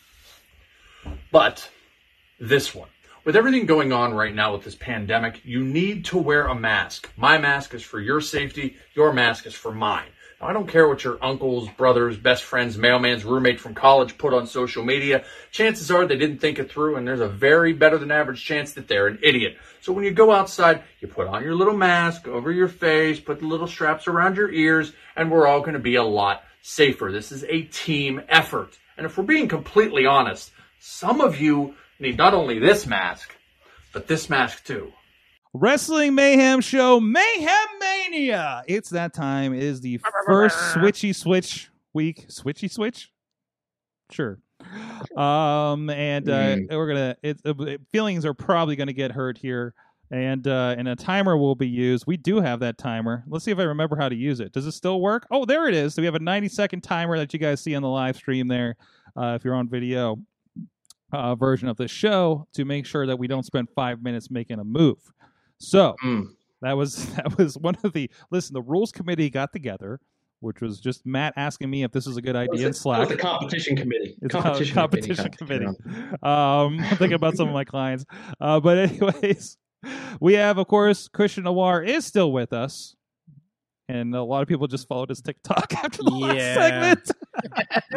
but 1.32 1.70
this 2.40 2.74
one. 2.74 2.90
With 3.26 3.36
everything 3.36 3.66
going 3.66 3.92
on 3.92 4.14
right 4.14 4.34
now 4.34 4.54
with 4.54 4.64
this 4.64 4.76
pandemic, 4.76 5.42
you 5.44 5.64
need 5.64 6.06
to 6.06 6.18
wear 6.18 6.48
a 6.48 6.56
mask. 6.56 7.12
My 7.18 7.38
mask 7.38 7.74
is 7.74 7.84
for 7.84 8.00
your 8.00 8.22
safety, 8.22 8.78
your 8.94 9.12
mask 9.12 9.46
is 9.46 9.54
for 9.54 9.74
mine. 9.74 10.08
Now, 10.40 10.48
I 10.48 10.54
don't 10.54 10.70
care 10.70 10.88
what 10.88 11.04
your 11.04 11.18
uncles, 11.22 11.68
brothers, 11.78 12.16
best 12.16 12.44
friends, 12.44 12.78
mailman's 12.78 13.26
roommate 13.26 13.60
from 13.60 13.74
college 13.74 14.18
put 14.18 14.34
on 14.34 14.46
social 14.46 14.86
media. 14.86 15.26
Chances 15.52 15.90
are 15.90 16.06
they 16.06 16.16
didn't 16.16 16.38
think 16.38 16.60
it 16.60 16.72
through, 16.72 16.96
and 16.96 17.08
there's 17.08 17.20
a 17.20 17.28
very 17.28 17.74
better 17.74 17.98
than 17.98 18.12
average 18.12 18.44
chance 18.44 18.74
that 18.74 18.88
they're 18.88 19.08
an 19.08 19.20
idiot. 19.24 19.58
So 19.82 19.92
when 19.92 20.06
you 20.06 20.12
go 20.12 20.32
outside, 20.32 20.84
you 21.00 21.08
put 21.08 21.28
on 21.28 21.44
your 21.44 21.56
little 21.56 21.76
mask 21.76 22.28
over 22.28 22.52
your 22.52 22.68
face, 22.68 23.20
put 23.20 23.40
the 23.40 23.48
little 23.48 23.68
straps 23.68 24.08
around 24.08 24.38
your 24.38 24.52
ears, 24.52 24.94
and 25.16 25.32
we're 25.32 25.48
all 25.48 25.62
going 25.62 25.74
to 25.74 25.80
be 25.80 25.96
a 25.96 26.04
lot 26.04 26.44
safer. 26.62 27.12
This 27.12 27.32
is 27.32 27.44
a 27.46 27.64
team 27.64 28.22
effort. 28.30 28.78
And 28.96 29.06
if 29.06 29.18
we're 29.18 29.24
being 29.24 29.48
completely 29.48 30.06
honest, 30.06 30.52
some 30.90 31.20
of 31.20 31.40
you 31.42 31.76
need 32.00 32.18
not 32.18 32.34
only 32.34 32.60
this 32.60 32.88
mask, 32.88 33.36
but 33.94 34.08
this 34.08 34.30
mask 34.30 34.66
too. 34.66 34.94
Wrestling 35.54 36.16
Mayhem 36.16 36.62
Show 36.62 37.00
Mayhem 37.02 37.68
Mania. 37.80 38.64
It's 38.68 38.90
that 38.92 39.14
time. 39.14 39.54
It 39.54 39.64
is 39.64 39.82
the 39.82 40.00
first 40.26 40.58
switchy 40.76 41.14
switch 41.14 41.70
week. 41.94 42.28
Switchy 42.30 42.72
switch? 42.72 43.12
Sure. 44.12 44.40
Um 45.16 45.90
and 45.90 46.30
uh 46.30 46.56
Mm. 46.56 46.70
we're 46.72 46.88
gonna 46.88 47.16
it, 47.22 47.40
it 47.44 47.82
feelings 47.92 48.26
are 48.26 48.34
probably 48.34 48.76
gonna 48.76 48.94
get 48.94 49.12
hurt 49.12 49.38
here. 49.38 49.74
And 50.10 50.48
uh 50.48 50.76
and 50.78 50.88
a 50.88 50.96
timer 50.96 51.36
will 51.38 51.56
be 51.56 51.68
used. 51.68 52.06
We 52.08 52.16
do 52.18 52.40
have 52.40 52.62
that 52.62 52.78
timer. 52.78 53.24
Let's 53.28 53.44
see 53.46 53.52
if 53.52 53.60
I 53.60 53.64
remember 53.64 53.96
how 53.98 54.08
to 54.10 54.16
use 54.16 54.40
it. 54.40 54.54
Does 54.54 54.66
it 54.66 54.72
still 54.72 55.02
work? 55.02 55.28
Oh, 55.32 55.44
there 55.46 55.68
it 55.68 55.74
is. 55.74 55.94
So 55.96 56.02
we 56.02 56.06
have 56.06 56.16
a 56.16 56.20
90 56.20 56.48
second 56.50 56.82
timer 56.82 57.18
that 57.18 57.34
you 57.34 57.40
guys 57.40 57.62
see 57.62 57.76
on 57.76 57.82
the 57.82 57.90
live 57.90 58.16
stream 58.16 58.48
there. 58.48 58.78
Uh 59.18 59.34
if 59.36 59.44
you're 59.44 59.56
on 59.56 59.68
video 59.68 60.18
uh 61.14 61.36
version 61.36 61.68
of 61.70 61.78
the 61.78 61.88
show 61.88 62.48
to 62.54 62.66
make 62.66 62.86
sure 62.86 63.08
that 63.08 63.18
we 63.18 63.28
don't 63.28 63.44
spend 63.46 63.68
five 63.76 64.02
minutes 64.04 64.30
making 64.30 64.60
a 64.60 64.64
move. 64.64 64.98
So 65.60 65.96
Mm. 66.04 66.28
that 66.62 66.74
was 66.78 67.06
that 67.16 67.38
was 67.38 67.58
one 67.58 67.76
of 67.84 67.94
the 67.94 68.10
listen. 68.32 68.54
The 68.54 68.62
rules 68.62 68.92
committee 68.92 69.30
got 69.30 69.54
together, 69.54 70.00
which 70.42 70.60
was 70.62 70.80
just 70.80 71.06
Matt 71.06 71.34
asking 71.38 71.70
me 71.70 71.84
if 71.84 71.92
this 71.92 72.06
was 72.06 72.18
a 72.18 72.22
good 72.22 72.36
idea 72.36 72.68
in 72.68 72.74
Slack. 72.74 73.08
the 73.08 73.16
competition 73.18 73.76
committee. 73.78 74.16
It's 74.22 74.34
competition, 74.36 74.74
competition 74.76 75.30
committee. 75.32 75.66
committee. 75.82 76.18
Um, 76.24 76.80
I'm 76.80 76.98
thinking 76.98 77.14
about 77.14 77.36
some 77.38 77.48
of 77.48 77.54
my 77.54 77.64
clients. 77.64 78.06
Uh, 78.42 78.60
but 78.60 78.78
anyways, 78.90 79.58
we 80.20 80.34
have 80.34 80.58
of 80.58 80.68
course 80.68 81.08
Christian 81.08 81.46
Noir 81.46 81.82
is 81.84 82.06
still 82.06 82.32
with 82.34 82.52
us. 82.52 82.96
And 83.90 84.14
a 84.14 84.22
lot 84.22 84.42
of 84.42 84.50
people 84.50 84.68
just 84.68 84.86
followed 84.88 85.10
his 85.10 85.22
TikTok 85.22 85.74
after 85.76 86.04
the 86.04 86.12
last 86.12 86.36
Yeah. 86.38 86.54
segment. 86.56 87.12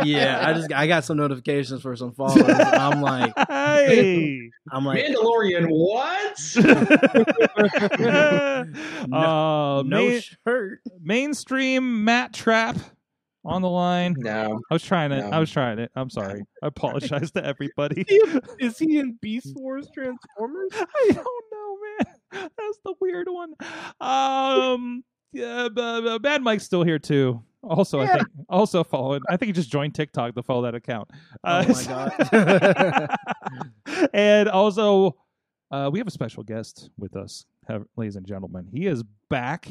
yeah, 0.05 0.49
I 0.49 0.53
just 0.53 0.72
I 0.72 0.86
got 0.86 1.05
some 1.05 1.16
notifications 1.16 1.82
for 1.82 1.97
some 1.97 2.12
followers. 2.12 2.45
I'm 2.59 3.01
like, 3.01 3.32
hey. 3.49 4.51
I'm 4.70 4.84
like, 4.84 5.05
Mandalorian, 5.05 5.66
what? 5.68 6.57
uh, 9.12 9.82
no 9.84 9.84
main- 9.84 10.20
shirt. 10.20 10.80
mainstream 11.03 12.05
Matt 12.05 12.32
Trap 12.34 12.76
on 13.45 13.62
the 13.62 13.68
line. 13.68 14.14
no. 14.18 14.61
I 14.70 14.74
was 14.74 14.82
trying 14.84 15.12
it. 15.12 15.22
No. 15.22 15.30
I 15.30 15.38
was 15.41 15.51
trying 15.51 15.78
it. 15.78 15.91
I'm 15.97 16.11
sorry. 16.11 16.43
I 16.62 16.66
apologize 16.66 17.30
to 17.32 17.45
everybody. 17.45 18.05
Is 18.59 18.78
he 18.78 18.99
in 18.99 19.18
Beast 19.20 19.55
Wars 19.57 19.88
Transformers? 19.95 20.70
I 20.74 21.11
don't 21.12 21.45
know, 21.53 21.78
man. 21.99 22.51
That's 22.57 22.78
the 22.84 22.95
weird 23.01 23.28
one. 23.28 23.55
Um, 24.01 25.05
yeah, 25.33 25.68
but, 25.72 26.03
but 26.03 26.22
Mad 26.22 26.43
Mike's 26.43 26.64
still 26.64 26.83
here 26.83 26.99
too. 26.99 27.43
Also, 27.62 28.01
I 28.01 28.07
think 28.07 28.26
also 28.49 28.83
following. 28.83 29.20
I 29.28 29.37
think 29.37 29.49
he 29.49 29.53
just 29.53 29.70
joined 29.70 29.95
TikTok 29.95 30.35
to 30.35 30.43
follow 30.43 30.62
that 30.62 30.74
account. 30.74 31.11
Uh, 31.45 31.64
Oh 31.68 31.72
my 31.72 31.85
god. 31.85 33.16
and 34.14 34.49
also, 34.49 35.16
uh, 35.70 35.91
we 35.93 35.99
have 35.99 36.09
a 36.09 36.11
special 36.11 36.43
guest 36.43 36.89
with 36.97 37.14
us, 37.16 37.45
ladies 37.97 38.16
and 38.16 38.26
gentlemen. 38.26 38.66
He 38.72 38.87
is 38.87 39.05
back 39.28 39.68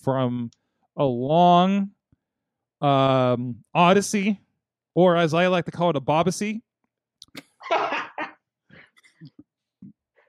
from 0.00 0.52
a 0.96 1.04
long 1.04 1.90
um, 2.80 3.56
odyssey, 3.74 4.40
or 4.94 5.16
as 5.16 5.34
I 5.34 5.48
like 5.48 5.64
to 5.64 5.72
call 5.72 5.90
it, 5.90 5.96
a 5.96 6.00
bobacy. 6.00 6.60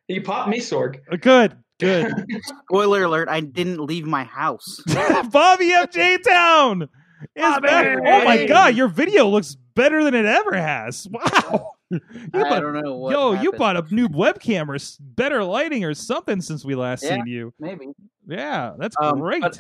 you 0.08 0.22
popped 0.24 0.50
me, 0.50 0.58
Sorg. 0.60 1.00
Uh, 1.12 1.18
Good, 1.18 1.56
good. 1.80 2.12
Spoiler 2.70 3.04
alert, 3.04 3.30
I 3.30 3.40
didn't 3.42 3.80
leave 3.80 4.06
my 4.06 4.24
house. 4.24 4.80
Bobby 5.32 5.72
F. 5.72 5.92
J. 5.92 6.18
Town 6.20 6.84
is 6.84 6.90
Bobby! 7.36 7.68
back. 7.68 7.98
Oh 8.06 8.26
my 8.26 8.46
god, 8.46 8.76
your 8.76 8.88
video 8.88 9.28
looks 9.28 9.56
better 9.76 10.04
than 10.04 10.14
it 10.16 10.26
ever 10.26 10.54
has. 10.56 11.08
Wow. 11.12 11.72
You 11.90 12.00
I 12.34 12.50
bought- 12.50 12.60
don't 12.60 12.84
know 12.84 12.96
what. 12.98 13.12
yo, 13.14 13.34
you 13.42 13.52
bought 13.54 13.78
a 13.78 13.94
new 13.96 14.10
webcam 14.10 14.68
or 14.68 14.76
s- 14.76 14.98
better 15.00 15.42
lighting 15.44 15.86
or 15.86 15.94
something 15.94 16.42
since 16.42 16.66
we 16.66 16.76
last 16.76 17.02
Yeah. 17.04 17.16
seen 17.16 17.28
you. 17.28 17.54
maybe. 17.60 17.88
Yeah, 18.28 18.74
that's 18.78 18.96
Um, 19.02 19.20
great. 19.20 19.42
but- 19.42 19.60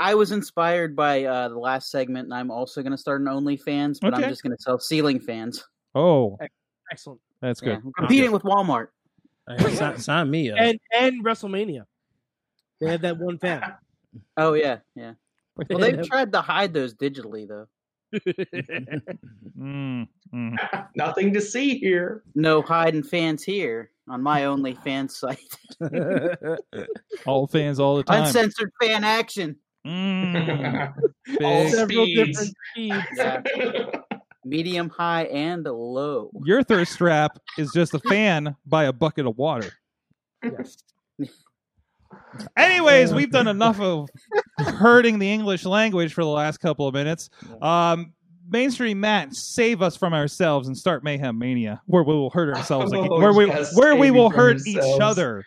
I 0.00 0.14
was 0.14 0.30
inspired 0.32 0.94
by 0.94 1.24
uh, 1.24 1.48
the 1.48 1.58
last 1.58 1.90
segment, 1.90 2.26
and 2.26 2.32
I'm 2.34 2.50
also 2.52 2.82
going 2.82 2.92
to 2.92 2.96
start 2.96 3.20
an 3.20 3.26
OnlyFans, 3.26 3.98
but 4.00 4.14
Okay. 4.14 4.22
I'm 4.22 4.30
just 4.30 4.42
going 4.44 4.56
to 4.56 4.62
sell 4.62 4.78
ceiling 4.78 5.18
fans. 5.18 5.62
Oh, 5.94 6.38
Excellent. 6.92 7.20
that's 7.42 7.60
Yeah, 7.60 7.74
good. 7.74 7.82
I'm 7.84 7.92
competing 7.98 8.30
with 8.30 8.44
Walmart. 8.44 8.88
Hey, 9.48 9.74
sign, 9.74 9.98
sign 9.98 10.30
me 10.30 10.50
up. 10.50 10.58
And 10.58 10.78
and 10.92 11.24
WrestleMania. 11.24 11.84
They 12.80 12.88
had 12.88 13.02
that 13.02 13.18
one 13.18 13.38
fan. 13.38 13.62
Oh 14.38 14.54
yeah, 14.54 14.78
yeah. 14.96 15.12
Well, 15.68 15.78
they've 15.78 16.02
tried 16.08 16.32
to 16.32 16.40
hide 16.40 16.72
those 16.72 16.94
digitally 16.94 17.46
though. 17.46 17.66
Mm, 19.56 20.08
mm. 20.34 20.88
Nothing 20.96 21.34
to 21.34 21.42
see 21.42 21.78
here. 21.78 22.22
No 22.34 22.62
hiding 22.62 23.02
fans 23.02 23.44
here 23.44 23.90
on 24.08 24.22
my 24.22 24.46
Only 24.46 24.74
OnlyFans 24.74 25.10
site. 25.10 26.88
All 27.26 27.46
fans 27.46 27.78
all 27.78 27.96
the 27.96 28.02
time. 28.02 28.24
Uncensored 28.24 28.72
fan 28.80 29.04
action. 29.04 29.56
Mm, 29.86 30.94
All. 31.42 31.68
Several 31.68 32.06
speeds. 32.06 32.28
different 32.28 32.56
speeds. 32.72 33.06
Yeah. 33.14 34.00
Medium, 34.48 34.88
high, 34.88 35.24
and 35.24 35.64
low. 35.64 36.30
Your 36.44 36.62
thirst 36.62 36.92
strap 36.92 37.38
is 37.58 37.70
just 37.72 37.94
a 37.94 37.98
fan 37.98 38.56
by 38.66 38.84
a 38.84 38.92
bucket 38.92 39.26
of 39.26 39.36
water. 39.36 39.72
Yes. 40.42 40.76
Anyways, 42.56 43.12
we've 43.12 43.30
done 43.30 43.48
enough 43.48 43.80
of 43.80 44.08
hurting 44.58 45.18
the 45.18 45.30
English 45.30 45.64
language 45.64 46.14
for 46.14 46.24
the 46.24 46.30
last 46.30 46.58
couple 46.58 46.86
of 46.86 46.94
minutes. 46.94 47.28
Um, 47.60 48.12
mainstream 48.48 49.00
Matt, 49.00 49.34
save 49.34 49.82
us 49.82 49.96
from 49.96 50.14
ourselves 50.14 50.68
and 50.68 50.76
start 50.76 51.04
Mayhem 51.04 51.38
Mania, 51.38 51.82
where 51.86 52.02
we 52.02 52.14
will 52.14 52.30
hurt 52.30 52.54
ourselves 52.54 52.92
again, 52.94 53.08
Oh, 53.10 53.20
where 53.20 53.32
we 53.32 53.46
yes, 53.46 53.76
where 53.76 53.94
we 53.94 54.10
will 54.10 54.30
from 54.30 54.40
hurt 54.40 54.66
each 54.66 54.78
other. 55.00 55.44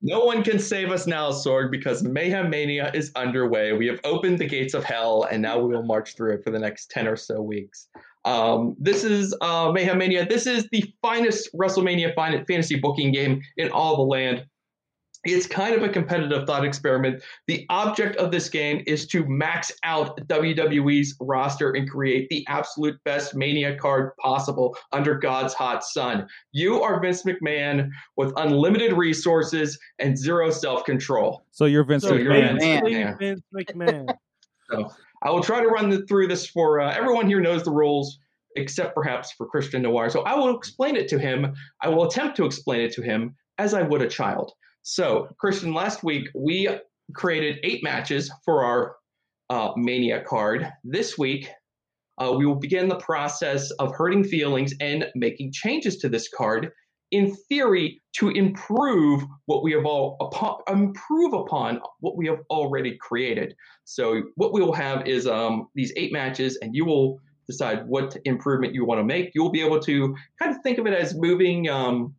No 0.00 0.20
one 0.20 0.44
can 0.44 0.60
save 0.60 0.92
us 0.92 1.08
now, 1.08 1.30
Sorg, 1.30 1.72
because 1.72 2.04
Mayhem 2.04 2.48
Mania 2.50 2.92
is 2.94 3.10
underway. 3.16 3.72
We 3.72 3.86
have 3.88 3.98
opened 4.04 4.38
the 4.38 4.46
gates 4.46 4.74
of 4.74 4.84
hell, 4.84 5.26
and 5.30 5.42
now 5.42 5.58
we 5.58 5.74
will 5.74 5.82
march 5.82 6.14
through 6.14 6.34
it 6.34 6.44
for 6.44 6.50
the 6.50 6.58
next 6.58 6.90
10 6.92 7.08
or 7.08 7.16
so 7.16 7.42
weeks. 7.42 7.88
Um, 8.24 8.76
this 8.78 9.04
is 9.04 9.34
uh, 9.40 9.70
Mayhem 9.72 9.98
Mania. 9.98 10.26
This 10.26 10.46
is 10.46 10.68
the 10.70 10.84
finest 11.02 11.48
WrestleMania 11.54 12.14
fin- 12.14 12.44
fantasy 12.46 12.76
booking 12.76 13.12
game 13.12 13.40
in 13.56 13.70
all 13.70 13.96
the 13.96 14.02
land. 14.02 14.44
It's 15.24 15.46
kind 15.46 15.74
of 15.74 15.82
a 15.82 15.88
competitive 15.88 16.46
thought 16.46 16.64
experiment. 16.64 17.22
The 17.48 17.66
object 17.70 18.16
of 18.16 18.30
this 18.30 18.48
game 18.48 18.84
is 18.86 19.06
to 19.08 19.26
max 19.26 19.72
out 19.82 20.16
WWE's 20.28 21.16
roster 21.20 21.72
and 21.72 21.90
create 21.90 22.28
the 22.28 22.44
absolute 22.48 23.02
best 23.04 23.34
Mania 23.34 23.76
card 23.76 24.12
possible 24.18 24.76
under 24.92 25.16
God's 25.16 25.54
hot 25.54 25.82
sun. 25.84 26.28
You 26.52 26.82
are 26.82 27.00
Vince 27.00 27.24
McMahon 27.24 27.90
with 28.16 28.32
unlimited 28.36 28.92
resources 28.92 29.76
and 29.98 30.16
zero 30.16 30.50
self 30.50 30.84
control. 30.84 31.42
So 31.50 31.64
you're 31.64 31.84
Vince 31.84 32.04
So 32.04 32.14
you're 32.14 32.32
McMahon. 32.32 32.60
Vince 32.60 32.88
McMahon. 32.88 33.18
Vince 33.18 33.42
McMahon. 33.54 34.14
So 34.70 34.92
I 35.22 35.30
will 35.30 35.42
try 35.42 35.60
to 35.60 35.68
run 35.68 35.90
the, 35.90 36.06
through 36.06 36.28
this 36.28 36.46
for 36.46 36.80
uh, 36.80 36.94
everyone 36.94 37.26
here 37.26 37.40
knows 37.40 37.64
the 37.64 37.70
rules. 37.70 38.18
except 38.56 38.94
perhaps 38.94 39.32
for 39.32 39.46
Christian 39.46 39.82
Noir. 39.82 40.10
So 40.10 40.22
I 40.22 40.34
will 40.34 40.56
explain 40.56 40.96
it 40.96 41.08
to 41.08 41.18
him. 41.18 41.54
I 41.80 41.88
will 41.88 42.06
attempt 42.06 42.36
to 42.38 42.44
explain 42.44 42.80
it 42.80 42.92
to 42.94 43.02
him 43.02 43.36
as 43.58 43.74
I 43.74 43.82
would 43.82 44.02
a 44.02 44.08
child. 44.08 44.52
So, 44.82 45.28
Christian, 45.38 45.74
last 45.74 46.02
week 46.02 46.28
we 46.34 46.68
created 47.14 47.58
eight 47.62 47.82
matches 47.84 48.30
for 48.44 48.64
our 48.64 48.96
uh, 49.50 49.72
Mania 49.76 50.22
card. 50.22 50.70
This 50.82 51.16
week, 51.18 51.48
uh, 52.18 52.32
we 52.36 52.46
will 52.46 52.56
begin 52.56 52.88
the 52.88 52.96
process 52.96 53.70
of 53.72 53.94
hurting 53.94 54.24
feelings 54.24 54.74
and 54.80 55.06
making 55.14 55.52
changes 55.52 55.98
to 55.98 56.08
this 56.08 56.28
card 56.28 56.70
in 57.10 57.34
theory 57.48 58.00
to 58.18 58.28
improve 58.30 59.24
what 59.46 59.62
we 59.62 59.72
have 59.72 59.86
all 59.86 60.16
upon, 60.20 60.58
improve 60.68 61.32
upon 61.32 61.80
what 62.00 62.16
we 62.16 62.26
have 62.26 62.40
already 62.50 62.96
created. 62.96 63.54
So 63.84 64.22
what 64.34 64.52
we 64.52 64.60
will 64.60 64.74
have 64.74 65.06
is 65.06 65.26
um, 65.26 65.68
these 65.74 65.92
eight 65.96 66.12
matches 66.12 66.58
and 66.60 66.74
you 66.74 66.84
will 66.84 67.20
decide 67.46 67.86
what 67.86 68.16
improvement 68.24 68.74
you 68.74 68.84
want 68.84 68.98
to 68.98 69.04
make. 69.04 69.30
You'll 69.34 69.50
be 69.50 69.62
able 69.62 69.80
to 69.80 70.14
kind 70.38 70.54
of 70.54 70.62
think 70.62 70.78
of 70.78 70.86
it 70.86 70.92
as 70.92 71.14
moving 71.14 71.68
um, 71.68 72.14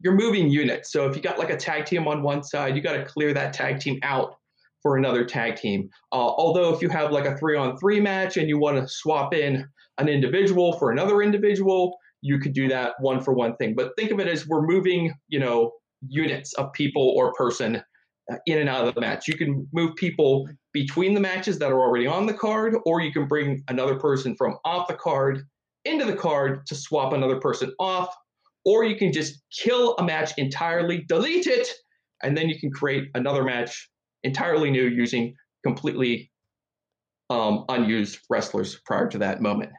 you're 0.00 0.14
moving 0.14 0.48
units. 0.48 0.90
So 0.90 1.06
if 1.06 1.16
you 1.16 1.22
got 1.22 1.38
like 1.38 1.50
a 1.50 1.56
tag 1.56 1.86
team 1.86 2.08
on 2.08 2.22
one 2.22 2.42
side 2.42 2.76
you 2.76 2.82
got 2.82 2.94
to 2.94 3.04
clear 3.04 3.34
that 3.34 3.52
tag 3.52 3.80
team 3.80 3.98
out 4.02 4.36
for 4.82 4.96
another 4.96 5.24
tag 5.24 5.56
team. 5.56 5.88
Uh, 6.12 6.16
although 6.16 6.72
if 6.74 6.82
you 6.82 6.88
have 6.90 7.10
like 7.10 7.24
a 7.24 7.36
three 7.36 7.56
on 7.56 7.76
three 7.78 8.00
match 8.00 8.36
and 8.36 8.48
you 8.48 8.58
want 8.58 8.76
to 8.76 8.86
swap 8.86 9.34
in 9.34 9.66
an 9.98 10.08
individual 10.08 10.78
for 10.78 10.90
another 10.90 11.22
individual, 11.22 11.96
you 12.24 12.38
could 12.38 12.54
do 12.54 12.68
that 12.68 12.94
one 13.00 13.20
for 13.20 13.34
one 13.34 13.54
thing. 13.56 13.74
But 13.76 13.92
think 13.98 14.10
of 14.10 14.18
it 14.18 14.26
as 14.26 14.46
we're 14.46 14.66
moving, 14.66 15.12
you 15.28 15.38
know, 15.38 15.72
units 16.08 16.54
of 16.54 16.72
people 16.72 17.12
or 17.14 17.34
person 17.34 17.82
uh, 18.32 18.36
in 18.46 18.58
and 18.58 18.68
out 18.68 18.88
of 18.88 18.94
the 18.94 19.00
match. 19.02 19.28
You 19.28 19.36
can 19.36 19.68
move 19.74 19.94
people 19.96 20.48
between 20.72 21.12
the 21.12 21.20
matches 21.20 21.58
that 21.58 21.70
are 21.70 21.80
already 21.82 22.06
on 22.06 22.24
the 22.24 22.32
card, 22.32 22.76
or 22.86 23.02
you 23.02 23.12
can 23.12 23.28
bring 23.28 23.62
another 23.68 23.96
person 23.96 24.34
from 24.36 24.56
off 24.64 24.88
the 24.88 24.94
card 24.94 25.42
into 25.84 26.06
the 26.06 26.16
card 26.16 26.64
to 26.68 26.74
swap 26.74 27.12
another 27.12 27.38
person 27.38 27.74
off, 27.78 28.08
or 28.64 28.84
you 28.84 28.96
can 28.96 29.12
just 29.12 29.42
kill 29.54 29.94
a 29.98 30.02
match 30.02 30.32
entirely, 30.38 31.04
delete 31.06 31.46
it, 31.46 31.68
and 32.22 32.34
then 32.34 32.48
you 32.48 32.58
can 32.58 32.70
create 32.70 33.10
another 33.14 33.44
match 33.44 33.90
entirely 34.22 34.70
new 34.70 34.88
using 34.88 35.34
completely 35.62 36.32
um, 37.28 37.66
unused 37.68 38.20
wrestlers 38.30 38.80
prior 38.86 39.08
to 39.08 39.18
that 39.18 39.42
moment. 39.42 39.72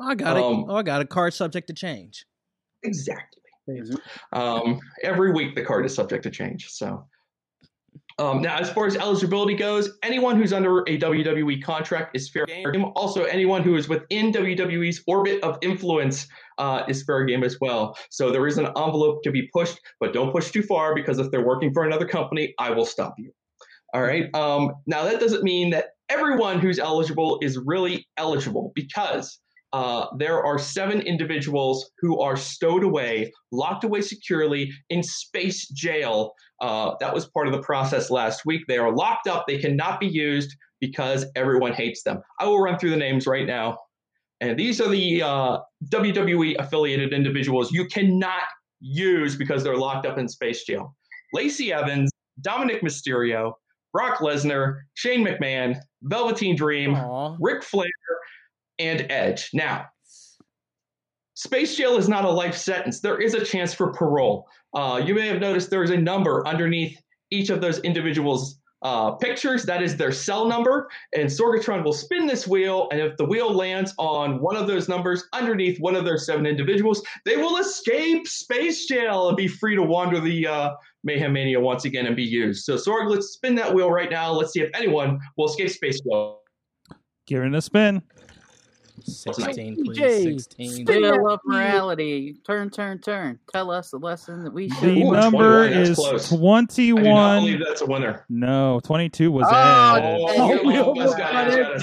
I 0.00 0.14
got 0.14 0.36
it. 0.36 0.42
Um, 0.42 0.66
Oh, 0.68 0.76
I 0.76 0.82
got 0.82 1.00
a 1.00 1.06
card 1.06 1.34
subject 1.34 1.66
to 1.68 1.74
change. 1.74 2.26
Exactly. 2.82 3.42
Um, 4.32 4.80
every 5.04 5.32
week 5.32 5.54
the 5.54 5.62
card 5.62 5.86
is 5.86 5.94
subject 5.94 6.24
to 6.24 6.30
change. 6.30 6.68
So 6.70 7.04
um, 8.18 8.42
now, 8.42 8.58
as 8.58 8.70
far 8.70 8.86
as 8.86 8.96
eligibility 8.96 9.54
goes, 9.54 9.90
anyone 10.02 10.36
who's 10.36 10.52
under 10.52 10.80
a 10.80 10.98
WWE 10.98 11.62
contract 11.62 12.14
is 12.14 12.28
fair 12.28 12.44
game. 12.44 12.84
Also, 12.94 13.24
anyone 13.24 13.62
who 13.62 13.76
is 13.76 13.88
within 13.88 14.30
WWE's 14.30 15.02
orbit 15.06 15.42
of 15.42 15.56
influence 15.62 16.26
uh, 16.58 16.82
is 16.86 17.02
fair 17.02 17.24
game 17.24 17.42
as 17.42 17.56
well. 17.60 17.96
So 18.10 18.30
there 18.30 18.46
is 18.46 18.58
an 18.58 18.66
envelope 18.66 19.22
to 19.22 19.30
be 19.30 19.48
pushed, 19.54 19.80
but 20.00 20.12
don't 20.12 20.32
push 20.32 20.50
too 20.50 20.62
far 20.62 20.94
because 20.94 21.18
if 21.18 21.30
they're 21.30 21.46
working 21.46 21.72
for 21.72 21.84
another 21.84 22.06
company, 22.06 22.54
I 22.58 22.70
will 22.70 22.84
stop 22.84 23.14
you. 23.16 23.32
All 23.94 24.02
right. 24.02 24.32
Um, 24.34 24.72
now 24.86 25.04
that 25.04 25.18
doesn't 25.18 25.42
mean 25.42 25.70
that 25.70 25.86
everyone 26.10 26.58
who's 26.58 26.78
eligible 26.78 27.38
is 27.40 27.56
really 27.56 28.06
eligible 28.18 28.72
because 28.74 29.38
uh, 29.72 30.06
there 30.16 30.44
are 30.44 30.58
seven 30.58 31.00
individuals 31.00 31.90
who 31.98 32.20
are 32.20 32.36
stowed 32.36 32.82
away, 32.82 33.32
locked 33.52 33.84
away 33.84 34.00
securely 34.00 34.70
in 34.88 35.02
space 35.02 35.68
jail. 35.68 36.32
Uh, 36.60 36.94
that 37.00 37.14
was 37.14 37.26
part 37.26 37.46
of 37.46 37.52
the 37.52 37.62
process 37.62 38.10
last 38.10 38.44
week. 38.44 38.62
They 38.66 38.78
are 38.78 38.94
locked 38.94 39.28
up. 39.28 39.46
They 39.46 39.58
cannot 39.58 40.00
be 40.00 40.08
used 40.08 40.54
because 40.80 41.26
everyone 41.36 41.72
hates 41.72 42.02
them. 42.02 42.20
I 42.40 42.46
will 42.46 42.60
run 42.60 42.78
through 42.78 42.90
the 42.90 42.96
names 42.96 43.26
right 43.26 43.46
now. 43.46 43.78
And 44.40 44.58
these 44.58 44.80
are 44.80 44.88
the 44.88 45.22
uh, 45.22 45.58
WWE 45.86 46.56
affiliated 46.58 47.12
individuals 47.12 47.72
you 47.72 47.86
cannot 47.86 48.44
use 48.80 49.36
because 49.36 49.62
they're 49.62 49.76
locked 49.76 50.06
up 50.06 50.18
in 50.18 50.26
space 50.28 50.64
jail. 50.64 50.96
Lacey 51.34 51.72
Evans, 51.72 52.10
Dominik 52.40 52.80
Mysterio, 52.80 53.52
Brock 53.92 54.18
Lesnar, 54.18 54.78
Shane 54.94 55.24
McMahon, 55.24 55.76
Velveteen 56.02 56.56
Dream, 56.56 56.94
Aw. 56.94 57.36
Ric 57.38 57.62
Flair, 57.62 57.90
and 58.80 59.06
Edge. 59.10 59.50
Now, 59.52 59.86
space 61.34 61.76
jail 61.76 61.96
is 61.96 62.08
not 62.08 62.24
a 62.24 62.30
life 62.30 62.56
sentence. 62.56 63.00
There 63.00 63.20
is 63.20 63.34
a 63.34 63.44
chance 63.44 63.72
for 63.74 63.92
parole. 63.92 64.46
Uh, 64.74 65.02
you 65.04 65.14
may 65.14 65.28
have 65.28 65.40
noticed 65.40 65.70
there 65.70 65.84
is 65.84 65.90
a 65.90 65.96
number 65.96 66.46
underneath 66.46 66.98
each 67.30 67.50
of 67.50 67.60
those 67.60 67.78
individuals' 67.80 68.58
uh, 68.82 69.12
pictures. 69.12 69.64
That 69.64 69.82
is 69.82 69.96
their 69.96 70.12
cell 70.12 70.48
number. 70.48 70.88
And 71.14 71.28
Sorgatron 71.28 71.84
will 71.84 71.92
spin 71.92 72.26
this 72.26 72.46
wheel, 72.46 72.88
and 72.90 73.00
if 73.00 73.16
the 73.18 73.24
wheel 73.24 73.52
lands 73.52 73.92
on 73.98 74.40
one 74.40 74.56
of 74.56 74.66
those 74.66 74.88
numbers 74.88 75.24
underneath 75.34 75.78
one 75.80 75.94
of 75.94 76.04
their 76.06 76.16
seven 76.16 76.46
individuals, 76.46 77.02
they 77.26 77.36
will 77.36 77.58
escape 77.58 78.26
space 78.26 78.86
jail 78.86 79.28
and 79.28 79.36
be 79.36 79.48
free 79.48 79.76
to 79.76 79.82
wander 79.82 80.18
the 80.18 80.46
uh, 80.46 80.70
Mayhem 81.04 81.34
Mania 81.34 81.60
once 81.60 81.84
again 81.84 82.06
and 82.06 82.16
be 82.16 82.24
used. 82.24 82.64
So, 82.64 82.76
Sorg, 82.76 83.10
let's 83.10 83.28
spin 83.28 83.54
that 83.56 83.74
wheel 83.74 83.90
right 83.90 84.10
now. 84.10 84.32
Let's 84.32 84.52
see 84.52 84.62
if 84.62 84.70
anyone 84.74 85.20
will 85.36 85.48
escape 85.48 85.70
space 85.70 86.00
jail. 86.00 86.40
Giving 87.26 87.54
it 87.54 87.58
a 87.58 87.62
spin. 87.62 88.02
16, 89.04 89.76
DJ, 89.84 89.84
please. 89.84 90.44
16. 90.44 90.70
spin 90.86 91.02
Wheel 91.02 91.28
of 91.28 91.40
morality. 91.44 92.36
Turn, 92.46 92.70
turn, 92.70 92.98
turn. 93.00 93.38
Tell 93.52 93.70
us 93.70 93.90
the 93.90 93.98
lesson 93.98 94.44
that 94.44 94.52
we 94.52 94.68
should. 94.70 94.80
The 94.96 95.02
Ooh, 95.02 95.12
number 95.12 95.68
21, 95.68 95.70
that's 95.70 95.88
is 95.90 95.96
close. 95.96 96.32
I 96.32 96.36
21. 96.36 97.40
believe 97.40 97.58
that's 97.66 97.80
a 97.82 97.86
winner. 97.86 98.24
No, 98.28 98.80
22 98.84 99.30
was 99.32 99.46
Oh, 99.50 99.54
added. 99.54 100.18
Oh, 100.20 100.48
we 100.62 100.68
we 100.72 100.76
almost 100.78 100.98
almost 100.98 101.18
got 101.18 101.32
got 101.32 101.46
it. 101.48 101.60
out 101.66 101.76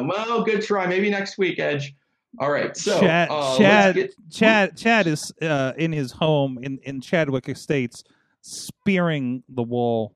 of. 0.00 0.06
Well, 0.06 0.42
good 0.44 0.62
try. 0.62 0.86
Maybe 0.86 1.10
next 1.10 1.38
week, 1.38 1.58
Edge. 1.58 1.94
All 2.38 2.50
right. 2.50 2.76
So, 2.76 3.00
Chad, 3.00 3.28
uh, 3.30 3.56
Chad, 3.58 3.94
get- 3.94 4.14
Chad, 4.30 4.76
Chad 4.76 5.06
is 5.06 5.32
uh, 5.40 5.72
in 5.76 5.92
his 5.92 6.12
home 6.12 6.58
in, 6.62 6.78
in 6.82 7.00
Chadwick 7.00 7.48
Estates, 7.48 8.04
spearing 8.42 9.42
the 9.48 9.62
wall 9.62 10.14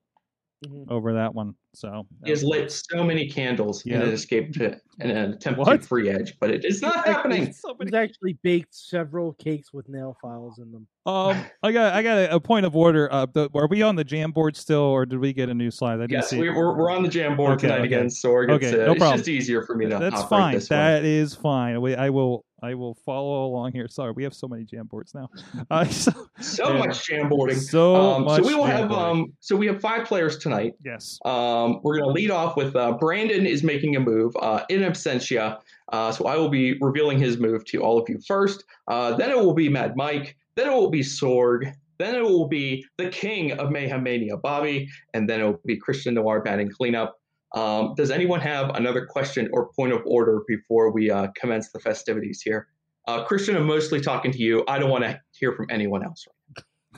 Mhm. 0.65 0.89
over 0.89 1.13
that 1.15 1.33
one. 1.35 1.55
So 1.75 2.05
He 2.23 2.29
has 2.29 2.43
lit 2.43 2.71
so 2.71 3.03
many 3.03 3.27
candles 3.27 3.83
Yeah. 3.85 3.95
in 3.95 4.01
an 4.03 4.09
escape 4.09 4.53
to 4.53 4.77
in 4.99 5.09
an 5.09 5.33
attempt 5.33 5.59
What? 5.59 5.81
to 5.81 5.87
free 5.87 6.09
Edge, 6.09 6.35
but 6.39 6.51
it 6.51 6.63
is 6.65 6.81
not 6.83 7.05
happening. 7.07 7.47
He's 7.81 7.93
actually 7.93 8.33
baked 8.43 8.75
several 8.75 9.33
cakes 9.33 9.73
with 9.73 9.89
nail 9.89 10.15
files 10.21 10.59
in 10.59 10.71
them. 10.71 10.87
Um, 11.05 11.35
I 11.63 11.71
got, 11.71 11.93
I 11.93 12.03
got 12.03 12.17
a, 12.19 12.35
a 12.35 12.39
point 12.39 12.65
of 12.65 12.75
order. 12.75 13.11
Uh, 13.11 13.25
the, 13.25 13.49
are 13.55 13.67
we 13.67 13.81
on 13.81 13.95
the 13.95 14.03
jam 14.03 14.31
board 14.31 14.55
still, 14.55 14.79
or 14.81 15.05
did 15.05 15.19
we 15.19 15.33
get 15.33 15.49
a 15.49 15.53
new 15.53 15.71
slide? 15.71 15.95
I 15.95 15.97
didn't 16.03 16.11
Yes, 16.11 16.29
see. 16.29 16.39
we, 16.39 16.49
we're, 16.49 16.77
we're 16.77 16.91
on 16.91 17.01
the 17.03 17.09
jam 17.09 17.35
board 17.35 17.53
Okay, 17.53 17.61
tonight 17.67 17.79
okay. 17.79 17.87
again, 17.87 18.05
Sorg. 18.07 18.49
It's, 18.55 18.65
Okay, 18.67 18.81
uh, 18.81 18.85
no 18.85 18.91
it's 18.93 18.99
problem. 18.99 19.17
just 19.17 19.27
easier 19.27 19.63
for 19.63 19.75
me 19.75 19.87
to 19.89 19.97
That's 19.97 20.23
fine. 20.25 20.53
this 20.53 20.69
way. 20.69 20.77
That 20.77 21.03
is 21.03 21.33
fine. 21.35 21.81
We, 21.81 21.95
I 21.95 22.09
will, 22.09 22.45
I 22.61 22.75
will 22.75 22.93
follow 23.05 23.45
along 23.47 23.73
here. 23.73 23.87
Sorry, 23.89 24.11
we 24.13 24.23
have 24.23 24.33
so 24.33 24.47
many 24.47 24.63
jam 24.63 24.85
boards 24.85 25.13
now. 25.13 25.27
Uh, 25.71 25.83
so, 25.85 26.11
So 26.39 26.71
Yeah. 26.71 26.77
much 26.85 27.05
jam 27.07 27.27
boarding. 27.29 27.57
so 27.59 27.95
Um, 27.95 28.23
much. 28.25 28.41
so 28.41 28.47
we 28.47 28.53
will 28.55 28.63
have 28.65 28.91
um, 28.91 29.33
so 29.39 29.55
we 29.57 29.65
have 29.67 29.81
five 29.81 30.05
players 30.07 30.37
tonight. 30.37 30.73
yes. 30.85 31.17
Um, 31.25 31.62
we're 31.83 31.97
going 31.99 32.09
to 32.09 32.13
lead 32.13 32.31
off 32.31 32.55
with 32.55 32.75
uh, 32.75 32.93
Brandon 32.93 33.45
is 33.45 33.63
making 33.63 33.95
a 33.95 33.99
move 33.99 34.35
uh, 34.41 34.63
in 34.69 34.81
absentia. 34.81 35.59
Uh, 35.91 36.11
so 36.11 36.25
I 36.25 36.35
will 36.35 36.49
be 36.49 36.77
revealing 36.79 37.19
his 37.19 37.37
move 37.37 37.65
to 37.65 37.81
all 37.81 37.97
of 37.97 38.07
you 38.09 38.19
first. 38.25 38.63
Uh, 38.87 39.15
then 39.15 39.29
it 39.29 39.37
will 39.37 39.53
be 39.53 39.69
Mad 39.69 39.95
Mike. 39.95 40.35
Then 40.55 40.67
it 40.67 40.73
will 40.73 40.89
be 40.89 41.01
Sorg. 41.01 41.73
Then 41.99 42.15
it 42.15 42.23
will 42.23 42.47
be 42.47 42.85
the 42.97 43.09
king 43.09 43.51
of 43.53 43.71
Mayhem 43.71 44.03
Mania, 44.03 44.37
Bobby. 44.37 44.89
And 45.13 45.29
then 45.29 45.41
it 45.41 45.43
will 45.45 45.61
be 45.65 45.77
Christian 45.77 46.15
Noir 46.15 46.41
batting 46.41 46.69
cleanup. 46.69 47.15
Um, 47.53 47.93
does 47.95 48.09
anyone 48.09 48.39
have 48.41 48.75
another 48.75 49.05
question 49.05 49.49
or 49.53 49.69
point 49.73 49.93
of 49.93 50.01
order 50.05 50.41
before 50.47 50.91
we 50.91 51.11
uh, 51.11 51.27
commence 51.35 51.71
the 51.71 51.79
festivities 51.79 52.41
here? 52.41 52.67
Uh, 53.07 53.23
Christian, 53.25 53.55
I'm 53.55 53.67
mostly 53.67 54.01
talking 54.01 54.31
to 54.31 54.39
you. 54.39 54.63
I 54.67 54.79
don't 54.79 54.89
want 54.89 55.03
to 55.03 55.19
hear 55.37 55.53
from 55.53 55.67
anyone 55.69 56.03
else. 56.03 56.25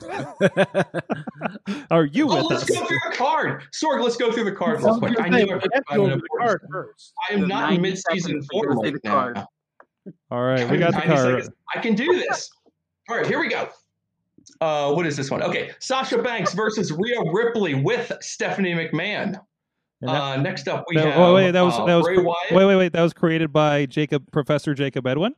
Are 1.90 2.04
you 2.04 2.28
Oh, 2.30 2.36
with 2.36 2.44
let's 2.50 2.62
us? 2.64 2.70
go 2.70 2.84
through 2.86 2.98
the 3.10 3.16
card. 3.16 3.62
Sorg, 3.72 4.02
let's 4.02 4.16
go 4.16 4.30
through 4.32 4.44
the 4.44 4.52
card 4.52 4.82
real 4.82 4.98
quick. 4.98 5.18
I 5.18 5.24
Hey, 5.24 5.44
knew 5.44 5.52
I 5.52 5.54
we 5.54 5.60
put 5.60 5.74
have 5.74 5.84
to 5.84 5.88
five 5.88 5.96
go 5.96 6.02
over 6.02 6.08
minutes. 6.10 6.26
the 6.32 6.38
card 6.38 6.60
first. 6.70 7.12
I 7.30 7.34
am 7.34 7.48
not 7.48 7.72
in 7.72 7.80
mid-season 7.82 8.42
seconds 8.42 8.48
form 8.52 8.78
the 8.82 9.00
card. 9.00 9.38
All 10.30 10.42
right, 10.42 10.68
we 10.70 10.78
got 10.78 10.94
the 10.94 11.00
card. 11.02 11.18
seconds. 11.42 11.50
I 11.74 11.80
can 11.80 11.94
do 11.94 12.06
this. 12.14 12.50
All 13.08 13.16
right, 13.16 13.26
here 13.26 13.40
we 13.40 13.48
go. 13.48 13.68
Uh, 14.60 14.92
what 14.92 15.06
is 15.06 15.16
this 15.16 15.30
one? 15.30 15.42
Okay, 15.42 15.70
Sasha 15.80 16.18
Banks 16.22 16.54
versus 16.54 16.92
Rhea 16.92 17.20
Ripley 17.32 17.74
with 17.74 18.12
Stephanie 18.20 18.74
McMahon. 18.74 19.40
Uh, 20.06 20.36
next 20.36 20.68
up, 20.68 20.84
we 20.88 20.96
that- 20.96 21.06
have 21.06 21.18
oh, 21.18 21.34
wait, 21.34 21.50
that 21.52 21.62
was 21.62 21.74
uh, 21.78 21.84
that 21.86 21.94
was 21.94 22.04
Bray 22.06 22.18
Wyatt. 22.18 22.52
wait, 22.52 22.64
wait, 22.66 22.76
wait. 22.76 22.92
That 22.92 23.02
was 23.02 23.12
created 23.12 23.52
by 23.52 23.86
Jacob 23.86 24.30
Professor 24.30 24.74
Jacob 24.74 25.06
Edwin. 25.06 25.34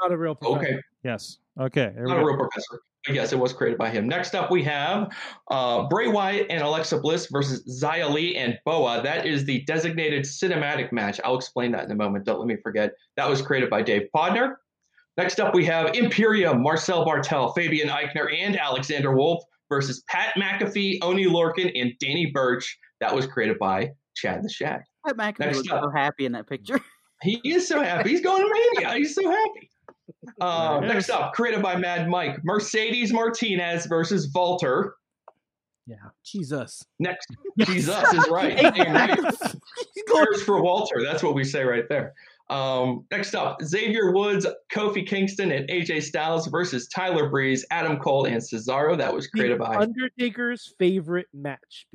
Not 0.00 0.12
a 0.12 0.16
real 0.16 0.34
professional. 0.34 0.70
Okay, 0.72 0.82
Yes. 1.02 1.38
Okay. 1.58 1.92
Not 1.96 2.18
a 2.18 2.24
real 2.24 2.36
professor. 2.36 2.80
Yes, 3.08 3.32
it 3.32 3.38
was 3.38 3.52
created 3.52 3.78
by 3.78 3.90
him. 3.90 4.06
Next 4.06 4.34
up, 4.34 4.50
we 4.50 4.62
have 4.62 5.12
uh, 5.50 5.88
Bray 5.88 6.06
Wyatt 6.06 6.46
and 6.50 6.62
Alexa 6.62 6.98
Bliss 6.98 7.26
versus 7.32 7.82
Xia 7.82 8.08
Li 8.08 8.36
and 8.36 8.56
Boa. 8.64 9.02
That 9.02 9.26
is 9.26 9.44
the 9.44 9.62
designated 9.62 10.22
cinematic 10.22 10.92
match. 10.92 11.20
I'll 11.24 11.36
explain 11.36 11.72
that 11.72 11.84
in 11.84 11.90
a 11.90 11.96
moment. 11.96 12.24
Don't 12.24 12.38
let 12.38 12.46
me 12.46 12.56
forget. 12.62 12.92
That 13.16 13.28
was 13.28 13.42
created 13.42 13.70
by 13.70 13.82
Dave 13.82 14.02
Podner. 14.14 14.54
Next 15.16 15.40
up, 15.40 15.52
we 15.52 15.64
have 15.64 15.94
Imperium, 15.96 16.62
Marcel 16.62 17.04
Barthel, 17.04 17.54
Fabian 17.54 17.88
Aichner, 17.88 18.32
and 18.32 18.56
Alexander 18.56 19.14
Wolf 19.14 19.42
versus 19.68 20.02
Pat 20.08 20.34
McAfee, 20.36 20.98
Oney 21.02 21.26
Lorcan, 21.26 21.72
and 21.74 21.92
Danny 21.98 22.26
Birch. 22.26 22.78
That 23.00 23.14
was 23.14 23.26
created 23.26 23.58
by 23.58 23.90
Chad 24.14 24.44
the 24.44 24.48
Shag. 24.48 24.80
Pat 25.06 25.16
McAfee 25.16 25.38
Next 25.40 25.58
was 25.58 25.70
up. 25.70 25.82
so 25.82 25.90
happy 25.90 26.24
in 26.24 26.32
that 26.32 26.46
picture. 26.48 26.80
He 27.22 27.40
is 27.44 27.68
so 27.68 27.82
happy. 27.82 28.10
He's 28.10 28.20
going 28.20 28.42
to 28.42 28.52
Mania. 28.74 28.94
He's 28.94 29.14
so 29.14 29.28
happy. 29.30 29.70
Uh, 30.40 30.78
Yes. 30.82 30.92
Next 30.92 31.10
up, 31.10 31.32
created 31.32 31.62
by 31.62 31.76
Mad 31.76 32.08
Mike, 32.08 32.38
Mercedes 32.44 33.12
Martinez 33.12 33.86
versus 33.86 34.30
Walter. 34.34 34.94
Yeah. 35.86 35.96
Jesus. 36.24 36.82
Next, 37.00 37.26
Jesus 37.60 38.12
is 38.12 38.28
right. 38.28 38.56
Cheers 40.08 40.42
for 40.46 40.62
Walter. 40.62 41.02
That's 41.02 41.22
what 41.22 41.34
we 41.34 41.44
say 41.44 41.64
right 41.64 41.88
there. 41.88 42.12
Um, 42.50 43.06
next 43.10 43.34
up, 43.34 43.62
Xavier 43.62 44.12
Woods, 44.12 44.46
Kofi 44.70 45.06
Kingston, 45.06 45.52
and 45.52 45.66
AJ 45.70 46.02
Styles 46.02 46.48
versus 46.48 46.86
Tyler 46.88 47.30
Breeze, 47.30 47.64
Adam 47.70 47.98
Cole, 47.98 48.26
and 48.26 48.36
Cesaro. 48.42 48.96
That 48.98 49.14
was 49.14 49.26
created 49.26 49.58
by 49.58 49.76
Undertaker's 49.76 50.74
favorite 50.78 51.28
match. 51.32 51.86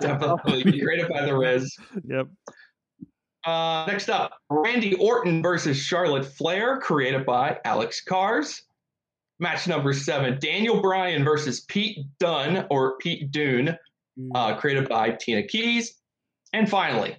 definitely 0.00 0.62
created 0.80 1.08
by 1.08 1.24
the 1.24 1.34
Riz. 1.36 1.74
Yep. 2.06 2.26
Uh, 3.44 3.84
next 3.86 4.08
up, 4.08 4.32
Randy 4.48 4.94
Orton 4.94 5.42
versus 5.42 5.76
Charlotte 5.76 6.24
Flair, 6.24 6.78
created 6.80 7.26
by 7.26 7.58
Alex 7.64 8.02
Cars. 8.02 8.62
Match 9.38 9.66
number 9.66 9.92
seven, 9.92 10.38
Daniel 10.38 10.80
Bryan 10.80 11.24
versus 11.24 11.60
Pete 11.62 12.06
Dunne 12.18 12.66
or 12.70 12.96
Pete 12.98 13.30
Dune, 13.30 13.76
uh, 14.34 14.56
created 14.56 14.88
by 14.88 15.10
Tina 15.10 15.42
Keys. 15.42 16.00
And 16.52 16.70
finally, 16.70 17.16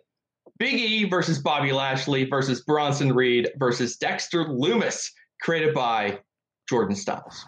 Big 0.57 0.75
E 0.75 1.03
versus 1.09 1.39
Bobby 1.39 1.73
Lashley 1.73 2.23
versus 2.23 2.61
Bronson 2.61 3.13
Reed 3.13 3.49
versus 3.57 3.97
Dexter 3.97 4.45
Lumis, 4.45 5.11
created 5.41 5.73
by 5.75 6.19
Jordan 6.69 6.95
Styles. 6.95 7.45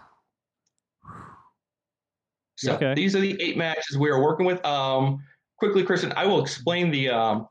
So 2.57 2.73
Okay. 2.73 2.93
these 2.93 3.15
are 3.15 3.21
the 3.21 3.41
eight 3.41 3.55
matches 3.57 3.97
we 3.97 4.09
are 4.09 4.21
working 4.21 4.45
with. 4.45 4.63
Um, 4.65 5.23
quickly, 5.57 5.83
Christian, 5.83 6.11
I 6.17 6.25
will 6.25 6.41
explain 6.41 6.91
the 6.91 7.09
um, 7.09 7.47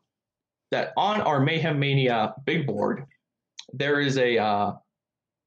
that 0.70 0.93
on 0.97 1.20
our 1.20 1.40
Mayhem 1.40 1.78
Mania 1.78 2.34
big 2.44 2.66
board, 2.66 3.05
there 3.72 4.01
is 4.01 4.18
a 4.18 4.38
uh, 4.38 4.72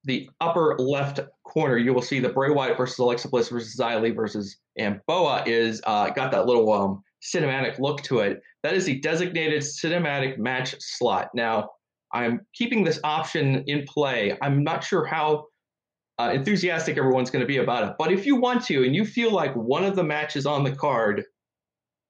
the 0.05 0.29
upper 0.39 0.75
left 0.77 1.19
corner. 1.43 1.77
You 1.77 1.93
will 1.93 2.01
see 2.01 2.19
the 2.19 2.29
Bray 2.29 2.51
Wyatt 2.51 2.77
versus 2.77 2.99
Alexa 2.99 3.29
Bliss 3.29 3.49
versus 3.49 3.77
Li 3.79 4.11
versus 4.11 4.57
and 4.77 4.99
Boa 5.07 5.43
is 5.45 5.81
uh, 5.85 6.09
got 6.09 6.31
that 6.31 6.45
little 6.45 6.71
um, 6.71 7.03
cinematic 7.21 7.79
look 7.79 8.01
to 8.03 8.19
it. 8.19 8.41
That 8.63 8.73
is 8.73 8.85
the 8.85 8.99
designated 8.99 9.61
cinematic 9.61 10.37
match 10.37 10.75
slot. 10.79 11.29
Now, 11.33 11.69
I'm 12.13 12.41
keeping 12.53 12.83
this 12.83 12.99
option 13.03 13.63
in 13.67 13.85
play. 13.85 14.37
I'm 14.41 14.63
not 14.63 14.83
sure 14.83 15.05
how 15.05 15.45
uh, 16.17 16.31
enthusiastic 16.33 16.97
everyone's 16.97 17.29
going 17.29 17.41
to 17.41 17.47
be 17.47 17.57
about 17.57 17.87
it, 17.87 17.95
but 17.97 18.11
if 18.11 18.25
you 18.25 18.35
want 18.35 18.63
to 18.65 18.83
and 18.83 18.95
you 18.95 19.05
feel 19.05 19.31
like 19.31 19.55
one 19.55 19.85
of 19.85 19.95
the 19.95 20.03
matches 20.03 20.45
on 20.45 20.63
the 20.63 20.71
card, 20.71 21.23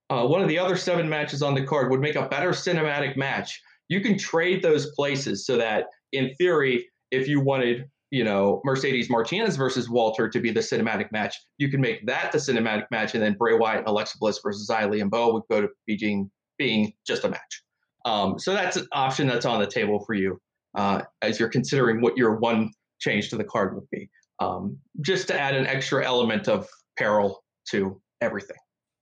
uh, 0.10 0.26
one 0.26 0.41
of 0.41 0.48
the 0.48 0.57
other 0.57 0.76
seven 0.76 1.07
matches 1.07 1.41
on 1.41 1.53
the 1.53 1.64
card 1.64 1.91
would 1.91 1.99
make 1.99 2.15
a 2.15 2.27
better 2.27 2.52
cinematic 2.52 3.15
match, 3.15 3.61
you 3.88 4.02
can 4.02 4.18
trade 4.18 4.61
those 4.61 4.91
places 4.91 5.45
so 5.45 5.57
that, 5.57 5.86
in 6.11 6.34
theory, 6.36 6.88
if 7.11 7.27
you 7.27 7.40
wanted, 7.41 7.86
you 8.11 8.23
know, 8.23 8.61
Mercedes 8.64 9.10
Martinez 9.10 9.56
versus 9.56 9.90
Walter 9.90 10.30
to 10.30 10.40
be 10.40 10.52
the 10.52 10.60
cinematic 10.60 11.11
match, 11.11 11.36
you 11.57 11.69
can 11.69 11.81
make 11.81 12.06
that 12.06 12.31
the 12.31 12.38
cinematic 12.38 12.86
match, 12.91 13.14
and 13.14 13.23
then 13.23 13.34
Bray 13.34 13.56
Wyatt 13.56 13.80
and 13.80 13.88
Alexa 13.88 14.18
Bliss 14.19 14.40
versus 14.44 14.68
Xia 14.69 15.02
and 15.02 15.11
Bo 15.11 15.34
would 15.34 15.44
go 15.49 15.61
to 15.61 15.69
being 15.86 16.30
being 16.57 16.94
just 17.07 17.23
a 17.23 17.30
match. 17.30 17.64
Um, 18.06 18.38
so 18.38 18.53
that's 18.53 18.77
an 18.77 18.88
option 18.91 19.27
that's 19.27 19.45
on 19.45 19.60
the 19.60 19.68
table 19.68 20.03
for 20.06 20.14
you 20.14 20.40
uh, 20.76 21.02
as 21.22 21.40
you're 21.40 21.49
considering 21.49 22.02
what 22.02 22.18
your 22.18 22.36
one 22.38 22.72
change 22.99 23.30
to 23.30 23.38
the 23.38 23.44
card 23.44 23.76
would 23.76 23.90
be. 23.91 24.10
Um, 24.40 24.77
just 25.02 25.27
to 25.27 25.40
add 25.40 25.56
an 25.56 25.68
extra 25.68 26.06
element 26.06 26.48
of 26.48 26.68
peril 26.98 27.44
to 27.72 28.02
everything. 28.22 28.57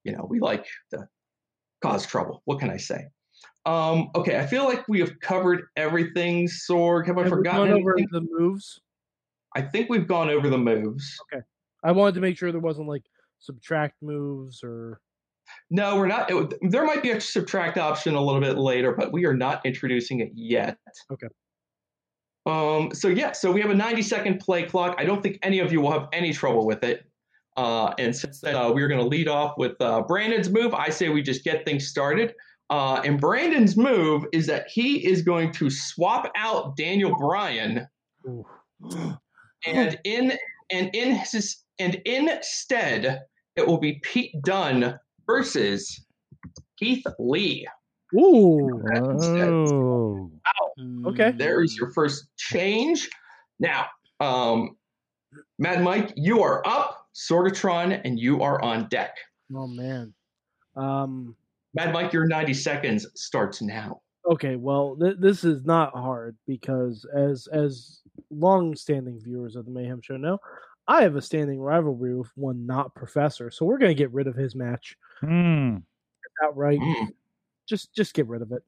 You 0.08 0.14
know, 0.14 0.26
we 0.30 0.40
like 0.40 0.66
to 0.92 1.06
cause 1.82 2.08
trouble. 2.08 2.42
What 2.46 2.60
can 2.60 2.70
I 2.70 2.78
say? 2.78 3.08
Um, 3.66 4.10
okay, 4.16 4.40
I 4.40 4.46
feel 4.46 4.64
like 4.64 4.88
we 4.88 5.02
have 5.02 5.20
covered 5.20 5.64
everything. 5.76 6.48
Sorg, 6.48 7.08
have 7.08 7.18
I 7.18 7.24
Have 7.24 7.30
forgotten 7.30 7.68
gone 7.68 7.78
over 7.78 7.96
the 8.10 8.22
moves? 8.22 8.80
I 9.54 9.62
think 9.62 9.90
we've 9.90 10.08
gone 10.08 10.30
over 10.30 10.50
the 10.50 10.58
moves. 10.58 11.14
Okay, 11.34 11.44
I 11.84 11.92
wanted 11.92 12.16
to 12.16 12.22
make 12.22 12.38
sure 12.38 12.54
there 12.54 12.62
wasn't 12.62 12.88
like 12.88 13.04
subtract 13.40 13.96
moves 14.02 14.62
or 14.64 15.02
No, 15.70 15.98
we're 15.98 16.08
not. 16.08 16.32
It, 16.32 16.54
there 16.72 16.86
might 16.86 17.04
be 17.04 17.12
a 17.12 17.20
subtract 17.20 17.78
option 17.78 18.16
a 18.16 18.22
little 18.22 18.40
bit 18.40 18.58
later, 18.58 18.94
but 18.94 19.12
we 19.12 19.26
are 19.26 19.36
not 19.36 19.66
introducing 19.66 20.22
it 20.22 20.32
yet. 20.34 20.78
Okay. 21.12 21.28
Um. 22.46 22.94
So 22.94 23.10
yeah. 23.10 23.34
So 23.34 23.52
we 23.52 23.60
have 23.60 23.72
a 23.72 23.76
90 23.76 24.04
second 24.04 24.40
play 24.40 24.64
clock. 24.64 24.96
I 24.98 25.04
don't 25.04 25.22
think 25.22 25.38
any 25.44 25.60
of 25.60 25.74
you 25.74 25.82
will 25.82 25.92
have 25.92 26.08
any 26.14 26.32
trouble 26.32 26.66
with 26.66 26.86
it. 26.86 27.07
Uh, 27.58 27.94
and 27.98 28.16
since 28.16 28.44
uh, 28.44 28.72
we're 28.74 28.88
going 28.88 29.00
to 29.00 29.08
lead 29.08 29.28
off 29.28 29.56
with 29.58 29.74
uh, 29.82 30.02
Brandon's 30.02 30.50
move, 30.50 30.74
I 30.76 30.90
say 30.90 31.10
we 31.10 31.24
just 31.24 31.44
get 31.44 31.66
things 31.66 31.88
started. 31.88 32.34
Uh, 32.70 33.02
and 33.04 33.20
Brandon's 33.20 33.76
move 33.76 34.26
is 34.32 34.46
that 34.48 34.68
he 34.70 35.06
is 35.08 35.22
going 35.24 35.52
to 35.54 35.70
swap 35.70 36.32
out 36.36 36.76
Daniel 36.76 37.16
Bryan, 37.18 37.88
and 39.66 40.00
in 40.04 40.38
and 40.70 40.90
in 40.94 41.16
his 41.16 41.64
and 41.80 41.96
instead 42.06 43.22
it 43.56 43.66
will 43.66 43.80
be 43.80 44.00
Pete 44.04 44.34
Dunne 44.44 45.00
versus 45.26 46.06
Keith 46.78 47.04
Lee. 47.18 47.68
Ooh. 48.16 48.82
Oh. 50.60 51.08
Okay. 51.08 51.32
There 51.32 51.64
is 51.64 51.76
your 51.76 51.92
first 51.92 52.28
change. 52.38 53.10
Now, 53.60 53.88
um, 54.20 54.78
Mad 55.58 55.84
Mike, 55.84 56.14
you 56.16 56.44
are 56.44 56.66
up. 56.68 57.07
Sorgatron, 57.18 58.00
and 58.06 58.20
you 58.20 58.42
are 58.44 58.62
on 58.62 58.88
deck. 58.90 59.16
Oh 59.56 59.66
man. 59.68 60.14
Um 60.76 61.36
Mad 61.74 61.92
Mike, 61.94 62.14
your 62.14 62.26
90 62.28 62.54
seconds 62.54 63.08
starts 63.16 63.62
now. 63.62 64.02
okay, 64.30 64.56
well 64.56 64.96
th- 65.00 65.18
this 65.20 65.44
is 65.44 65.66
not 65.66 65.94
hard 65.94 66.38
because 66.48 67.06
as 67.16 67.48
as 67.48 68.02
long-standing 68.30 69.20
viewers 69.24 69.56
of 69.56 69.66
the 69.66 69.72
Mayhem 69.72 70.02
show 70.02 70.18
know, 70.18 70.38
I 70.88 71.02
have 71.02 71.16
a 71.16 71.22
standing 71.22 71.60
rivalry 71.60 72.14
with 72.16 72.30
one 72.36 72.66
not 72.66 72.94
professor. 72.96 73.50
So 73.52 73.66
we're 73.66 73.78
going 73.78 73.92
to 73.96 73.96
get 74.04 74.12
rid 74.14 74.28
of 74.28 74.36
his 74.36 74.54
match 74.56 74.96
Hmm. 75.22 75.78
outright. 76.44 76.80
Mm. 76.80 77.08
Just 77.68 77.94
just 77.94 78.14
get 78.14 78.28
rid 78.28 78.42
of 78.44 78.52
it. 78.52 78.64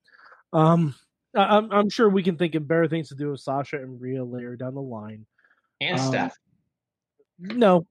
Um 0.54 0.96
I- 1.36 1.58
I'm 1.58 1.72
I'm 1.72 1.90
sure 1.90 2.10
we 2.10 2.24
can 2.24 2.38
think 2.38 2.56
of 2.56 2.68
better 2.68 2.88
things 2.88 3.10
to 3.10 3.16
do 3.16 3.30
with 3.32 3.42
Sasha 3.42 3.78
and 3.78 4.02
Rhea 4.02 4.24
later 4.24 4.56
down 4.56 4.74
the 4.74 4.82
line. 4.82 5.26
And 5.82 6.00
Um, 6.00 6.08
Steph. 6.08 6.36
No. 7.38 7.86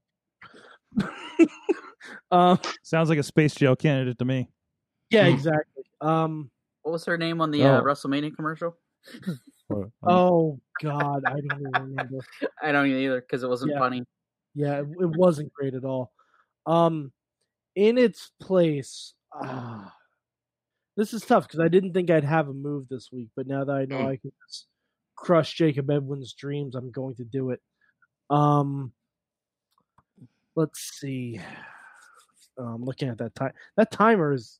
um 2.30 2.58
Sounds 2.82 3.08
like 3.08 3.18
a 3.18 3.22
space 3.22 3.54
jail 3.54 3.76
candidate 3.76 4.18
to 4.18 4.24
me. 4.24 4.48
yeah, 5.10 5.26
Mm. 5.26 5.32
exactly. 5.34 5.84
Um 6.00 6.50
What 6.82 6.92
was 6.92 7.04
her 7.06 7.18
name 7.18 7.40
on 7.40 7.50
the 7.50 7.62
uh, 7.62 7.80
Oh. 7.80 7.82
WrestleMania 7.82 8.34
commercial? 8.34 8.76
Oh 10.02 10.58
god, 10.82 11.24
I 11.26 11.32
don't 11.32 11.44
even 11.44 11.72
remember. 11.72 12.18
I 12.62 12.72
don't 12.72 12.86
either 12.86 13.20
because 13.20 13.42
it 13.42 13.48
wasn't 13.48 13.72
Yeah. 13.72 13.78
funny. 13.78 14.04
Yeah, 14.54 14.80
it, 14.80 14.86
it 15.00 15.10
wasn't 15.10 15.52
great 15.52 15.74
at 15.74 15.84
all. 15.84 16.12
Um, 16.66 17.12
in 17.76 17.98
its 17.98 18.30
place, 18.40 19.14
ah, 19.34 19.94
this 20.96 21.12
is 21.12 21.22
tough 21.24 21.46
because 21.46 21.60
I 21.60 21.68
didn't 21.68 21.92
think 21.92 22.10
I'd 22.10 22.24
have 22.24 22.48
a 22.48 22.52
move 22.54 22.88
this 22.88 23.10
week, 23.12 23.28
but 23.36 23.46
now 23.46 23.64
that 23.64 23.72
I 23.76 23.84
know 23.84 24.08
I 24.08 24.16
can 24.16 24.32
just 24.48 24.66
crush 25.16 25.54
Jacob 25.54 25.90
Edwin's 25.90 26.32
dreams, 26.32 26.74
I'm 26.74 26.90
going 26.90 27.14
to 27.16 27.24
do 27.24 27.50
it. 27.50 27.60
Um, 28.30 28.92
let's 30.58 30.98
see. 30.98 31.40
Um, 32.58 32.84
looking 32.84 33.08
at 33.08 33.18
that 33.18 33.34
time, 33.36 33.52
that 33.76 33.90
timer 33.92 34.32
is 34.32 34.58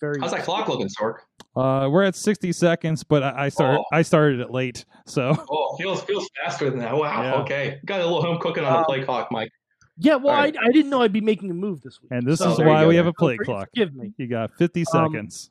very. 0.00 0.18
How's 0.20 0.32
that 0.32 0.42
clock 0.44 0.68
looking, 0.68 0.88
Sorg? 0.88 1.16
Uh, 1.54 1.86
we're 1.90 2.02
at 2.02 2.16
60 2.16 2.50
seconds, 2.52 3.04
but 3.04 3.22
I, 3.22 3.44
I 3.44 3.48
started 3.50 3.78
Oh. 3.80 3.84
I 3.92 4.00
started 4.00 4.40
it 4.40 4.50
late, 4.50 4.86
so 5.06 5.36
Oh, 5.50 5.76
feels 5.76 6.02
feels 6.04 6.28
faster 6.42 6.70
than 6.70 6.78
that. 6.78 6.96
Wow. 6.96 7.22
Yeah. 7.22 7.34
Okay. 7.42 7.78
Got 7.84 8.00
a 8.00 8.04
little 8.04 8.22
home 8.22 8.38
cooking 8.40 8.64
on 8.64 8.72
the 8.72 8.78
Um, 8.78 8.84
play 8.86 9.04
clock, 9.04 9.28
Mike. 9.30 9.50
Yeah, 9.98 10.14
well, 10.16 10.34
All 10.34 10.40
right. 10.40 10.56
I 10.56 10.68
I 10.68 10.72
didn't 10.72 10.90
know 10.90 11.02
I'd 11.02 11.12
be 11.12 11.20
making 11.20 11.50
a 11.50 11.54
move 11.54 11.82
this 11.82 12.00
week. 12.00 12.10
and 12.10 12.26
this 12.26 12.38
So 12.38 12.52
is 12.52 12.58
why 12.58 12.86
we 12.86 12.96
have 12.96 13.06
a 13.06 13.12
play 13.12 13.36
So 13.36 13.44
clock. 13.44 13.68
Forgive 13.74 13.94
me. 13.94 14.14
You 14.16 14.26
got 14.26 14.50
50 14.56 14.80
Um, 14.80 14.84
seconds. 14.86 15.50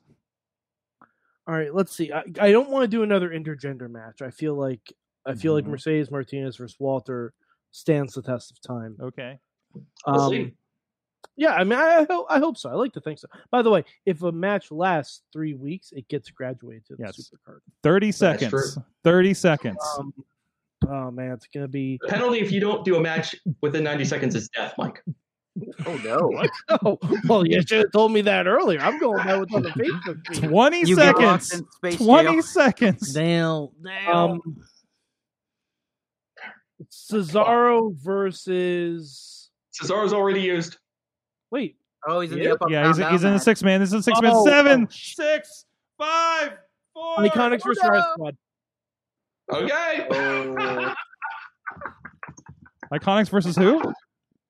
All 1.46 1.54
right, 1.54 1.72
let's 1.72 1.94
see. 1.94 2.12
I, 2.12 2.22
I 2.40 2.50
don't 2.52 2.68
want 2.70 2.82
to 2.82 2.88
do 2.88 3.04
another 3.04 3.30
intergender 3.30 3.88
match. 3.88 4.22
I 4.22 4.30
feel 4.30 4.54
like 4.56 4.92
I 5.24 5.34
feel 5.36 5.54
like 5.54 5.64
Mhm. 5.64 5.68
Mercedes 5.68 6.10
Martinez 6.10 6.56
versus 6.56 6.76
Walter 6.80 7.32
stands 7.72 8.14
the 8.14 8.22
test 8.22 8.50
of 8.52 8.60
time. 8.60 8.96
okay. 9.00 9.38
Um, 10.06 10.52
yeah, 11.36 11.54
I 11.54 11.64
mean, 11.64 11.78
I, 11.78 12.00
I 12.00 12.06
hope 12.08 12.26
I 12.28 12.38
hope 12.38 12.58
so. 12.58 12.68
I 12.68 12.74
like 12.74 12.92
to 12.92 13.00
think 13.00 13.18
so. 13.18 13.26
By 13.50 13.62
the 13.62 13.70
way, 13.70 13.84
if 14.04 14.22
a 14.22 14.30
match 14.30 14.70
lasts 14.70 15.22
three 15.32 15.54
weeks, 15.54 15.90
it 15.92 16.06
gets 16.08 16.30
graduated 16.30 16.84
to 16.86 16.96
the 16.96 17.04
Yes. 17.04 17.30
supercard. 17.48 17.60
30 17.82 18.12
seconds. 18.12 18.78
30 19.04 19.34
seconds. 19.34 19.78
Um, 19.98 20.12
oh 20.88 21.10
man, 21.10 21.32
it's 21.32 21.46
gonna 21.52 21.68
be. 21.68 21.98
The 22.02 22.08
penalty 22.08 22.40
if 22.40 22.52
you 22.52 22.60
don't 22.60 22.84
do 22.84 22.96
a 22.96 23.00
match 23.00 23.34
within 23.62 23.82
90 23.84 24.04
seconds 24.04 24.34
is 24.34 24.48
death, 24.50 24.74
Mike. 24.76 25.02
Oh 25.86 25.94
no! 26.04 26.42
Oh, 26.84 26.98
well, 27.28 27.46
you 27.46 27.62
should 27.62 27.78
have 27.78 27.92
told 27.92 28.12
me 28.12 28.20
that 28.22 28.46
earlier. 28.46 28.80
I'm 28.80 28.98
going 28.98 29.24
by 29.24 29.36
with 29.38 29.52
on 29.54 29.62
the 29.62 29.68
Facebook 29.70 30.48
20 30.48 30.80
You 30.80 30.96
seconds. 30.96 31.62
20 31.96 31.96
jail. 32.32 32.42
seconds. 32.42 33.12
Damn. 33.14 33.68
Damn. 33.82 34.14
Um, 34.14 34.40
Cesaro 36.92 37.94
versus. 37.96 39.50
Cesaro's 39.72 40.12
already 40.12 40.42
used. 40.42 40.76
Wait, 41.50 41.76
Oh, 42.06 42.20
he's 42.20 42.32
in 42.32 42.38
Yeah? 42.38 42.44
the 42.44 42.52
up, 42.54 42.62
up, 42.62 42.70
Yeah, 42.70 42.82
down, 42.82 42.90
he's, 42.90 42.98
down 42.98 43.12
he's 43.12 43.24
in 43.24 43.32
the 43.32 43.38
six 43.38 43.62
man. 43.62 43.80
This 43.80 43.88
is 43.90 43.94
a 43.94 44.02
six 44.02 44.20
man. 44.20 44.32
Oh, 44.34 44.44
Seven, 44.44 44.82
oh, 44.84 44.88
sh- 44.90 45.14
six, 45.14 45.66
five, 45.98 46.52
four. 46.92 47.16
Iconics 47.18 47.64
versus 47.64 47.82
Riot 47.88 48.04
Squad. 48.14 48.36
Okay. 49.52 50.06
Oh, 50.10 50.94
Iconics 52.92 53.30
versus 53.30 53.56
who? 53.56 53.80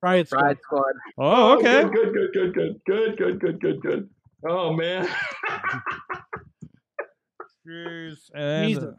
Riot 0.02 0.28
Squad. 0.28 0.40
Pride 0.40 0.58
Squad. 0.62 0.92
Oh, 1.18 1.58
okay. 1.58 1.82
Good, 1.84 2.12
good, 2.14 2.32
good, 2.32 2.54
good, 2.54 2.80
good, 2.86 3.16
good, 3.18 3.40
good, 3.40 3.60
good, 3.60 3.80
good. 3.82 4.10
Oh 4.48 4.72
man. 4.72 5.06
And 8.34 8.66
He's- 8.68 8.82
uh, 8.82 8.92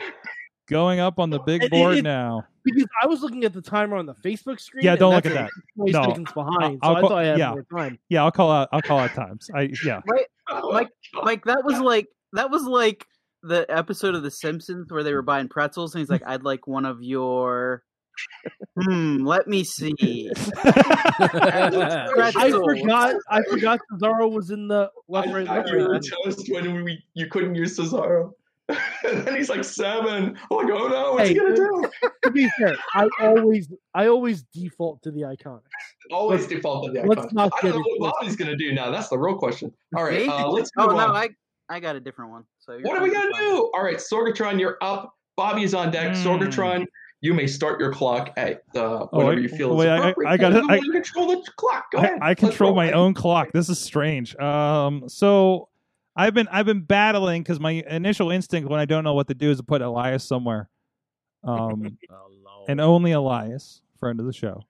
going 0.67 0.99
up 0.99 1.19
on 1.19 1.29
the 1.29 1.39
big 1.39 1.63
It- 1.63 1.71
board 1.71 1.97
it- 1.97 2.03
now. 2.03 2.45
Because 2.65 2.87
I 3.01 3.07
was 3.07 3.21
looking 3.21 3.43
at 3.43 3.51
the 3.51 3.61
timer 3.61 3.97
on 3.97 4.05
the 4.05 4.13
Facebook 4.15 4.57
screen. 4.59 4.85
Yeah, 4.85 4.95
don't 4.95 5.13
look 5.13 5.25
at 5.25 5.33
that. 5.33 5.49
No. 5.75 5.91
seconds 6.03 6.31
behind, 6.31 6.79
I'll 6.81 6.93
so 6.93 6.95
I 6.95 6.99
call- 7.01 7.09
thought 7.09 7.17
I 7.19 7.25
had 7.25 7.37
yeah. 7.37 7.51
more 7.51 7.65
time. 7.77 7.99
Yeah, 8.07 8.23
I'll 8.23 8.31
call 8.31 8.51
out. 8.51 8.69
I'll 8.71 8.81
call 8.81 8.99
out 8.99 9.13
times. 9.13 9.49
I 9.53 9.69
yeah. 9.85 9.99
Mike, 10.05 10.89
Mike, 11.13 11.43
that 11.45 11.63
was 11.65 11.79
like 11.81 12.07
that 12.31 12.49
was 12.49 12.63
like 12.63 13.05
the 13.41 13.65
episode 13.69 14.15
of 14.15 14.23
The 14.23 14.31
Simpsons 14.31 14.89
where 14.89 15.03
they 15.03 15.13
were 15.13 15.21
buying 15.21 15.49
pretzels, 15.49 15.93
and 15.93 15.99
he's 15.99 16.09
like, 16.09 16.23
"I'd 16.25 16.43
like 16.43 16.65
one 16.67 16.85
of 16.85 17.03
your." 17.03 17.83
Hmm. 18.81 19.17
Let 19.25 19.47
me 19.47 19.63
see. 19.63 20.29
I 20.63 22.09
Pretzels. 22.13 22.63
forgot. 22.65 23.15
I 23.29 23.41
forgot 23.43 23.79
Cesaro 23.91 24.31
was 24.31 24.49
in 24.49 24.67
the 24.67 24.89
left, 25.07 25.27
I 25.27 25.33
right, 25.33 25.47
thought 25.47 25.57
left, 25.57 25.69
you 25.69 25.77
were 25.77 25.89
right. 25.91 26.01
toast 26.25 26.49
when 26.51 26.83
we 26.83 27.03
you 27.13 27.27
couldn't 27.27 27.55
use 27.55 27.77
Cesaro. 27.77 28.31
and 28.69 29.27
then 29.27 29.35
he's 29.35 29.49
like 29.49 29.63
seven. 29.63 30.37
I'm 30.51 30.57
like, 30.57 30.67
oh 30.71 30.87
no, 30.87 31.13
what's 31.13 31.29
he 31.29 31.35
gonna 31.35 31.55
do? 31.55 31.89
To 32.23 32.31
be 32.31 32.49
fair, 32.57 32.73
I 32.93 33.09
always, 33.19 33.67
I 33.93 34.07
always 34.07 34.43
default 34.53 35.01
to 35.03 35.11
the 35.11 35.21
iconics. 35.21 35.63
Always 36.11 36.41
let's- 36.41 36.53
default 36.53 36.85
to 36.85 36.91
the 36.93 37.03
let's 37.05 37.33
not 37.33 37.51
I 37.61 37.67
don't 37.67 37.75
know 37.75 37.83
what 37.97 38.13
Bobby's 38.21 38.37
gonna 38.37 38.55
do 38.55 38.71
now. 38.73 38.89
That's 38.91 39.09
the 39.09 39.17
real 39.17 39.35
question. 39.35 39.73
All 39.95 40.05
right, 40.05 40.27
uh, 40.29 40.49
let's 40.49 40.71
oh 40.77 40.87
move 40.87 40.95
no, 40.95 41.07
on. 41.07 41.15
I 41.15 41.29
I 41.69 41.79
got 41.81 41.97
a 41.97 41.99
different 41.99 42.31
one. 42.31 42.45
So 42.59 42.79
What 42.79 42.97
are 42.97 43.03
we 43.03 43.11
gonna 43.11 43.35
do? 43.37 43.69
All 43.73 43.83
right, 43.83 43.97
Sorgatron, 43.97 44.57
you're 44.59 44.77
up. 44.81 45.13
Bobby's 45.35 45.73
on 45.73 45.91
deck. 45.91 46.15
Hmm. 46.15 46.25
Sorgatron, 46.27 46.85
you 47.19 47.33
may 47.33 47.47
start 47.47 47.79
your 47.81 47.91
clock 47.91 48.31
at 48.37 48.63
uh, 48.75 48.79
Oh, 48.79 49.07
whatever 49.11 49.35
wait, 49.35 49.41
you 49.41 49.49
feel 49.49 49.75
wait, 49.75 49.85
is 49.85 49.89
I- 49.89 49.97
appropriate. 49.97 50.29
I 50.29 50.37
gotta- 50.37 50.65
I- 50.69 50.79
control 50.79 51.27
the 51.27 51.51
clock. 51.57 51.91
Go 51.91 51.97
I, 51.99 52.03
ahead. 52.03 52.19
I 52.21 52.35
control 52.35 52.73
my 52.73 52.91
own 52.93 53.13
clock. 53.13 53.51
This 53.51 53.67
is 53.67 53.79
strange. 53.79 54.33
Um, 54.37 55.09
so 55.09 55.67
I've 56.15 56.33
been 56.33 56.47
I've 56.49 56.65
been 56.65 56.81
battling 56.81 57.41
because 57.41 57.59
my 57.59 57.83
initial 57.89 58.31
instinct 58.31 58.69
when 58.69 58.79
I 58.79 58.85
don't 58.85 59.03
know 59.03 59.13
what 59.13 59.27
to 59.27 59.33
do 59.33 59.49
is 59.49 59.57
to 59.57 59.63
put 59.63 59.81
Elias 59.81 60.23
somewhere. 60.23 60.69
Um, 61.43 61.97
and 62.67 62.79
only 62.79 63.11
Elias, 63.11 63.81
friend 63.99 64.19
of 64.19 64.25
the 64.25 64.33
show. 64.33 64.61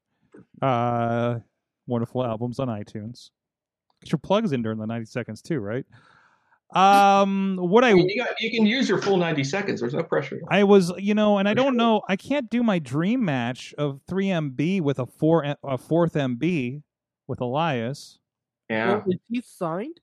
Uh, 0.62 1.40
wonderful 1.86 2.24
albums 2.24 2.60
on 2.60 2.68
iTunes. 2.70 3.30
Get 4.02 4.12
your 4.12 4.20
plugs 4.20 4.52
in 4.52 4.62
during 4.62 4.80
the 4.80 4.88
ninety 4.88 5.06
seconds 5.06 5.42
too, 5.42 5.60
right? 5.60 5.86
Um, 6.76 7.58
what 7.58 7.84
I 7.84 7.92
I 7.92 7.94
mean, 7.94 8.10
you, 8.10 8.24
got, 8.24 8.42
you 8.42 8.50
can 8.50 8.66
use 8.66 8.90
your 8.90 9.00
full 9.00 9.18
90 9.18 9.44
seconds. 9.44 9.80
There's 9.80 9.94
no 9.94 10.02
pressure. 10.02 10.42
I 10.50 10.64
was, 10.64 10.92
you 10.98 11.14
know, 11.14 11.38
and 11.38 11.48
I 11.48 11.54
don't 11.54 11.78
know. 11.78 12.02
I 12.10 12.16
can't 12.16 12.50
do 12.50 12.64
my 12.64 12.80
dream 12.80 13.24
match 13.24 13.76
of 13.78 14.02
three 14.08 14.28
MB 14.28 14.82
with 14.82 14.98
a 14.98 15.06
four 15.06 15.56
a 15.64 15.78
fourth 15.78 16.14
MB 16.14 16.82
with 17.28 17.42
Elias. 17.42 18.18
Yeah. 18.70 18.88
Well, 18.88 19.04
is 19.08 19.20
he 19.30 19.42
signed? 19.46 20.00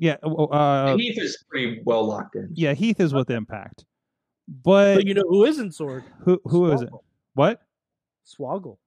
Yeah, 0.00 0.14
uh, 0.22 0.96
Heath 0.96 1.18
is 1.18 1.44
pretty 1.50 1.82
well 1.84 2.04
locked 2.06 2.36
in. 2.36 2.48
yeah, 2.54 2.72
Heath 2.72 3.00
is 3.00 3.12
with 3.12 3.30
Impact, 3.30 3.84
but 4.46 4.96
But 4.96 5.06
you 5.06 5.14
know 5.14 5.24
who 5.28 5.44
isn't 5.44 5.74
Sword? 5.74 6.04
who 6.24 6.40
who 6.44 6.70
is 6.70 6.82
it? 6.82 6.90
What? 7.34 7.60
Swoggle. 8.24 8.78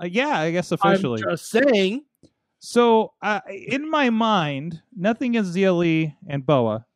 Uh, 0.00 0.06
yeah, 0.06 0.38
I 0.40 0.50
guess 0.50 0.72
I'm 0.72 0.78
officially. 0.82 1.22
just 1.22 1.50
saying. 1.50 2.04
So, 2.60 3.12
uh, 3.20 3.40
in 3.48 3.90
my 3.90 4.08
mind, 4.10 4.80
nothing 4.96 5.34
is 5.34 5.54
ZLE 5.54 6.14
and 6.28 6.46
Boa. 6.46 6.86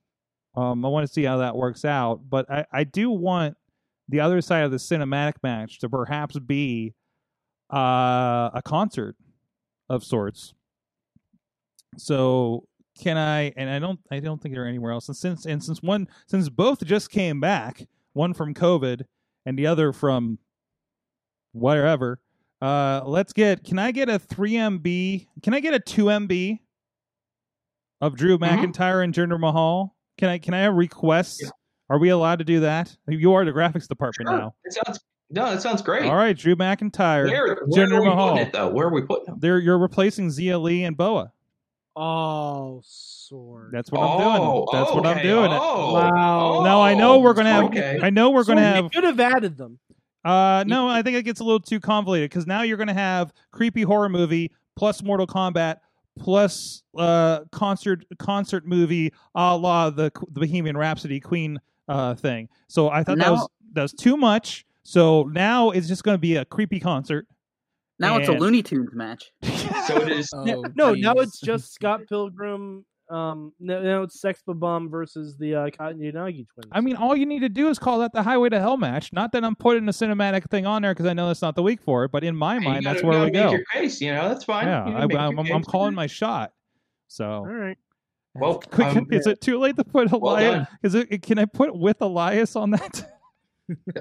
Um, 0.55 0.85
I 0.85 0.89
want 0.89 1.07
to 1.07 1.13
see 1.13 1.25
how 1.25 1.39
that 1.39 1.55
works 1.57 1.85
out, 1.85 2.21
but 2.31 2.51
I, 2.51 2.65
I 2.73 2.85
do 2.85 3.11
want 3.11 3.57
the 4.09 4.21
other 4.21 4.41
side 4.41 4.63
of 4.63 4.71
the 4.71 4.77
cinematic 4.79 5.35
match 5.43 5.81
to 5.81 5.89
perhaps 5.91 6.39
be 6.39 6.95
uh, 7.73 8.51
a 8.55 8.63
concert 8.65 9.17
of 9.91 10.03
sorts. 10.05 10.55
So, 11.99 12.67
can 13.03 13.17
I? 13.17 13.53
And 13.57 13.69
I 13.69 13.79
don't. 13.79 14.01
I 14.11 14.21
don't 14.21 14.41
think 14.41 14.55
they're 14.55 14.67
anywhere 14.67 14.93
else. 14.93 15.09
And 15.09 15.17
since 15.17 15.47
and 15.47 15.63
since 15.63 15.83
one 15.83 16.09
since 16.27 16.49
both 16.49 16.85
just 16.85 17.11
came 17.11 17.41
back, 17.41 17.87
one 18.13 18.33
from 18.35 18.55
COVID 18.55 19.03
and 19.45 19.59
the 19.59 19.67
other 19.67 19.93
from 19.93 20.39
whatever. 21.53 22.21
Uh, 22.63 23.03
let's 23.05 23.33
get. 23.33 23.65
Can 23.65 23.79
I 23.79 23.91
get 23.93 24.09
a 24.09 24.19
three 24.19 24.53
MB? 24.53 25.27
Can 25.43 25.55
I 25.55 25.61
get 25.61 25.75
a 25.75 25.79
two 25.81 26.07
MB 26.07 26.59
of 28.01 28.17
Drew 28.17 28.39
McIntyre 28.39 29.05
and 29.05 29.13
Jinder 29.13 29.39
Mahal? 29.39 29.95
Can 30.19 30.29
I? 30.31 30.39
Can 30.39 30.55
I 30.55 30.61
have 30.61 30.75
requests? 30.75 31.41
Yeah. 31.43 31.51
Are 31.89 31.99
we 31.99 32.09
allowed 32.09 32.39
to 32.41 32.45
do 32.45 32.61
that? 32.61 32.97
You 33.09 33.35
are 33.35 33.45
the 33.45 33.53
graphics 33.53 33.87
department 33.87 34.29
Sure. 34.29 34.39
now. 34.39 34.55
It 34.65 34.73
sounds 34.73 35.01
no, 35.31 35.51
that 35.51 35.61
sounds 35.61 35.83
great. 35.83 36.05
All 36.07 36.15
right, 36.17 36.37
Drew 36.37 36.55
McIntyre, 36.57 37.29
Where, 37.29 37.47
where 37.67 37.87
Jinder 37.87 37.97
are 37.99 38.01
we 38.03 38.09
Mahal. 38.09 38.31
putting 38.33 38.47
it 38.47 38.53
though? 38.53 38.69
Where 38.69 38.87
are 38.87 38.93
we 38.95 39.03
putting 39.03 39.27
them? 39.27 39.37
They're 39.41 39.59
you're 39.59 39.79
replacing 39.79 40.29
Xia 40.29 40.61
Li 40.61 40.85
and 40.85 40.97
Boa. 40.97 41.33
Oh, 41.97 42.83
Sorg. 42.85 43.71
That's 43.73 43.91
what 43.91 44.01
I'm 44.03 44.19
doing. 44.19 44.49
Oh, 44.49 44.67
That's 44.71 44.93
what 44.93 45.07
I'm 45.07 45.23
doing. 45.23 45.51
Oh, 45.51 45.95
Wow. 45.95 46.57
oh, 46.59 46.65
Now 46.65 46.83
I 46.83 46.95
know 46.95 47.19
we're 47.21 47.33
gonna 47.35 47.51
have. 47.53 47.65
Okay. 47.65 47.99
I 48.03 48.11
know 48.11 48.31
we're 48.31 48.45
gonna 48.45 48.61
have. 48.61 48.85
You 48.85 48.91
could 48.91 49.05
have 49.05 49.19
added 49.19 49.57
them. 49.57 49.79
Uh, 50.25 50.65
no, 50.67 50.89
I 50.89 51.03
think 51.03 51.17
it 51.17 51.23
gets 51.23 51.39
a 51.41 51.45
little 51.45 51.61
too 51.61 51.79
convoluted 51.79 52.29
because 52.29 52.47
now 52.49 52.63
you're 52.63 52.77
going 52.77 52.89
to 52.89 52.93
have 52.95 53.33
creepy 53.53 53.83
horror 53.83 54.09
movie 54.09 54.51
plus 54.75 55.01
Mortal 55.01 55.25
Kombat 55.27 55.77
plus 56.19 56.83
uh 56.99 57.41
concert 57.53 58.05
concert 58.19 58.67
movie 58.67 59.13
a 59.37 59.57
la 59.57 59.89
the 59.91 60.11
the 60.33 60.41
Bohemian 60.41 60.77
Rhapsody 60.77 61.21
Queen 61.21 61.61
uh 61.89 62.15
thing. 62.17 62.49
So 62.69 62.89
I 62.91 63.05
thought 63.05 63.19
that 63.19 63.31
was 63.31 63.49
that 63.75 63.83
was 63.83 63.93
too 63.93 64.17
much. 64.17 64.67
So 64.83 65.25
now 65.31 65.71
it's 65.71 65.87
just 65.87 66.03
going 66.03 66.15
to 66.17 66.21
be 66.21 66.37
a 66.37 66.45
creepy 66.45 66.81
concert. 66.81 67.27
Now 67.99 68.19
it's 68.19 68.29
a 68.29 68.33
Looney 68.33 68.63
Tunes 68.63 68.91
match. 68.93 69.33
So 69.87 69.97
it 70.01 70.11
is. 70.11 70.29
Oh, 70.35 70.65
no, 70.75 70.95
now 70.95 71.15
it's 71.15 71.41
just 71.41 71.73
Scott 71.73 72.03
Pilgrim. 72.09 72.85
Um, 73.09 73.53
no, 73.61 73.81
now 73.83 74.03
it's 74.03 74.21
Sex 74.21 74.43
Bomb 74.47 74.91
versus 74.91 75.37
the 75.39 75.55
uh, 75.55 75.71
Cotton 75.71 76.01
Unagi 76.01 76.47
twins. 76.53 76.71
I 76.73 76.81
mean, 76.81 76.97
all 76.97 77.15
you 77.17 77.25
need 77.27 77.41
to 77.41 77.49
do 77.49 77.69
is 77.69 77.79
call 77.79 78.01
that 78.01 78.13
the 78.13 78.23
Highway 78.23 78.49
to 78.49 78.59
Hell 78.59 78.77
match. 78.77 79.13
Not 79.13 79.31
that 79.33 79.45
I'm 79.45 79.55
putting 79.55 79.89
a 79.89 79.93
cinematic 79.93 80.51
thing 80.51 80.67
on 80.67 80.83
there 80.83 80.93
because 80.93 81.07
I 81.07 81.13
know 81.13 81.29
that's 81.29 81.43
not 81.43 81.55
the 81.55 81.63
week 81.63 81.81
for 81.81 82.05
it, 82.05 82.11
but 82.11 82.25
in 82.25 82.35
my 82.35 82.55
you 82.55 82.61
mind, 82.63 82.85
gotta- 82.85 82.95
that's 82.95 83.05
where 83.05 83.25
we 83.25 83.31
go. 83.31 83.51
Your 83.51 83.65
case, 83.73 84.01
you 84.01 84.13
know, 84.13 84.29
that's 84.29 84.45
fine. 84.45 84.67
Yeah, 84.67 84.85
I, 84.85 85.03
am 85.05 85.39
I'm, 85.39 85.53
I'm 85.53 85.65
calling 85.65 85.95
my 85.95 86.09
shot. 86.09 86.53
So 87.07 87.25
all 87.25 87.47
right. 87.47 87.79
Well, 88.35 88.59
Quick, 88.71 88.97
um, 88.97 89.07
is 89.11 89.27
it 89.27 89.41
too 89.41 89.59
late 89.59 89.77
to 89.77 89.85
put 89.85 90.11
Well 90.11 90.33
Elias? 90.33 90.55
done. 90.55 90.69
is 90.83 90.95
it? 90.95 91.23
Can 91.23 91.39
I 91.39 91.45
put 91.45 91.77
with 91.77 92.01
Elias 92.01 92.57
on 92.57 92.71
that? 92.73 93.09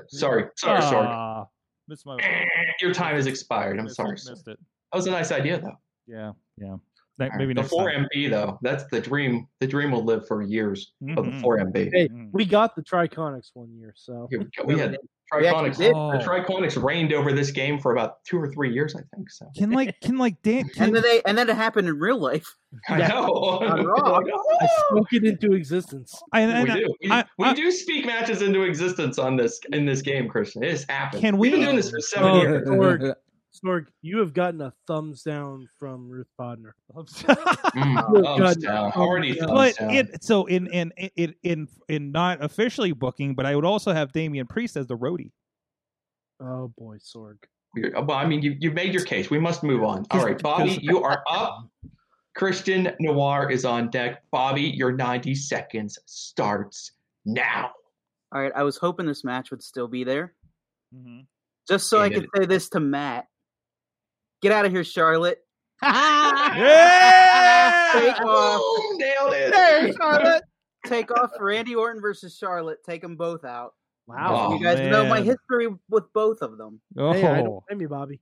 sorry, 0.10 0.46
sorry, 0.56 0.82
sorry. 0.82 1.46
Missed 1.88 2.06
my. 2.06 2.18
Your 2.82 2.94
time 2.94 3.16
has 3.16 3.28
expired. 3.28 3.78
I'm 3.80 3.86
missed 3.86 3.96
sorry. 3.98 4.12
Missed 4.12 4.48
it. 4.48 4.58
That 4.92 4.98
was 4.98 5.08
a 5.08 5.12
nice 5.12 5.32
idea, 5.32 5.60
though. 5.60 5.78
Yeah, 6.08 6.32
yeah. 6.58 6.76
Ne- 7.18 7.26
All 7.26 7.30
right, 7.30 7.38
maybe 7.38 7.54
the 7.54 7.62
next 7.62 7.70
four 7.70 7.90
time. 7.92 8.08
MB 8.14 8.30
though. 8.30 8.60
That's 8.62 8.84
the 8.88 9.00
dream. 9.00 9.48
The 9.62 9.68
dream 9.68 9.92
will 9.92 10.04
live 10.04 10.28
for 10.28 10.42
years 10.42 10.94
of 11.18 11.26
the 11.26 11.40
four 11.42 11.58
MB. 11.60 11.90
Hey, 11.94 12.10
Mm. 12.10 12.30
we 12.34 12.44
got 12.46 12.76
the 12.76 12.82
Triconics 12.84 13.52
one 13.54 13.74
year, 13.74 13.94
so 13.96 14.28
We, 14.32 14.38
we 14.38 14.44
had 14.44 14.58
We 14.66 14.74
actually 14.82 14.98
Triconics. 15.34 15.80
Oh. 15.94 16.12
The 16.18 16.24
Triconics 16.24 16.82
reigned 16.82 17.12
over 17.14 17.34
this 17.34 17.52
game 17.52 17.80
for 17.80 17.92
about 17.92 18.24
two 18.26 18.38
or 18.38 18.52
three 18.52 18.72
years, 18.74 18.96
I 18.96 19.02
think. 19.16 19.30
So 19.32 19.48
Can 19.58 19.72
like 19.72 20.00
can 20.02 20.18
like 20.18 20.42
Dan? 20.44 20.70
Can, 20.70 20.84
And 20.86 20.96
then 20.96 21.02
they 21.04 21.22
and 21.26 21.38
then 21.38 21.50
it 21.50 21.56
happened 21.56 21.88
in 21.88 21.98
real 22.00 22.20
life. 22.20 22.46
I 22.90 23.00
Yeah. 23.00 23.08
know. 23.08 23.26
On 23.28 23.86
Raw. 23.86 24.20
I 24.62 24.68
spoke 24.90 25.14
it 25.14 25.24
into 25.24 25.54
existence. 25.54 26.22
I, 26.34 26.46
we 26.46 26.52
and 26.52 26.72
I- 26.72 26.76
do. 26.80 26.96
We, 27.02 27.12
I- 27.12 27.26
we 27.38 27.46
I- 27.48 27.54
do 27.54 27.72
speak 27.72 28.06
matches 28.06 28.42
into 28.42 28.62
existence 28.64 29.18
on 29.18 29.36
this 29.38 29.60
in 29.74 29.86
this 29.86 30.02
game, 30.02 30.28
Christian. 30.30 30.64
It 30.64 30.72
has 30.72 30.86
happened. 30.88 31.22
Can 31.22 31.38
we? 31.38 31.50
We've 31.50 31.58
been 31.58 31.64
doing 31.66 31.76
this 31.78 31.90
for 31.90 32.00
seven 32.00 32.30
Oh, 32.32 32.42
years. 32.42 32.68
Sorg, 32.68 33.16
Sorg, 33.64 33.88
you 34.02 34.20
have 34.20 34.34
gotten 34.34 34.62
a 34.62 34.74
thumbs 34.88 35.24
down 35.24 35.68
from 35.80 36.10
Ruth 36.10 36.28
Bodner. 36.40 36.72
Mm, 36.94 38.04
Oh, 38.08 38.38
thumbs 38.38 38.58
down. 38.58 38.92
Already 38.96 39.34
thumbs 39.36 39.52
but 39.52 39.76
down. 39.78 39.92
it 39.92 40.24
so 40.24 40.46
in 40.46 40.68
in 40.68 40.92
in 41.16 41.36
in 41.44 41.68
in 41.88 42.12
not 42.12 42.44
officially 42.44 42.92
booking, 42.92 43.36
but 43.36 43.46
I 43.46 43.56
would 43.56 43.66
also 43.66 43.94
have 43.94 44.12
Damian 44.12 44.48
Priest 44.48 44.76
as 44.78 44.88
the 44.88 44.98
roadie. 44.98 45.32
Oh 46.42 46.72
boy, 46.78 46.98
Sorg. 46.98 47.38
Well, 47.76 48.12
I 48.12 48.26
mean, 48.26 48.42
you 48.42 48.56
you 48.60 48.72
made 48.72 48.94
your 48.94 49.04
case. 49.04 49.30
We 49.30 49.40
must 49.40 49.64
move 49.64 49.84
on. 49.84 50.06
All 50.12 50.24
right, 50.26 50.42
Bobby, 50.42 50.80
you 50.82 51.04
are 51.04 51.24
up. 51.30 51.70
Christian 52.36 52.92
Noir 53.00 53.50
is 53.50 53.64
on 53.64 53.90
deck. 53.90 54.22
Bobby, 54.32 54.62
your 54.64 54.92
90 54.92 55.36
seconds 55.36 55.98
starts 56.06 56.92
now. 57.26 57.72
All 58.34 58.42
right, 58.42 58.52
I 58.56 58.64
was 58.64 58.76
hoping 58.78 59.06
this 59.06 59.24
match 59.24 59.52
would 59.52 59.64
still 59.64 59.88
be 59.88 60.04
there, 60.04 60.34
Mm-hmm. 60.94 61.22
just 61.68 61.88
so 61.90 62.00
I 62.02 62.08
Yeah. 62.08 62.16
could 62.20 62.28
say 62.36 62.46
this 62.46 62.68
to 62.70 62.80
Matt. 62.82 63.28
Get 64.46 64.52
out 64.52 64.64
of 64.64 64.72
here, 64.72 64.84
Charlotte. 64.84 65.40
Take 65.82 65.90
off. 68.22 68.62
Boom, 68.62 68.98
nailed 69.00 69.34
it. 69.34 69.56
Hey, 69.56 69.92
Charlotte. 69.98 70.44
Take 70.86 71.10
off 71.10 71.32
for 71.36 71.46
Randy 71.46 71.74
Orton 71.74 72.00
versus 72.00 72.38
Charlotte. 72.38 72.78
Take 72.86 73.02
them 73.02 73.16
both 73.16 73.44
out. 73.44 73.74
Wow. 74.06 74.50
Oh, 74.52 74.54
you 74.56 74.64
guys 74.64 74.78
know 74.92 75.04
my 75.08 75.22
history 75.22 75.68
with 75.90 76.04
both 76.14 76.44
of 76.44 76.60
them. 76.60 76.80
Oh, 76.96 77.12
Hey, 77.12 77.26
I 77.26 77.42
don't 77.42 77.64
blame 77.68 77.82
you, 77.82 77.90
Bobby. 77.90 78.20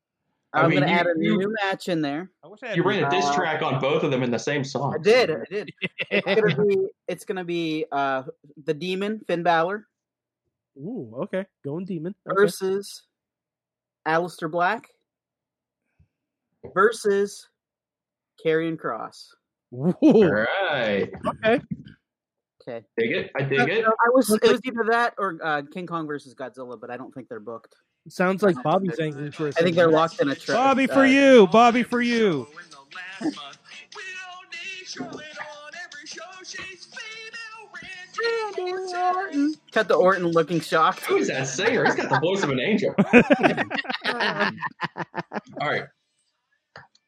I 0.53 0.61
I'm 0.61 0.69
mean, 0.69 0.79
gonna 0.79 0.93
you- 0.93 0.97
add 0.97 1.07
a 1.07 1.13
you- 1.17 1.37
new 1.39 1.53
match 1.61 1.89
in 1.89 2.01
there. 2.01 2.31
I 2.41 2.47
wish 2.47 2.61
I 2.63 2.67
had 2.67 2.77
You 2.77 2.83
ran 2.83 3.03
a 3.03 3.09
diss 3.09 3.25
Uh, 3.25 3.35
track 3.35 3.61
on 3.61 3.81
both 3.81 4.03
of 4.03 4.11
them 4.11 4.23
in 4.23 4.31
the 4.31 4.39
same 4.39 4.63
song. 4.63 4.95
I 4.97 5.03
did. 5.03 5.29
I 5.29 5.43
did. 5.49 5.73
It's 6.09 6.25
gonna 6.41 6.65
be. 6.65 6.77
It's 7.09 7.25
gonna 7.25 7.43
be 7.43 7.85
uh, 7.91 8.23
the 8.63 8.73
Demon 8.73 9.19
Finn 9.27 9.43
Balor 9.43 9.85
Ooh, 10.77 11.13
okay. 11.23 11.45
Going 11.65 11.83
demon. 11.83 12.15
Okay. 12.25 12.33
versus 12.41 13.03
Aleister 14.07 14.49
Black 14.49 14.87
versus 16.73 17.47
Karrion 18.43 18.77
Kross. 18.77 19.27
All 19.71 19.95
Ooh, 20.03 20.29
right. 20.29 21.09
okay. 21.25 21.61
Okay. 22.61 22.85
Dig 22.97 23.11
it. 23.11 23.31
I 23.35 23.43
dig 23.43 23.59
it. 23.59 23.85
I 23.85 24.09
was 24.13 24.29
it 24.31 24.41
was 24.43 24.61
either 24.63 24.85
that 24.89 25.13
or 25.17 25.37
uh, 25.43 25.63
King 25.73 25.85
Kong 25.85 26.07
versus 26.07 26.33
Godzilla, 26.33 26.79
but 26.79 26.89
I 26.89 26.97
don't 26.97 27.13
think 27.13 27.27
they're 27.27 27.41
booked. 27.41 27.75
Sounds 28.07 28.43
like 28.43 28.61
Bobby's 28.63 28.99
angry 28.99 29.31
for 29.31 29.47
a 29.47 29.49
I 29.49 29.63
think 29.63 29.75
they're 29.75 29.91
locked 29.91 30.21
in 30.21 30.29
a 30.29 30.35
trap. 30.35 30.57
Bobby 30.57 30.87
for 30.87 31.05
you. 31.05 31.47
Bobby 31.47 31.83
for 31.83 32.01
you. 32.01 32.47
Cut 39.71 39.87
the 39.87 39.95
Orton 39.95 40.27
looking 40.27 40.59
shocked. 40.59 41.05
Who 41.05 41.17
is 41.17 41.27
that 41.27 41.47
singer? 41.47 41.85
He's 41.85 41.95
got 41.95 42.09
the 42.09 42.19
voice 42.19 42.43
of 42.43 42.51
an 42.51 42.59
angel. 42.59 42.93
All 45.61 45.67
right. 45.69 45.85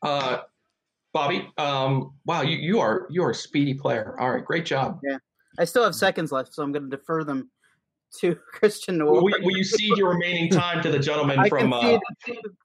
Uh, 0.06 0.42
Bobby, 1.14 1.50
um, 1.58 2.14
wow, 2.26 2.42
you, 2.42 2.58
you 2.58 2.80
are 2.80 3.08
you 3.10 3.24
are 3.24 3.32
a 3.32 3.36
speedy 3.36 3.74
player. 3.74 4.16
All 4.20 4.32
right, 4.32 4.46
great 4.46 4.66
job. 4.66 5.00
Yeah, 5.04 5.18
I 5.58 5.66
still 5.66 5.84
have 5.84 5.96
seconds 5.96 6.32
left, 6.32 6.54
so 6.54 6.62
I'm 6.62 6.72
going 6.72 6.84
to 6.84 6.90
defer 6.96 7.24
them 7.24 7.50
to 8.20 8.36
Christian 8.54 8.98
Noir. 9.00 9.14
Will, 9.14 9.24
will 9.42 9.58
you 9.58 9.64
cede 9.64 9.98
your 9.98 10.10
remaining 10.10 10.50
time 10.50 10.84
to 10.84 10.92
the 10.92 11.00
gentleman 11.00 11.40
I 11.40 11.50
from? 11.50 11.72
can 11.72 11.74
Uh, 11.74 11.98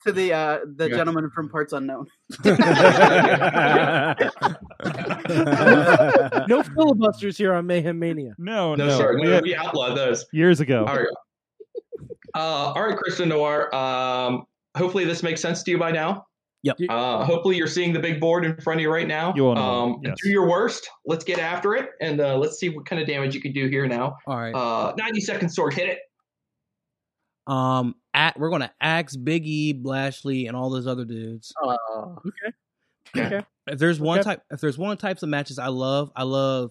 to 0.04 0.12
the 0.12 0.32
uh, 0.32 0.58
the 0.76 0.90
Yeah. 0.90 0.96
gentleman 0.96 1.30
from 1.34 1.48
Parts 1.48 1.72
Unknown. 1.72 2.06
no 6.48 6.62
filibusters 6.62 7.36
here 7.36 7.52
on 7.54 7.66
Mayhem 7.66 7.98
Mania. 7.98 8.34
No, 8.38 8.74
no, 8.74 8.86
no. 8.86 8.98
sir. 8.98 9.14
we 9.16 9.22
No, 9.22 9.40
we 9.42 9.54
outlawed 9.54 9.96
those. 9.96 10.26
years 10.32 10.60
ago. 10.60 10.84
All 10.86 10.96
right. 10.96 11.06
Uh, 12.34 12.72
all 12.74 12.82
right, 12.82 12.96
Christian 12.96 13.28
Noir. 13.28 13.74
Um, 13.74 14.44
hopefully 14.76 15.04
this 15.04 15.22
makes 15.22 15.40
sense 15.40 15.62
to 15.64 15.70
you 15.70 15.78
by 15.78 15.90
now. 15.90 16.26
Yep. 16.62 16.76
Uh, 16.90 17.24
hopefully 17.24 17.56
you're 17.56 17.66
seeing 17.66 17.92
the 17.92 17.98
big 18.00 18.20
board 18.20 18.44
in 18.44 18.54
front 18.60 18.80
of 18.80 18.82
you 18.82 18.92
right 18.92 19.08
now. 19.08 19.32
You 19.34 19.44
will 19.44 19.54
know, 19.54 19.62
Um, 19.62 20.00
yes. 20.04 20.16
Do 20.22 20.28
your 20.28 20.46
worst. 20.48 20.88
Let's 21.06 21.24
get 21.24 21.38
after 21.38 21.74
it, 21.74 21.90
and 22.02 22.20
uh, 22.20 22.36
let's 22.36 22.58
see 22.58 22.68
what 22.68 22.84
kind 22.84 23.00
of 23.00 23.08
damage 23.08 23.34
you 23.34 23.40
can 23.40 23.52
do 23.52 23.66
here 23.68 23.86
now. 23.88 24.18
All 24.26 24.36
right. 24.36 24.52
Uh, 24.54 24.92
90 24.98 25.20
second 25.20 25.48
sword, 25.48 25.72
hit 25.72 25.88
it. 25.88 25.98
Um, 27.46 27.94
at 28.14 28.38
we're 28.38 28.50
gonna 28.50 28.72
axe 28.80 29.16
Biggie, 29.16 29.80
Blashley, 29.82 30.46
and 30.46 30.56
all 30.56 30.70
those 30.70 30.86
other 30.86 31.04
dudes. 31.04 31.52
Oh, 31.62 32.18
Okay. 33.16 33.44
If 33.66 33.78
there's 33.78 33.98
one 33.98 34.20
Okay. 34.20 34.30
type, 34.30 34.42
if 34.50 34.60
there's 34.60 34.78
one 34.78 34.96
types 34.96 35.22
of 35.22 35.28
matches 35.28 35.58
I 35.58 35.68
love, 35.68 36.12
I 36.14 36.22
love 36.24 36.70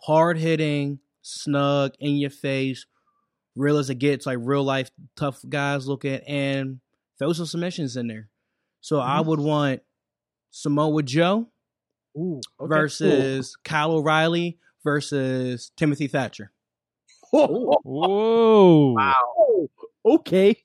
hard 0.00 0.38
hitting, 0.38 1.00
snug, 1.22 1.92
in 1.98 2.16
your 2.16 2.30
face, 2.30 2.86
real 3.56 3.76
as 3.78 3.90
it 3.90 3.96
gets, 3.96 4.24
like 4.26 4.38
real 4.40 4.62
life 4.64 4.90
tough 5.16 5.40
guys 5.48 5.86
look 5.88 6.04
at, 6.04 6.26
and 6.28 6.80
throw 7.18 7.32
some 7.32 7.46
submissions 7.46 7.96
in 7.96 8.06
there. 8.06 8.28
So 8.86 9.00
I 9.00 9.20
would 9.20 9.40
want 9.40 9.80
Samoa 10.52 11.02
Joe 11.02 11.48
Ooh, 12.16 12.40
okay. 12.60 12.68
versus 12.68 13.56
Kyle 13.64 13.90
O'Reilly 13.90 14.60
versus 14.84 15.72
Timothy 15.76 16.06
Thatcher. 16.06 16.52
Ooh. 17.34 17.72
Whoa. 17.82 18.92
Wow. 18.92 19.66
Okay. 20.04 20.62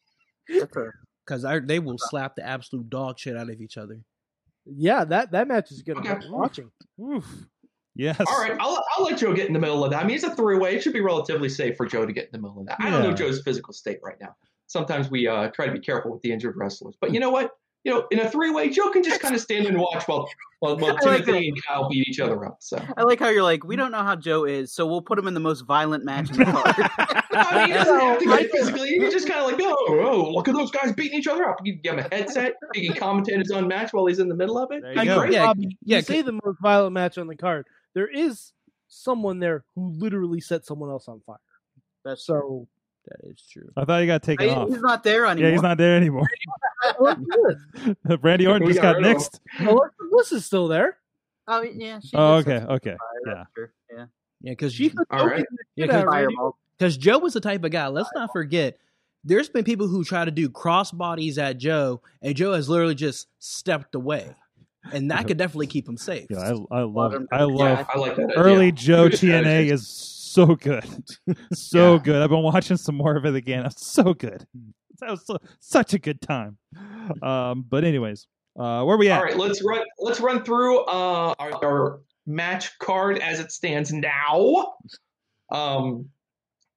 that's 0.48 0.76
a- 0.77 0.91
Because 1.26 1.48
they 1.65 1.80
will 1.80 1.98
slap 1.98 2.35
the 2.35 2.45
absolute 2.45 2.91
dog 2.91 3.18
shit 3.18 3.35
out 3.35 3.49
of 3.49 3.60
each 3.60 3.76
other. 3.76 3.99
Yeah, 4.68 5.03
that 5.06 5.31
that 5.31 5.48
match 5.48 5.72
is 5.72 5.81
good. 5.81 5.98
Okay. 5.98 6.18
Watching. 6.30 6.69
Oof. 7.02 7.26
Yes. 7.95 8.19
All 8.19 8.39
right, 8.39 8.56
I'll, 8.60 8.85
I'll 8.95 9.06
let 9.06 9.18
Joe 9.18 9.34
get 9.34 9.48
in 9.48 9.53
the 9.53 9.60
middle 9.60 9.84
of 9.84 9.89
that. 9.89 10.03
I 10.03 10.06
mean, 10.06 10.15
it's 10.18 10.23
a 10.23 10.35
three 10.35 10.60
way. 10.60 10.76
It 10.76 10.84
should 10.84 10.93
be 10.93 11.02
relatively 11.02 11.49
safe 11.49 11.76
for 11.76 11.88
Joe 11.88 12.06
to 12.06 12.14
get 12.14 12.26
in 12.26 12.30
the 12.34 12.38
middle 12.38 12.60
of 12.61 12.68
that. 12.68 12.77
I 12.80 12.91
don't 12.91 13.02
know 13.02 13.14
Joe's 13.14 13.41
physical 13.41 13.73
state 13.73 13.98
right 14.03 14.18
now. 14.22 14.35
Sometimes 14.68 15.10
we 15.10 15.27
uh, 15.27 15.48
try 15.48 15.65
to 15.65 15.72
be 15.72 15.80
careful 15.80 16.11
with 16.11 16.22
the 16.22 16.31
injured 16.31 16.56
wrestlers, 16.56 16.95
but 17.02 17.11
you 17.15 17.19
know 17.19 17.31
what? 17.31 17.49
You 17.84 17.94
know, 17.94 18.08
in 18.12 18.20
a 18.20 18.30
three 18.30 18.52
way, 18.52 18.70
Joe 18.70 18.90
can 18.90 19.03
just 19.03 19.22
kind 19.22 19.34
of 19.34 19.41
stand 19.41 19.66
and 19.66 19.78
watch 19.80 20.08
while 20.08 20.30
while, 20.62 20.78
while 20.78 20.98
I 21.03 21.10
like 21.10 21.26
Timothy 21.26 21.49
and 21.49 21.64
Kyle 21.64 21.90
beat 21.90 22.08
each 22.08 22.20
other 22.20 22.45
up. 22.45 22.58
So 22.62 22.82
I 22.95 23.03
like 23.03 23.20
how 23.20 23.30
you're 23.30 23.44
like, 23.44 23.64
we 23.64 23.76
don't 23.76 23.91
know 23.91 24.03
how 24.03 24.16
Joe 24.16 24.45
is, 24.45 24.72
so 24.72 24.86
we'll 24.86 25.02
put 25.02 25.20
him 25.20 25.28
in 25.28 25.34
the 25.34 25.40
most 25.40 25.62
violent 25.62 26.06
match 26.06 26.30
in 26.30 26.38
the 26.38 26.45
card. 26.45 26.76
I 27.34 27.58
mean, 27.58 27.68
he 27.68 27.74
doesn't 27.74 27.99
have 27.99 28.20
to 28.20 28.26
get 28.26 28.52
physically. 28.52 28.90
You 28.90 29.02
can 29.02 29.12
just 29.12 29.28
kind 29.28 29.41
of 29.41 29.48
like, 29.52 29.60
oh, 29.62 29.76
oh, 29.90 30.32
look 30.32 30.48
at 30.48 30.56
those 30.56 30.72
guys 30.72 30.94
beating 30.94 31.20
each 31.20 31.28
other 31.28 31.49
up. 31.49 31.58
You 31.64 31.74
can 31.74 31.82
give 31.82 31.94
him 31.94 32.06
a 32.12 32.16
headset. 32.16 32.53
He 32.74 32.88
can 32.88 32.95
commentate 32.95 33.40
his 33.40 33.52
own 33.52 33.68
match 33.68 33.91
while 33.91 34.06
he's 34.06 34.20
in 34.20 34.30
the 34.30 34.36
middle 34.36 34.58
of 34.58 34.72
it. 34.72 34.84
There 34.84 34.94
you 34.94 35.02
Be 35.02 35.08
go. 35.08 35.20
great. 35.20 35.34
Yeah, 35.34 35.45
Bobby, 35.48 35.78
yeah, 35.84 35.98
you 35.98 36.03
say 36.03 36.22
the 36.22 36.34
most 36.34 36.60
violent 36.62 36.94
match 36.94 37.18
on 37.18 37.28
the 37.28 37.36
card. 37.36 37.66
There 37.94 38.08
is 38.08 38.53
someone 38.88 39.40
there 39.40 39.64
who 39.76 39.94
literally 39.98 40.41
set 40.41 40.66
someone 40.66 40.90
else 40.90 41.08
on 41.08 41.22
fire. 41.26 41.38
That's 42.06 42.26
So 42.26 42.68
That 43.07 43.30
is 43.30 43.41
true. 43.52 43.69
I 43.76 43.86
thought 43.86 44.02
he 44.02 44.07
got 44.07 44.22
taken 44.23 44.48
He- 44.49 44.53
off. 44.56 44.69
he's 44.69 44.82
not 44.82 45.03
there 45.03 45.26
anymore. 45.26 45.48
Yeah, 45.49 45.53
he's 45.56 45.61
not 45.64 45.78
there 45.78 45.95
anymore. 45.98 46.28
oh, 46.99 47.15
good. 47.15 47.98
Randy 48.23 48.45
Orton 48.48 48.68
just 48.68 48.82
got 48.82 48.94
got 48.94 48.98
rid 48.98 49.06
of 49.06 49.11
him. 49.11 49.18
nixed. 49.18 49.40
Alexa 49.68 49.95
Bliss 50.11 50.32
is 50.32 50.45
still 50.45 50.68
there. 50.68 50.98
Oh 51.48 51.61
yeah. 51.64 51.99
She 51.99 52.11
Oh, 52.15 52.36
okay, 52.36 52.57
okay. 52.69 52.95
Yeah. 53.26 53.44
that's 53.56 53.72
Yeah. 53.91 54.06
Yeah, 54.44 54.52
because 54.53 54.73
She's 54.73 54.94
the 54.94 55.06
All 55.11 55.28
right. 55.28 55.45
Yeah, 55.76 55.86
yeah, 55.88 56.28
Because 56.78 56.98
Joe 56.98 57.18
was 57.19 57.34
the 57.34 57.41
type 57.41 57.64
of 57.64 57.72
guy. 57.72 57.88
Let's 57.88 58.10
not 58.15 58.32
forget. 58.32 58.78
There's 59.23 59.49
been 59.49 59.64
people 59.64 59.88
who 59.88 60.03
try 60.03 60.26
to 60.26 60.32
do 60.32 60.49
crossbodies 60.49 61.38
at 61.38 61.57
Joe, 61.60 62.02
and 62.23 62.36
Joe 62.36 62.53
has 62.53 62.68
literally 62.69 62.95
just 62.95 63.28
stepped 63.38 63.94
away, 63.94 64.34
and 64.91 65.11
that 65.11 65.28
could 65.28 65.38
definitely 65.38 65.68
keep 65.68 65.88
him 65.88 65.98
safe. 65.98 66.26
Yeah, 66.32 66.40
I, 66.72 66.80
I 66.80 66.82
love 66.84 67.14
him. 67.14 67.28
I 67.32 67.44
love 67.44 67.60
Yeah, 67.80 67.86
I 67.94 67.98
like 67.99 68.15
that. 68.15 68.34
early 68.36 68.68
idea. 68.68 68.72
Joe 68.72 69.10
TNA 69.10 69.72
is 69.72 69.88
so 70.34 70.56
good, 70.56 70.86
so 71.53 71.95
Yeah. 71.95 72.02
good. 72.03 72.22
I've 72.22 72.30
been 72.30 72.44
watching 72.44 72.78
some 72.78 72.95
more 72.95 73.16
of 73.16 73.26
it 73.26 73.36
again. 73.36 73.66
It's 73.66 73.88
so 73.88 74.14
good. 74.14 74.45
That 74.99 75.12
was 75.12 75.26
so, 75.26 75.38
such 75.60 75.94
a 75.94 75.99
good 75.99 76.22
time. 76.22 76.58
Um, 77.22 77.66
but 77.68 77.84
anyways, 77.84 78.28
uh, 78.60 78.84
where 78.84 78.98
we 78.98 79.10
at? 79.10 79.18
All 79.18 79.24
right, 79.26 79.38
let's 79.38 79.64
run. 79.64 79.84
Let's 79.99 80.20
run 80.20 80.44
through 80.44 80.80
uh, 80.86 81.34
our, 81.40 81.66
our 81.66 82.02
match 82.28 82.78
card 82.80 83.18
as 83.20 83.40
it 83.40 83.52
stands 83.52 83.91
now. 83.91 84.74
Um, 85.52 86.10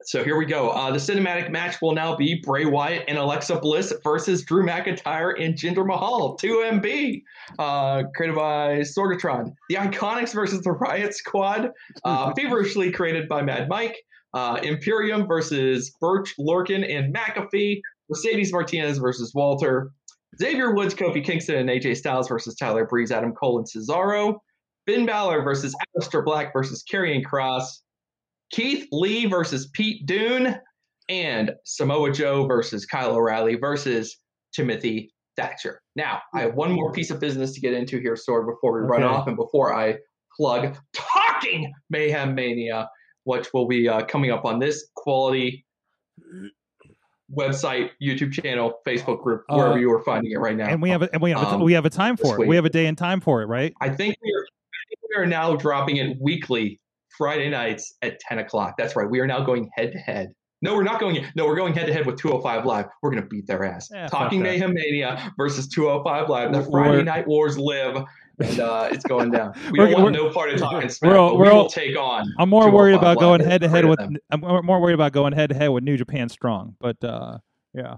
so 0.05 0.23
here 0.23 0.37
we 0.37 0.45
go. 0.45 0.71
Uh, 0.71 0.91
the 0.91 0.99
cinematic 0.99 1.51
match 1.51 1.81
will 1.81 1.95
now 1.95 2.17
be 2.17 2.41
Bray 2.45 2.65
Wyatt 2.65 3.05
and 3.09 3.19
Alexa 3.19 3.59
Bliss 3.61 3.93
versus 4.03 4.45
Drew 4.45 4.65
McIntyre 4.65 5.35
and 5.43 5.55
Jinder 5.55 5.87
Mahal. 5.87 6.37
2MB, 6.39 7.23
uh, 7.59 8.03
created 8.15 8.37
by 8.37 8.81
Sorgatron. 8.81 9.53
The 9.69 9.77
Iconics 9.77 10.35
versus 10.35 10.63
the 10.63 10.73
Riot 10.73 11.15
Squad, 11.15 11.71
uh, 12.05 12.33
feverishly 12.35 12.91
created 12.93 13.29
by 13.29 13.43
Mad 13.43 13.69
Mike. 13.69 13.97
Uh, 14.33 14.59
Imperium 14.63 15.27
versus 15.27 15.95
Birch, 16.01 16.35
Lorcan, 16.39 16.85
and 16.89 17.15
McAfee. 17.15 17.81
Mercedes 18.09 18.53
Martinez 18.53 18.99
versus 18.99 19.33
Walter. 19.35 19.93
Xavier 20.39 20.75
Woods, 20.75 20.95
Kofi 20.95 21.25
Kingston, 21.25 21.57
and 21.57 21.69
AJ 21.69 21.97
Styles 21.97 22.29
versus 22.29 22.57
Tyler 22.57 22.85
Breeze, 22.85 23.13
Adam 23.13 23.33
Cole, 23.33 23.59
and 23.59 23.67
Cesaro. 23.67 24.39
Finn 24.87 25.07
Balor 25.07 25.43
versus 25.43 25.75
Aleister 25.97 26.25
Black 26.25 26.53
versus 26.53 26.85
Karrion 26.91 27.25
Kross. 27.25 27.81
Keith 28.51 28.87
Lee 28.93 29.27
versus 29.27 29.69
Pete 29.73 30.07
Dune. 30.07 30.59
And 31.11 31.53
Samoa 31.67 32.11
Joe 32.13 32.47
versus 32.47 32.87
Kyle 32.87 33.11
O'Reilly 33.11 33.57
versus 33.57 34.17
Timothy 34.55 35.13
Thatcher. 35.37 35.83
Now, 35.97 36.23
I 36.33 36.41
have 36.41 36.55
one 36.55 36.73
more 36.73 36.93
piece 36.93 37.11
of 37.11 37.21
business 37.21 37.53
to 37.53 37.61
get 37.61 37.75
into 37.75 38.01
here, 38.01 38.15
Sorg, 38.15 38.47
before 38.47 38.73
we 38.73 38.89
run 38.89 39.03
off 39.03 39.27
and 39.27 39.37
before 39.37 39.75
I 39.75 39.99
plug 40.35 40.79
Talking 40.95 41.71
Mayhem 41.91 42.35
Mania, 42.35 42.89
which 43.25 43.53
will 43.53 43.69
be 43.69 43.87
uh, 43.87 44.07
coming 44.07 44.31
up 44.31 44.47
on 44.47 44.61
this 44.61 44.89
quality 44.97 45.67
website, 47.31 47.91
YouTube 48.03 48.33
channel, 48.33 48.81
Facebook 48.87 49.23
group, 49.23 49.45
Uh, 49.51 49.57
wherever 49.57 49.79
you 49.79 49.93
are 49.93 50.03
finding 50.05 50.33
it 50.33 50.39
right 50.39 50.57
now. 50.57 50.69
And 50.69 50.81
we 50.81 50.89
have 50.89 51.03
a, 51.03 51.13
and 51.13 51.21
we 51.21 51.33
have 51.33 51.43
a, 51.43 51.49
Um, 51.49 51.61
we 51.61 51.75
have 51.75 51.85
a 51.85 51.91
time 51.91 52.17
for 52.17 52.43
it. 52.43 52.49
We 52.49 52.57
have 52.57 52.65
a 52.65 52.71
day 52.71 52.87
and 52.87 52.97
time 52.97 53.21
for 53.21 53.43
it, 53.43 53.47
right? 53.47 53.75
I 53.83 53.91
think 53.91 54.17
we 54.23 54.33
are, 54.33 54.43
I 54.43 54.83
think 54.89 55.01
we 55.11 55.23
are 55.23 55.27
now 55.27 55.55
dropping 55.55 55.97
it 55.97 56.17
weekly, 56.19 56.81
Friday 57.17 57.49
nights 57.51 57.95
at 58.03 58.19
10 58.21 58.39
o'clock. 58.41 58.75
That's 58.79 58.97
right. 58.97 59.09
We 59.09 59.21
are 59.21 59.27
now 59.27 59.45
going 59.45 59.71
head 59.75 59.93
to 59.93 59.99
head. 59.99 60.33
No, 60.63 60.75
we're 60.75 60.83
not 60.85 60.99
going. 60.99 61.25
No, 61.37 61.45
we're 61.47 61.57
going 61.57 61.75
head 61.75 61.87
to 61.87 61.93
head 61.93 62.07
with 62.07 62.17
205 62.17 62.65
Live. 62.65 62.87
We're 63.03 63.11
going 63.11 63.23
to 63.23 63.29
beat 63.29 63.47
their 63.47 63.65
ass. 63.65 63.91
Yeah, 63.93 64.09
fuck 64.09 64.21
Talking 64.23 64.39
that. 64.43 64.51
Mayhem 64.51 64.73
Mania 64.73 65.33
versus 65.37 65.69
205 65.69 66.29
Live. 66.31 66.53
The 66.53 66.59
We're- 66.61 66.71
Friday 66.71 67.03
Night 67.03 67.27
Wars 67.29 67.59
live, 67.59 68.03
and 68.41 68.61
uh, 68.61 68.89
it's 68.91 69.05
going 69.05 69.31
down. 69.31 69.53
We 69.73 69.79
don't 69.79 70.03
want 70.03 70.15
no 70.15 70.31
part 70.31 70.51
of 70.51 70.59
talking 70.59 70.89
smack, 70.89 71.11
we're 71.13 71.19
all- 71.19 71.31
but 71.33 71.39
we're 71.39 71.45
we 71.45 71.51
all- 71.51 71.69
take 71.69 71.99
on. 71.99 72.33
I'm 72.39 72.49
more 72.49 72.71
worried 72.71 72.93
205 72.95 73.03
about 73.03 73.21
going 73.21 73.41
head 73.43 73.61
to 73.61 73.69
head 73.69 73.85
with. 73.85 73.99
them. 73.99 74.17
I'm 74.31 74.41
more 74.65 74.81
worried 74.81 74.95
about 74.95 75.13
going 75.13 75.35
head 75.35 75.51
to 75.51 75.55
head 75.55 75.69
with 75.69 75.85
New 75.85 75.99
Japan 75.99 76.31
Strong. 76.31 76.77
But 76.81 77.03
uh, 77.05 77.39
yeah, 77.75 77.97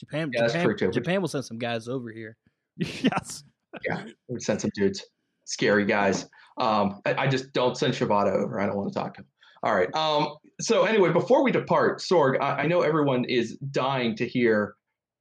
Japan, 0.00 0.30
Yeah, 0.34 0.40
that's 0.40 0.54
Japan, 0.54 0.64
true, 0.66 0.76
too. 0.76 0.90
Japan 0.90 1.20
will 1.20 1.28
send 1.28 1.44
some 1.44 1.58
guys 1.58 1.86
over 1.86 2.10
here. 2.10 2.36
yes. 2.76 3.44
Yeah, 3.86 4.04
we 4.26 4.40
send 4.40 4.60
some 4.60 4.70
dudes, 4.74 5.04
scary 5.44 5.84
guys. 5.84 6.26
Um, 6.60 7.00
I, 7.06 7.14
I 7.14 7.26
just 7.28 7.52
don't 7.52 7.76
send 7.76 7.94
Shibata 7.94 8.32
over. 8.32 8.60
I 8.60 8.66
don't 8.66 8.76
want 8.76 8.92
to 8.92 8.98
talk 8.98 9.14
to 9.14 9.20
him. 9.20 9.26
All 9.62 9.74
right. 9.74 9.92
Um, 9.94 10.36
so 10.60 10.84
anyway, 10.84 11.12
before 11.12 11.42
we 11.42 11.52
depart, 11.52 12.00
Sorg, 12.00 12.40
I, 12.40 12.62
I 12.62 12.66
know 12.66 12.82
everyone 12.82 13.24
is 13.24 13.56
dying 13.70 14.16
to 14.16 14.26
hear. 14.26 14.74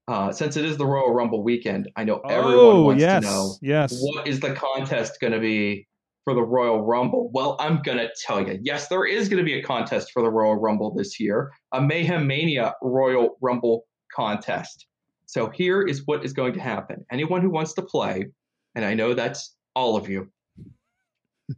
Uh, 0.08 0.32
since 0.32 0.56
it 0.56 0.64
is 0.64 0.78
the 0.78 0.86
Royal 0.86 1.14
Rumble 1.14 1.44
weekend, 1.44 1.90
I 1.98 2.06
know 2.06 2.20
everyone 2.30 2.76
oh 2.78 2.82
wants 2.84 3.02
yes, 3.02 3.24
to 3.24 3.30
know 3.30 3.56
yes. 3.62 4.00
what 4.00 4.26
is 4.26 4.40
the 4.40 4.54
contest 4.54 5.20
going 5.20 5.34
to 5.34 5.40
be 5.40 5.86
for 6.24 6.34
the 6.34 6.42
Royal 6.42 6.82
Rumble? 6.82 7.30
Well, 7.34 7.58
I'm 7.60 7.82
going 7.82 7.98
to 7.98 8.10
tell 8.26 8.46
you. 8.46 8.58
Yes, 8.62 8.88
there 8.88 9.06
is 9.06 9.28
going 9.28 9.40
to 9.40 9.44
be 9.44 9.60
a 9.60 9.64
contest 9.64 10.12
for 10.14 10.22
the 10.22 10.30
Royal 10.30 10.56
Rumble 10.56 10.94
this 10.94 11.20
year, 11.20 11.52
a 11.74 11.82
Mayhem 11.82 12.26
Mania 12.26 12.74
Royal 12.82 13.38
Rumble 13.42 13.84
contest. 14.16 14.88
So 15.26 15.50
here 15.50 15.82
is 15.82 16.04
what 16.06 16.24
is 16.24 16.32
going 16.32 16.54
to 16.54 16.62
happen. 16.62 17.06
Anyone 17.12 17.42
who 17.42 17.50
wants 17.50 17.74
to 17.74 17.82
play, 17.82 18.28
and 18.76 18.86
I 18.86 18.94
know 18.94 19.14
that's 19.14 19.56
all 19.76 19.98
of 19.98 20.08
you, 20.08 20.30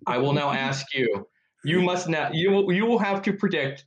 I 0.07 0.17
will 0.17 0.33
now 0.33 0.51
ask 0.51 0.85
you. 0.93 1.27
You 1.65 1.81
must 1.81 2.07
now 2.07 2.29
you 2.31 2.51
will 2.51 2.71
you 2.71 2.85
will 2.85 2.99
have 2.99 3.21
to 3.23 3.33
predict 3.33 3.85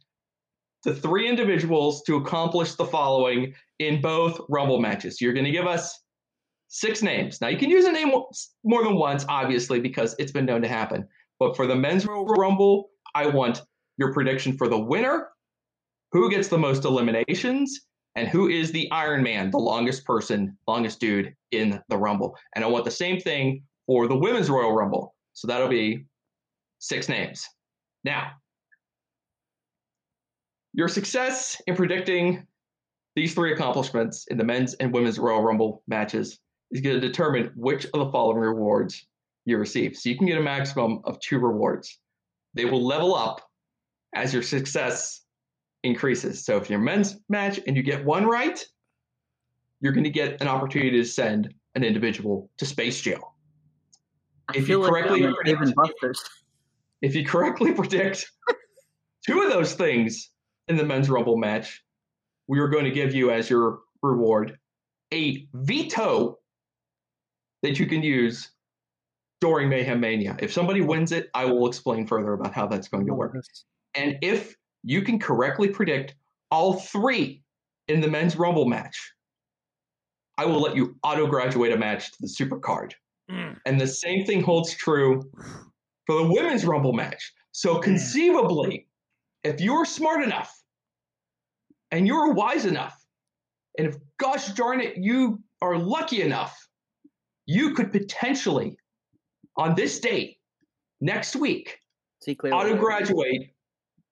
the 0.85 0.95
three 0.95 1.29
individuals 1.29 2.03
to 2.03 2.17
accomplish 2.17 2.75
the 2.75 2.85
following 2.85 3.55
in 3.79 4.01
both 4.01 4.41
Rumble 4.49 4.81
matches. 4.81 5.21
You're 5.21 5.33
going 5.33 5.47
to 5.47 5.51
give 5.53 5.67
us 5.67 5.99
six 6.69 7.03
names. 7.03 7.41
Now 7.41 7.49
you 7.49 7.57
can 7.57 7.71
use 7.71 7.85
a 7.85 7.93
name 7.93 8.13
more 8.65 8.83
than 8.83 8.97
once, 8.97 9.25
obviously, 9.29 9.81
because 9.81 10.15
it's 10.19 10.33
been 10.33 10.47
known 10.47 10.63
to 10.63 10.69
happen. 10.69 11.07
But 11.39 11.57
for 11.57 11.67
the 11.67 11.77
men's 11.77 12.07
Rumble, 12.07 12.91
I 13.15 13.27
want 13.27 13.63
your 13.97 14.13
prediction 14.13 14.57
for 14.57 14.69
the 14.69 14.79
winner, 14.79 15.29
who 16.13 16.31
gets 16.31 16.49
the 16.49 16.59
most 16.59 16.85
eliminations, 16.85 17.81
and 18.17 18.29
who 18.29 18.49
is 18.49 18.73
the 18.73 18.91
Iron 18.91 19.23
Man, 19.23 19.51
the 19.51 19.59
longest 19.59 20.05
person, 20.05 20.57
longest 20.67 21.01
dude 21.01 21.35
in 21.51 21.81
the 21.89 21.97
Rumble. 21.97 22.37
And 22.55 22.65
I 22.65 22.69
want 22.69 22.85
the 22.85 22.91
same 22.91 23.21
thing 23.21 23.63
for 23.87 24.09
the 24.09 24.17
women's 24.17 24.51
Royal 24.51 24.73
Rumble. 24.73 25.15
So 25.35 25.49
that'll 25.49 25.69
be 25.69 26.05
six 26.79 27.09
names. 27.09 27.49
Now, 28.05 28.33
your 30.75 30.89
success 30.89 31.61
in 31.67 31.77
predicting 31.77 32.47
these 33.15 33.35
three 33.35 33.53
accomplishments 33.53 34.27
in 34.29 34.39
the 34.39 34.45
men's 34.45 34.75
and 34.75 34.93
women's 34.93 35.19
Royal 35.19 35.43
Rumble 35.43 35.83
matches 35.87 36.39
is 36.71 36.81
going 36.81 36.99
to 36.99 37.07
determine 37.07 37.53
which 37.55 37.85
of 37.87 38.01
the 38.01 38.11
following 38.11 38.39
rewards 38.39 39.07
you 39.45 39.59
receive. 39.59 39.97
So 39.97 40.09
you 40.09 40.17
can 40.17 40.27
get 40.27 40.39
a 40.39 40.43
maximum 40.43 41.01
of 41.05 41.21
two 41.21 41.39
rewards. 41.39 41.99
They 42.55 42.65
will 42.65 42.83
level 42.83 43.15
up 43.15 43.41
as 44.15 44.33
your 44.33 44.43
success 44.43 45.23
increases. 45.83 46.45
So 46.45 46.57
if 46.57 46.71
your 46.71 46.79
men's 46.79 47.17
match 47.29 47.61
and 47.67 47.77
you 47.77 47.83
get 47.83 48.05
one 48.05 48.25
right, 48.25 48.65
you're 49.81 49.93
going 49.93 50.05
to 50.05 50.11
get 50.11 50.41
an 50.41 50.49
opportunity 50.49 50.97
to 50.99 51.05
send 51.05 51.53
an 51.75 51.85
individual 51.85 52.51
to 52.59 52.67
space 52.67 53.01
jail. 53.01 53.32
I 54.49 54.57
If 54.57 54.69
you 54.69 54.83
correctly 54.83 55.25
I'm 55.25 55.35
Dave 55.45 55.61
and 55.61 55.75
Buster's. 55.75 56.23
if 57.01 57.15
you 57.15 57.25
correctly 57.25 57.73
predict 57.75 58.31
two 59.27 59.43
of 59.43 59.51
those 59.51 59.75
things 59.75 60.31
in 60.69 60.77
the 60.77 60.85
men's 60.85 61.09
rumble 61.11 61.37
match, 61.37 61.83
we 62.49 62.59
are 62.61 62.69
going 62.69 62.85
to 62.85 62.91
give 62.91 63.15
you 63.15 63.31
as 63.31 63.49
your 63.49 63.81
reward 64.03 64.59
a 65.13 65.47
veto 65.55 66.39
that 67.63 67.79
you 67.79 67.87
can 67.87 68.03
use 68.03 68.51
during 69.41 69.69
Mayhem 69.69 70.01
Mania. 70.01 70.37
If 70.41 70.53
somebody 70.53 70.81
wins 70.81 71.13
it, 71.13 71.29
I 71.35 71.45
will 71.45 71.67
explain 71.67 72.07
further 72.07 72.33
about 72.33 72.53
how 72.55 72.67
that's 72.67 72.89
going 72.89 73.07
to 73.07 73.15
work. 73.15 73.37
And 73.95 74.19
if 74.23 74.55
you 74.83 75.03
can 75.03 75.19
correctly 75.19 75.69
predict 75.69 76.15
all 76.51 76.75
three 76.75 77.43
in 77.89 78.01
the 78.01 78.09
men's 78.09 78.37
rumble 78.37 78.67
match, 78.67 79.13
I 80.39 80.47
will 80.47 80.61
let 80.61 80.77
you 80.77 80.97
auto 81.03 81.27
graduate 81.27 81.73
a 81.73 81.77
match 81.77 82.11
to 82.13 82.17
the 82.21 82.29
super 82.29 82.59
card. 83.33 83.57
And 83.67 83.81
the 83.81 83.87
same 83.87 84.25
thing 84.25 84.43
holds 84.43 84.75
true 84.75 85.23
for 86.07 86.17
the 86.17 86.33
women's 86.33 86.65
rumble 86.65 86.93
match. 86.93 87.33
So 87.53 87.77
mm. 87.77 87.83
conceivably, 87.83 88.87
if 89.45 89.61
you're 89.61 89.85
smart 89.85 90.23
enough 90.23 90.53
and 91.91 92.07
you're 92.07 92.33
wise 92.33 92.67
enough, 92.67 92.97
and 93.79 93.87
if 93.87 93.97
gosh 94.19 94.49
darn 94.49 94.81
it, 94.81 94.97
you 94.97 95.41
are 95.61 95.79
lucky 95.79 96.23
enough, 96.23 96.57
you 97.47 97.75
could 97.75 97.91
potentially 97.91 98.77
on 99.57 99.75
this 99.75 100.01
date 100.01 100.39
next 101.01 101.37
week 101.37 101.79
See 102.23 102.35
clearly. 102.35 102.59
auto 102.59 102.77
graduate 102.77 103.55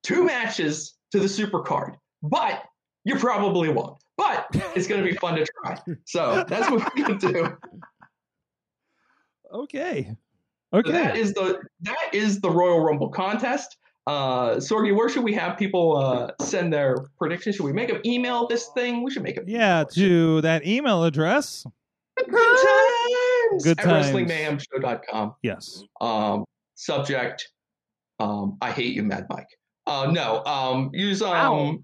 two 0.03 0.25
matches 0.25 0.95
to 1.13 1.21
the 1.21 1.29
super 1.29 1.61
card. 1.61 1.97
But 2.23 2.65
you 3.05 3.17
probably 3.17 3.69
won't. 3.69 3.97
But 4.17 4.47
it's 4.77 4.87
going 4.87 5.03
to 5.03 5.11
be 5.11 5.17
fun 5.17 5.37
to 5.37 5.47
try. 5.63 5.79
So 6.07 6.45
that's 6.47 6.71
what 6.71 6.95
we're 6.95 7.05
going 7.05 7.19
to 7.19 7.33
do. 7.33 7.57
Okay. 9.53 10.05
So 10.73 10.79
Okay. 10.79 10.93
that 10.93 11.17
is 11.17 11.35
the 11.35 11.59
that 11.81 12.11
is 12.13 12.41
the 12.41 12.51
Royal 12.51 12.81
Rumble 12.81 13.09
contest. 13.09 13.77
Uh, 14.07 14.55
Sorgi, 14.57 14.95
where 14.97 15.09
should 15.09 15.25
we 15.25 15.35
have 15.35 15.59
people 15.59 15.97
uh, 15.97 16.31
send 16.45 16.73
their 16.73 16.97
predictions? 17.19 17.57
Should 17.57 17.65
we 17.65 17.73
make 17.73 17.89
them 17.89 18.01
email 18.05 18.47
this 18.47 18.69
thing? 18.75 19.03
We 19.03 19.11
should 19.11 19.23
make 19.25 19.37
it. 19.37 19.45
yeah, 19.49 19.85
to 19.93 20.41
that 20.43 20.65
email 20.67 21.05
address. 21.05 21.67
Good 22.17 22.33
times. 22.33 23.65
Good 23.65 23.79
at 23.81 23.85
times. 23.85 24.07
WrestlingMayhemShow.com. 24.09 25.35
Yes. 25.43 25.83
Um, 26.01 26.45
subject: 26.77 27.49
um, 28.21 28.57
I 28.63 28.71
hate 28.71 28.95
you, 28.95 29.03
Mad 29.03 29.27
Mike. 29.29 29.49
Uh, 29.87 30.09
no. 30.13 30.45
Um, 30.45 30.91
use 30.93 31.21
um, 31.23 31.31
Wow. 31.31 31.77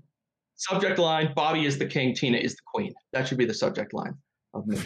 subject 0.56 0.98
line: 0.98 1.32
Bobby 1.34 1.66
is 1.66 1.78
the 1.78 1.86
king, 1.86 2.14
Tina 2.14 2.38
is 2.38 2.54
the 2.54 2.62
queen. 2.72 2.94
That 3.12 3.26
should 3.28 3.38
be 3.38 3.46
the 3.46 3.54
subject 3.54 3.92
line 3.92 4.14
of 4.54 4.66
me. 4.68 4.78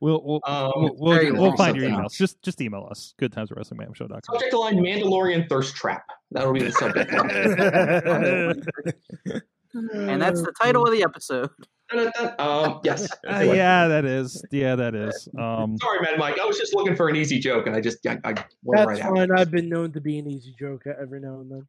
We'll 0.00 0.20
we'll 0.24 0.40
Um, 0.44 0.72
we'll, 0.76 0.94
we'll, 0.98 1.34
we'll 1.36 1.56
find 1.56 1.76
your 1.76 1.88
emails. 1.88 2.14
Just 2.14 2.42
just 2.42 2.60
email 2.60 2.86
us. 2.90 3.14
Good 3.18 3.32
times 3.32 3.50
at 3.52 3.58
WrestlingMayhemShow.com. 3.58 4.20
subject 4.24 4.52
line: 4.54 4.76
Mandalorian 4.76 5.48
thirst 5.48 5.76
trap. 5.76 6.04
That'll 6.30 6.52
be 6.52 6.62
the 6.62 6.72
subject 6.72 7.12
line. 7.12 8.62
and 10.08 10.22
that's 10.22 10.42
the 10.42 10.52
title 10.60 10.84
of 10.84 10.92
the 10.92 11.02
episode. 11.02 11.50
um, 12.38 12.80
yes. 12.84 13.08
Uh, 13.28 13.40
yeah, 13.40 13.88
that 13.88 14.04
is. 14.04 14.42
Yeah, 14.50 14.76
that 14.76 14.94
is. 14.94 15.28
Um, 15.38 15.76
Sorry, 15.78 16.00
man, 16.00 16.18
Mike. 16.18 16.38
I 16.40 16.44
was 16.44 16.58
just 16.58 16.74
looking 16.74 16.94
for 16.96 17.08
an 17.08 17.16
easy 17.16 17.38
joke, 17.38 17.66
and 17.66 17.74
I 17.76 17.80
just 17.80 18.06
I, 18.06 18.18
I 18.24 18.32
went 18.32 18.46
That's 18.74 18.86
right 18.86 19.00
out. 19.02 19.16
fine. 19.16 19.30
I've 19.36 19.50
been 19.50 19.68
known 19.68 19.92
to 19.92 20.00
be 20.00 20.18
an 20.18 20.26
easy 20.30 20.54
joke 20.58 20.82
every 20.86 21.20
now 21.20 21.40
and 21.40 21.50
then. 21.50 21.66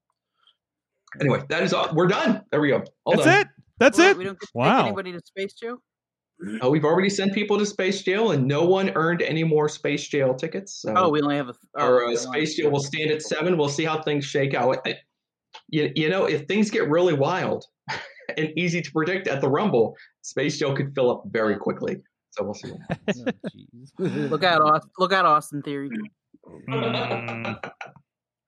Anyway, 1.21 1.43
that 1.49 1.63
is 1.63 1.73
all. 1.73 1.89
We're 1.93 2.07
done. 2.07 2.43
There 2.51 2.59
we 2.59 2.69
go. 2.69 2.83
All 3.05 3.13
that's 3.15 3.25
done. 3.25 3.41
it. 3.41 3.47
That's 3.79 3.97
Well, 3.97 4.11
it. 4.11 4.17
We 4.17 4.23
don't 4.25 4.39
get 4.39 4.47
to 4.47 4.51
Wow. 4.53 4.85
anybody 4.85 5.11
to 5.13 5.21
Space 5.23 5.53
Jail. 5.53 5.77
Oh, 6.61 6.69
we've 6.69 6.83
already 6.85 7.09
sent 7.09 7.33
people 7.33 7.57
to 7.57 7.65
Space 7.65 8.01
Jail, 8.03 8.31
and 8.31 8.45
no 8.47 8.65
one 8.65 8.91
earned 8.95 9.21
any 9.21 9.43
more 9.43 9.69
Space 9.69 10.07
Jail 10.07 10.33
tickets. 10.35 10.81
So 10.81 10.93
Oh, 10.95 11.09
we 11.09 11.21
only 11.21 11.37
have 11.37 11.49
a. 11.49 11.53
Oh, 11.77 11.81
our 11.81 12.05
uh, 12.07 12.15
Space 12.15 12.55
Jail 12.55 12.69
will 12.69 12.81
stand 12.83 13.09
at 13.11 13.21
seven. 13.21 13.57
We'll 13.57 13.69
see 13.69 13.85
how 13.85 14.01
things 14.01 14.25
shake 14.25 14.53
out. 14.53 14.79
I- 14.85 14.97
You, 15.69 15.91
you 15.95 16.09
know, 16.09 16.25
if 16.25 16.45
things 16.47 16.69
get 16.69 16.89
really 16.89 17.13
wild 17.13 17.63
and 18.37 18.49
easy 18.57 18.81
to 18.81 18.91
predict 18.91 19.27
at 19.27 19.39
the 19.39 19.47
Rumble, 19.47 19.95
Space 20.21 20.59
Jail 20.59 20.75
could 20.75 20.93
fill 20.93 21.09
up 21.09 21.23
very 21.27 21.55
quickly. 21.55 22.01
So 22.31 22.43
we'll 22.43 22.53
see. 22.53 22.71
what. 22.71 23.35
Look 23.99 24.43
out, 24.43 24.61
Austin, 24.61 24.91
look 24.99 25.13
out, 25.13 25.25
Austin 25.25 25.61
Theory. 25.61 25.89
Mm, 26.69 27.71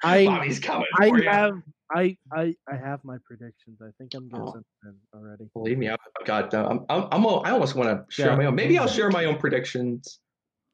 I 0.03 0.25
Bobby's 0.25 0.59
coming 0.59 0.85
I 0.99 1.07
for 1.09 1.17
you. 1.23 1.29
have 1.29 1.53
I 1.95 2.17
I 2.33 2.55
I 2.71 2.75
have 2.75 3.03
my 3.03 3.17
predictions. 3.25 3.79
I 3.81 3.89
think 3.97 4.13
I'm 4.15 4.29
Oh. 4.33 4.45
guessing 4.45 4.63
them 4.83 4.95
already. 5.13 5.45
Believe 5.53 5.77
me, 5.77 5.89
I've 5.89 5.97
got. 6.25 6.53
Uh, 6.53 6.67
I'm, 6.69 6.85
I'm, 6.89 7.07
I'm. 7.11 7.23
a- 7.25 7.37
I 7.39 7.51
almost 7.51 7.75
want 7.75 7.89
to 7.89 8.03
share 8.13 8.27
Yeah. 8.31 8.35
my 8.35 8.45
own. 8.45 8.55
Maybe 8.55 8.77
I'll 8.77 8.87
share 8.87 9.09
my 9.09 9.25
own 9.25 9.37
predictions. 9.37 10.19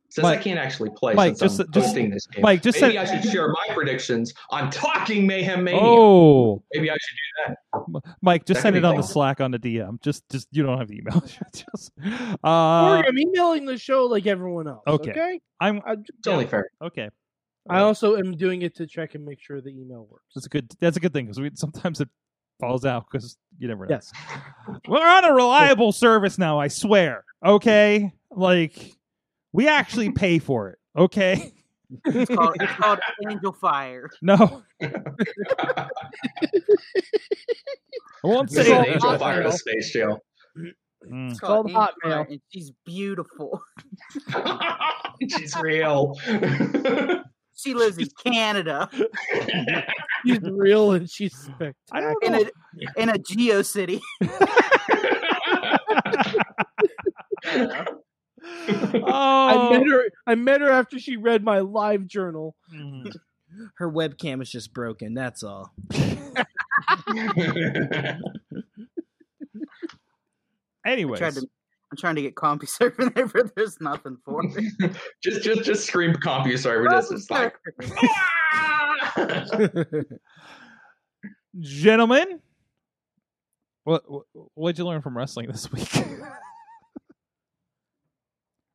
Since 0.10 0.26
I 0.28 0.38
can't 0.38 0.60
actually 0.60 0.92
play, 0.96 1.16
Mike, 1.16 1.40
just- 1.40 1.60
I'm 1.60 1.72
just- 1.72 1.86
hosting 1.88 2.12
this 2.12 2.28
game, 2.28 2.44
Mike, 2.44 2.62
just 2.62 2.80
maybe 2.80 2.98
send- 2.98 3.10
I 3.10 3.20
should 3.20 3.32
share 3.32 3.48
my 3.48 3.74
predictions 3.74 4.32
on 4.52 4.70
Talking 4.70 5.26
Mayhem 5.26 5.64
Mania. 5.64 5.82
oh, 5.82 6.62
Maybe 6.72 6.92
I 6.92 6.94
should 6.94 7.18
do 7.50 7.56
that. 8.04 8.14
Mike, 8.22 8.46
just 8.46 8.60
That 8.60 8.62
send 8.62 8.76
it 8.76 8.86
on 8.86 8.96
the. 8.98 9.02
Slack 9.02 9.42
on 9.42 9.50
the 9.50 9.58
DM. 9.58 10.00
Just 10.04 10.30
just 10.30 10.48
you 10.52 10.62
don't 10.62 10.78
have 10.78 10.88
the 10.88 10.98
email. 11.00 11.20
just, 11.56 11.92
uh, 12.44 12.48
I'm 12.48 13.18
emailing 13.18 13.66
the 13.66 13.76
show 13.78 14.06
like 14.06 14.28
everyone 14.28 14.68
else. 14.68 14.84
okay. 14.86 15.10
Okay. 15.12 15.40
I'm 15.60 15.82
I'm, 15.86 16.04
It's 16.08 16.28
only 16.28 16.46
fair. 16.46 16.70
okay. 16.80 17.10
I 17.70 17.80
also 17.80 18.18
am 18.18 18.36
doing 18.36 18.62
it 18.64 18.76
to 18.76 18.86
check 18.88 19.16
and 19.16 19.24
make 19.26 19.40
sure 19.42 19.62
the 19.62 19.70
email 19.70 20.08
works. 20.12 20.26
That's 20.36 20.46
a 20.46 20.50
good. 20.50 20.72
That's 20.80 20.98
a 20.98 21.00
good 21.00 21.14
thing 21.14 21.26
because 21.26 21.40
we 21.40 21.50
sometimes 21.56 22.02
it 22.02 22.10
falls 22.60 22.86
out 22.86 23.06
because 23.12 23.38
you 23.58 23.68
never 23.68 23.86
know. 23.86 23.96
Yes. 23.96 24.12
We're 24.88 25.06
on 25.08 25.26
a 25.26 25.34
reliable 25.34 25.92
service 25.92 26.38
now. 26.38 26.60
I 26.60 26.68
swear. 26.68 27.24
Okay, 27.46 28.12
like 28.32 28.92
we 29.54 29.68
actually 29.68 30.12
pay 30.16 30.40
for 30.40 30.70
it. 30.70 30.80
Okay, 30.98 31.54
It's 32.06 32.34
called, 32.34 32.56
it's 32.60 32.74
called 32.74 33.00
Angel 33.30 33.52
Fire. 33.54 34.10
no, 34.22 34.64
I 34.82 35.88
won't 38.24 38.50
This 38.50 38.68
say 38.68 38.78
an 38.78 38.86
it. 38.86 38.90
angel 38.96 39.18
fire 39.18 39.44
to 39.44 39.52
space 39.52 39.92
jail. 39.92 40.20
Mm. 41.10 41.32
It's 41.32 41.40
called 41.40 41.68
Angel 41.68 41.82
Hotmail. 41.82 41.92
Fire, 42.04 42.28
and 42.30 42.42
she's 42.50 42.72
beautiful. 42.86 43.62
She's 45.38 45.56
real. 45.62 46.14
She 47.56 47.74
lives 47.74 47.98
in 47.98 48.08
Canada 48.24 48.90
She's 50.26 50.40
real 50.42 50.94
and 50.94 51.10
she's 51.10 51.36
spectacular. 51.36 51.74
I 51.92 52.02
don't 52.02 52.24
in 52.24 52.36
a 52.36 53.02
in 53.02 53.10
a 53.10 53.18
Geo 53.18 53.62
City. 53.62 54.02
Oh, 58.46 59.06
I 59.06 59.78
met 59.78 59.88
her. 59.88 60.04
I 60.28 60.36
met 60.36 60.62
her 60.62 60.70
after 60.70 61.00
she 61.00 61.18
read 61.18 61.44
my 61.44 61.60
live 61.60 62.08
journal. 62.08 62.56
Mm. 62.74 63.12
Her 63.78 63.90
webcam 63.90 64.42
is 64.42 64.50
just 64.50 64.74
broken. 64.74 65.14
That's 65.14 65.44
all. 65.44 65.72
I 65.94 68.18
Anyways, 70.86 71.20
tried 71.20 71.36
to 71.36 71.48
I'm 71.94 71.98
trying 71.98 72.16
to 72.16 72.24
get 72.24 72.34
CompuServe 72.34 73.00
in 73.06 73.14
there, 73.14 73.28
but 73.28 73.54
there's 73.56 73.80
nothing 73.80 74.18
for 74.26 74.42
it. 74.44 74.98
just 75.24 75.44
just 75.44 75.64
just 75.64 75.86
scream 75.86 76.14
CompuServe. 76.14 76.90
Just 76.90 77.12
it's 77.12 77.30
like 77.30 77.54
Gentlemen, 81.60 82.40
what 83.84 84.02
what 84.08 84.24
what'd 84.56 84.80
you 84.80 84.88
learn 84.88 85.04
from 85.04 85.16
wrestling 85.16 85.46
this 85.46 85.72
week? 85.72 85.88
all 85.96 86.04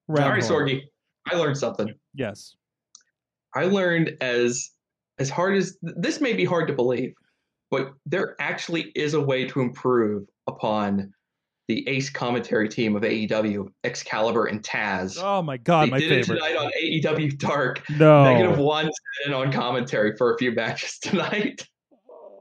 right, 0.07 0.29
Round. 0.29 0.41
Sorgi. 0.41 0.83
I 1.29 1.35
learned 1.35 1.59
something. 1.59 1.93
Yes. 2.15 2.55
I 3.57 3.65
learned 3.65 4.17
as 4.21 4.71
as 5.19 5.29
hard 5.29 5.57
as 5.57 5.77
this 5.83 6.21
may 6.21 6.35
be 6.35 6.45
hard 6.45 6.69
to 6.69 6.73
believe, 6.73 7.15
but 7.69 7.95
there 8.07 8.37
actually 8.39 8.93
is 8.95 9.15
a 9.15 9.21
way 9.21 9.45
to 9.49 9.61
improve 9.61 10.23
upon 10.47 11.13
the 11.69 11.87
ace 11.87 12.09
commentary 12.09 12.69
team 12.69 12.97
of 12.97 13.03
AEW, 13.03 13.69
Excalibur 13.85 14.47
and 14.47 14.63
Taz. 14.63 15.19
Oh 15.23 15.43
my 15.43 15.59
god, 15.59 15.89
they 15.89 15.91
my 15.91 15.99
did 16.01 16.27
favorite. 16.27 16.37
it 16.37 16.41
tonight 16.49 16.57
on 16.57 16.73
AEW 16.83 17.39
Dark. 17.39 17.83
No. 17.91 18.25
Negative 18.25 18.59
one 18.59 18.87
sat 18.87 19.27
in 19.27 19.35
on 19.35 19.53
commentary 19.53 20.17
for 20.17 20.35
a 20.35 20.39
few 20.39 20.53
matches 20.53 20.99
tonight. 21.03 21.67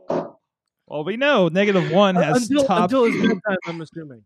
Well, 0.10 1.04
we 1.04 1.18
know 1.18 1.49
negative 1.49 1.91
one 1.91 2.16
uh, 2.16 2.22
has 2.24 2.49
until, 2.49 2.66
top. 2.66 2.84
until 2.84 3.04
it's 3.06 3.18
bedtime, 3.18 3.58
I'm 3.68 3.82
assuming. 3.82 4.24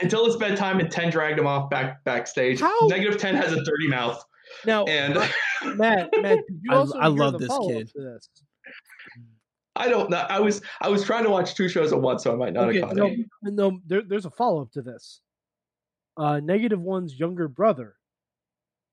Until 0.00 0.24
it's 0.26 0.36
bedtime 0.36 0.80
and 0.80 0.90
Ten 0.90 1.10
dragged 1.10 1.38
him 1.38 1.46
off 1.46 1.68
back 1.68 2.02
backstage. 2.04 2.60
How- 2.60 2.86
Negative 2.86 3.18
Ten 3.20 3.34
has 3.34 3.52
a 3.52 3.62
dirty 3.62 3.88
mouth. 3.88 4.22
Now, 4.64 4.84
And 4.84 5.14
Matt, 5.76 6.10
Matt, 6.20 6.38
did 6.48 6.60
you 6.62 6.70
I- 6.72 6.74
also 6.74 6.98
I 6.98 7.08
hear 7.10 7.18
love 7.18 7.32
the 7.34 7.38
this 7.40 7.58
kid. 7.66 7.88
to 7.94 8.00
this? 8.00 8.28
I 9.74 9.88
don't 9.88 10.10
know. 10.10 10.24
I 10.28 10.38
was 10.38 10.60
I 10.80 10.88
was 10.88 11.04
trying 11.04 11.24
to 11.24 11.30
watch 11.30 11.54
two 11.54 11.68
shows 11.68 11.92
at 11.92 12.00
once, 12.00 12.22
so 12.24 12.32
I 12.32 12.36
might 12.36 12.52
not 12.52 12.68
Okay, 12.68 12.80
have 12.80 12.88
caught 12.88 12.96
no, 12.96 13.06
it. 13.06 13.18
no, 13.42 13.80
there, 13.86 14.02
there's 14.02 14.26
a 14.26 14.30
follow 14.30 14.62
up 14.62 14.70
to 14.72 14.82
this. 14.82 15.20
Uh, 16.16 16.40
negative 16.40 16.80
one's 16.80 17.18
younger 17.18 17.48
brother, 17.48 17.96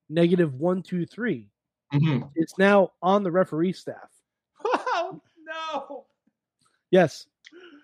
negative 0.10 0.54
one 0.56 0.82
two 0.82 1.06
three, 1.06 1.50
Mhm. 1.94 2.30
is 2.36 2.54
now 2.58 2.92
on 3.02 3.24
the 3.24 3.32
referee 3.32 3.74
staff. 3.74 4.10
Oh, 4.64 5.22
no. 5.44 6.06
Yes, 6.92 7.28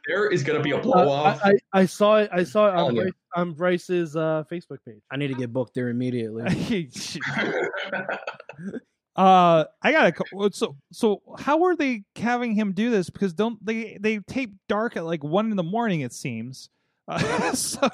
There 0.08 0.30
is 0.30 0.44
going 0.44 0.58
to 0.58 0.64
be 0.64 0.72
a 0.72 0.80
blow 0.80 1.08
Uh, 1.08 1.12
off. 1.12 1.42
I, 1.44 1.50
I, 1.50 1.54
I 1.82 1.86
saw 1.86 2.18
it. 2.18 2.30
I 2.32 2.44
saw 2.44 2.68
it 2.68 2.76
on, 2.76 2.78
Telling. 2.78 2.96
Bryce, 2.96 3.14
on 3.36 3.54
Bryce's 3.54 4.16
uh, 4.16 4.44
Facebook 4.52 4.78
page. 4.86 5.02
I 5.12 5.18
need 5.18 5.28
to 5.28 5.34
get 5.36 5.52
booked 5.52 5.74
there 5.74 5.90
immediately. 5.90 6.44
uh, 9.16 9.66
I 9.82 9.92
gotta. 9.92 10.12
co- 10.12 10.50
So, 10.50 10.76
so 10.92 11.22
how 11.40 11.64
are 11.66 11.76
they 11.76 12.04
having 12.16 12.54
him 12.56 12.74
do 12.74 12.90
this? 12.90 13.10
Because 13.10 13.34
don't 13.34 13.64
they 13.66 13.98
they 14.00 14.20
tape 14.20 14.54
dark 14.68 14.98
at 14.98 15.06
like 15.06 15.24
one 15.24 15.52
in 15.52 15.58
the 15.58 15.64
morning? 15.64 16.02
It 16.02 16.14
seems. 16.14 16.70
Uh, 17.08 17.52
so 17.54 17.90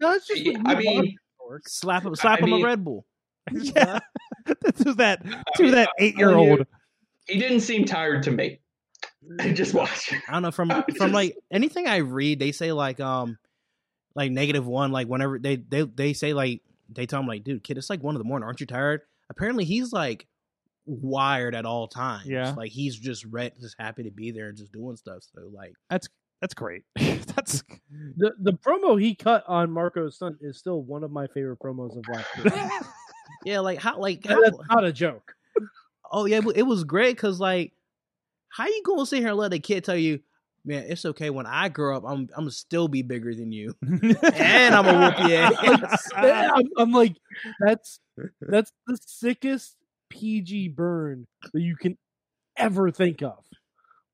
No, 0.00 0.12
it's 0.12 0.26
just. 0.26 0.42
Yeah, 0.42 0.58
I 0.64 0.74
mean, 0.74 1.16
slap 1.66 2.04
him, 2.04 2.14
slap 2.16 2.40
I 2.40 2.44
him 2.44 2.50
mean- 2.50 2.62
a 2.64 2.66
Red 2.66 2.84
Bull. 2.84 3.04
yeah, 3.52 3.98
to 4.46 4.94
that 4.94 5.22
to 5.56 5.62
mean, 5.62 5.72
that 5.72 5.90
eight 5.98 6.16
year 6.18 6.34
old. 6.34 6.66
he 7.26 7.38
didn't 7.38 7.60
seem 7.60 7.84
tired 7.86 8.22
to 8.24 8.30
me. 8.30 8.60
Just 9.54 9.74
watch. 9.74 10.12
I 10.28 10.32
don't 10.32 10.42
know 10.42 10.50
from 10.50 10.70
I'm 10.70 10.82
from 10.84 10.94
just- 10.96 11.14
like 11.14 11.36
anything 11.50 11.86
I 11.86 11.98
read, 11.98 12.38
they 12.40 12.52
say 12.52 12.72
like 12.72 13.00
um 13.00 13.38
like 14.14 14.30
negative 14.32 14.66
one, 14.66 14.90
like 14.92 15.06
whenever 15.06 15.38
they 15.38 15.56
they 15.56 15.82
they 15.82 16.12
say 16.12 16.34
like 16.34 16.60
they 16.90 17.06
tell 17.06 17.20
him 17.20 17.26
like, 17.26 17.44
dude, 17.44 17.62
kid, 17.64 17.78
it's 17.78 17.88
like 17.90 18.02
one 18.02 18.14
in 18.16 18.18
the 18.18 18.24
morning. 18.24 18.44
Aren't 18.46 18.60
you 18.60 18.66
tired? 18.66 19.00
Apparently, 19.30 19.64
he's 19.64 19.92
like 19.92 20.26
wired 20.88 21.54
at 21.54 21.64
all 21.66 21.86
times. 21.86 22.26
Yeah. 22.26 22.54
like 22.56 22.72
he's 22.72 22.96
just 22.96 23.24
red, 23.26 23.52
just 23.60 23.76
happy 23.78 24.02
to 24.04 24.10
be 24.10 24.30
there 24.30 24.48
and 24.48 24.56
just 24.56 24.72
doing 24.72 24.96
stuff. 24.96 25.22
So 25.34 25.42
like, 25.52 25.74
That's 25.90 26.08
that's 26.40 26.54
great. 26.54 26.82
that's 26.96 27.62
The 28.16 28.32
the 28.40 28.52
promo 28.52 29.00
he 29.00 29.14
cut 29.14 29.44
on 29.46 29.70
Marco's 29.70 30.16
son 30.18 30.38
is 30.40 30.58
still 30.58 30.82
one 30.82 31.04
of 31.04 31.10
my 31.10 31.26
favorite 31.28 31.58
promos 31.58 31.96
of 31.96 32.04
last 32.08 32.26
year. 32.38 32.70
yeah, 33.44 33.60
like 33.60 33.78
how 33.78 33.98
like 33.98 34.26
how, 34.26 34.40
That's 34.40 34.56
not 34.70 34.84
a 34.84 34.92
joke. 34.92 35.34
oh 36.10 36.26
yeah, 36.26 36.40
it 36.54 36.62
was 36.62 36.84
great 36.84 37.16
because 37.16 37.40
like 37.40 37.72
how 38.50 38.66
you 38.66 38.82
gonna 38.84 39.06
sit 39.06 39.18
here 39.18 39.28
and 39.28 39.36
let 39.36 39.52
a 39.52 39.58
kid 39.58 39.84
tell 39.84 39.96
you, 39.96 40.20
man, 40.64 40.84
it's 40.88 41.04
okay 41.04 41.30
when 41.30 41.46
I 41.46 41.68
grow 41.68 41.96
up, 41.96 42.04
I'm 42.06 42.28
I'm 42.36 42.42
gonna 42.42 42.50
still 42.50 42.88
be 42.88 43.02
bigger 43.02 43.34
than 43.34 43.52
you, 43.52 43.74
and 43.82 44.74
I'm 44.74 44.84
gonna 44.84 45.16
whoop 45.18 45.28
your 45.28 45.38
ass. 45.40 46.08
I'm, 46.14 46.68
I'm 46.76 46.92
like, 46.92 47.16
that's 47.60 48.00
that's 48.40 48.72
the 48.86 48.98
sickest 49.04 49.76
PG 50.10 50.68
burn 50.68 51.26
that 51.52 51.60
you 51.60 51.76
can 51.76 51.96
ever 52.56 52.90
think 52.90 53.22
of. 53.22 53.44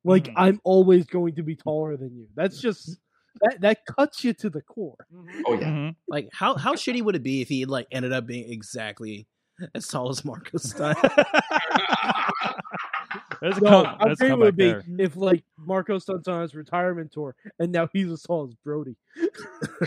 Like, 0.04 0.24
Mhm. 0.24 0.34
I'm 0.36 0.60
always 0.64 1.06
going 1.06 1.34
to 1.36 1.42
be 1.42 1.56
taller 1.56 1.96
than 1.96 2.14
you. 2.16 2.28
That's 2.34 2.60
just 2.60 2.98
that 3.40 3.60
that 3.62 3.78
cuts 3.86 4.22
you 4.22 4.32
to 4.34 4.50
the 4.50 4.60
core. 4.62 5.06
Oh 5.46 5.54
yeah. 5.54 5.70
Mhm. 5.70 5.96
Like 6.08 6.28
how 6.32 6.56
how 6.56 6.74
shitty 6.74 7.02
would 7.02 7.16
it 7.16 7.22
be 7.22 7.40
if 7.40 7.48
he 7.48 7.64
like 7.64 7.86
ended 7.90 8.12
up 8.12 8.26
being 8.26 8.50
exactly 8.52 9.26
as 9.74 9.88
tall 9.88 10.10
as 10.10 10.24
Marko 10.24 10.58
Stunt? 10.58 10.98
That's 13.40 13.58
a 13.58 13.60
No, 13.60 13.68
come, 13.70 13.84
how 13.84 13.98
that's 14.06 14.20
a 14.20 14.24
great 14.24 14.38
would 14.38 14.48
it 14.48 14.56
comeback 14.58 14.86
be 14.86 14.96
there. 14.96 15.06
if 15.06 15.16
like 15.16 15.44
Marko 15.58 15.98
Stunt's 15.98 16.28
on 16.28 16.42
his 16.42 16.54
retirement 16.54 17.12
tour 17.12 17.34
and 17.58 17.70
now 17.72 17.88
he's 17.92 18.10
as 18.10 18.22
tall 18.22 18.48
as 18.48 18.54
Brody. 18.64 18.96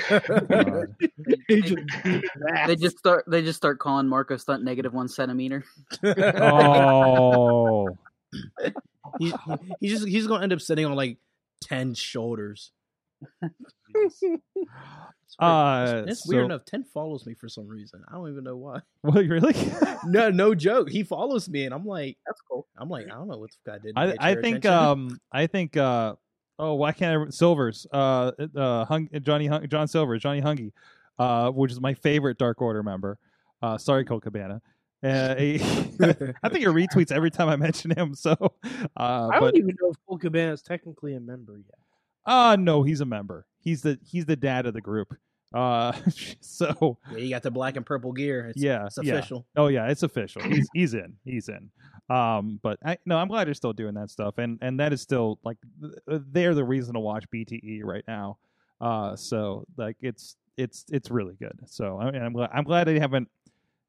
God. 0.09 0.95
He 1.47 1.61
just 1.61 1.75
beat 2.03 2.21
his 2.23 2.67
They 2.67 2.75
just 2.75 2.97
start. 2.97 3.25
They 3.27 3.41
just 3.41 3.57
start 3.57 3.79
calling 3.79 4.07
Marko 4.07 4.37
Stunt 4.37 4.63
negative 4.63 4.93
one 4.93 5.07
centimeter. 5.07 5.63
Oh, 6.03 7.89
he, 9.19 9.29
he- 9.29 9.33
he's 9.79 9.91
just 9.91 10.07
he's 10.07 10.27
gonna 10.27 10.43
end 10.43 10.53
up 10.53 10.61
sitting 10.61 10.85
on 10.85 10.95
like 10.95 11.17
ten 11.61 11.93
shoulders. 11.93 12.71
Uh, 15.39 16.03
It's 16.07 16.23
so- 16.23 16.29
weird 16.29 16.45
enough. 16.45 16.65
Ten 16.65 16.83
follows 16.83 17.25
me 17.25 17.33
for 17.35 17.47
some 17.47 17.67
reason. 17.67 18.01
I 18.09 18.13
don't 18.13 18.29
even 18.31 18.43
know 18.43 18.55
why. 18.57 18.79
Well, 19.03 19.23
really? 19.23 19.53
No, 20.05 20.29
no 20.29 20.55
joke. 20.55 20.89
He 20.89 21.03
follows 21.03 21.47
me, 21.49 21.65
and 21.65 21.73
I'm 21.73 21.85
like, 21.85 22.17
That's 22.25 22.41
cool. 22.49 22.67
I'm 22.77 22.89
like, 22.89 23.05
I 23.07 23.09
don't 23.15 23.27
know 23.27 23.37
what 23.37 23.51
the 23.65 23.71
guy 23.71 23.77
did. 23.79 23.93
I, 23.97 24.15
I 24.19 24.35
think 24.35 24.57
attention. 24.65 24.71
um 24.73 25.19
I 25.31 25.47
think 25.47 25.75
uh 25.77 26.15
oh 26.59 26.73
why 26.75 26.91
can't 26.91 27.27
I 27.27 27.29
Silvers 27.29 27.85
uh 27.91 28.31
uh 28.55 28.85
Hung, 28.85 29.09
Johnny 29.21 29.47
Hung, 29.47 29.67
John 29.67 29.87
Silvers 29.87 30.21
Johnny 30.21 30.41
Hungy 30.41 30.71
uh 31.19 31.51
which 31.51 31.71
is 31.71 31.79
my 31.81 31.93
favorite 31.93 32.37
Dark 32.37 32.61
Order 32.61 32.81
member 32.83 33.17
uh 33.61 33.77
sorry 33.77 34.05
Colt 34.05 34.23
Cabana 34.23 34.61
uh, 35.03 35.35
he- 35.37 35.59
I 35.61 36.49
think 36.49 36.59
he 36.59 36.65
retweets 36.65 37.11
every 37.11 37.29
time 37.31 37.49
I 37.49 37.55
mention 37.57 37.91
him 37.91 38.15
so 38.15 38.31
uh 38.95 39.29
I 39.31 39.39
don't 39.39 39.55
even 39.57 39.75
know 39.81 39.89
if 39.91 39.97
Colt 40.07 40.21
Cabana 40.21 40.53
is 40.53 40.61
technically 40.61 41.15
a 41.15 41.19
member 41.19 41.57
yet. 41.57 41.77
Uh 42.27 42.55
no 42.59 42.83
he's 42.83 43.01
a 43.01 43.05
member 43.05 43.45
he's 43.59 43.81
the 43.81 43.97
he's 44.03 44.25
the 44.25 44.35
dad 44.35 44.65
of 44.65 44.73
the 44.73 44.81
group 44.81 45.15
uh 45.53 45.93
so 46.41 46.97
yeah, 47.11 47.17
you 47.17 47.29
got 47.29 47.41
the 47.41 47.51
black 47.51 47.77
and 47.77 47.85
purple 47.85 48.11
gear. 48.11 48.47
It's, 48.47 48.61
yeah 48.61 48.85
it's 48.85 48.97
yeah. 49.01 49.13
official. 49.13 49.45
Oh 49.55 49.67
yeah, 49.67 49.87
it's 49.87 50.03
official. 50.03 50.41
He's 50.43 50.67
he's 50.73 50.93
in. 50.93 51.13
He's 51.23 51.47
in. 51.49 51.69
Um, 52.09 52.59
but 52.61 52.79
I 52.85 52.97
no, 53.05 53.17
I'm 53.17 53.27
glad 53.27 53.47
they're 53.47 53.53
still 53.53 53.73
doing 53.73 53.93
that 53.95 54.09
stuff, 54.09 54.37
and 54.37 54.59
and 54.61 54.79
that 54.79 54.93
is 54.93 55.01
still 55.01 55.39
like 55.43 55.57
they're 56.07 56.53
the 56.53 56.63
reason 56.63 56.93
to 56.93 56.99
watch 56.99 57.25
BTE 57.33 57.81
right 57.83 58.03
now. 58.07 58.37
Uh, 58.79 59.15
so 59.15 59.65
like 59.77 59.97
it's 60.01 60.35
it's 60.57 60.85
it's 60.91 61.09
really 61.09 61.35
good. 61.35 61.57
So 61.65 61.97
I, 61.97 62.07
I'm 62.09 62.33
glad 62.33 62.49
I'm 62.53 62.63
glad 62.63 62.85
they 62.85 62.99
haven't, 62.99 63.29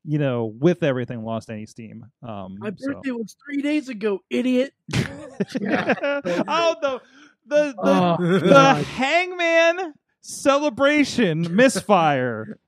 you 0.04 0.18
know, 0.18 0.46
with 0.46 0.82
everything 0.82 1.24
lost 1.24 1.50
any 1.50 1.66
steam. 1.66 2.06
Um, 2.22 2.56
My 2.58 2.72
so. 2.76 2.92
birthday 2.92 3.10
was 3.10 3.36
three 3.44 3.62
days 3.62 3.88
ago, 3.88 4.20
idiot. 4.30 4.74
oh 4.94 6.76
the 6.80 7.00
the 7.48 7.74
the, 7.82 8.16
Oh, 8.18 8.38
the 8.38 8.74
Hangman 8.74 9.94
celebration 10.20 11.46
misfire. 11.56 12.58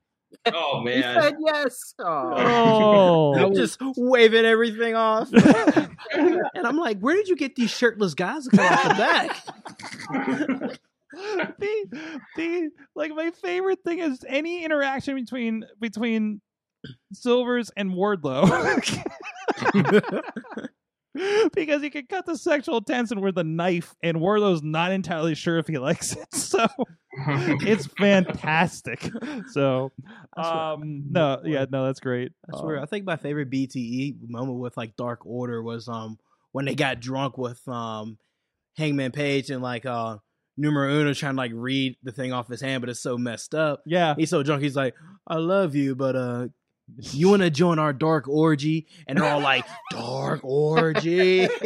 Oh 0.51 0.81
man! 0.81 0.95
He 0.95 1.01
said 1.03 1.35
yes. 1.45 1.93
Oh. 1.99 3.33
Oh, 3.37 3.53
just 3.53 3.77
waving 3.95 4.45
everything 4.45 4.95
off. 4.95 5.31
and 6.13 6.41
I'm 6.63 6.77
like, 6.77 6.99
where 6.99 7.15
did 7.15 7.27
you 7.27 7.35
get 7.35 7.55
these 7.55 7.69
shirtless 7.69 8.15
guys 8.15 8.45
to 8.45 8.57
come 8.57 8.65
off 8.65 8.83
the 8.83 8.95
back? 8.95 9.43
the 11.59 12.19
the 12.35 12.69
like 12.95 13.11
my 13.13 13.31
favorite 13.31 13.79
thing 13.83 13.99
is 13.99 14.25
any 14.27 14.63
interaction 14.65 15.15
between 15.15 15.65
between 15.79 16.41
Silvers 17.13 17.69
and 17.77 17.91
Wardlow. 17.91 18.47
because 21.53 21.81
he 21.81 21.89
can 21.89 22.05
cut 22.07 22.25
the 22.25 22.37
sexual 22.37 22.81
tension 22.81 23.21
with 23.21 23.37
a 23.37 23.43
knife 23.43 23.95
and 24.01 24.19
Wardlow's 24.21 24.63
not 24.63 24.91
entirely 24.91 25.35
sure 25.35 25.57
if 25.57 25.67
he 25.67 25.77
likes 25.77 26.13
it. 26.13 26.27
So 26.33 26.67
it's 27.17 27.87
fantastic. 27.87 29.09
So 29.51 29.91
um 30.37 31.03
no, 31.11 31.41
yeah, 31.43 31.65
no, 31.69 31.85
that's 31.85 31.99
great. 31.99 32.31
I 32.53 32.59
swear, 32.59 32.79
Uh, 32.79 32.83
I 32.83 32.85
think 32.85 33.05
my 33.05 33.17
favorite 33.17 33.49
BTE 33.49 34.15
moment 34.29 34.59
with 34.59 34.77
like 34.77 34.95
Dark 34.95 35.25
Order 35.25 35.61
was 35.61 35.87
um 35.87 36.17
when 36.51 36.65
they 36.65 36.75
got 36.75 36.99
drunk 36.99 37.37
with 37.37 37.65
um 37.67 38.17
Hangman 38.77 39.11
Page 39.11 39.49
and 39.49 39.61
like 39.61 39.85
uh 39.85 40.17
Numero 40.57 40.93
Uno 40.93 41.13
trying 41.13 41.33
to 41.33 41.37
like 41.37 41.51
read 41.53 41.95
the 42.03 42.11
thing 42.11 42.33
off 42.33 42.47
his 42.47 42.61
hand, 42.61 42.81
but 42.81 42.89
it's 42.89 42.99
so 42.99 43.17
messed 43.17 43.55
up. 43.55 43.81
yeah. 43.85 44.13
He's 44.17 44.29
so 44.29 44.43
drunk, 44.43 44.61
he's 44.61 44.75
like, 44.75 44.93
"I 45.25 45.37
love 45.37 45.75
you, 45.75 45.95
but 45.95 46.15
uh, 46.15 46.47
you 46.99 47.29
want 47.29 47.41
to 47.41 47.49
join 47.49 47.79
our 47.79 47.93
dark 47.93 48.27
orgy?" 48.27 48.87
And 49.07 49.17
they're 49.17 49.25
all 49.27 49.39
like, 49.39 49.65
"Dark 49.91 50.41
orgy." 50.43 51.47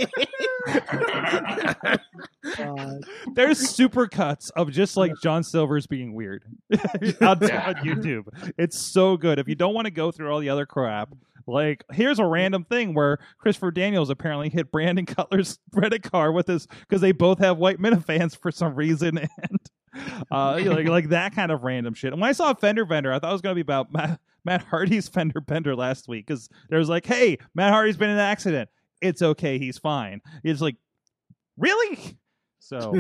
There's 3.34 3.60
super 3.60 4.08
cuts 4.08 4.50
of 4.52 4.72
just 4.72 4.98
like 4.98 5.14
John 5.22 5.44
Silver's 5.44 5.88
being 5.88 6.14
weird 6.14 6.44
on, 7.22 7.38
Yeah. 7.42 7.68
on 7.68 7.76
YouTube. 7.84 8.26
It's 8.58 8.80
so 8.80 9.18
good. 9.18 9.40
If 9.40 9.48
you 9.48 9.56
don't 9.56 9.74
want 9.74 9.86
to 9.86 9.92
go 9.92 10.12
through 10.12 10.32
all 10.32 10.40
the 10.40 10.50
other 10.50 10.66
crap, 10.66 11.10
like 11.48 11.84
here's 11.92 12.20
a 12.20 12.26
random 12.26 12.64
thing 12.64 12.94
where 12.94 13.20
Christopher 13.38 13.72
Daniels 13.72 14.10
apparently 14.10 14.50
hit 14.50 14.72
Brandon 14.72 15.06
Cutler's 15.06 15.60
credit 15.74 16.04
card 16.04 16.34
with 16.34 16.48
his 16.48 16.68
because 16.82 17.02
they 17.02 17.12
both 17.12 17.40
have 17.40 17.58
white 17.58 17.78
minifans 17.80 18.38
for 18.38 18.52
some 18.52 18.76
reason 18.76 19.18
and 19.20 19.60
uh 20.32 20.60
like, 20.66 20.88
like 20.88 21.10
that 21.10 21.34
kind 21.36 21.52
of 21.52 21.64
random 21.64 21.94
shit. 21.94 22.12
And 22.14 22.22
when 22.22 22.30
I 22.30 22.34
saw 22.34 22.54
Fender 22.54 22.86
Bender, 22.86 23.14
I 23.14 23.20
thought 23.20 23.30
it 23.30 23.34
was 23.34 23.42
gonna 23.42 23.56
be 23.56 23.62
about 23.62 23.88
Matt, 24.46 24.64
Hardy's 24.64 25.08
Fender 25.10 25.42
Bender 25.42 25.76
last 25.76 26.08
week 26.08 26.28
because 26.28 26.50
there 26.70 26.80
was 26.80 26.90
like, 26.90 27.06
hey, 27.06 27.38
Matt 27.54 27.74
Hardy's 27.74 27.98
been 27.98 28.10
in 28.10 28.16
an 28.16 28.22
accident. 28.22 28.70
It's 29.02 29.22
okay, 29.22 29.60
he's 29.60 29.78
fine. 29.78 30.22
It's 30.44 30.62
like, 30.62 30.78
really? 31.58 32.18
So 32.60 33.00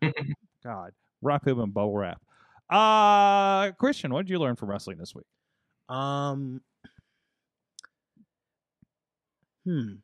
God, 0.64 0.92
rock 1.20 1.44
him 1.44 1.58
and 1.58 1.74
bubble 1.74 1.96
wrap. 1.96 2.22
Uh 2.70 3.72
Christian, 3.72 4.14
what 4.14 4.24
did 4.24 4.30
you 4.30 4.38
learn 4.38 4.54
from 4.54 4.70
wrestling 4.70 4.98
this 4.98 5.16
week? 5.16 5.26
Um. 5.88 6.60
Hmm. 9.64 9.94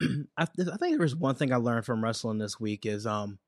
I, 0.02 0.42
I 0.42 0.44
think 0.46 0.78
there 0.78 0.98
was 0.98 1.16
one 1.16 1.34
thing 1.34 1.52
I 1.52 1.56
learned 1.56 1.84
from 1.84 2.02
wrestling 2.02 2.38
this 2.38 2.58
week 2.58 2.86
is 2.86 3.06
um, 3.06 3.38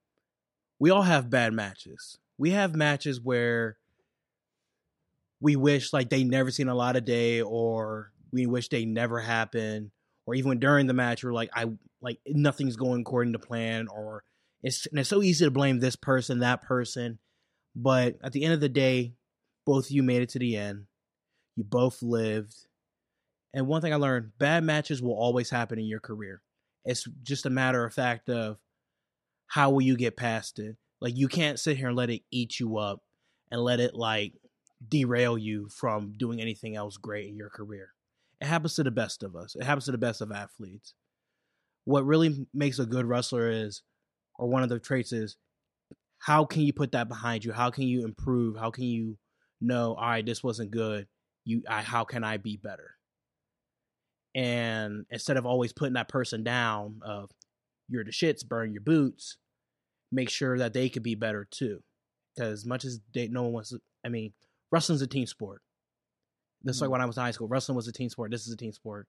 we 0.78 0.90
all 0.90 1.02
have 1.02 1.30
bad 1.30 1.52
matches. 1.52 2.18
We 2.38 2.50
have 2.50 2.74
matches 2.74 3.20
where 3.20 3.76
we 5.40 5.56
wish 5.56 5.92
like 5.92 6.10
they 6.10 6.24
never 6.24 6.50
seen 6.50 6.68
a 6.68 6.74
lot 6.74 6.96
of 6.96 7.04
day, 7.04 7.40
or 7.40 8.12
we 8.32 8.46
wish 8.46 8.68
they 8.68 8.84
never 8.84 9.20
happened, 9.20 9.90
or 10.26 10.34
even 10.34 10.58
during 10.58 10.86
the 10.86 10.94
match 10.94 11.24
we're 11.24 11.32
like 11.32 11.50
I 11.54 11.66
like 12.00 12.18
nothing's 12.26 12.76
going 12.76 13.02
according 13.02 13.32
to 13.32 13.38
plan, 13.38 13.88
or 13.88 14.24
it's 14.62 14.86
and 14.86 14.98
it's 14.98 15.08
so 15.08 15.22
easy 15.22 15.44
to 15.44 15.50
blame 15.50 15.80
this 15.80 15.96
person, 15.96 16.40
that 16.40 16.62
person, 16.62 17.18
but 17.74 18.16
at 18.22 18.32
the 18.32 18.44
end 18.44 18.54
of 18.54 18.60
the 18.60 18.68
day, 18.68 19.14
both 19.66 19.86
of 19.86 19.90
you 19.92 20.02
made 20.02 20.22
it 20.22 20.30
to 20.30 20.38
the 20.38 20.56
end. 20.56 20.86
You 21.56 21.64
both 21.64 22.02
lived. 22.02 22.54
And 23.52 23.66
one 23.66 23.82
thing 23.82 23.92
I 23.92 23.96
learned 23.96 24.38
bad 24.38 24.62
matches 24.62 25.02
will 25.02 25.14
always 25.14 25.50
happen 25.50 25.78
in 25.78 25.86
your 25.86 26.00
career. 26.00 26.42
It's 26.84 27.06
just 27.22 27.46
a 27.46 27.50
matter 27.50 27.84
of 27.84 27.92
fact 27.92 28.28
of 28.28 28.58
how 29.46 29.70
will 29.70 29.82
you 29.82 29.96
get 29.96 30.16
past 30.16 30.58
it. 30.58 30.76
Like 31.00 31.16
you 31.16 31.28
can't 31.28 31.58
sit 31.58 31.76
here 31.76 31.88
and 31.88 31.96
let 31.96 32.10
it 32.10 32.22
eat 32.30 32.60
you 32.60 32.78
up 32.78 33.00
and 33.50 33.60
let 33.60 33.80
it 33.80 33.94
like 33.94 34.34
derail 34.88 35.36
you 35.36 35.68
from 35.68 36.14
doing 36.16 36.40
anything 36.40 36.76
else 36.76 36.96
great 36.96 37.28
in 37.28 37.36
your 37.36 37.50
career. 37.50 37.90
It 38.40 38.46
happens 38.46 38.74
to 38.76 38.82
the 38.82 38.90
best 38.90 39.22
of 39.22 39.36
us. 39.36 39.54
It 39.54 39.64
happens 39.64 39.84
to 39.84 39.92
the 39.92 39.98
best 39.98 40.20
of 40.20 40.32
athletes. 40.32 40.94
What 41.84 42.06
really 42.06 42.46
makes 42.54 42.78
a 42.78 42.86
good 42.86 43.06
wrestler 43.06 43.50
is, 43.50 43.82
or 44.38 44.48
one 44.48 44.62
of 44.62 44.68
the 44.68 44.78
traits 44.78 45.12
is, 45.12 45.36
how 46.18 46.44
can 46.44 46.62
you 46.62 46.72
put 46.72 46.92
that 46.92 47.08
behind 47.08 47.44
you? 47.44 47.52
How 47.52 47.70
can 47.70 47.84
you 47.84 48.04
improve? 48.04 48.56
How 48.56 48.70
can 48.70 48.84
you 48.84 49.18
know, 49.60 49.94
all 49.94 50.08
right, 50.08 50.24
this 50.24 50.42
wasn't 50.42 50.70
good. 50.70 51.06
You, 51.44 51.62
I, 51.68 51.82
how 51.82 52.04
can 52.04 52.24
I 52.24 52.36
be 52.36 52.56
better? 52.56 52.96
And 54.34 55.06
instead 55.10 55.36
of 55.36 55.44
always 55.44 55.72
putting 55.72 55.94
that 55.94 56.08
person 56.08 56.44
down 56.44 57.00
of 57.02 57.30
you're 57.88 58.04
the 58.04 58.10
shits, 58.10 58.46
burn 58.46 58.72
your 58.72 58.82
boots, 58.82 59.36
make 60.12 60.30
sure 60.30 60.58
that 60.58 60.72
they 60.72 60.88
could 60.88 61.02
be 61.02 61.14
better 61.14 61.46
too. 61.50 61.82
Because 62.34 62.60
as 62.60 62.66
much 62.66 62.84
as 62.84 63.00
they, 63.12 63.28
no 63.28 63.42
one 63.42 63.52
wants 63.52 63.70
to, 63.70 63.80
I 64.04 64.08
mean, 64.08 64.32
wrestling's 64.70 65.02
a 65.02 65.06
team 65.06 65.26
sport. 65.26 65.62
Just 66.66 66.80
like 66.80 66.90
when 66.90 67.00
I 67.00 67.06
was 67.06 67.16
in 67.16 67.22
high 67.22 67.30
school, 67.30 67.48
wrestling 67.48 67.76
was 67.76 67.88
a 67.88 67.92
team 67.92 68.10
sport. 68.10 68.30
This 68.30 68.46
is 68.46 68.52
a 68.52 68.56
team 68.56 68.72
sport. 68.72 69.06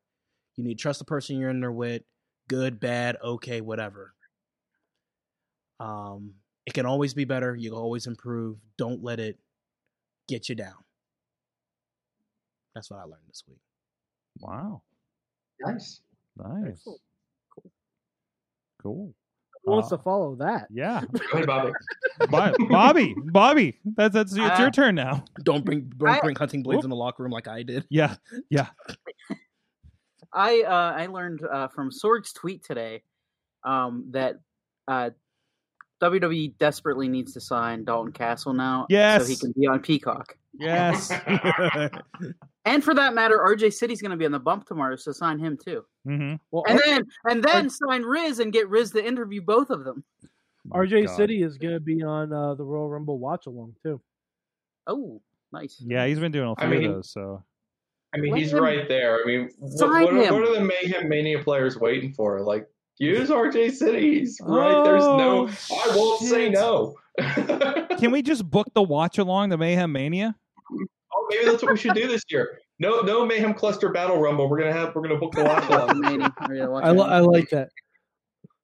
You 0.55 0.63
need 0.63 0.77
to 0.77 0.81
trust 0.81 0.99
the 0.99 1.05
person 1.05 1.37
you're 1.37 1.49
in 1.49 1.59
there 1.59 1.71
with, 1.71 2.03
good, 2.47 2.79
bad, 2.79 3.17
okay, 3.23 3.61
whatever. 3.61 4.13
Um, 5.79 6.35
it 6.65 6.73
can 6.73 6.85
always 6.85 7.13
be 7.13 7.25
better. 7.25 7.55
You 7.55 7.71
can 7.71 7.79
always 7.79 8.07
improve. 8.07 8.57
Don't 8.77 9.03
let 9.03 9.19
it 9.19 9.37
get 10.27 10.47
you 10.47 10.55
down. 10.55 10.75
That's 12.73 12.89
what 12.89 12.99
I 12.99 13.03
learned 13.03 13.27
this 13.27 13.43
week. 13.47 13.59
Wow. 14.39 14.81
Nice. 15.59 16.01
Nice. 16.37 16.81
Cool. 16.83 17.01
Cool. 17.53 17.71
Who 18.83 19.13
wants 19.63 19.91
Uh, 19.91 19.97
to 19.97 20.03
follow 20.03 20.35
that? 20.35 20.67
Yeah. 20.71 21.01
Go 21.11 21.19
ahead, 21.33 21.47
Bobby. 21.47 21.71
Bo- 22.29 22.67
Bobby, 22.69 23.15
Bobby, 23.31 23.79
that's 23.95 24.13
that's 24.13 24.31
it's 24.31 24.37
your 24.59 24.67
Uh, 24.67 24.71
turn 24.71 24.95
now. 24.95 25.23
Don't 25.43 25.63
bring 25.65 25.91
don't 25.97 26.09
I- 26.09 26.19
bring 26.19 26.35
hunting 26.35 26.63
blades 26.63 26.77
Whoop. 26.77 26.83
in 26.85 26.89
the 26.89 26.95
locker 26.95 27.23
room 27.23 27.31
like 27.31 27.47
I 27.47 27.63
did. 27.63 27.85
Yeah, 27.89 28.15
yeah. 28.49 28.67
I 30.33 30.61
uh, 30.61 30.93
I 31.01 31.07
learned 31.07 31.41
uh, 31.43 31.67
from 31.69 31.91
Sorg's 31.91 32.31
tweet 32.33 32.63
today 32.63 33.03
um, 33.63 34.07
that 34.11 34.37
uh, 34.87 35.11
WWE 36.01 36.57
desperately 36.57 37.07
needs 37.07 37.33
to 37.33 37.41
sign 37.41 37.83
Dalton 37.83 38.11
Castle 38.11 38.53
now, 38.53 38.85
Yes. 38.89 39.23
so 39.23 39.27
he 39.29 39.35
can 39.35 39.53
be 39.59 39.67
on 39.67 39.79
Peacock. 39.79 40.35
Yes. 40.53 41.11
And 42.63 42.83
for 42.83 42.93
that 42.93 43.15
matter, 43.15 43.39
RJ 43.39 43.73
City's 43.73 44.01
going 44.03 44.11
to 44.11 44.17
be 44.17 44.25
on 44.25 44.31
the 44.31 44.37
bump 44.39 44.67
tomorrow, 44.67 44.95
so 44.95 45.11
sign 45.11 45.39
him 45.39 45.57
too. 45.57 45.83
hmm 46.05 46.35
Well, 46.51 46.63
And 46.67 46.79
then 46.85 47.03
and 47.25 47.43
then 47.43 47.71
sign 47.71 48.03
Riz 48.03 48.37
and 48.39 48.53
get 48.53 48.69
Riz 48.69 48.91
to 48.91 49.03
interview 49.03 49.41
both 49.41 49.71
of 49.71 49.83
them. 49.83 50.03
RJ 50.69 51.07
God. 51.07 51.15
City 51.15 51.41
is 51.41 51.57
going 51.57 51.73
to 51.73 51.79
be 51.79 52.03
on 52.03 52.31
uh, 52.31 52.53
the 52.53 52.63
Royal 52.63 52.87
Rumble 52.87 53.17
watch 53.17 53.47
along 53.47 53.73
too. 53.81 53.99
Oh, 54.85 55.23
nice. 55.51 55.81
Yeah, 55.83 56.05
he's 56.05 56.19
been 56.19 56.31
doing 56.31 56.49
a 56.49 56.53
I 56.61 56.69
few 56.69 56.79
mean- 56.79 56.89
of 56.89 56.95
those. 56.97 57.09
So 57.11 57.43
I 58.13 58.17
mean, 58.19 58.33
Let 58.33 58.41
he's 58.41 58.53
him 58.53 58.61
right 58.63 58.87
there. 58.87 59.19
I 59.23 59.25
mean, 59.25 59.49
what, 59.57 59.89
what, 59.89 60.13
are, 60.13 60.33
what 60.33 60.49
are 60.49 60.53
the 60.53 60.61
Mayhem 60.83 61.09
Mania 61.09 61.41
players 61.41 61.77
waiting 61.79 62.13
for? 62.13 62.41
Like, 62.41 62.67
use 62.99 63.29
RJ 63.29 63.71
Cities, 63.73 64.37
He's 64.37 64.41
right. 64.41 64.83
There's 64.83 65.03
no. 65.03 65.49
Oh, 65.71 65.91
I 65.91 65.95
won't 65.95 66.21
say 66.21 66.49
no. 66.49 66.95
can 67.99 68.11
we 68.11 68.21
just 68.21 68.49
book 68.49 68.67
the 68.73 68.81
watch 68.83 69.17
along 69.17 69.49
the 69.49 69.57
Mayhem 69.57 69.91
Mania? 69.91 70.35
Oh, 71.13 71.27
maybe 71.29 71.45
that's 71.45 71.61
what 71.63 71.71
we 71.73 71.77
should 71.77 71.93
do 71.95 72.07
this 72.07 72.23
year. 72.29 72.59
No, 72.79 73.01
no 73.01 73.25
Mayhem 73.25 73.53
Cluster 73.53 73.89
Battle 73.91 74.17
Rumble. 74.19 74.49
We're 74.49 74.59
gonna 74.59 74.73
have. 74.73 74.95
We're 74.95 75.01
gonna 75.03 75.17
book 75.19 75.33
the 75.33 75.43
watch 75.43 75.65
along. 75.69 75.99
Maybe. 75.99 76.23
We're 76.47 76.57
gonna 76.57 76.71
watch 76.71 76.83
I, 76.85 76.91
li- 76.91 77.01
I 77.09 77.19
like 77.19 77.49
that. 77.49 77.69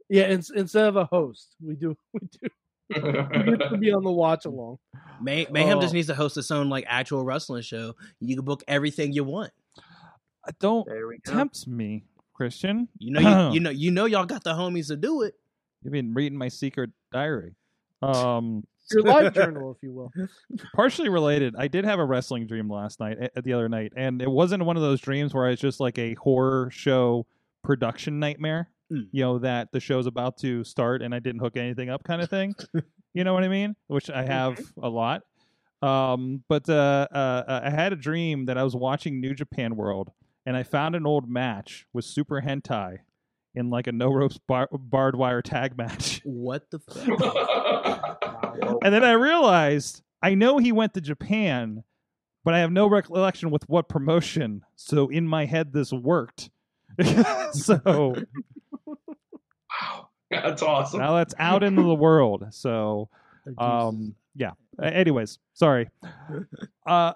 Yeah, 0.10 0.28
in- 0.28 0.44
instead 0.56 0.86
of 0.86 0.95
a 0.95 1.06
host, 1.06 1.56
we 1.62 1.76
do 1.76 1.95
we 2.14 2.20
do 2.32 2.49
we 2.90 3.58
get 3.58 3.70
to 3.70 3.78
be 3.78 3.91
on 3.91 4.04
the 4.04 4.12
watch 4.12 4.45
along. 4.45 4.78
May- 5.22 5.48
Mayhem 5.52 5.82
just 5.82 5.91
Oh. 5.94 5.95
needs 5.95 6.08
to 6.08 6.16
host 6.16 6.38
its 6.38 6.49
own 6.52 6.70
like 6.70 6.86
actual 6.88 7.26
wrestling 7.26 7.62
show. 7.64 7.94
You 8.22 8.36
can 8.38 8.45
book 8.45 8.64
everything 8.68 9.12
you 9.12 9.24
want. 9.26 9.52
Uh, 9.78 10.52
Don't 10.62 10.86
There 10.88 11.08
we 11.08 11.20
tempt 11.26 11.68
me, 11.68 12.06
Christian. 12.38 12.88
You 13.00 13.12
know, 13.12 13.20
you, 13.20 13.54
you 13.56 13.60
know, 13.60 13.70
you 13.72 13.92
know, 13.92 14.06
y'all 14.06 14.26
got 14.26 14.44
the 14.44 14.54
homies 14.54 14.88
to 14.88 14.96
do 14.96 15.24
it. 15.24 15.34
You've 15.84 15.92
been 15.92 16.14
reading 16.14 16.38
my 16.38 16.48
secret 16.48 16.92
diary. 17.12 17.56
Um, 18.04 18.64
Your 18.92 19.02
live 19.06 19.34
journal, 19.34 19.72
if 19.76 19.82
you 19.82 19.92
will. 19.92 20.12
partially 20.76 21.10
related. 21.10 21.56
I 21.58 21.68
did 21.68 21.84
have 21.84 21.98
a 21.98 22.06
wrestling 22.06 22.46
dream 22.46 22.70
last 22.70 23.00
night, 23.00 23.18
at 23.36 23.44
the 23.44 23.54
other 23.54 23.68
night, 23.68 23.92
and 23.98 24.22
it 24.22 24.30
wasn't 24.30 24.64
one 24.66 24.78
of 24.78 24.84
those 24.84 25.02
dreams 25.02 25.34
where 25.34 25.50
it's 25.50 25.60
just 25.60 25.80
like 25.80 25.98
a 25.98 26.14
horror 26.14 26.70
show 26.70 27.26
production 27.64 28.20
nightmare. 28.20 28.70
Mm. 28.94 29.08
You 29.12 29.24
know 29.24 29.40
that 29.40 29.72
the 29.72 29.80
show's 29.80 30.06
about 30.06 30.38
to 30.42 30.64
start 30.64 31.02
and 31.02 31.16
I 31.16 31.18
didn't 31.18 31.42
hook 31.42 31.58
anything 31.58 31.90
up, 31.90 32.04
kind 32.04 32.22
of 32.22 32.30
thing. 32.30 32.54
you 33.16 33.24
know 33.24 33.34
what 33.34 33.44
I 33.44 33.48
mean? 33.48 33.76
Which 33.88 34.12
I 34.12 34.24
have 34.24 34.60
a 34.82 34.90
lot. 34.90 35.24
Um, 35.82 36.44
but 36.48 36.70
uh, 36.70 37.08
uh, 37.12 37.62
I 37.64 37.70
had 37.72 37.94
a 37.94 37.96
dream 37.96 38.46
that 38.46 38.60
I 38.60 38.64
was 38.64 38.76
watching 38.76 39.20
New 39.20 39.34
Japan 39.34 39.76
World, 39.76 40.12
and 40.48 40.56
I 40.56 40.64
found 40.64 40.95
an 40.95 41.06
old 41.06 41.30
match 41.30 41.86
with 41.91 42.06
Super 42.06 42.41
Hentai 42.41 42.99
in 43.53 43.69
like 43.69 43.86
a 43.86 43.91
no 43.91 44.07
ropes 44.14 44.40
bar- 44.48 44.69
barbed 44.72 45.18
wire 45.18 45.41
tag 45.41 45.78
match. 45.78 46.22
What 46.26 46.72
the 46.72 46.80
fuck? 46.80 48.24
And 48.84 48.94
then 48.94 49.03
I 49.03 49.11
realized 49.11 50.02
I 50.22 50.36
know 50.36 50.57
he 50.57 50.72
went 50.72 50.94
to 50.94 51.02
Japan, 51.02 51.84
but 52.44 52.53
I 52.53 52.60
have 52.60 52.72
no 52.72 52.88
recollection 52.88 53.49
with 53.52 53.68
what 53.68 53.88
promotion. 53.90 54.61
So 54.76 55.10
in 55.10 55.28
my 55.28 55.45
head, 55.45 55.74
this 55.74 55.91
worked. 55.91 56.49
so 57.52 58.15
wow, 58.86 60.10
that's 60.30 60.61
awesome. 60.61 60.99
now 60.99 61.15
that's 61.15 61.36
out 61.40 61.64
into 61.64 61.84
the 61.84 61.95
world. 61.95 62.45
So, 62.52 63.10
um, 63.57 64.15
yeah. 64.36 64.52
Anyways, 64.82 65.40
sorry. 65.53 65.90
Uh, 66.86 67.14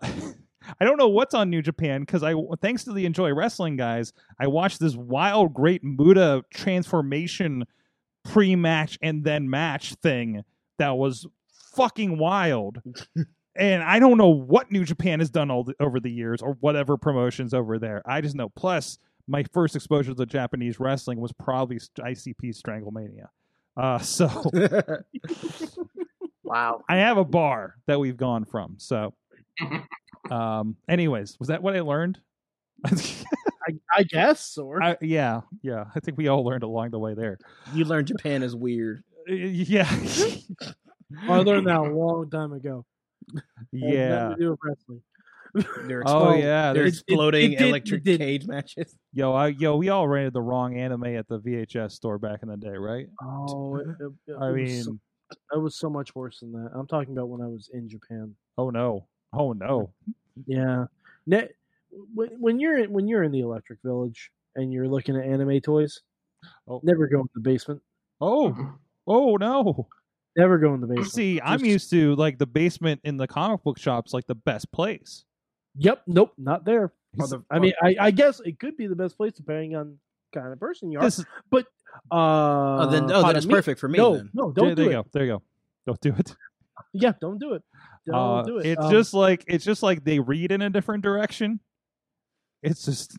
I 0.80 0.86
don't 0.86 0.98
know 0.98 1.08
what's 1.08 1.34
on 1.34 1.50
New 1.50 1.62
Japan 1.62 2.02
because 2.02 2.24
I, 2.24 2.34
thanks 2.62 2.84
to 2.86 2.94
the 2.94 3.06
Enjoy 3.06 3.34
Wrestling 3.34 3.78
guys, 3.78 4.14
I 4.40 4.48
watched 4.48 4.80
this 4.80 4.96
wild, 4.96 5.54
great 5.54 5.84
Muta 5.84 6.44
transformation 6.54 7.66
pre-match 8.24 9.00
and 9.02 9.24
then 9.24 9.50
match 9.50 9.96
thing 9.96 10.44
that 10.78 10.98
was 10.98 11.26
fucking 11.76 12.18
wild. 12.18 12.82
and 13.56 13.84
I 13.84 14.00
don't 14.00 14.18
know 14.18 14.30
what 14.30 14.72
New 14.72 14.86
Japan 14.86 15.20
has 15.20 15.30
done 15.30 15.50
all 15.50 15.64
the, 15.64 15.76
over 15.80 16.00
the 16.00 16.12
years 16.12 16.42
or 16.42 16.58
whatever 16.60 16.98
promotions 16.98 17.54
over 17.54 17.80
there. 17.80 18.02
I 18.06 18.22
just 18.22 18.36
know. 18.36 18.50
Plus, 18.50 19.00
my 19.28 19.44
first 19.54 19.76
exposure 19.76 20.14
to 20.14 20.26
Japanese 20.26 20.80
wrestling 20.80 21.20
was 21.20 21.32
probably 21.32 21.78
ICP 21.78 22.56
Stranglemania. 22.56 23.28
Uh, 23.78 23.98
so 24.00 24.28
Wow. 26.52 26.84
I 26.90 26.98
have 26.98 27.18
a 27.18 27.24
bar 27.24 27.76
that 27.88 27.98
we've 27.98 28.18
gone 28.18 28.44
from. 28.44 28.76
So, 28.78 29.14
um, 30.30 30.76
anyways, 30.88 31.38
was 31.40 31.48
that 31.50 31.64
what 31.64 31.76
I 31.76 31.82
learned? 31.82 32.20
I, 32.86 33.74
I 33.96 34.04
guess, 34.04 34.58
or 34.58 34.82
I, 34.82 34.98
yeah, 35.02 35.42
yeah. 35.62 35.86
I 35.96 36.00
think 36.00 36.18
we 36.18 36.28
all 36.28 36.44
learned 36.44 36.64
along 36.64 36.92
the 36.92 37.00
way 37.00 37.14
there. 37.14 37.38
You 37.74 37.86
learned 37.86 38.08
Japan 38.08 38.42
is 38.44 38.56
weird. 38.56 39.04
yeah, 39.28 39.88
I 41.30 41.38
learned 41.38 41.68
that 41.68 41.78
a 41.78 41.84
long 41.84 42.30
time 42.30 42.54
ago. 42.54 42.86
It 43.34 43.36
had 43.38 43.82
nothing 43.82 43.90
yeah. 43.94 44.34
do 44.40 44.58
wrestling. 44.64 45.02
They're 45.88 46.04
Oh 46.06 46.34
yeah, 46.34 46.72
they're 46.74 46.84
there's- 46.84 46.94
it- 47.00 47.04
it 47.08 47.12
exploding 47.14 47.52
did- 47.52 47.62
it 47.62 47.68
electric 47.68 48.04
did. 48.04 48.20
cage 48.20 48.48
matches. 48.48 48.96
yo, 49.14 49.34
I, 49.34 49.48
yo, 49.50 49.76
we 49.76 49.90
all 49.90 50.08
rented 50.08 50.34
the 50.34 50.42
wrong 50.42 50.78
anime 50.78 51.04
at 51.06 51.28
the 51.28 51.40
VHS 51.40 51.92
store 51.92 52.18
back 52.18 52.42
in 52.42 52.48
the 52.50 52.58
day, 52.58 52.70
right? 52.78 53.08
Oh, 53.22 53.76
it, 53.76 53.88
it, 54.00 54.12
it 54.28 54.36
I 54.40 54.50
was 54.52 54.84
so, 54.86 54.92
mean, 54.92 55.00
it 55.54 55.58
was 55.60 55.76
so 55.76 55.90
much 55.90 56.16
worse 56.16 56.40
than 56.40 56.54
that. 56.54 56.72
I'm 56.74 56.88
talking 56.88 57.12
about 57.14 57.28
when 57.30 57.42
I 57.42 57.48
was 57.48 57.70
in 57.74 57.90
Japan. 57.90 58.34
oh 58.58 58.70
no, 58.70 59.08
oh 59.34 59.54
no. 59.54 59.92
Yeah. 60.46 60.86
Ne- 61.28 61.50
when, 62.14 62.30
when 62.40 62.60
you're 62.60 62.78
in, 62.78 62.92
when 62.92 63.08
you're 63.08 63.24
in 63.24 63.32
the 63.32 63.42
Electric 63.42 63.80
Village 63.84 64.32
and 64.56 64.72
you're 64.72 64.88
looking 64.88 65.16
at 65.16 65.26
anime 65.26 65.60
toys, 65.62 66.02
Oh. 66.68 66.80
never 66.84 67.08
go 67.08 67.22
in 67.22 67.30
the 67.36 67.42
basement. 67.42 67.82
Oh, 68.20 68.76
oh 69.08 69.36
no. 69.36 69.88
Never 70.36 70.58
go 70.58 70.74
in 70.74 70.82
the 70.82 70.88
basement. 70.88 71.12
See, 71.12 71.40
I'm 71.44 71.64
used 71.64 71.90
to 71.92 72.16
like 72.16 72.38
the 72.40 72.48
basement 72.48 73.02
in 73.04 73.18
the 73.18 73.28
comic 73.28 73.64
book 73.64 73.78
shops, 73.78 74.14
like 74.14 74.26
the 74.28 74.36
best 74.36 74.72
place. 74.72 75.26
Yep. 75.78 76.02
Nope. 76.08 76.34
Not 76.38 76.66
there. 76.66 76.94
The- 77.16 77.44
I 77.52 77.60
mean, 77.60 77.74
I, 77.84 77.96
I 78.00 78.12
guess 78.12 78.40
it 78.40 78.58
could 78.60 78.78
be 78.78 78.88
the 78.88 78.96
best 78.96 79.18
place 79.18 79.34
depending 79.34 79.76
on 79.76 79.98
kind 80.34 80.52
of 80.54 80.60
person 80.60 80.92
you 80.92 81.00
are. 81.00 81.06
Is, 81.06 81.24
but 81.50 81.66
uh, 82.10 82.16
Oh, 82.86 82.90
then, 82.90 83.12
oh, 83.12 83.28
then 83.28 83.36
it's 83.36 83.46
me. 83.46 83.54
perfect 83.54 83.80
for 83.80 83.90
me. 83.90 83.98
No, 84.00 84.16
then. 84.18 84.30
no, 84.34 84.52
there, 84.52 84.54
don't 84.54 84.66
there 84.68 84.76
do 84.76 84.84
you 84.84 84.90
it. 84.90 84.94
go. 84.94 85.06
There 85.12 85.26
you 85.26 85.32
go. 85.34 85.42
Don't 85.86 86.00
do 86.02 86.16
it. 86.18 86.36
Yeah, 86.94 87.14
don't 87.22 87.38
do 87.40 87.54
it. 87.54 87.64
Uh, 88.12 88.44
do 88.44 88.58
it. 88.58 88.66
It's 88.66 88.84
Um, 88.86 88.92
just 88.92 89.14
like 89.14 89.44
it's 89.48 89.66
just 89.66 89.84
like 89.84 90.04
they 90.04 90.20
read 90.20 90.52
in 90.52 90.62
a 90.62 90.70
different 90.70 91.04
direction. 91.04 91.60
It's 92.64 92.86
just, 92.86 93.18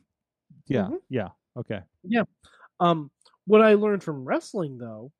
yeah, 0.66 0.88
Mhm. 0.88 0.98
yeah, 1.08 1.28
okay. 1.56 1.82
Yeah. 2.04 2.24
Um, 2.80 3.10
what 3.46 3.62
I 3.62 3.74
learned 3.74 4.02
from 4.04 4.24
wrestling 4.24 4.78
though 4.78 5.12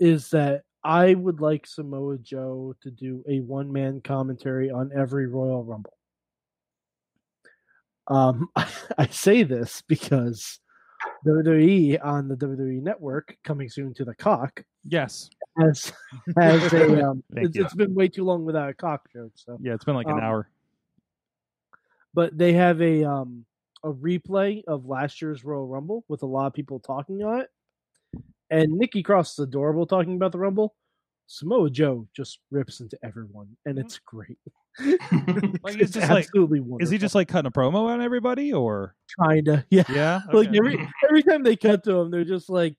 is 0.00 0.30
that 0.30 0.62
I 0.84 1.14
would 1.14 1.40
like 1.40 1.66
Samoa 1.66 2.18
Joe 2.18 2.74
to 2.82 2.90
do 2.90 3.24
a 3.28 3.40
one 3.40 3.72
man 3.72 4.00
commentary 4.02 4.70
on 4.70 4.92
every 4.94 5.26
Royal 5.26 5.64
Rumble. 5.64 5.96
Um, 8.06 8.48
I 8.98 9.06
say 9.08 9.42
this 9.42 9.82
because 9.88 10.58
WWE 11.24 12.04
on 12.04 12.28
the 12.28 12.36
WWE 12.36 12.82
Network, 12.82 13.36
coming 13.44 13.68
soon 13.68 13.94
to 13.94 14.04
the 14.04 14.14
cock, 14.14 14.62
Yes, 14.84 15.30
has 15.58 15.92
has 16.36 16.72
a 16.72 17.02
um, 17.10 17.24
it's, 17.36 17.56
it's 17.56 17.74
been 17.74 17.94
way 17.94 18.08
too 18.08 18.24
long 18.24 18.44
without 18.44 18.68
a 18.68 18.74
cock 18.74 19.10
joke. 19.12 19.32
So, 19.34 19.56
yeah. 19.60 19.74
It's 19.74 19.84
been 19.84 19.94
like 19.94 20.06
an 20.06 20.12
Um, 20.14 20.20
hour. 20.20 20.48
but 22.12 22.36
they 22.36 22.52
have 22.52 22.80
a 22.82 23.04
um 23.04 23.44
a 23.82 23.92
replay 23.92 24.62
of 24.66 24.86
last 24.86 25.20
year's 25.22 25.44
Royal 25.44 25.66
Rumble 25.66 26.04
with 26.08 26.22
a 26.22 26.26
lot 26.26 26.46
of 26.46 26.52
people 26.54 26.80
talking 26.80 27.22
on 27.22 27.40
it. 27.42 27.50
And 28.50 28.72
Nikki 28.72 29.02
Cross 29.02 29.32
is 29.34 29.38
adorable 29.40 29.86
talking 29.86 30.14
about 30.16 30.32
the 30.32 30.38
Rumble. 30.38 30.74
Samoa 31.26 31.70
Joe 31.70 32.06
just 32.14 32.38
rips 32.50 32.80
into 32.80 32.98
everyone, 33.02 33.56
and 33.66 33.78
it's 33.78 33.98
great. 33.98 34.38
Like, 35.62 35.76
it's 35.80 35.92
just 35.92 36.10
like- 36.10 36.28
wonderful. 36.34 36.78
Is 36.80 36.90
he 36.90 36.98
just 36.98 37.14
like 37.14 37.28
cutting 37.28 37.46
a 37.46 37.50
promo 37.50 37.86
on 37.88 38.00
everybody, 38.00 38.52
or 38.52 38.96
trying 39.08 39.44
to? 39.46 39.64
Yeah, 39.70 39.84
yeah? 39.88 40.20
like 40.32 40.48
every 40.54 40.88
every 41.08 41.22
time 41.22 41.42
they 41.42 41.56
cut 41.56 41.84
to 41.84 41.92
him, 42.00 42.10
they're 42.10 42.24
just 42.24 42.50
like, 42.50 42.74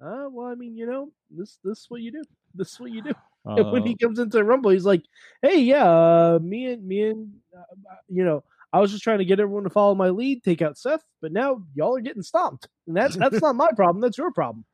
"Uh, 0.00 0.26
well, 0.30 0.46
I 0.46 0.54
mean, 0.54 0.76
you 0.76 0.86
know, 0.86 1.10
this 1.30 1.58
this 1.64 1.78
is 1.80 1.86
what 1.88 2.00
you 2.02 2.12
do. 2.12 2.22
This 2.54 2.72
is 2.72 2.80
what 2.80 2.90
you 2.92 3.02
do." 3.02 3.12
And 3.46 3.70
when 3.72 3.82
Uh, 3.82 3.86
he 3.86 3.94
comes 3.96 4.18
into 4.20 4.42
Rumble, 4.42 4.70
he's 4.70 4.86
like, 4.86 5.02
"Hey, 5.42 5.60
yeah, 5.60 5.84
uh, 5.84 6.38
me 6.40 6.72
and 6.72 6.86
me 6.86 7.02
and 7.10 7.30
uh, 7.54 7.62
you 8.08 8.24
know, 8.24 8.42
I 8.72 8.80
was 8.80 8.90
just 8.90 9.04
trying 9.04 9.18
to 9.18 9.24
get 9.26 9.38
everyone 9.38 9.64
to 9.64 9.70
follow 9.70 9.94
my 9.94 10.08
lead, 10.08 10.42
take 10.42 10.62
out 10.62 10.78
Seth, 10.78 11.04
but 11.20 11.30
now 11.30 11.62
y'all 11.74 11.94
are 11.94 12.00
getting 12.00 12.22
stomped, 12.22 12.68
and 12.86 12.96
that's 12.96 13.16
that's 13.16 13.42
not 13.42 13.54
my 13.54 13.68
problem. 13.76 14.00
That's 14.00 14.16
your 14.16 14.32
problem." 14.32 14.64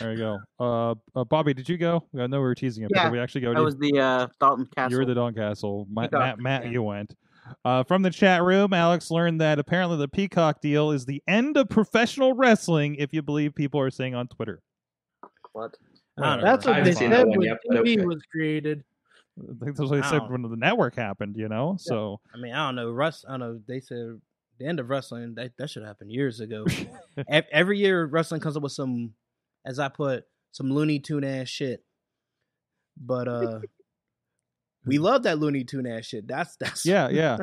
There 0.00 0.12
you 0.12 0.18
go. 0.18 0.38
Uh, 0.60 0.94
uh, 1.18 1.24
Bobby, 1.24 1.54
did 1.54 1.68
you 1.68 1.78
go? 1.78 2.04
I 2.18 2.26
know 2.26 2.38
we 2.38 2.44
were 2.44 2.54
teasing 2.54 2.84
it, 2.84 2.90
but 2.90 2.98
Yeah, 2.98 3.04
did 3.04 3.12
we 3.12 3.20
actually 3.20 3.40
go? 3.42 3.54
That 3.54 3.62
was 3.62 3.76
the 3.76 3.98
uh, 3.98 4.26
Dalton 4.40 4.68
Castle. 4.74 4.92
You 4.92 4.98
were 4.98 5.04
the 5.04 5.14
Doncaster. 5.14 5.84
Matt, 5.90 6.10
Peacock, 6.10 6.20
Matt, 6.20 6.38
Matt 6.40 6.64
yeah. 6.64 6.70
you 6.70 6.82
went. 6.82 7.14
Uh, 7.64 7.82
from 7.84 8.02
the 8.02 8.10
chat 8.10 8.42
room, 8.42 8.72
Alex 8.72 9.10
learned 9.10 9.40
that 9.40 9.58
apparently 9.58 9.96
the 9.96 10.08
Peacock 10.08 10.60
deal 10.60 10.90
is 10.90 11.06
the 11.06 11.22
end 11.26 11.56
of 11.56 11.68
professional 11.68 12.34
wrestling, 12.34 12.96
if 12.96 13.12
you 13.12 13.22
believe 13.22 13.54
people 13.54 13.80
are 13.80 13.90
saying 13.90 14.14
on 14.14 14.28
Twitter. 14.28 14.60
what? 15.52 15.74
That's 16.16 16.66
what 16.66 16.84
they 16.84 16.92
said 16.92 17.26
when 17.26 17.40
yet, 17.42 17.58
but 17.66 17.84
TV 17.84 18.04
was 18.04 18.22
created. 18.30 18.84
I 19.38 19.64
think 19.64 19.76
that's 19.76 19.90
what 19.90 20.02
they 20.02 20.08
said 20.08 20.22
when 20.28 20.42
the 20.42 20.56
network 20.56 20.96
happened, 20.96 21.36
you 21.36 21.48
know? 21.48 21.76
So, 21.78 22.20
I 22.34 22.38
mean, 22.38 22.52
I 22.52 22.66
don't 22.66 22.74
know. 22.74 22.90
Russ, 22.90 23.24
I 23.26 23.32
don't 23.32 23.40
know. 23.40 23.60
They 23.66 23.80
said 23.80 24.20
the 24.58 24.66
end 24.66 24.80
of 24.80 24.90
wrestling 24.90 25.34
that 25.36 25.52
that 25.58 25.70
should 25.70 25.84
happen 25.84 26.10
years 26.10 26.40
ago. 26.40 26.66
Every 27.28 27.78
year, 27.78 28.06
wrestling 28.06 28.40
comes 28.40 28.56
up 28.56 28.62
with 28.62 28.72
some, 28.72 29.14
as 29.68 29.78
I 29.78 29.88
put, 29.88 30.24
some 30.52 30.72
Looney 30.72 30.98
Tune 30.98 31.24
ass 31.24 31.48
shit. 31.48 31.84
But 32.96 33.28
uh, 33.28 33.60
we 34.86 34.98
love 34.98 35.24
that 35.24 35.38
Looney 35.38 35.62
Tune 35.64 35.86
ass 35.86 36.06
shit. 36.06 36.26
That's 36.26 36.56
that's 36.56 36.86
yeah, 36.86 37.08
yeah. 37.12 37.36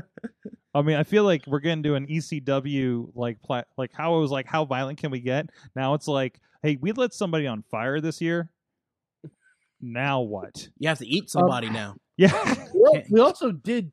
I 0.73 0.81
mean, 0.81 0.97
I 0.97 1.03
feel 1.03 1.23
like 1.23 1.45
we're 1.47 1.59
getting 1.59 1.83
to 1.83 1.95
an 1.95 2.07
ECW 2.07 3.11
like 3.15 3.41
pla- 3.41 3.63
like 3.77 3.91
how 3.93 4.17
it 4.17 4.21
was 4.21 4.31
like 4.31 4.47
how 4.47 4.65
violent 4.65 4.97
can 4.97 5.11
we 5.11 5.19
get? 5.21 5.49
Now 5.75 5.93
it's 5.93 6.07
like, 6.07 6.41
hey, 6.63 6.77
we 6.81 6.91
lit 6.91 7.13
somebody 7.13 7.45
on 7.47 7.63
fire 7.69 8.01
this 8.01 8.19
year. 8.19 8.49
Now 9.81 10.21
what? 10.21 10.67
You 10.79 10.89
have 10.89 10.97
to 10.99 11.07
eat 11.07 11.29
somebody 11.29 11.69
now. 11.69 11.95
Yeah. 12.17 12.55
We 13.09 13.19
also 13.19 13.51
did 13.51 13.91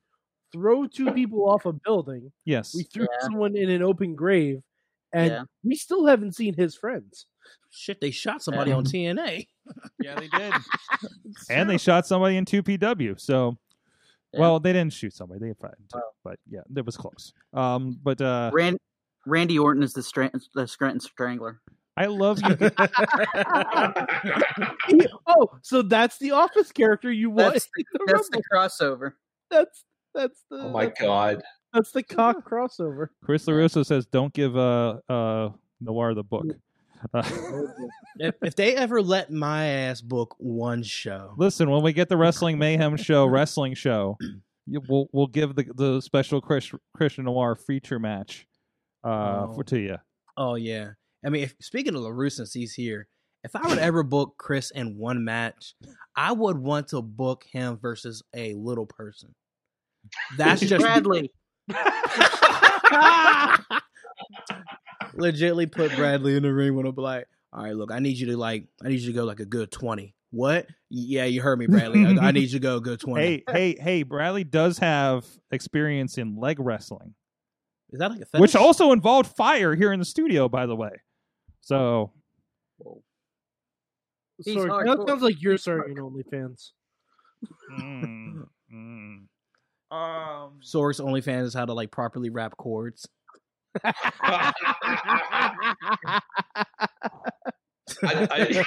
throw 0.53 0.87
two 0.87 1.11
people 1.11 1.49
off 1.51 1.67
a 1.67 1.73
building. 1.73 2.31
yes. 2.45 2.73
We 2.73 2.85
threw 2.85 3.03
Yeah. 3.11 3.19
someone 3.25 3.57
in 3.57 3.69
an 3.69 3.83
open 3.83 4.15
grave, 4.15 4.61
and 5.13 5.31
Yeah. 5.33 5.43
we 5.65 5.75
still 5.75 6.07
haven't 6.07 6.37
seen 6.37 6.55
his 6.55 6.77
friends. 6.77 7.27
Shit, 7.71 8.01
they 8.01 8.11
shot 8.11 8.43
somebody 8.43 8.73
on 8.73 8.85
TNA. 8.85 9.47
Yeah, 10.03 10.19
they 10.19 10.27
did. 10.27 10.53
and 11.51 11.71
they 11.71 11.79
shot 11.79 12.05
somebody 12.05 12.37
in 12.37 12.45
2PW. 12.45 13.21
So, 13.21 13.57
Yeah. 14.33 14.41
well, 14.41 14.59
they 14.59 14.73
didn't 14.73 14.93
shoot 14.93 15.15
somebody. 15.15 15.39
They 15.39 15.55
fired, 15.55 15.77
Oh. 15.95 16.01
but 16.25 16.41
yeah, 16.51 16.63
it 16.77 16.85
was 16.85 16.97
close. 16.97 17.33
Um, 17.53 17.97
but 18.03 18.21
uh, 18.21 18.51
Rand- 18.53 18.81
Randy 19.25 19.61
Orton 19.61 19.85
is 19.85 19.93
the, 19.93 20.03
Stran- 20.03 20.33
the 20.57 20.67
Scranton 20.67 20.99
Strangler. 20.99 21.61
I 21.97 22.07
love 22.07 22.41
you. 22.43 22.57
oh, 25.27 25.49
so 25.63 25.83
that's 25.83 26.19
the 26.19 26.33
office 26.33 26.73
character 26.73 27.11
you 27.13 27.31
want. 27.31 27.55
That's 27.55 27.69
the, 27.77 27.85
the 27.93 27.99
that's 28.07 28.29
the 28.31 28.43
crossover. 28.53 29.13
that's 29.51 29.85
that's 30.15 30.45
the 30.51 30.59
oh 30.59 30.71
my 30.71 30.87
that's, 30.87 31.01
god. 31.01 31.43
that's 31.73 31.93
the 31.93 32.03
cock 32.03 32.49
crossover. 32.49 33.09
Chris 33.25 33.47
LaRusso 33.47 33.85
says, 33.85 34.07
"Don't 34.07 34.33
give 34.33 34.57
uh 34.57 34.99
uh 35.09 35.51
Noir 35.81 36.15
the 36.15 36.25
book." 36.25 36.47
Uh, 37.13 37.23
if, 38.19 38.35
if 38.43 38.55
they 38.57 38.75
ever 38.77 39.03
let 39.03 39.31
my 39.31 39.67
ass 39.67 40.01
book 40.01 40.35
one 40.39 40.83
show, 40.83 41.35
listen, 41.37 41.71
when 41.71 41.83
we 41.83 41.93
get 41.93 42.09
the 42.09 42.17
Wrestling 42.17 42.59
Mayhem 42.59 42.97
show, 42.97 43.27
wrestling 43.27 43.75
show, 43.75 44.17
we'll 44.89 45.09
we'll 45.13 45.27
give 45.27 45.55
the 45.55 45.65
the 45.75 46.01
special 46.01 46.41
Chris, 46.41 46.71
Christian 46.95 47.25
Noir 47.25 47.55
feature 47.55 47.99
match 47.99 48.47
uh 49.05 49.47
Oh. 49.49 49.53
for 49.55 49.65
to 49.65 49.79
you. 49.81 49.97
oh 50.37 50.55
yeah. 50.55 50.91
I 51.25 51.31
mean, 51.31 51.45
if, 51.45 51.55
speaking 51.61 51.95
of 51.95 52.03
LaRusse, 52.03 52.33
since 52.33 52.53
he's 52.53 52.75
here, 52.75 53.07
if 53.45 53.55
I 53.57 53.67
would 53.69 53.79
ever 53.79 54.03
book 54.03 54.35
Chris 54.39 54.71
in 54.73 54.99
one 54.99 55.25
match, 55.25 55.75
I 56.17 56.33
would 56.33 56.59
want 56.59 56.89
to 56.89 57.01
book 57.03 57.45
him 57.51 57.79
versus 57.79 58.23
a 58.35 58.55
little 58.55 58.87
person. 58.87 59.35
That's 60.37 60.61
just 60.61 60.83
Bradley. 60.83 61.31
legitly 65.15 65.71
put 65.71 65.95
Bradley 65.97 66.37
in 66.37 66.43
the 66.43 66.53
ring 66.53 66.75
when 66.75 66.87
I'm 66.87 66.95
like, 66.95 67.27
all 67.53 67.65
right, 67.65 67.75
look, 67.75 67.93
I 67.93 67.99
need 67.99 68.19
you 68.19 68.27
to 68.27 68.37
like, 68.37 68.67
I 68.85 68.89
need 68.89 69.01
you 69.01 69.09
to 69.09 69.13
go 69.13 69.25
like 69.25 69.41
a 69.41 69.47
good 69.47 69.71
twenty. 69.71 70.15
What? 70.31 70.67
Yeah, 70.89 71.25
you 71.25 71.43
heard 71.43 71.59
me, 71.59 71.67
Bradley. 71.67 72.07
I, 72.07 72.29
I 72.29 72.33
need 72.33 72.45
you 72.45 72.59
to 72.59 72.59
go 72.59 72.77
a 72.77 72.81
good 72.81 73.01
twenty. 73.01 73.23
Hey, 73.23 73.45
hey, 73.51 73.77
hey! 73.79 74.03
Bradley 74.03 74.45
does 74.45 74.79
have 74.79 75.27
experience 75.51 76.19
in 76.19 76.37
leg 76.37 76.59
wrestling, 76.59 77.15
is 77.91 77.99
that 77.99 78.11
like 78.11 78.21
a 78.21 78.27
fetish? 78.27 78.41
which 78.41 78.57
also 78.57 78.93
involved 78.93 79.37
fire 79.37 79.75
here 79.75 79.93
in 79.93 79.99
the 79.99 80.05
studio, 80.05 80.49
by 80.49 80.67
the 80.67 80.77
way. 80.77 80.93
So 81.61 82.13
He's 84.45 84.55
Sorry, 84.55 84.71
hardcore. 84.71 84.97
that 84.97 85.09
sounds 85.09 85.23
like 85.23 85.41
you're 85.41 85.59
starting 85.59 85.97
OnlyFans. 85.97 86.71
Mm, 87.79 88.45
mm. 88.73 89.19
Um, 89.93 90.61
Sorg's 90.63 91.01
OnlyFans 91.01 91.43
is 91.43 91.53
how 91.53 91.67
to 91.67 91.75
like 91.75 91.91
properly 91.91 92.31
wrap 92.31 92.57
chords. 92.57 93.07
I, 93.85 94.53
I, 98.05 98.65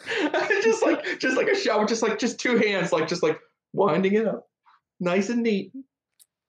just 0.62 0.82
like 0.82 1.18
just 1.18 1.36
like 1.36 1.48
a 1.48 1.56
shower, 1.56 1.86
just 1.86 2.02
like 2.02 2.18
just 2.18 2.40
two 2.40 2.56
hands, 2.56 2.92
like 2.92 3.08
just 3.08 3.22
like 3.22 3.38
winding 3.72 4.14
it 4.14 4.26
up, 4.26 4.48
nice 5.00 5.28
and 5.28 5.42
neat. 5.42 5.72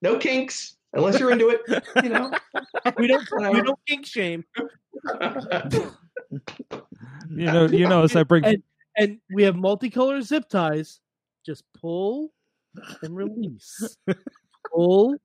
No 0.02 0.18
kinks, 0.18 0.78
unless 0.94 1.20
you're 1.20 1.32
into 1.32 1.50
it. 1.50 1.62
You 2.04 2.10
know. 2.10 2.32
we 2.98 3.08
don't 3.08 3.28
we 3.54 3.62
don't 3.66 3.80
kink 3.88 4.06
shame, 4.06 4.44
you 7.30 7.30
know, 7.30 7.66
you 7.68 7.88
know, 7.88 8.04
as 8.04 8.16
I 8.16 8.24
bring 8.24 8.46
And- 8.46 8.64
and 8.98 9.20
we 9.34 9.44
have 9.44 9.56
multicolored 9.56 10.24
zip 10.24 10.50
ties. 10.50 11.00
Just 11.46 11.64
pull 11.80 12.32
and 13.02 13.16
release, 13.16 13.98
pull 14.74 15.16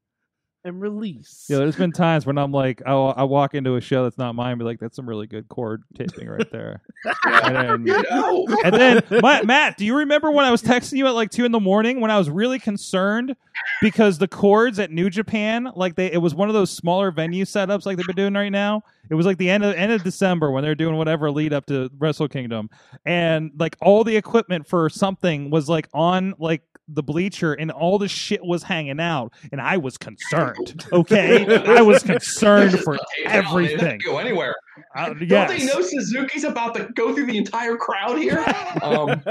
and 0.64 0.80
release. 0.80 1.46
Yeah, 1.48 1.58
there's 1.58 1.76
been 1.76 1.92
times 1.92 2.26
when 2.26 2.38
I'm 2.38 2.50
like, 2.50 2.82
I 2.84 2.90
I 2.92 3.22
walk 3.22 3.54
into 3.54 3.76
a 3.76 3.80
show 3.80 4.02
that's 4.02 4.18
not 4.18 4.34
mine, 4.34 4.50
and 4.52 4.58
be 4.58 4.64
like, 4.64 4.80
that's 4.80 4.96
some 4.96 5.08
really 5.08 5.28
good 5.28 5.48
chord 5.48 5.84
taping 5.96 6.28
right 6.28 6.50
there. 6.50 6.82
and 7.24 7.84
then, 7.86 8.02
No. 8.10 8.46
and 8.64 8.74
then 8.74 9.00
my, 9.22 9.42
Matt, 9.44 9.76
do 9.76 9.86
you 9.86 9.98
remember 9.98 10.30
when 10.32 10.44
I 10.44 10.50
was 10.50 10.62
texting 10.62 10.94
you 10.98 11.06
at 11.06 11.14
like 11.14 11.30
two 11.30 11.44
in 11.44 11.52
the 11.52 11.60
morning 11.60 12.00
when 12.00 12.10
I 12.10 12.18
was 12.18 12.28
really 12.28 12.58
concerned 12.58 13.36
because 13.80 14.18
the 14.18 14.26
chords 14.26 14.80
at 14.80 14.90
New 14.90 15.08
Japan, 15.08 15.70
like 15.76 15.94
they, 15.94 16.10
it 16.10 16.18
was 16.18 16.34
one 16.34 16.48
of 16.48 16.54
those 16.54 16.70
smaller 16.72 17.12
venue 17.12 17.44
setups 17.44 17.86
like 17.86 17.96
they've 17.96 18.06
been 18.06 18.16
doing 18.16 18.34
right 18.34 18.48
now. 18.50 18.82
It 19.08 19.14
was 19.14 19.24
like 19.24 19.38
the 19.38 19.48
end 19.48 19.62
of 19.64 19.72
end 19.76 19.92
of 19.92 20.02
December 20.02 20.50
when 20.50 20.64
they're 20.64 20.74
doing 20.74 20.96
whatever 20.96 21.30
lead 21.30 21.52
up 21.52 21.66
to 21.66 21.88
Wrestle 21.96 22.26
Kingdom, 22.26 22.70
and 23.04 23.52
like 23.56 23.76
all 23.80 24.02
the 24.02 24.16
equipment 24.16 24.66
for 24.66 24.88
something 24.90 25.48
was 25.48 25.68
like 25.68 25.88
on 25.94 26.34
like 26.40 26.62
the 26.88 27.02
bleacher 27.02 27.52
and 27.52 27.70
all 27.70 27.98
the 27.98 28.08
shit 28.08 28.44
was 28.44 28.62
hanging 28.62 29.00
out 29.00 29.32
and 29.50 29.60
I 29.60 29.76
was 29.76 29.98
concerned. 29.98 30.84
Okay? 30.92 31.44
I 31.66 31.82
was 31.82 32.02
concerned 32.02 32.78
for 32.80 32.94
Tape 32.94 33.02
it 33.18 33.26
out, 33.26 33.54
man. 33.54 33.64
It 33.64 33.70
everything. 33.72 34.00
Go 34.04 34.18
anywhere. 34.18 34.54
Uh, 34.94 35.12
Don't 35.14 35.48
they 35.48 35.64
know 35.64 35.80
Suzuki's 35.80 36.44
about 36.44 36.74
to 36.74 36.88
go 36.94 37.14
through 37.14 37.26
the 37.26 37.36
entire 37.36 37.76
crowd 37.76 38.18
here? 38.18 38.44
Um, 38.82 39.22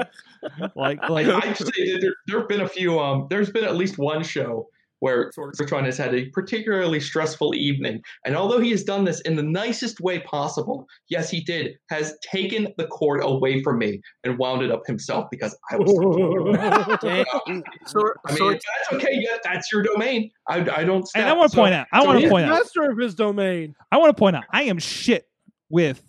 like 0.75 1.07
like 1.09 1.27
I'd 1.27 1.57
say 1.57 1.99
there, 1.99 2.13
there 2.27 2.39
have 2.39 2.47
been 2.47 2.61
a 2.61 2.67
few. 2.67 2.99
Um, 2.99 3.27
there's 3.29 3.49
been 3.49 3.63
at 3.63 3.75
least 3.75 3.97
one 3.97 4.23
show 4.23 4.67
where 5.05 5.29
Sorgatron 5.37 5.85
has 5.85 5.99
had 5.99 6.15
a 6.15 6.25
particularly 6.29 6.99
stressful 6.99 7.53
evening, 7.53 8.01
and 8.25 8.35
although 8.35 8.59
he 8.59 8.71
has 8.71 8.83
done 8.83 9.03
this 9.05 9.21
in 9.21 9.35
the 9.35 9.43
nicest 9.43 9.99
way 10.01 10.17
possible, 10.21 10.87
yes, 11.09 11.29
he 11.29 11.41
did, 11.41 11.77
has 11.91 12.17
taken 12.23 12.67
the 12.79 12.87
cord 12.87 13.21
away 13.23 13.61
from 13.61 13.77
me 13.77 14.01
and 14.23 14.35
wound 14.39 14.63
it 14.63 14.71
up 14.71 14.81
himself 14.87 15.27
because 15.29 15.55
I 15.69 15.75
was. 15.77 15.91
Sor- 17.85 18.15
I 18.25 18.31
mean, 18.31 18.37
Sor- 18.37 18.51
that's 18.53 18.93
okay. 18.93 19.13
Yeah, 19.21 19.37
that's 19.43 19.71
your 19.71 19.83
domain. 19.83 20.31
I, 20.49 20.61
I 20.75 20.83
don't. 20.83 21.07
and 21.15 21.25
I 21.27 21.33
want 21.33 21.51
to 21.51 21.55
So- 21.55 21.61
point 21.61 21.75
out 21.75 21.85
I 21.91 21.99
so 22.01 22.05
want 22.07 22.17
to 22.17 22.21
he's 22.21 22.31
point 22.31 22.45
out 22.47 22.49
master 22.59 22.89
of 22.89 22.97
his 22.97 23.13
domain. 23.13 23.75
I 23.91 23.97
want 23.97 24.09
to 24.15 24.19
point 24.19 24.35
out 24.35 24.45
I 24.51 24.63
am 24.63 24.79
shit 24.79 25.27
with 25.69 26.01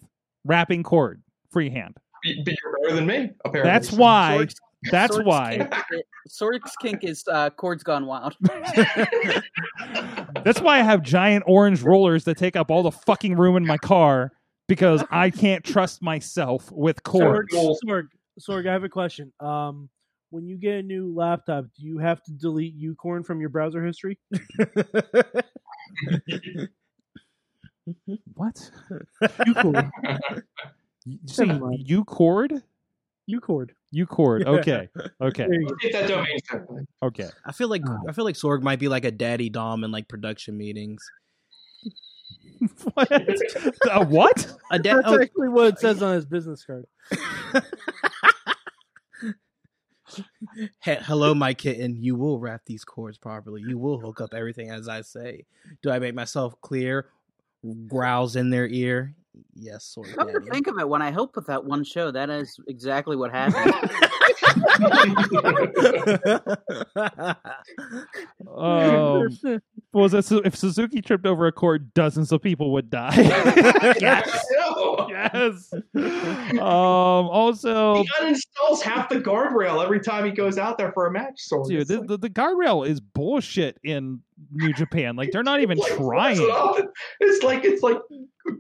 wrapping 0.45 0.83
cord 0.83 1.23
freehand. 1.51 1.97
But 2.25 2.55
you're 2.63 2.73
better 2.83 2.95
than 2.97 3.07
me, 3.07 3.31
apparently. 3.45 3.71
That's 3.71 3.93
why 3.93 4.37
Sorg's- 4.39 4.55
that's 4.91 5.17
Sorg's 5.17 5.27
why 5.27 5.69
Kink, 5.91 6.05
Sorg's 6.29 6.77
kink 6.81 7.05
is 7.05 7.25
uh, 7.31 7.51
chords 7.51 7.83
gone 7.83 8.07
wild. 8.07 8.37
that's 10.45 10.61
why 10.61 10.79
I 10.79 10.83
have 10.83 11.03
giant 11.03 11.45
orange 11.47 11.83
rollers 11.83 12.25
that 12.25 12.37
take 12.37 12.57
up 12.57 12.71
all 12.71 12.83
the 12.83 12.91
fucking 12.91 13.37
room 13.37 13.57
in 13.57 13.67
my 13.67 13.79
car 13.79 14.33
because 14.69 15.03
I 15.11 15.31
can't 15.31 15.65
trust 15.65 16.03
myself 16.03 16.71
with 16.73 17.03
cords. 17.03 17.55
Sorg, 17.55 17.77
Sorg, 17.85 18.09
Sorg, 18.41 18.69
I 18.69 18.73
have 18.73 18.85
a 18.85 18.89
question. 18.89 19.33
Um, 19.41 19.89
when 20.31 20.47
you 20.47 20.57
get 20.57 20.75
a 20.75 20.83
new 20.83 21.15
laptop, 21.15 21.67
do 21.79 21.87
you 21.87 21.99
have 21.99 22.23
to 22.25 22.33
delete 22.33 22.75
Ucorn 22.79 23.25
from 23.25 23.41
your 23.41 23.49
browser 23.49 23.85
history? 23.85 24.19
What? 28.35 28.71
Ucorn. 29.23 29.93
You 31.05 31.19
say 31.27 31.45
Never 31.45 31.71
mind. 33.29 33.33
U 33.35 33.41
cord? 33.41 33.73
Ucord. 33.95 34.41
U 34.41 34.45
cord. 34.45 34.47
Okay. 34.47 34.89
Okay. 35.21 35.47
There. 35.49 35.61
Get 35.81 35.93
that 35.93 36.09
domain. 36.09 36.87
Okay. 37.03 37.29
I 37.45 37.53
feel 37.53 37.69
like. 37.69 37.83
I 38.09 38.13
feel 38.13 38.25
like 38.25 38.35
Sorg 38.37 38.63
might 38.63 38.79
be 38.79 38.89
like 38.89 39.05
a 39.05 39.11
daddy 39.11 39.49
dom 39.49 39.85
in 39.85 39.91
like 39.91 40.09
production 40.09 40.57
meetings. 40.57 41.03
what? 42.95 43.09
Uh, 43.91 44.05
what? 44.05 44.53
A 44.71 44.79
dad. 44.79 44.97
That's 44.97 45.09
Oh, 45.09 45.21
actually 45.21 45.49
what 45.49 45.67
it 45.69 45.79
says 45.79 46.03
on 46.03 46.15
his 46.15 46.25
business 46.27 46.65
card. 46.65 46.87
he- 50.83 50.95
hello, 50.95 51.35
my 51.35 51.55
kitten. 51.55 51.97
You 51.97 52.15
will 52.17 52.39
wrap 52.39 52.63
these 52.67 52.85
cords 52.85 53.19
properly. 53.19 53.63
You 53.67 53.79
will 53.79 53.99
hook 54.01 54.21
up 54.21 54.35
everything 54.35 54.71
as 54.71 54.89
I 54.89 55.03
say. 55.03 55.45
Do 55.83 55.91
I 55.91 55.99
make 55.99 56.15
myself 56.15 56.61
clear? 56.61 57.07
Growls 57.89 58.37
in 58.37 58.51
their 58.51 58.67
ear. 58.67 59.15
Yes, 59.55 59.95
Sorg. 59.97 60.15
Come 60.15 60.33
to 60.33 60.41
think 60.41 60.67
of 60.67 60.79
it, 60.79 60.89
when 60.89 61.03
I 61.03 61.11
helped 61.11 61.37
with 61.37 61.47
that 61.47 61.65
one 61.65 61.85
show, 61.85 62.11
that 62.11 62.31
is 62.31 62.59
exactly 62.69 63.17
what 63.17 63.31
happened. 63.35 63.73
Um, 68.57 69.29
was 69.93 70.15
it, 70.15 70.47
if 70.47 70.57
Suzuki 70.57 71.01
tripped 71.03 71.27
over 71.27 71.47
a 71.47 71.53
cord, 71.53 71.93
dozens 71.95 72.33
of 72.33 72.43
people 72.43 72.73
would 72.73 72.91
die. 72.91 73.15
yes. 74.01 74.45
yes. 75.09 75.73
Um. 76.53 76.61
Also, 76.61 78.03
He 78.03 78.09
uninstalls 78.21 78.83
half 78.83 79.09
the 79.09 79.21
guardrail 79.21 79.83
every 79.83 80.01
time 80.01 80.25
he 80.25 80.31
goes 80.31 80.59
out 80.59 80.79
there 80.79 80.93
for 80.93 81.07
a 81.07 81.11
match. 81.13 81.35
So 81.39 81.65
dude, 81.65 81.89
the, 81.89 81.99
like- 81.99 82.09
the, 82.09 82.19
the 82.19 82.31
guardrail 82.31 82.87
is 82.87 83.01
bullshit 83.01 83.79
in 83.85 84.21
New 84.53 84.73
Japan. 84.73 85.17
Like 85.17 85.31
they're 85.33 85.43
not 85.43 85.61
even 85.61 85.79
like, 85.79 85.93
trying. 85.97 86.39
rips 86.39 86.41
it 86.41 86.51
off. 86.51 86.81
It's 87.21 87.43
like 87.45 87.65
it's 87.65 87.83
like 87.83 87.99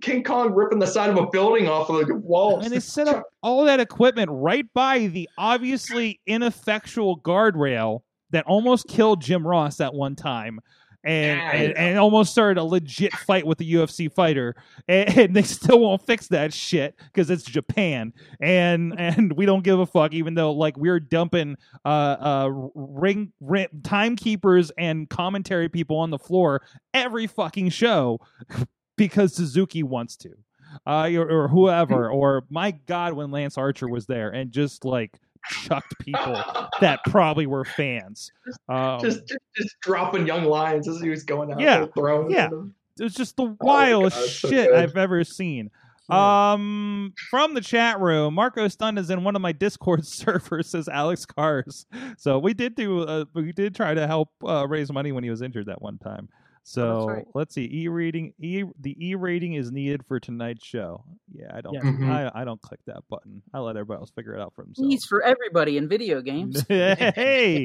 King 0.00 0.22
Kong 0.22 0.52
ripping 0.52 0.78
the 0.78 0.86
side 0.86 1.10
of 1.10 1.16
a 1.16 1.26
building 1.26 1.68
off 1.68 1.88
of 1.90 2.06
the 2.06 2.14
wall. 2.14 2.60
And 2.60 2.72
they 2.72 2.80
set 2.80 3.08
up 3.08 3.24
all 3.42 3.64
that 3.64 3.80
equipment 3.80 4.30
right 4.32 4.66
by 4.74 5.06
the 5.06 5.28
obviously 5.38 6.20
ineffectual 6.26 7.20
guardrail 7.20 8.00
that 8.30 8.44
almost 8.46 8.88
killed 8.88 9.22
Jim 9.22 9.46
Ross 9.46 9.80
at 9.80 9.94
one 9.94 10.16
time. 10.16 10.60
And, 11.04 11.38
Yeah, 11.38 11.50
and, 11.52 11.78
and 11.78 11.98
almost 12.00 12.32
started 12.32 12.60
a 12.60 12.64
legit 12.64 13.12
fight 13.12 13.46
with 13.46 13.58
the 13.58 13.74
UFC 13.74 14.12
fighter, 14.12 14.56
and, 14.88 15.08
and 15.18 15.36
they 15.36 15.42
still 15.42 15.78
won't 15.78 16.04
fix 16.04 16.26
that 16.28 16.52
shit 16.52 16.96
because 16.98 17.30
it's 17.30 17.44
Japan, 17.44 18.12
and 18.40 18.92
and 18.98 19.32
we 19.34 19.46
don't 19.46 19.62
give 19.62 19.78
a 19.78 19.86
fuck. 19.86 20.12
Even 20.14 20.34
though 20.34 20.50
like 20.50 20.76
we're 20.76 20.98
dumping 20.98 21.54
uh 21.84 21.88
uh 21.88 22.50
ring, 22.74 23.32
ring 23.40 23.68
timekeepers 23.84 24.72
and 24.76 25.08
commentary 25.08 25.68
people 25.68 25.96
on 25.96 26.10
the 26.10 26.18
floor 26.18 26.62
every 26.92 27.28
fucking 27.28 27.68
show 27.68 28.18
because 28.96 29.34
Suzuki 29.34 29.82
wants 29.82 30.16
to 30.18 30.30
uh, 30.86 31.08
or, 31.14 31.30
or 31.30 31.48
whoever, 31.48 32.10
or 32.10 32.44
my 32.50 32.72
God, 32.72 33.14
when 33.14 33.30
Lance 33.30 33.56
Archer 33.56 33.88
was 33.88 34.06
there 34.06 34.30
and 34.30 34.50
just 34.50 34.84
like 34.84 35.18
chucked 35.48 35.94
people 36.00 36.42
that 36.80 37.00
probably 37.06 37.46
were 37.46 37.64
fans. 37.64 38.32
Um, 38.68 39.00
just, 39.00 39.26
just 39.26 39.40
just 39.56 39.76
dropping 39.80 40.26
young 40.26 40.44
lions 40.44 40.88
as 40.88 41.00
he 41.00 41.08
was 41.08 41.22
going 41.24 41.52
out 41.52 41.60
Yeah, 41.60 41.86
throwing 41.94 42.30
yeah. 42.30 42.48
it 42.98 43.02
was 43.02 43.14
just 43.14 43.36
the 43.36 43.44
Oh, 43.44 43.56
wildest 43.60 44.16
God, 44.42 44.50
shit 44.50 44.68
good. 44.70 44.74
I've 44.74 44.96
ever 44.96 45.22
seen. 45.24 45.70
Um, 46.08 47.12
from 47.30 47.54
the 47.54 47.60
chat 47.60 48.00
room, 48.00 48.34
Marko 48.34 48.68
Stunt 48.68 48.98
is 48.98 49.10
in 49.10 49.24
one 49.24 49.34
of 49.36 49.42
my 49.42 49.52
Discord 49.52 50.06
servers. 50.06 50.68
Says 50.68 50.88
Alex 50.88 51.26
Cars. 51.26 51.86
So 52.18 52.38
we 52.38 52.54
did 52.54 52.74
do, 52.76 53.02
uh, 53.02 53.24
we 53.34 53.52
did 53.52 53.74
try 53.74 53.94
to 53.94 54.06
help 54.06 54.30
uh, 54.44 54.66
raise 54.68 54.92
money 54.92 55.12
when 55.12 55.24
he 55.24 55.30
was 55.30 55.42
injured 55.42 55.66
that 55.66 55.82
one 55.82 55.98
time. 55.98 56.28
So 56.68 57.06
right. 57.06 57.24
let's 57.32 57.54
see. 57.54 57.70
E 57.72 57.86
rating, 57.86 58.34
e 58.40 58.64
the 58.80 58.96
E 58.98 59.14
rating 59.14 59.54
is 59.54 59.70
needed 59.70 60.04
for 60.04 60.18
tonight's 60.18 60.66
show. 60.66 61.04
Yeah, 61.32 61.52
I 61.54 61.60
don't, 61.60 61.74
Yeah. 61.74 61.82
Mhm. 61.82 62.10
I, 62.10 62.40
I 62.40 62.44
don't 62.44 62.60
click 62.60 62.80
that 62.86 63.04
button. 63.08 63.40
I 63.54 63.60
let 63.60 63.76
everybody 63.76 64.00
else 64.00 64.10
figure 64.10 64.34
it 64.34 64.40
out 64.40 64.52
for 64.52 64.64
themselves. 64.64 64.92
He's 64.92 65.04
for 65.04 65.22
everybody 65.22 65.76
in 65.76 65.88
video 65.88 66.20
games. 66.20 66.66
hey, 66.68 67.64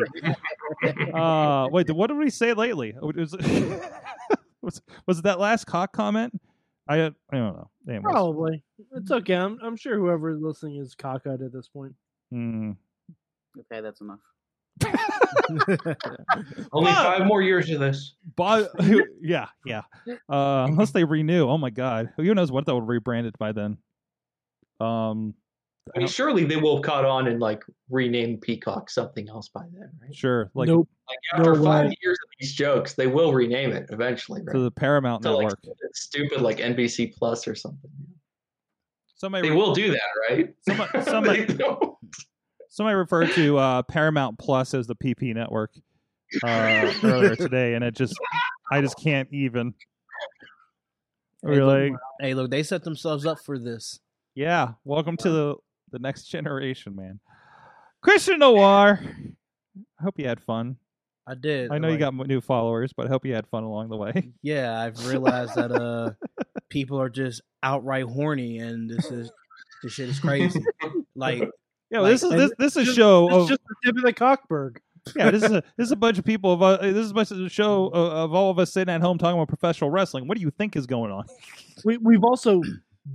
uh, 1.15 1.67
wait, 1.71 1.89
what 1.89 2.07
did 2.07 2.17
we 2.17 2.29
say 2.29 2.53
lately? 2.53 2.93
Was, 3.01 3.35
was, 4.61 4.81
was 5.07 5.17
it 5.17 5.23
that 5.23 5.39
last 5.39 5.65
cock 5.65 5.93
comment? 5.93 6.39
I 6.87 7.05
I 7.05 7.11
don't 7.31 7.55
know. 7.55 7.71
Anyways. 7.87 8.03
Probably. 8.03 8.63
It's 8.97 9.09
okay. 9.09 9.33
I'm, 9.33 9.57
I'm 9.63 9.77
sure 9.77 9.97
whoever 9.97 10.29
is 10.29 10.41
listening 10.41 10.75
is 10.75 10.93
cockeyed 10.93 11.41
at 11.41 11.51
this 11.51 11.67
point. 11.67 11.95
Hmm. 12.31 12.73
Okay, 13.59 13.81
that's 13.81 14.01
enough. 14.01 14.19
Only 16.71 16.91
Wow. 16.91 17.15
five 17.17 17.25
more 17.27 17.41
years 17.41 17.69
of 17.69 17.79
this. 17.79 18.15
But 18.35 18.69
yeah, 19.21 19.47
yeah. 19.65 19.81
Uh, 20.29 20.65
unless 20.69 20.91
they 20.91 21.03
renew. 21.03 21.47
Oh 21.47 21.57
my 21.57 21.69
god, 21.69 22.09
who 22.17 22.33
knows 22.33 22.51
what 22.51 22.65
they'll 22.65 22.81
rebrand 22.81 23.25
it 23.25 23.37
by 23.37 23.51
then? 23.51 23.77
Um, 24.79 25.35
I 25.95 25.99
mean, 25.99 26.07
surely 26.07 26.45
they 26.45 26.55
will 26.57 26.79
cut 26.81 27.05
on 27.05 27.27
and 27.27 27.39
like 27.39 27.63
rename 27.89 28.37
Peacock 28.37 28.89
something 28.89 29.27
else 29.29 29.49
by 29.49 29.63
then, 29.73 29.89
right? 30.01 30.15
sure. 30.15 30.49
Like 30.53 30.67
nope. 30.67 30.87
Like 31.09 31.17
after 31.39 31.53
No 31.55 31.63
five 31.63 31.87
way. 31.89 31.95
years 32.01 32.17
of 32.23 32.29
these 32.39 32.53
jokes, 32.53 32.93
they 32.93 33.07
will 33.07 33.33
rename 33.33 33.71
it 33.71 33.87
eventually, 33.89 34.41
right? 34.43 34.53
to 34.53 34.59
the 34.59 34.71
Paramount 34.71 35.23
To 35.23 35.29
Network. 35.29 35.59
it's 35.63 36.01
stupid 36.01 36.41
like 36.41 36.57
NBC 36.57 37.13
Plus 37.15 37.47
or 37.47 37.55
something. 37.55 37.91
Somebody 39.15 39.49
They 39.49 39.55
will 39.55 39.73
do 39.73 39.91
that, 39.91 40.01
right? 40.29 40.49
Somebody- 40.67 41.01
somebody- 41.03 41.45
They 41.45 41.53
don't. 41.55 41.90
Somebody 42.71 42.95
referred 42.95 43.31
to 43.33 43.57
uh, 43.57 43.81
Paramount 43.83 44.39
Plus 44.39 44.73
as 44.73 44.87
the 44.87 44.95
PP 44.95 45.35
network 45.35 45.71
uh, 46.43 46.91
earlier 47.03 47.35
today, 47.35 47.75
and 47.75 47.83
it 47.83 47.95
just 47.95 48.15
I 48.71 48.81
just 48.81 48.97
can't 48.97 49.29
even. 49.31 49.75
We're 51.43 51.65
like, 51.65 51.93
Hey, 52.19 52.33
look, 52.33 52.49
they 52.51 52.63
set 52.63 52.83
themselves 52.83 53.25
up 53.25 53.39
for 53.45 53.59
this. 53.59 53.99
yeah, 54.35 54.73
welcome 54.83 55.17
to 55.17 55.29
the 55.29 55.55
the 55.91 55.99
next 55.99 56.23
generation, 56.25 56.95
man. 56.95 57.19
Christian 58.01 58.39
Noir. 58.39 58.99
I 59.99 60.03
hope 60.03 60.17
you 60.17 60.27
had 60.27 60.41
fun. 60.41 60.77
I 61.27 61.35
did. 61.35 61.71
I 61.71 61.77
know 61.77 61.89
you 61.89 61.97
got 61.97 62.15
new 62.15 62.41
followers, 62.41 62.93
but 62.95 63.05
I 63.05 63.09
hope 63.09 63.25
you 63.25 63.33
had 63.33 63.45
fun 63.47 63.63
along 63.63 63.89
the 63.89 63.97
way. 63.97 64.31
Yeah, 64.41 64.79
I've 64.79 65.05
realized 65.07 65.55
that 65.55 65.71
uh, 65.71 66.11
people 66.69 66.99
are 66.99 67.09
just 67.09 67.41
outright 67.61 68.05
horny, 68.05 68.57
and 68.57 68.89
this 68.89 69.11
is 69.11 69.31
this 69.83 69.93
shit 69.93 70.09
is 70.09 70.19
crazy. 70.19 70.63
Like, 71.15 71.49
Yeah, 71.91 71.99
well, 71.99 72.11
this 72.11 72.23
is 72.23 72.31
this 72.31 72.51
this 72.57 72.77
is 72.77 72.89
a 72.89 72.93
show 72.93 73.27
It's 73.27 73.35
of 73.35 73.49
just 73.49 73.61
the 73.67 73.75
tip 73.83 73.97
of 73.97 74.03
the 74.03 74.13
cockberg. 74.13 74.81
Yeah, 75.15 75.29
this 75.29 75.43
is 75.43 75.51
a 75.51 75.61
this 75.77 75.87
is 75.87 75.91
a 75.91 75.97
bunch 75.97 76.17
of 76.17 76.25
people 76.25 76.53
of 76.53 76.61
uh, 76.61 76.77
this 76.77 76.95
is 76.95 77.11
a 77.11 77.13
bunch 77.13 77.31
of 77.31 77.37
the 77.37 77.49
show 77.49 77.87
of, 77.87 78.13
of 78.13 78.33
all 78.33 78.49
of 78.49 78.59
us 78.59 78.71
sitting 78.71 78.93
at 78.93 79.01
home 79.01 79.17
talking 79.17 79.37
about 79.37 79.49
professional 79.49 79.89
wrestling. 79.89 80.27
What 80.27 80.37
do 80.37 80.41
you 80.41 80.51
think 80.51 80.75
is 80.75 80.87
going 80.87 81.11
on? 81.11 81.25
We 81.83 81.97
we've 81.97 82.23
also 82.23 82.61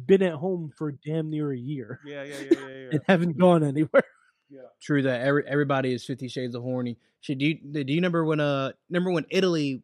been 0.07 0.23
at 0.23 0.33
home 0.35 0.73
for 0.77 0.91
damn 0.91 1.31
near 1.31 1.53
a 1.53 1.57
year 1.57 2.01
Yeah, 2.05 2.25
yeah, 2.25 2.35
yeah, 2.51 2.59
yeah. 2.69 2.89
and 2.91 3.01
haven't 3.07 3.39
gone 3.39 3.63
anywhere. 3.63 4.03
Yeah. 4.51 4.63
True 4.83 5.03
that 5.03 5.21
every, 5.21 5.45
everybody 5.47 5.95
is 5.95 6.05
Fifty 6.05 6.27
Shades 6.27 6.57
of 6.57 6.63
horny. 6.63 6.99
Shit, 7.21 7.39
do 7.39 7.47
you 7.47 7.55
do 7.55 7.93
you 7.93 7.99
remember 7.99 8.25
when 8.25 8.41
uh 8.41 8.73
remember 8.91 9.13
when 9.13 9.25
Italy 9.31 9.83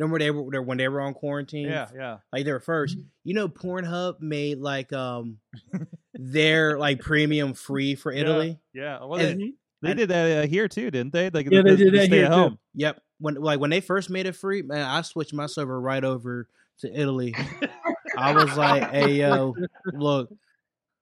remember 0.00 0.18
they 0.18 0.30
were 0.30 0.62
when 0.62 0.78
they 0.78 0.88
were 0.88 1.00
on 1.00 1.14
quarantine? 1.14 1.68
Yeah, 1.68 1.88
yeah. 1.94 2.16
like 2.32 2.44
they 2.44 2.52
were 2.52 2.60
first. 2.60 2.96
You 3.24 3.34
know, 3.34 3.48
Pornhub 3.48 4.20
made 4.20 4.58
like 4.58 4.92
um 4.92 5.38
their 6.14 6.78
like 6.78 7.00
premium 7.00 7.54
free 7.54 7.94
for 7.94 8.12
Italy. 8.12 8.58
Yeah, 8.74 8.98
well, 9.04 9.20
And- 9.20 9.40
they, 9.40 9.52
they 9.82 9.94
did 9.94 10.10
that 10.10 10.44
uh, 10.44 10.46
here 10.46 10.68
too, 10.68 10.90
didn't 10.90 11.12
they? 11.12 11.30
Like, 11.30 11.46
Yeah, 11.50 11.62
the- 11.62 11.70
they 11.70 11.76
did 11.76 11.92
the 11.92 11.98
that 11.98 12.06
stay 12.06 12.16
here 12.16 12.24
at 12.26 12.28
too. 12.30 12.34
home. 12.34 12.58
Yep. 12.74 13.00
When 13.18 13.34
like 13.36 13.60
when 13.60 13.70
they 13.70 13.80
first 13.80 14.10
made 14.10 14.26
it 14.26 14.34
free, 14.36 14.62
man, 14.62 14.86
I 14.86 15.02
switched 15.02 15.32
my 15.34 15.46
server 15.46 15.78
right 15.80 16.02
over 16.04 16.48
to 16.80 16.92
Italy. 16.92 17.34
I 18.16 18.32
was 18.32 18.56
like, 18.56 18.90
"Hey 18.90 19.12
yo, 19.16 19.54
look." 19.92 20.30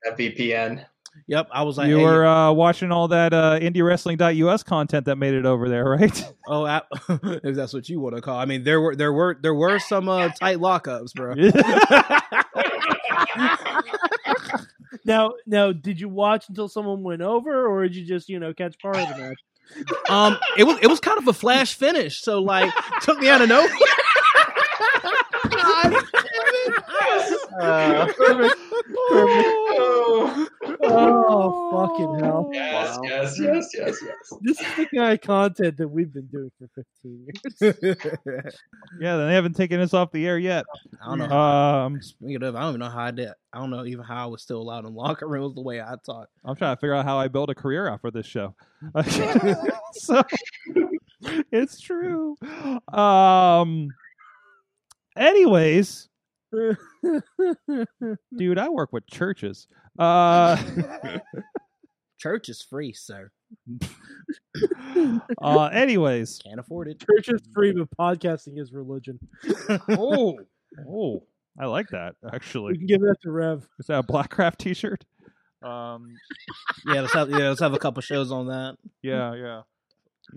That 0.03 0.17
VPN. 0.19 0.85
Yep, 1.27 1.49
I 1.53 1.63
was 1.63 1.77
like, 1.77 1.89
you 1.89 1.99
"Hey, 1.99 2.05
were 2.05 2.27
uh, 2.27 2.53
watching 2.53 2.93
all 2.93 3.09
that 3.09 3.35
uh, 3.35 3.59
IndieWrestling.us 3.61 4.63
content 4.63 5.07
that 5.07 5.17
made 5.17 5.35
it 5.35 5.45
over 5.47 5.69
there, 5.69 5.85
right? 5.91 6.25
Oh, 6.47 6.65
I, 6.65 6.83
if 7.09 7.55
that's 7.55 7.73
what 7.73 7.89
you 7.89 8.01
want 8.01 8.17
to 8.17 8.23
call. 8.23 8.39
I 8.39 8.45
mean, 8.45 8.65
there 8.65 8.81
were 8.81 8.97
there 8.97 9.13
were 9.13 9.37
there 9.41 9.55
were 9.55 9.79
some 9.79 10.09
uh, 10.09 10.29
tight 10.31 10.59
lockups, 10.59 11.15
bro. 11.15 11.35
Now, 15.05 15.35
now, 15.47 15.73
did 15.73 15.99
you 15.99 16.09
watch 16.09 16.51
until 16.51 16.69
someone 16.69 17.03
went 17.03 17.23
over, 17.23 17.67
or 17.67 17.83
did 17.85 17.97
you 17.97 18.05
just 18.05 18.29
you 18.29 18.39
know 18.39 18.53
catch 18.53 18.79
part 18.79 18.97
of 18.97 19.09
the 19.09 19.17
match? 19.17 19.39
um, 20.11 20.37
it 20.59 20.65
was 20.65 20.79
it 20.83 20.87
was 20.87 21.01
kind 21.01 21.17
of 21.17 21.27
a 21.29 21.33
flash 21.33 21.75
finish, 21.75 22.21
so 22.21 22.41
like 22.41 22.73
took 23.01 23.19
me 23.19 23.29
out 23.29 23.41
of 23.41 23.49
nowhere. 23.49 23.71
Uh, 27.61 28.07
Perfect. 28.17 28.57
Oh, 29.11 30.47
Oh, 30.83 31.71
fucking 31.89 32.25
hell! 32.25 32.51
yes, 32.53 32.97
Wow. 32.97 33.03
yes, 33.05 33.39
yes, 33.41 33.71
yes, 33.75 33.99
yes. 34.03 34.33
This 34.43 34.61
is 34.61 34.67
the 34.77 34.87
kind 34.97 35.13
of 35.13 35.21
content 35.21 35.77
that 35.79 35.89
we've 35.89 36.13
been 36.13 36.27
doing 36.27 36.51
for 36.59 36.69
15 37.03 37.27
years. 37.27 38.55
yeah, 39.01 39.17
they 39.17 39.35
haven't 39.35 39.55
taken 39.57 39.81
us 39.81 39.93
off 39.95 40.13
the 40.13 40.27
air 40.27 40.39
yet. 40.39 40.65
I 41.03 41.07
don't 41.17 41.19
know. 41.29 41.37
Um, 41.37 42.01
Speaking 42.03 42.43
of, 42.43 42.57
I 42.57 42.61
don't 42.61 42.71
even 42.71 42.81
know 42.81 42.89
how 42.91 43.03
I 43.05 43.11
did. 43.11 43.31
I 43.53 43.59
don't 43.59 43.71
know 43.71 43.85
even 43.85 44.05
how 44.05 44.25
I 44.25 44.27
was 44.27 44.43
still 44.43 44.61
allowed 44.61 44.87
in 44.87 44.95
locker 44.95 45.27
rooms 45.29 45.55
the 45.55 45.63
way 45.63 45.81
I 45.81 45.95
talk. 46.05 46.29
I'm 46.45 46.57
trying 46.57 46.77
to 46.77 46.81
figure 46.81 46.95
out 46.95 47.05
how 47.05 47.19
I 47.19 47.29
built 47.29 47.51
a 47.51 47.55
career 47.55 47.89
out 47.89 48.01
for 48.01 48.11
this 48.11 48.27
show. 48.27 48.55
so 49.93 50.23
it's 51.53 51.81
true. 51.81 52.37
Um. 52.93 53.89
Anyways, 55.17 56.09
dude, 58.37 58.59
I 58.59 58.69
work 58.69 58.93
with 58.93 59.07
churches. 59.07 59.67
Uh. 59.99 60.57
Church 62.19 62.49
is 62.49 62.61
free, 62.63 62.93
sir. 62.93 63.31
uh. 65.43 65.65
Anyways. 65.67 66.41
Can't 66.45 66.59
afford 66.59 66.89
it. 66.89 67.01
Church 67.01 67.29
is 67.29 67.41
free, 67.55 67.73
but 67.73 67.89
podcasting 67.97 68.59
is 68.59 68.73
religion. 68.73 69.19
Oh. 69.89 70.39
Oh. 70.89 71.23
I 71.61 71.67
like 71.67 71.89
that 71.89 72.15
We 72.23 72.31
actually. 72.33 72.79
can 72.79 72.87
give 72.87 73.01
that 73.01 73.17
to 73.23 73.31
Rev. 73.31 73.67
Is 73.79 73.87
that 73.87 73.99
a 73.99 74.03
Blackcraft 74.03 74.59
T-shirt? 74.59 75.05
Um. 75.63 76.15
Yeah, 76.87 77.01
let's 77.03 77.15
have 77.15 77.31
yeah, 77.31 77.49
let's 77.49 77.61
have 77.61 77.75
a 77.75 77.79
couple 77.79 78.01
shows 78.03 78.31
on 78.31 78.47
that. 78.47 78.77
Yeah. 79.03 79.35
Yeah. 79.35 79.63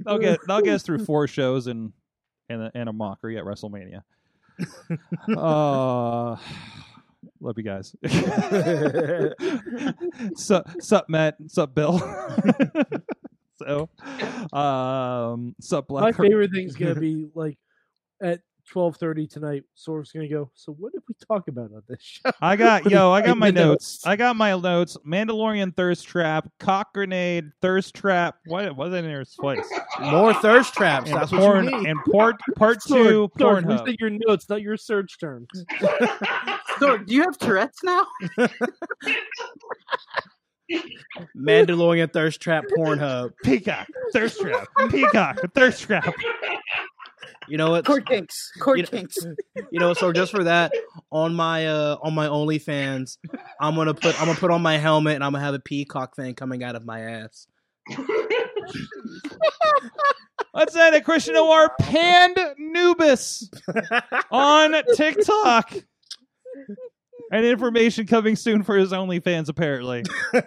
They'll 0.06 0.18
get 0.20 0.40
they'll 0.48 0.62
get 0.62 0.76
us 0.76 0.84
through 0.84 1.06
four 1.06 1.28
shows 1.28 1.68
and 1.68 1.94
and 2.50 2.64
a, 2.64 2.72
and 2.74 2.90
a 2.90 2.94
mockery 2.94 3.38
at 3.38 3.44
WrestleMania. 3.44 4.02
Uh, 5.38 6.36
love 7.40 7.58
you 7.58 7.64
guys. 7.64 7.96
sup, 10.36 10.70
sup, 10.82 11.10
Matt. 11.10 11.38
Sup, 11.48 11.74
Bill. 11.74 12.00
so, 13.58 13.90
um, 14.58 15.56
sup, 15.60 15.88
Black. 15.88 16.04
My 16.04 16.12
favorite 16.12 16.52
thing's 16.52 16.76
gonna 16.76 16.96
be 16.96 17.30
like 17.34 17.58
at 18.22 18.42
12:30 18.74 19.30
tonight. 19.30 19.64
Sorg's 19.78 20.12
gonna 20.12 20.28
go. 20.28 20.50
So 20.56 20.72
what 20.74 20.94
did 20.94 21.02
we 21.08 21.16
talk 21.28 21.48
about 21.48 21.72
on 21.74 21.84
this 21.88 22.00
show? 22.02 22.32
I 22.42 22.56
got 22.56 22.90
yo. 22.90 23.12
I 23.12 23.22
got 23.22 23.38
my 23.38 23.48
My 23.48 23.52
notes. 23.52 24.06
I 24.06 24.16
got 24.16 24.36
my 24.36 24.52
notes. 24.58 24.98
Mandalorian 25.06 25.76
thirst 25.76 26.08
trap, 26.08 26.50
cock 26.60 26.94
grenade, 26.94 27.52
thirst 27.62 27.94
trap. 27.96 28.36
What 28.46 28.76
was 28.76 28.94
in 28.94 29.04
there 29.06 29.24
twice? 29.26 29.70
More 30.00 30.34
thirst 30.34 30.74
traps. 30.74 31.10
And 31.12 31.20
That's 31.20 31.32
what 31.32 31.64
you 31.66 31.72
need. 31.80 31.88
and 31.90 32.00
port 32.12 32.38
part 32.56 32.78
Sorg, 32.88 32.88
two 32.88 33.30
Sorg, 33.38 33.66
we 33.66 33.74
Pornhub. 33.76 33.86
said 33.88 33.96
your 34.00 34.10
notes, 34.12 34.50
not 34.50 34.62
your 34.62 34.78
search 34.78 35.20
terms. 35.20 35.48
so, 36.80 36.98
do 36.98 37.14
you 37.14 37.24
have 37.24 37.38
Tourette's 37.38 37.84
now? 37.84 38.06
Mandalorian 41.38 42.12
thirst 42.14 42.40
trap 42.42 42.64
Pornhub. 42.78 43.32
Peacock 43.44 43.88
thirst 44.14 44.40
trap. 44.40 44.68
Peacock 44.90 45.40
thirst 45.54 45.82
trap. 45.84 46.14
You 47.48 47.58
know 47.58 47.72
what? 47.72 47.86
Cord 47.86 48.06
kinks. 48.08 48.52
Cord 48.60 48.78
You 48.78 48.84
know- 48.84 48.90
kinks. 48.90 49.18
You 49.72 49.80
know, 49.80 49.94
so 49.94 50.12
just 50.12 50.32
for 50.32 50.44
that, 50.44 50.74
on 51.12 51.34
my 51.34 51.68
uh 51.68 51.98
on 52.02 52.14
my 52.14 52.28
OnlyFans, 52.28 53.18
I'm 53.60 53.76
gonna 53.76 53.94
put 53.94 54.20
I'm 54.20 54.28
gonna 54.28 54.40
put 54.40 54.52
on 54.52 54.62
my 54.62 54.78
helmet 54.78 55.16
and 55.16 55.24
I'm 55.24 55.32
gonna 55.32 55.44
have 55.46 55.54
a 55.54 55.60
peacock 55.60 56.16
thing 56.16 56.36
coming 56.36 56.64
out 56.64 56.76
of 56.76 56.86
my 56.86 57.00
ass. 57.02 57.48
Let's 60.54 60.74
say 60.74 60.92
that 60.92 61.06
Christian 61.06 61.36
Noir 61.36 61.72
panned 61.80 62.38
Nubis 62.60 63.50
on 64.32 64.74
TikTok. 64.96 65.74
And 67.32 67.46
information 67.46 68.06
coming 68.08 68.36
soon 68.36 68.62
for 68.62 68.76
his 68.76 68.92
OnlyFans, 68.92 69.48
apparently. 69.48 70.04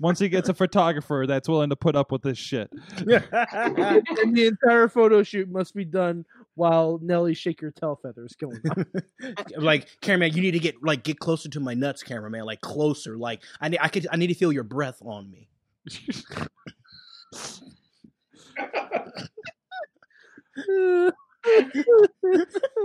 Once 0.00 0.18
he 0.18 0.28
gets 0.28 0.50
a 0.50 0.54
photographer 0.54 1.24
that's 1.26 1.48
willing 1.48 1.70
to 1.70 1.76
put 1.76 1.96
up 1.96 2.12
with 2.12 2.20
this 2.20 2.36
shit. 2.36 2.70
and 2.98 4.36
the 4.36 4.46
entire 4.46 4.88
photo 4.88 5.22
shoot 5.22 5.48
must 5.48 5.74
be 5.74 5.86
done 5.86 6.26
while 6.54 7.00
Nelly 7.02 7.32
shake 7.32 7.62
your 7.62 7.70
tail 7.70 7.98
feathers 8.02 8.34
going 8.34 8.60
on. 8.70 8.84
like, 9.56 9.88
cameraman, 10.02 10.36
you 10.36 10.42
need 10.42 10.50
to 10.50 10.58
get 10.58 10.74
like 10.82 11.04
get 11.04 11.18
closer 11.18 11.48
to 11.48 11.60
my 11.60 11.72
nuts, 11.72 12.02
cameraman. 12.02 12.44
Like 12.44 12.60
closer. 12.60 13.16
Like 13.16 13.42
I 13.62 13.70
need 13.70 13.78
I 13.80 13.88
could 13.88 14.06
I 14.12 14.16
need 14.16 14.26
to 14.26 14.34
feel 14.34 14.52
your 14.52 14.64
breath 14.64 15.00
on 15.00 15.30
me. 15.30 15.48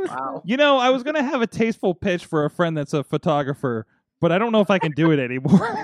Wow. 0.06 0.42
You 0.46 0.58
know, 0.58 0.78
I 0.78 0.90
was 0.90 1.04
going 1.04 1.16
to 1.16 1.24
have 1.24 1.42
a 1.42 1.48
tasteful 1.48 1.94
pitch 1.96 2.26
for 2.26 2.46
a 2.46 2.50
friend 2.50 2.76
that's 2.78 2.94
a 2.94 3.04
photographer, 3.04 3.86
but 4.20 4.32
I 4.32 4.38
don't 4.38 4.52
know 4.52 4.62
if 4.62 4.70
I 4.70 4.80
can 4.80 4.92
do 4.94 5.12
it 5.12 5.20
anymore. 5.20 5.60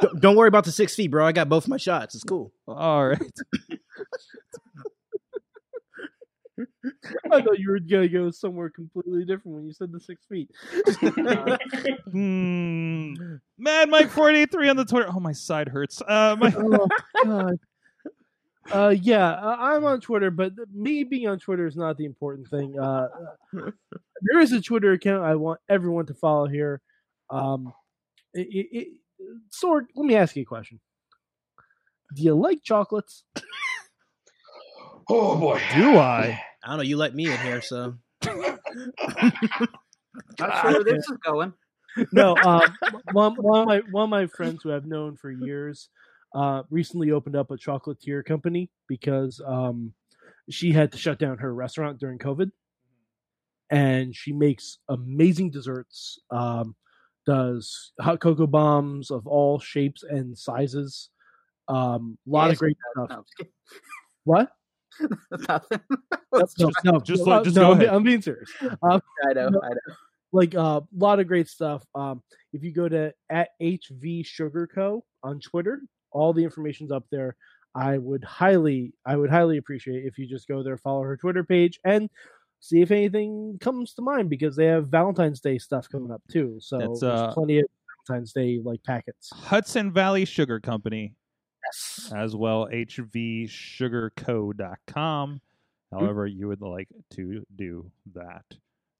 Don't- 0.00 0.20
Don't 0.20 0.36
worry 0.36 0.48
about 0.48 0.64
the 0.64 0.72
six 0.72 0.94
feet, 0.94 1.10
bro. 1.10 1.26
I 1.26 1.32
got 1.32 1.48
both 1.48 1.68
my 1.68 1.76
shots. 1.78 2.14
It's 2.14 2.24
cool. 2.24 2.52
All 2.66 3.08
right. 3.08 3.20
I 7.30 7.42
thought 7.42 7.58
you 7.58 7.70
were 7.70 7.80
gonna 7.80 8.08
go 8.08 8.30
somewhere 8.30 8.70
completely 8.70 9.24
different 9.26 9.56
when 9.56 9.66
you 9.66 9.72
said 9.74 9.92
the 9.92 10.00
six 10.00 10.24
feet. 10.26 10.50
Hmm. 12.12 13.14
Mad 13.58 13.90
Mike 13.90 14.08
483 14.10 14.68
on 14.70 14.76
the 14.76 14.84
Twitter. 14.86 15.08
Oh, 15.12 15.20
my 15.20 15.32
side 15.32 15.68
hurts. 15.68 16.00
Uh, 16.00 16.36
my, 16.38 16.54
oh 16.56 16.88
God. 17.24 17.56
Uh, 18.72 18.94
yeah, 19.00 19.30
uh, 19.30 19.56
I'm 19.58 19.84
on 19.84 20.00
Twitter, 20.00 20.30
but 20.30 20.52
me 20.72 21.04
being 21.04 21.28
on 21.28 21.38
Twitter 21.38 21.66
is 21.66 21.76
not 21.76 21.96
the 21.96 22.04
important 22.04 22.48
thing. 22.48 22.78
Uh, 22.78 23.08
there 23.52 24.40
is 24.40 24.52
a 24.52 24.60
Twitter 24.60 24.92
account 24.92 25.24
I 25.24 25.34
want 25.36 25.60
everyone 25.68 26.06
to 26.06 26.14
follow 26.14 26.46
here. 26.46 26.80
Um, 27.30 27.72
it, 28.34 28.48
it, 28.50 28.66
it, 28.72 28.88
Sorg, 29.50 29.82
let 29.94 30.06
me 30.06 30.16
ask 30.16 30.36
you 30.36 30.42
a 30.42 30.46
question. 30.46 30.80
Do 32.14 32.22
you 32.22 32.34
like 32.34 32.62
chocolates? 32.62 33.24
Oh 35.08 35.38
boy. 35.38 35.60
do 35.72 35.98
I? 35.98 36.42
I 36.64 36.68
don't 36.68 36.78
know. 36.78 36.82
You 36.82 36.96
let 36.96 37.14
me 37.14 37.30
in 37.30 37.38
here, 37.38 37.60
so 37.60 37.94
Not 38.26 38.60
sure 40.60 40.72
where 40.72 40.82
this 40.82 41.08
is 41.08 41.16
going. 41.24 41.52
no, 42.12 42.36
um, 42.38 42.62
one, 43.12 43.36
one 43.36 43.60
of 43.60 43.68
my 43.68 43.82
one 43.92 44.04
of 44.04 44.10
my 44.10 44.26
friends 44.26 44.62
who 44.62 44.74
I've 44.74 44.84
known 44.84 45.16
for 45.16 45.30
years 45.30 45.88
uh, 46.36 46.62
recently 46.70 47.10
opened 47.10 47.34
up 47.34 47.50
a 47.50 47.56
chocolatier 47.56 48.24
company 48.24 48.70
because 48.88 49.40
um, 49.46 49.92
she 50.50 50.70
had 50.70 50.92
to 50.92 50.98
shut 50.98 51.18
down 51.18 51.38
her 51.38 51.54
restaurant 51.54 51.98
during 51.98 52.18
COVID, 52.18 52.50
and 53.70 54.14
she 54.14 54.32
makes 54.32 54.78
amazing 54.88 55.50
desserts. 55.50 56.20
Um, 56.30 56.76
does 57.26 57.92
hot 58.00 58.20
cocoa 58.20 58.46
bombs 58.46 59.10
of 59.10 59.26
all 59.26 59.58
shapes 59.58 60.04
and 60.04 60.36
sizes. 60.38 61.10
Um, 61.68 62.16
a 62.26 62.30
lot 62.30 62.44
Yes, 62.46 62.52
of 62.52 62.58
great 62.60 62.76
No, 62.96 63.06
stuff. 63.06 63.24
I'm. 63.40 63.46
What? 64.24 64.50
Nothing. 65.48 65.80
No, 66.58 66.70
no, 66.84 67.00
just 67.00 67.24
no, 67.26 67.32
let- 67.36 67.44
just 67.44 67.56
no, 67.56 67.62
go 67.68 67.72
ahead. 67.72 67.88
I'm 67.88 68.02
being 68.02 68.20
serious. 68.20 68.50
Um, 68.82 69.00
I 69.26 69.32
know. 69.32 69.46
I 69.46 69.68
know. 69.70 69.94
like 70.32 70.52
a 70.54 70.60
uh, 70.60 70.80
lot 70.94 71.18
of 71.18 71.26
great 71.26 71.48
stuff. 71.48 71.82
Um, 71.94 72.22
if 72.52 72.62
you 72.62 72.72
go 72.72 72.88
to 72.88 73.12
at 73.30 73.48
HV 73.60 74.26
Sugar 74.26 74.68
Co 74.72 75.02
on 75.22 75.40
Twitter, 75.40 75.80
all 76.16 76.32
the 76.32 76.44
information's 76.44 76.90
up 76.90 77.04
there. 77.10 77.36
I 77.74 77.98
would 77.98 78.24
highly, 78.24 78.94
I 79.04 79.16
would 79.16 79.28
highly 79.30 79.58
appreciate 79.58 80.06
if 80.06 80.16
you 80.18 80.26
just 80.26 80.48
go 80.48 80.62
there, 80.62 80.78
follow 80.78 81.02
her 81.02 81.16
Twitter 81.16 81.44
page, 81.44 81.78
and 81.84 82.08
see 82.60 82.80
if 82.80 82.90
anything 82.90 83.58
comes 83.60 83.92
to 83.94 84.02
mind 84.02 84.30
because 84.30 84.56
they 84.56 84.64
have 84.64 84.88
Valentine's 84.88 85.40
Day 85.40 85.58
stuff 85.58 85.88
coming 85.90 86.10
up 86.10 86.22
too. 86.30 86.56
So 86.58 86.78
That's, 86.78 87.00
there's 87.00 87.20
uh, 87.20 87.32
plenty 87.32 87.58
of 87.58 87.66
Valentine's 88.08 88.32
Day 88.32 88.60
like 88.64 88.82
packets. 88.82 89.30
Hudson 89.30 89.92
Valley 89.92 90.24
Sugar 90.24 90.58
Company, 90.58 91.14
Yes. 91.64 92.10
as 92.16 92.34
well 92.34 92.66
hvsugarco.com. 92.72 95.40
However, 95.92 96.26
you 96.26 96.48
would 96.48 96.62
like 96.62 96.88
to 97.10 97.44
do 97.56 97.90
that. 98.14 98.44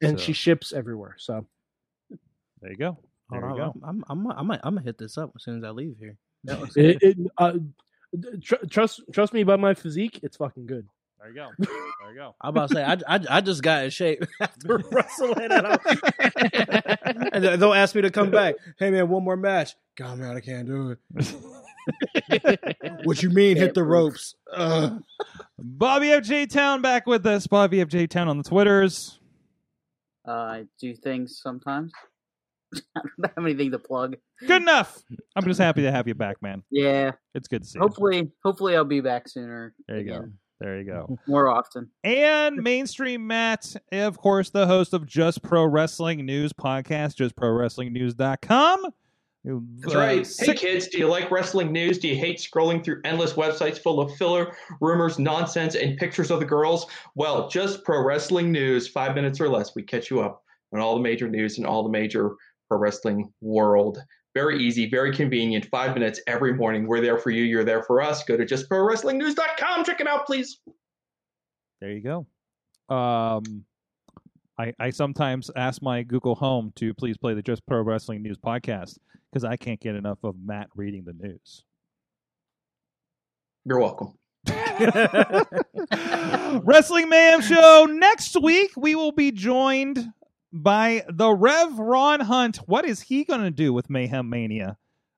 And 0.03 0.19
So, 0.19 0.25
she 0.27 0.33
ships 0.35 0.73
everywhere. 0.73 1.17
So 1.19 1.47
there 2.61 2.71
you 2.71 2.77
go. 2.77 2.99
There 3.31 3.41
Hold 3.41 3.57
you 3.57 3.63
on, 3.63 3.73
go. 3.73 3.81
I'm, 3.85 4.05
I'm, 4.09 4.31
I'm, 4.31 4.51
I'm, 4.51 4.61
I'm 4.63 4.75
gonna 4.75 4.83
hit 4.83 4.99
this 4.99 5.17
up 5.19 5.33
as 5.35 5.43
soon 5.45 5.59
as 5.59 5.65
I 5.65 5.71
leave 5.71 5.97
here. 5.99 6.17
It, 6.77 7.03
it, 7.03 7.17
uh, 7.39 7.53
tr- 8.43 8.65
trust 8.71 9.03
trust 9.13 9.33
me 9.33 9.41
about 9.41 9.61
my 9.61 9.75
physique, 9.75 10.21
it's 10.23 10.37
fucking 10.37 10.67
good. 10.67 10.87
There 11.21 11.29
you 11.31 11.35
go. 11.35 11.51
There 11.59 12.13
you 12.15 12.19
go. 12.21 12.35
I'm 12.41 12.51
about 12.51 12.69
to 12.69 12.75
say, 12.77 12.85
I, 12.85 12.93
I, 13.09 13.21
I 13.31 13.41
just 13.41 13.63
got 13.63 13.83
in 13.83 13.91
shape 13.91 14.25
after 14.41 14.79
wrestling, 14.93 15.35
and, 15.51 15.67
I'm- 15.67 15.79
and 17.33 17.45
they'll 17.45 17.75
ask 17.75 17.95
me 17.97 18.03
to 18.03 18.11
come 18.11 18.31
back. 18.31 18.55
Hey 18.79 18.91
man, 18.91 19.09
one 19.09 19.25
more 19.25 19.37
match. 19.37 19.75
God 19.97 20.19
man, 20.19 20.37
I 20.37 20.41
can't 20.41 20.67
do 20.69 20.97
it. 21.17 23.01
what 23.05 23.23
you 23.23 23.31
mean? 23.31 23.57
Hit 23.57 23.75
the 23.75 23.83
ropes? 23.83 24.35
Ugh. 24.53 25.03
Bobby 25.59 26.11
F. 26.13 26.25
J. 26.25 26.47
Town 26.47 26.83
back 26.83 27.07
with 27.07 27.27
us. 27.27 27.47
Bobby 27.47 27.81
F. 27.81 27.89
J. 27.89 28.07
Town 28.07 28.29
on 28.29 28.39
the 28.39 28.45
Twitters. 28.45 29.19
Uh, 30.27 30.31
I 30.33 30.65
do 30.81 30.95
things 30.95 31.41
sometimes. 31.43 31.93
I 32.97 33.01
don't 33.03 33.33
have 33.37 33.45
anything 33.45 33.71
to 33.73 33.79
plug. 33.79 34.17
Good 34.47 34.63
enough. 34.63 35.03
I'm 35.35 35.45
just 35.45 35.61
happy 35.61 35.83
to 35.83 35.93
have 35.93 36.07
you 36.09 36.15
back, 36.15 36.41
man. 36.43 36.63
Yeah, 36.71 37.13
It's 37.35 37.49
good 37.49 37.63
to 37.63 37.69
see 37.69 37.79
you. 37.79 37.83
hopefully, 37.83 38.31
hopefully 38.45 38.77
I'll 38.77 38.85
be 38.85 39.01
back 39.01 39.29
sooner. 39.29 39.75
There 39.89 39.99
you 39.99 40.05
go. 40.05 40.25
There 40.59 40.79
you 40.79 40.85
go. 40.85 41.19
More 41.27 41.49
often. 41.49 41.91
And 42.03 42.57
mainstream 42.63 43.27
Matt, 43.27 43.77
of 43.93 44.19
course, 44.19 44.51
the 44.51 44.67
host 44.67 44.95
of 44.95 45.07
Just 45.07 45.43
Pro 45.43 45.65
Wrestling 45.67 46.25
News 46.25 46.53
podcast, 46.53 47.17
justprowrestlingnews.com. 47.17 48.83
That's 49.45 49.95
Uh, 49.95 49.99
right. 49.99 50.27
Hey 50.41 50.55
kids, 50.55 50.89
do 50.89 50.99
you 50.99 51.07
like 51.07 51.31
wrestling 51.31 51.71
news? 51.71 51.99
Do 51.99 52.09
you 52.09 52.17
hate 52.17 52.39
scrolling 52.39 52.83
through 52.83 53.01
endless 53.05 53.35
websites 53.35 53.79
full 53.79 54.01
of 54.01 54.13
filler, 54.17 54.57
rumors, 54.81 55.21
nonsense, 55.21 55.77
and 55.77 55.97
pictures 55.99 56.33
of 56.33 56.41
the 56.41 56.47
girls? 56.47 56.87
Well, 57.15 57.49
just 57.49 57.85
pro 57.85 58.03
wrestling 58.03 58.51
news, 58.51 58.89
five 58.89 59.15
minutes 59.15 59.41
or 59.41 59.49
less. 59.49 59.75
We 59.77 59.85
catch 59.85 60.11
you 60.11 60.21
up 60.21 60.43
on 60.73 60.81
all 60.81 60.97
the 60.97 61.01
major 61.03 61.29
news 61.29 61.59
and 61.59 61.67
all 61.67 61.85
the 61.85 61.89
major 61.91 62.33
pro 62.69 62.79
wrestling 62.79 63.33
world. 63.41 63.99
Very 64.35 64.63
easy, 64.63 64.89
very 64.89 65.15
convenient. 65.15 65.67
Five 65.67 65.95
minutes 65.95 66.21
every 66.27 66.55
morning. 66.55 66.87
We're 66.87 67.01
there 67.01 67.19
for 67.19 67.31
you. 67.31 67.43
You're 67.43 67.65
there 67.65 67.83
for 67.83 68.03
us. 68.03 68.23
Go 68.25 68.37
to 68.37 68.45
justprowrestlingnews.com. 68.45 69.85
Check 69.85 70.01
it 70.01 70.07
out, 70.07 70.27
please. 70.27 70.61
There 71.81 71.91
you 71.91 72.03
go. 72.03 72.27
Um, 72.95 73.65
I, 74.59 74.73
I 74.79 74.91
sometimes 74.91 75.51
ask 75.57 75.83
my 75.83 76.03
Google 76.03 76.35
Home 76.35 76.73
to 76.77 76.95
please 76.95 77.17
play 77.17 77.35
the 77.35 77.43
Just 77.43 77.67
Pro 77.67 77.83
Wrestling 77.83 78.23
News 78.23 78.39
podcast 78.39 78.99
because 79.31 79.45
I 79.45 79.57
can't 79.57 79.81
get 79.81 79.95
enough 79.95 80.19
of 80.23 80.37
Matt 80.43 80.69
reading 80.75 81.05
the 81.05 81.13
news. 81.13 81.65
You're 83.65 83.81
welcome. 83.81 84.15
Wrestling 86.65 87.09
Mayhem 87.09 87.41
Show. 87.41 87.87
Next 87.91 88.41
week, 88.41 88.71
we 88.77 88.95
will 88.95 89.13
be 89.13 89.33
joined 89.33 90.13
by 90.63 91.05
the 91.09 91.33
Rev 91.33 91.79
Ron 91.79 92.21
Hunt. 92.21 92.57
What 92.67 92.85
is 92.85 93.01
he 93.01 93.25
going 93.25 93.43
to 93.43 93.51
do 93.51 93.73
with 93.73 93.91
Mayhem 93.91 94.29
Mania 94.29 94.77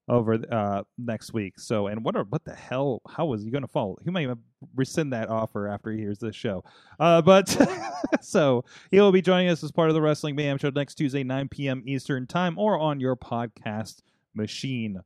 over 0.08 0.38
uh, 0.50 0.82
next 0.96 1.32
week? 1.32 1.58
So, 1.58 1.86
and 1.86 2.04
what 2.04 2.16
are, 2.16 2.24
what 2.24 2.44
the 2.44 2.54
hell? 2.54 3.02
How 3.08 3.32
is 3.34 3.42
he 3.42 3.50
going 3.50 3.62
to 3.62 3.68
follow? 3.68 3.96
He 4.04 4.10
might 4.10 4.22
even 4.22 4.38
rescind 4.74 5.12
that 5.12 5.28
offer 5.28 5.68
after 5.68 5.90
he 5.92 5.98
hears 5.98 6.18
this 6.18 6.36
show. 6.36 6.64
Uh, 6.98 7.22
but 7.22 7.56
so 8.20 8.64
he 8.90 9.00
will 9.00 9.12
be 9.12 9.22
joining 9.22 9.48
us 9.48 9.62
as 9.62 9.72
part 9.72 9.88
of 9.88 9.94
the 9.94 10.02
Wrestling 10.02 10.36
Mayhem 10.36 10.58
Show 10.58 10.70
next 10.70 10.96
Tuesday, 10.96 11.24
9 11.24 11.48
p.m. 11.48 11.82
Eastern 11.86 12.26
Time, 12.26 12.58
or 12.58 12.78
on 12.78 13.00
your 13.00 13.16
podcast 13.16 14.02
machine. 14.34 15.00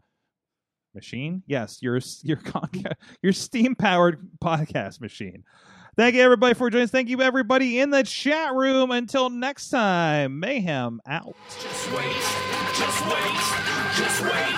Machine? 0.95 1.43
Yes, 1.47 1.79
your 1.81 2.01
your 2.23 2.39
your 3.23 3.33
steam 3.33 3.75
powered 3.75 4.29
podcast 4.43 5.01
machine. 5.01 5.43
Thank 5.95 6.15
you 6.15 6.23
everybody 6.23 6.55
for 6.55 6.71
joining 6.71 6.85
us. 6.85 6.91
Thank 6.91 7.11
you 7.11 7.21
everybody 7.21 7.79
in 7.79 7.91
the 7.91 8.03
chat 8.03 8.55
room. 8.55 8.91
Until 8.91 9.29
next 9.29 9.69
time, 9.69 10.41
mayhem 10.41 11.03
out. 11.07 11.37
Just 11.61 11.93
wait, 11.93 12.17
just 12.73 13.05
wait, 13.05 13.37
just 13.93 14.23
wait, 14.25 14.57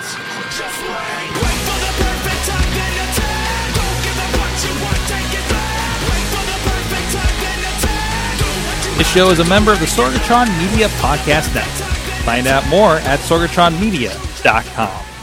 just 0.55 0.79
wait. 0.79 1.27
Wait 1.35 1.59
for 1.67 1.75
the 1.83 1.91
perfect 1.99 2.41
time, 2.47 2.71
then 2.71 2.95
attack. 3.03 3.75
Don't 3.75 3.99
give 4.07 4.15
up 4.15 4.31
what 4.39 4.55
you 4.63 4.73
want, 4.79 5.01
take 5.11 5.35
it 5.35 5.45
back. 5.51 6.07
Wait 6.07 6.25
for 6.31 6.43
the 6.47 6.57
perfect 6.71 7.07
time, 7.11 7.35
then 7.43 7.59
attack. 7.67 8.39
Do 8.39 8.47
what 8.47 8.79
you 8.87 8.97
This 8.97 9.11
show 9.11 9.29
is 9.29 9.39
a 9.39 9.45
member 9.45 9.73
of 9.73 9.79
the 9.81 9.87
Sorgatron 9.87 10.47
Media 10.57 10.87
Podcast 11.03 11.53
Network. 11.53 11.91
Find 12.23 12.47
out 12.47 12.65
more 12.69 12.95
at 12.99 13.19
sorgatronmedia.com. 13.19 15.14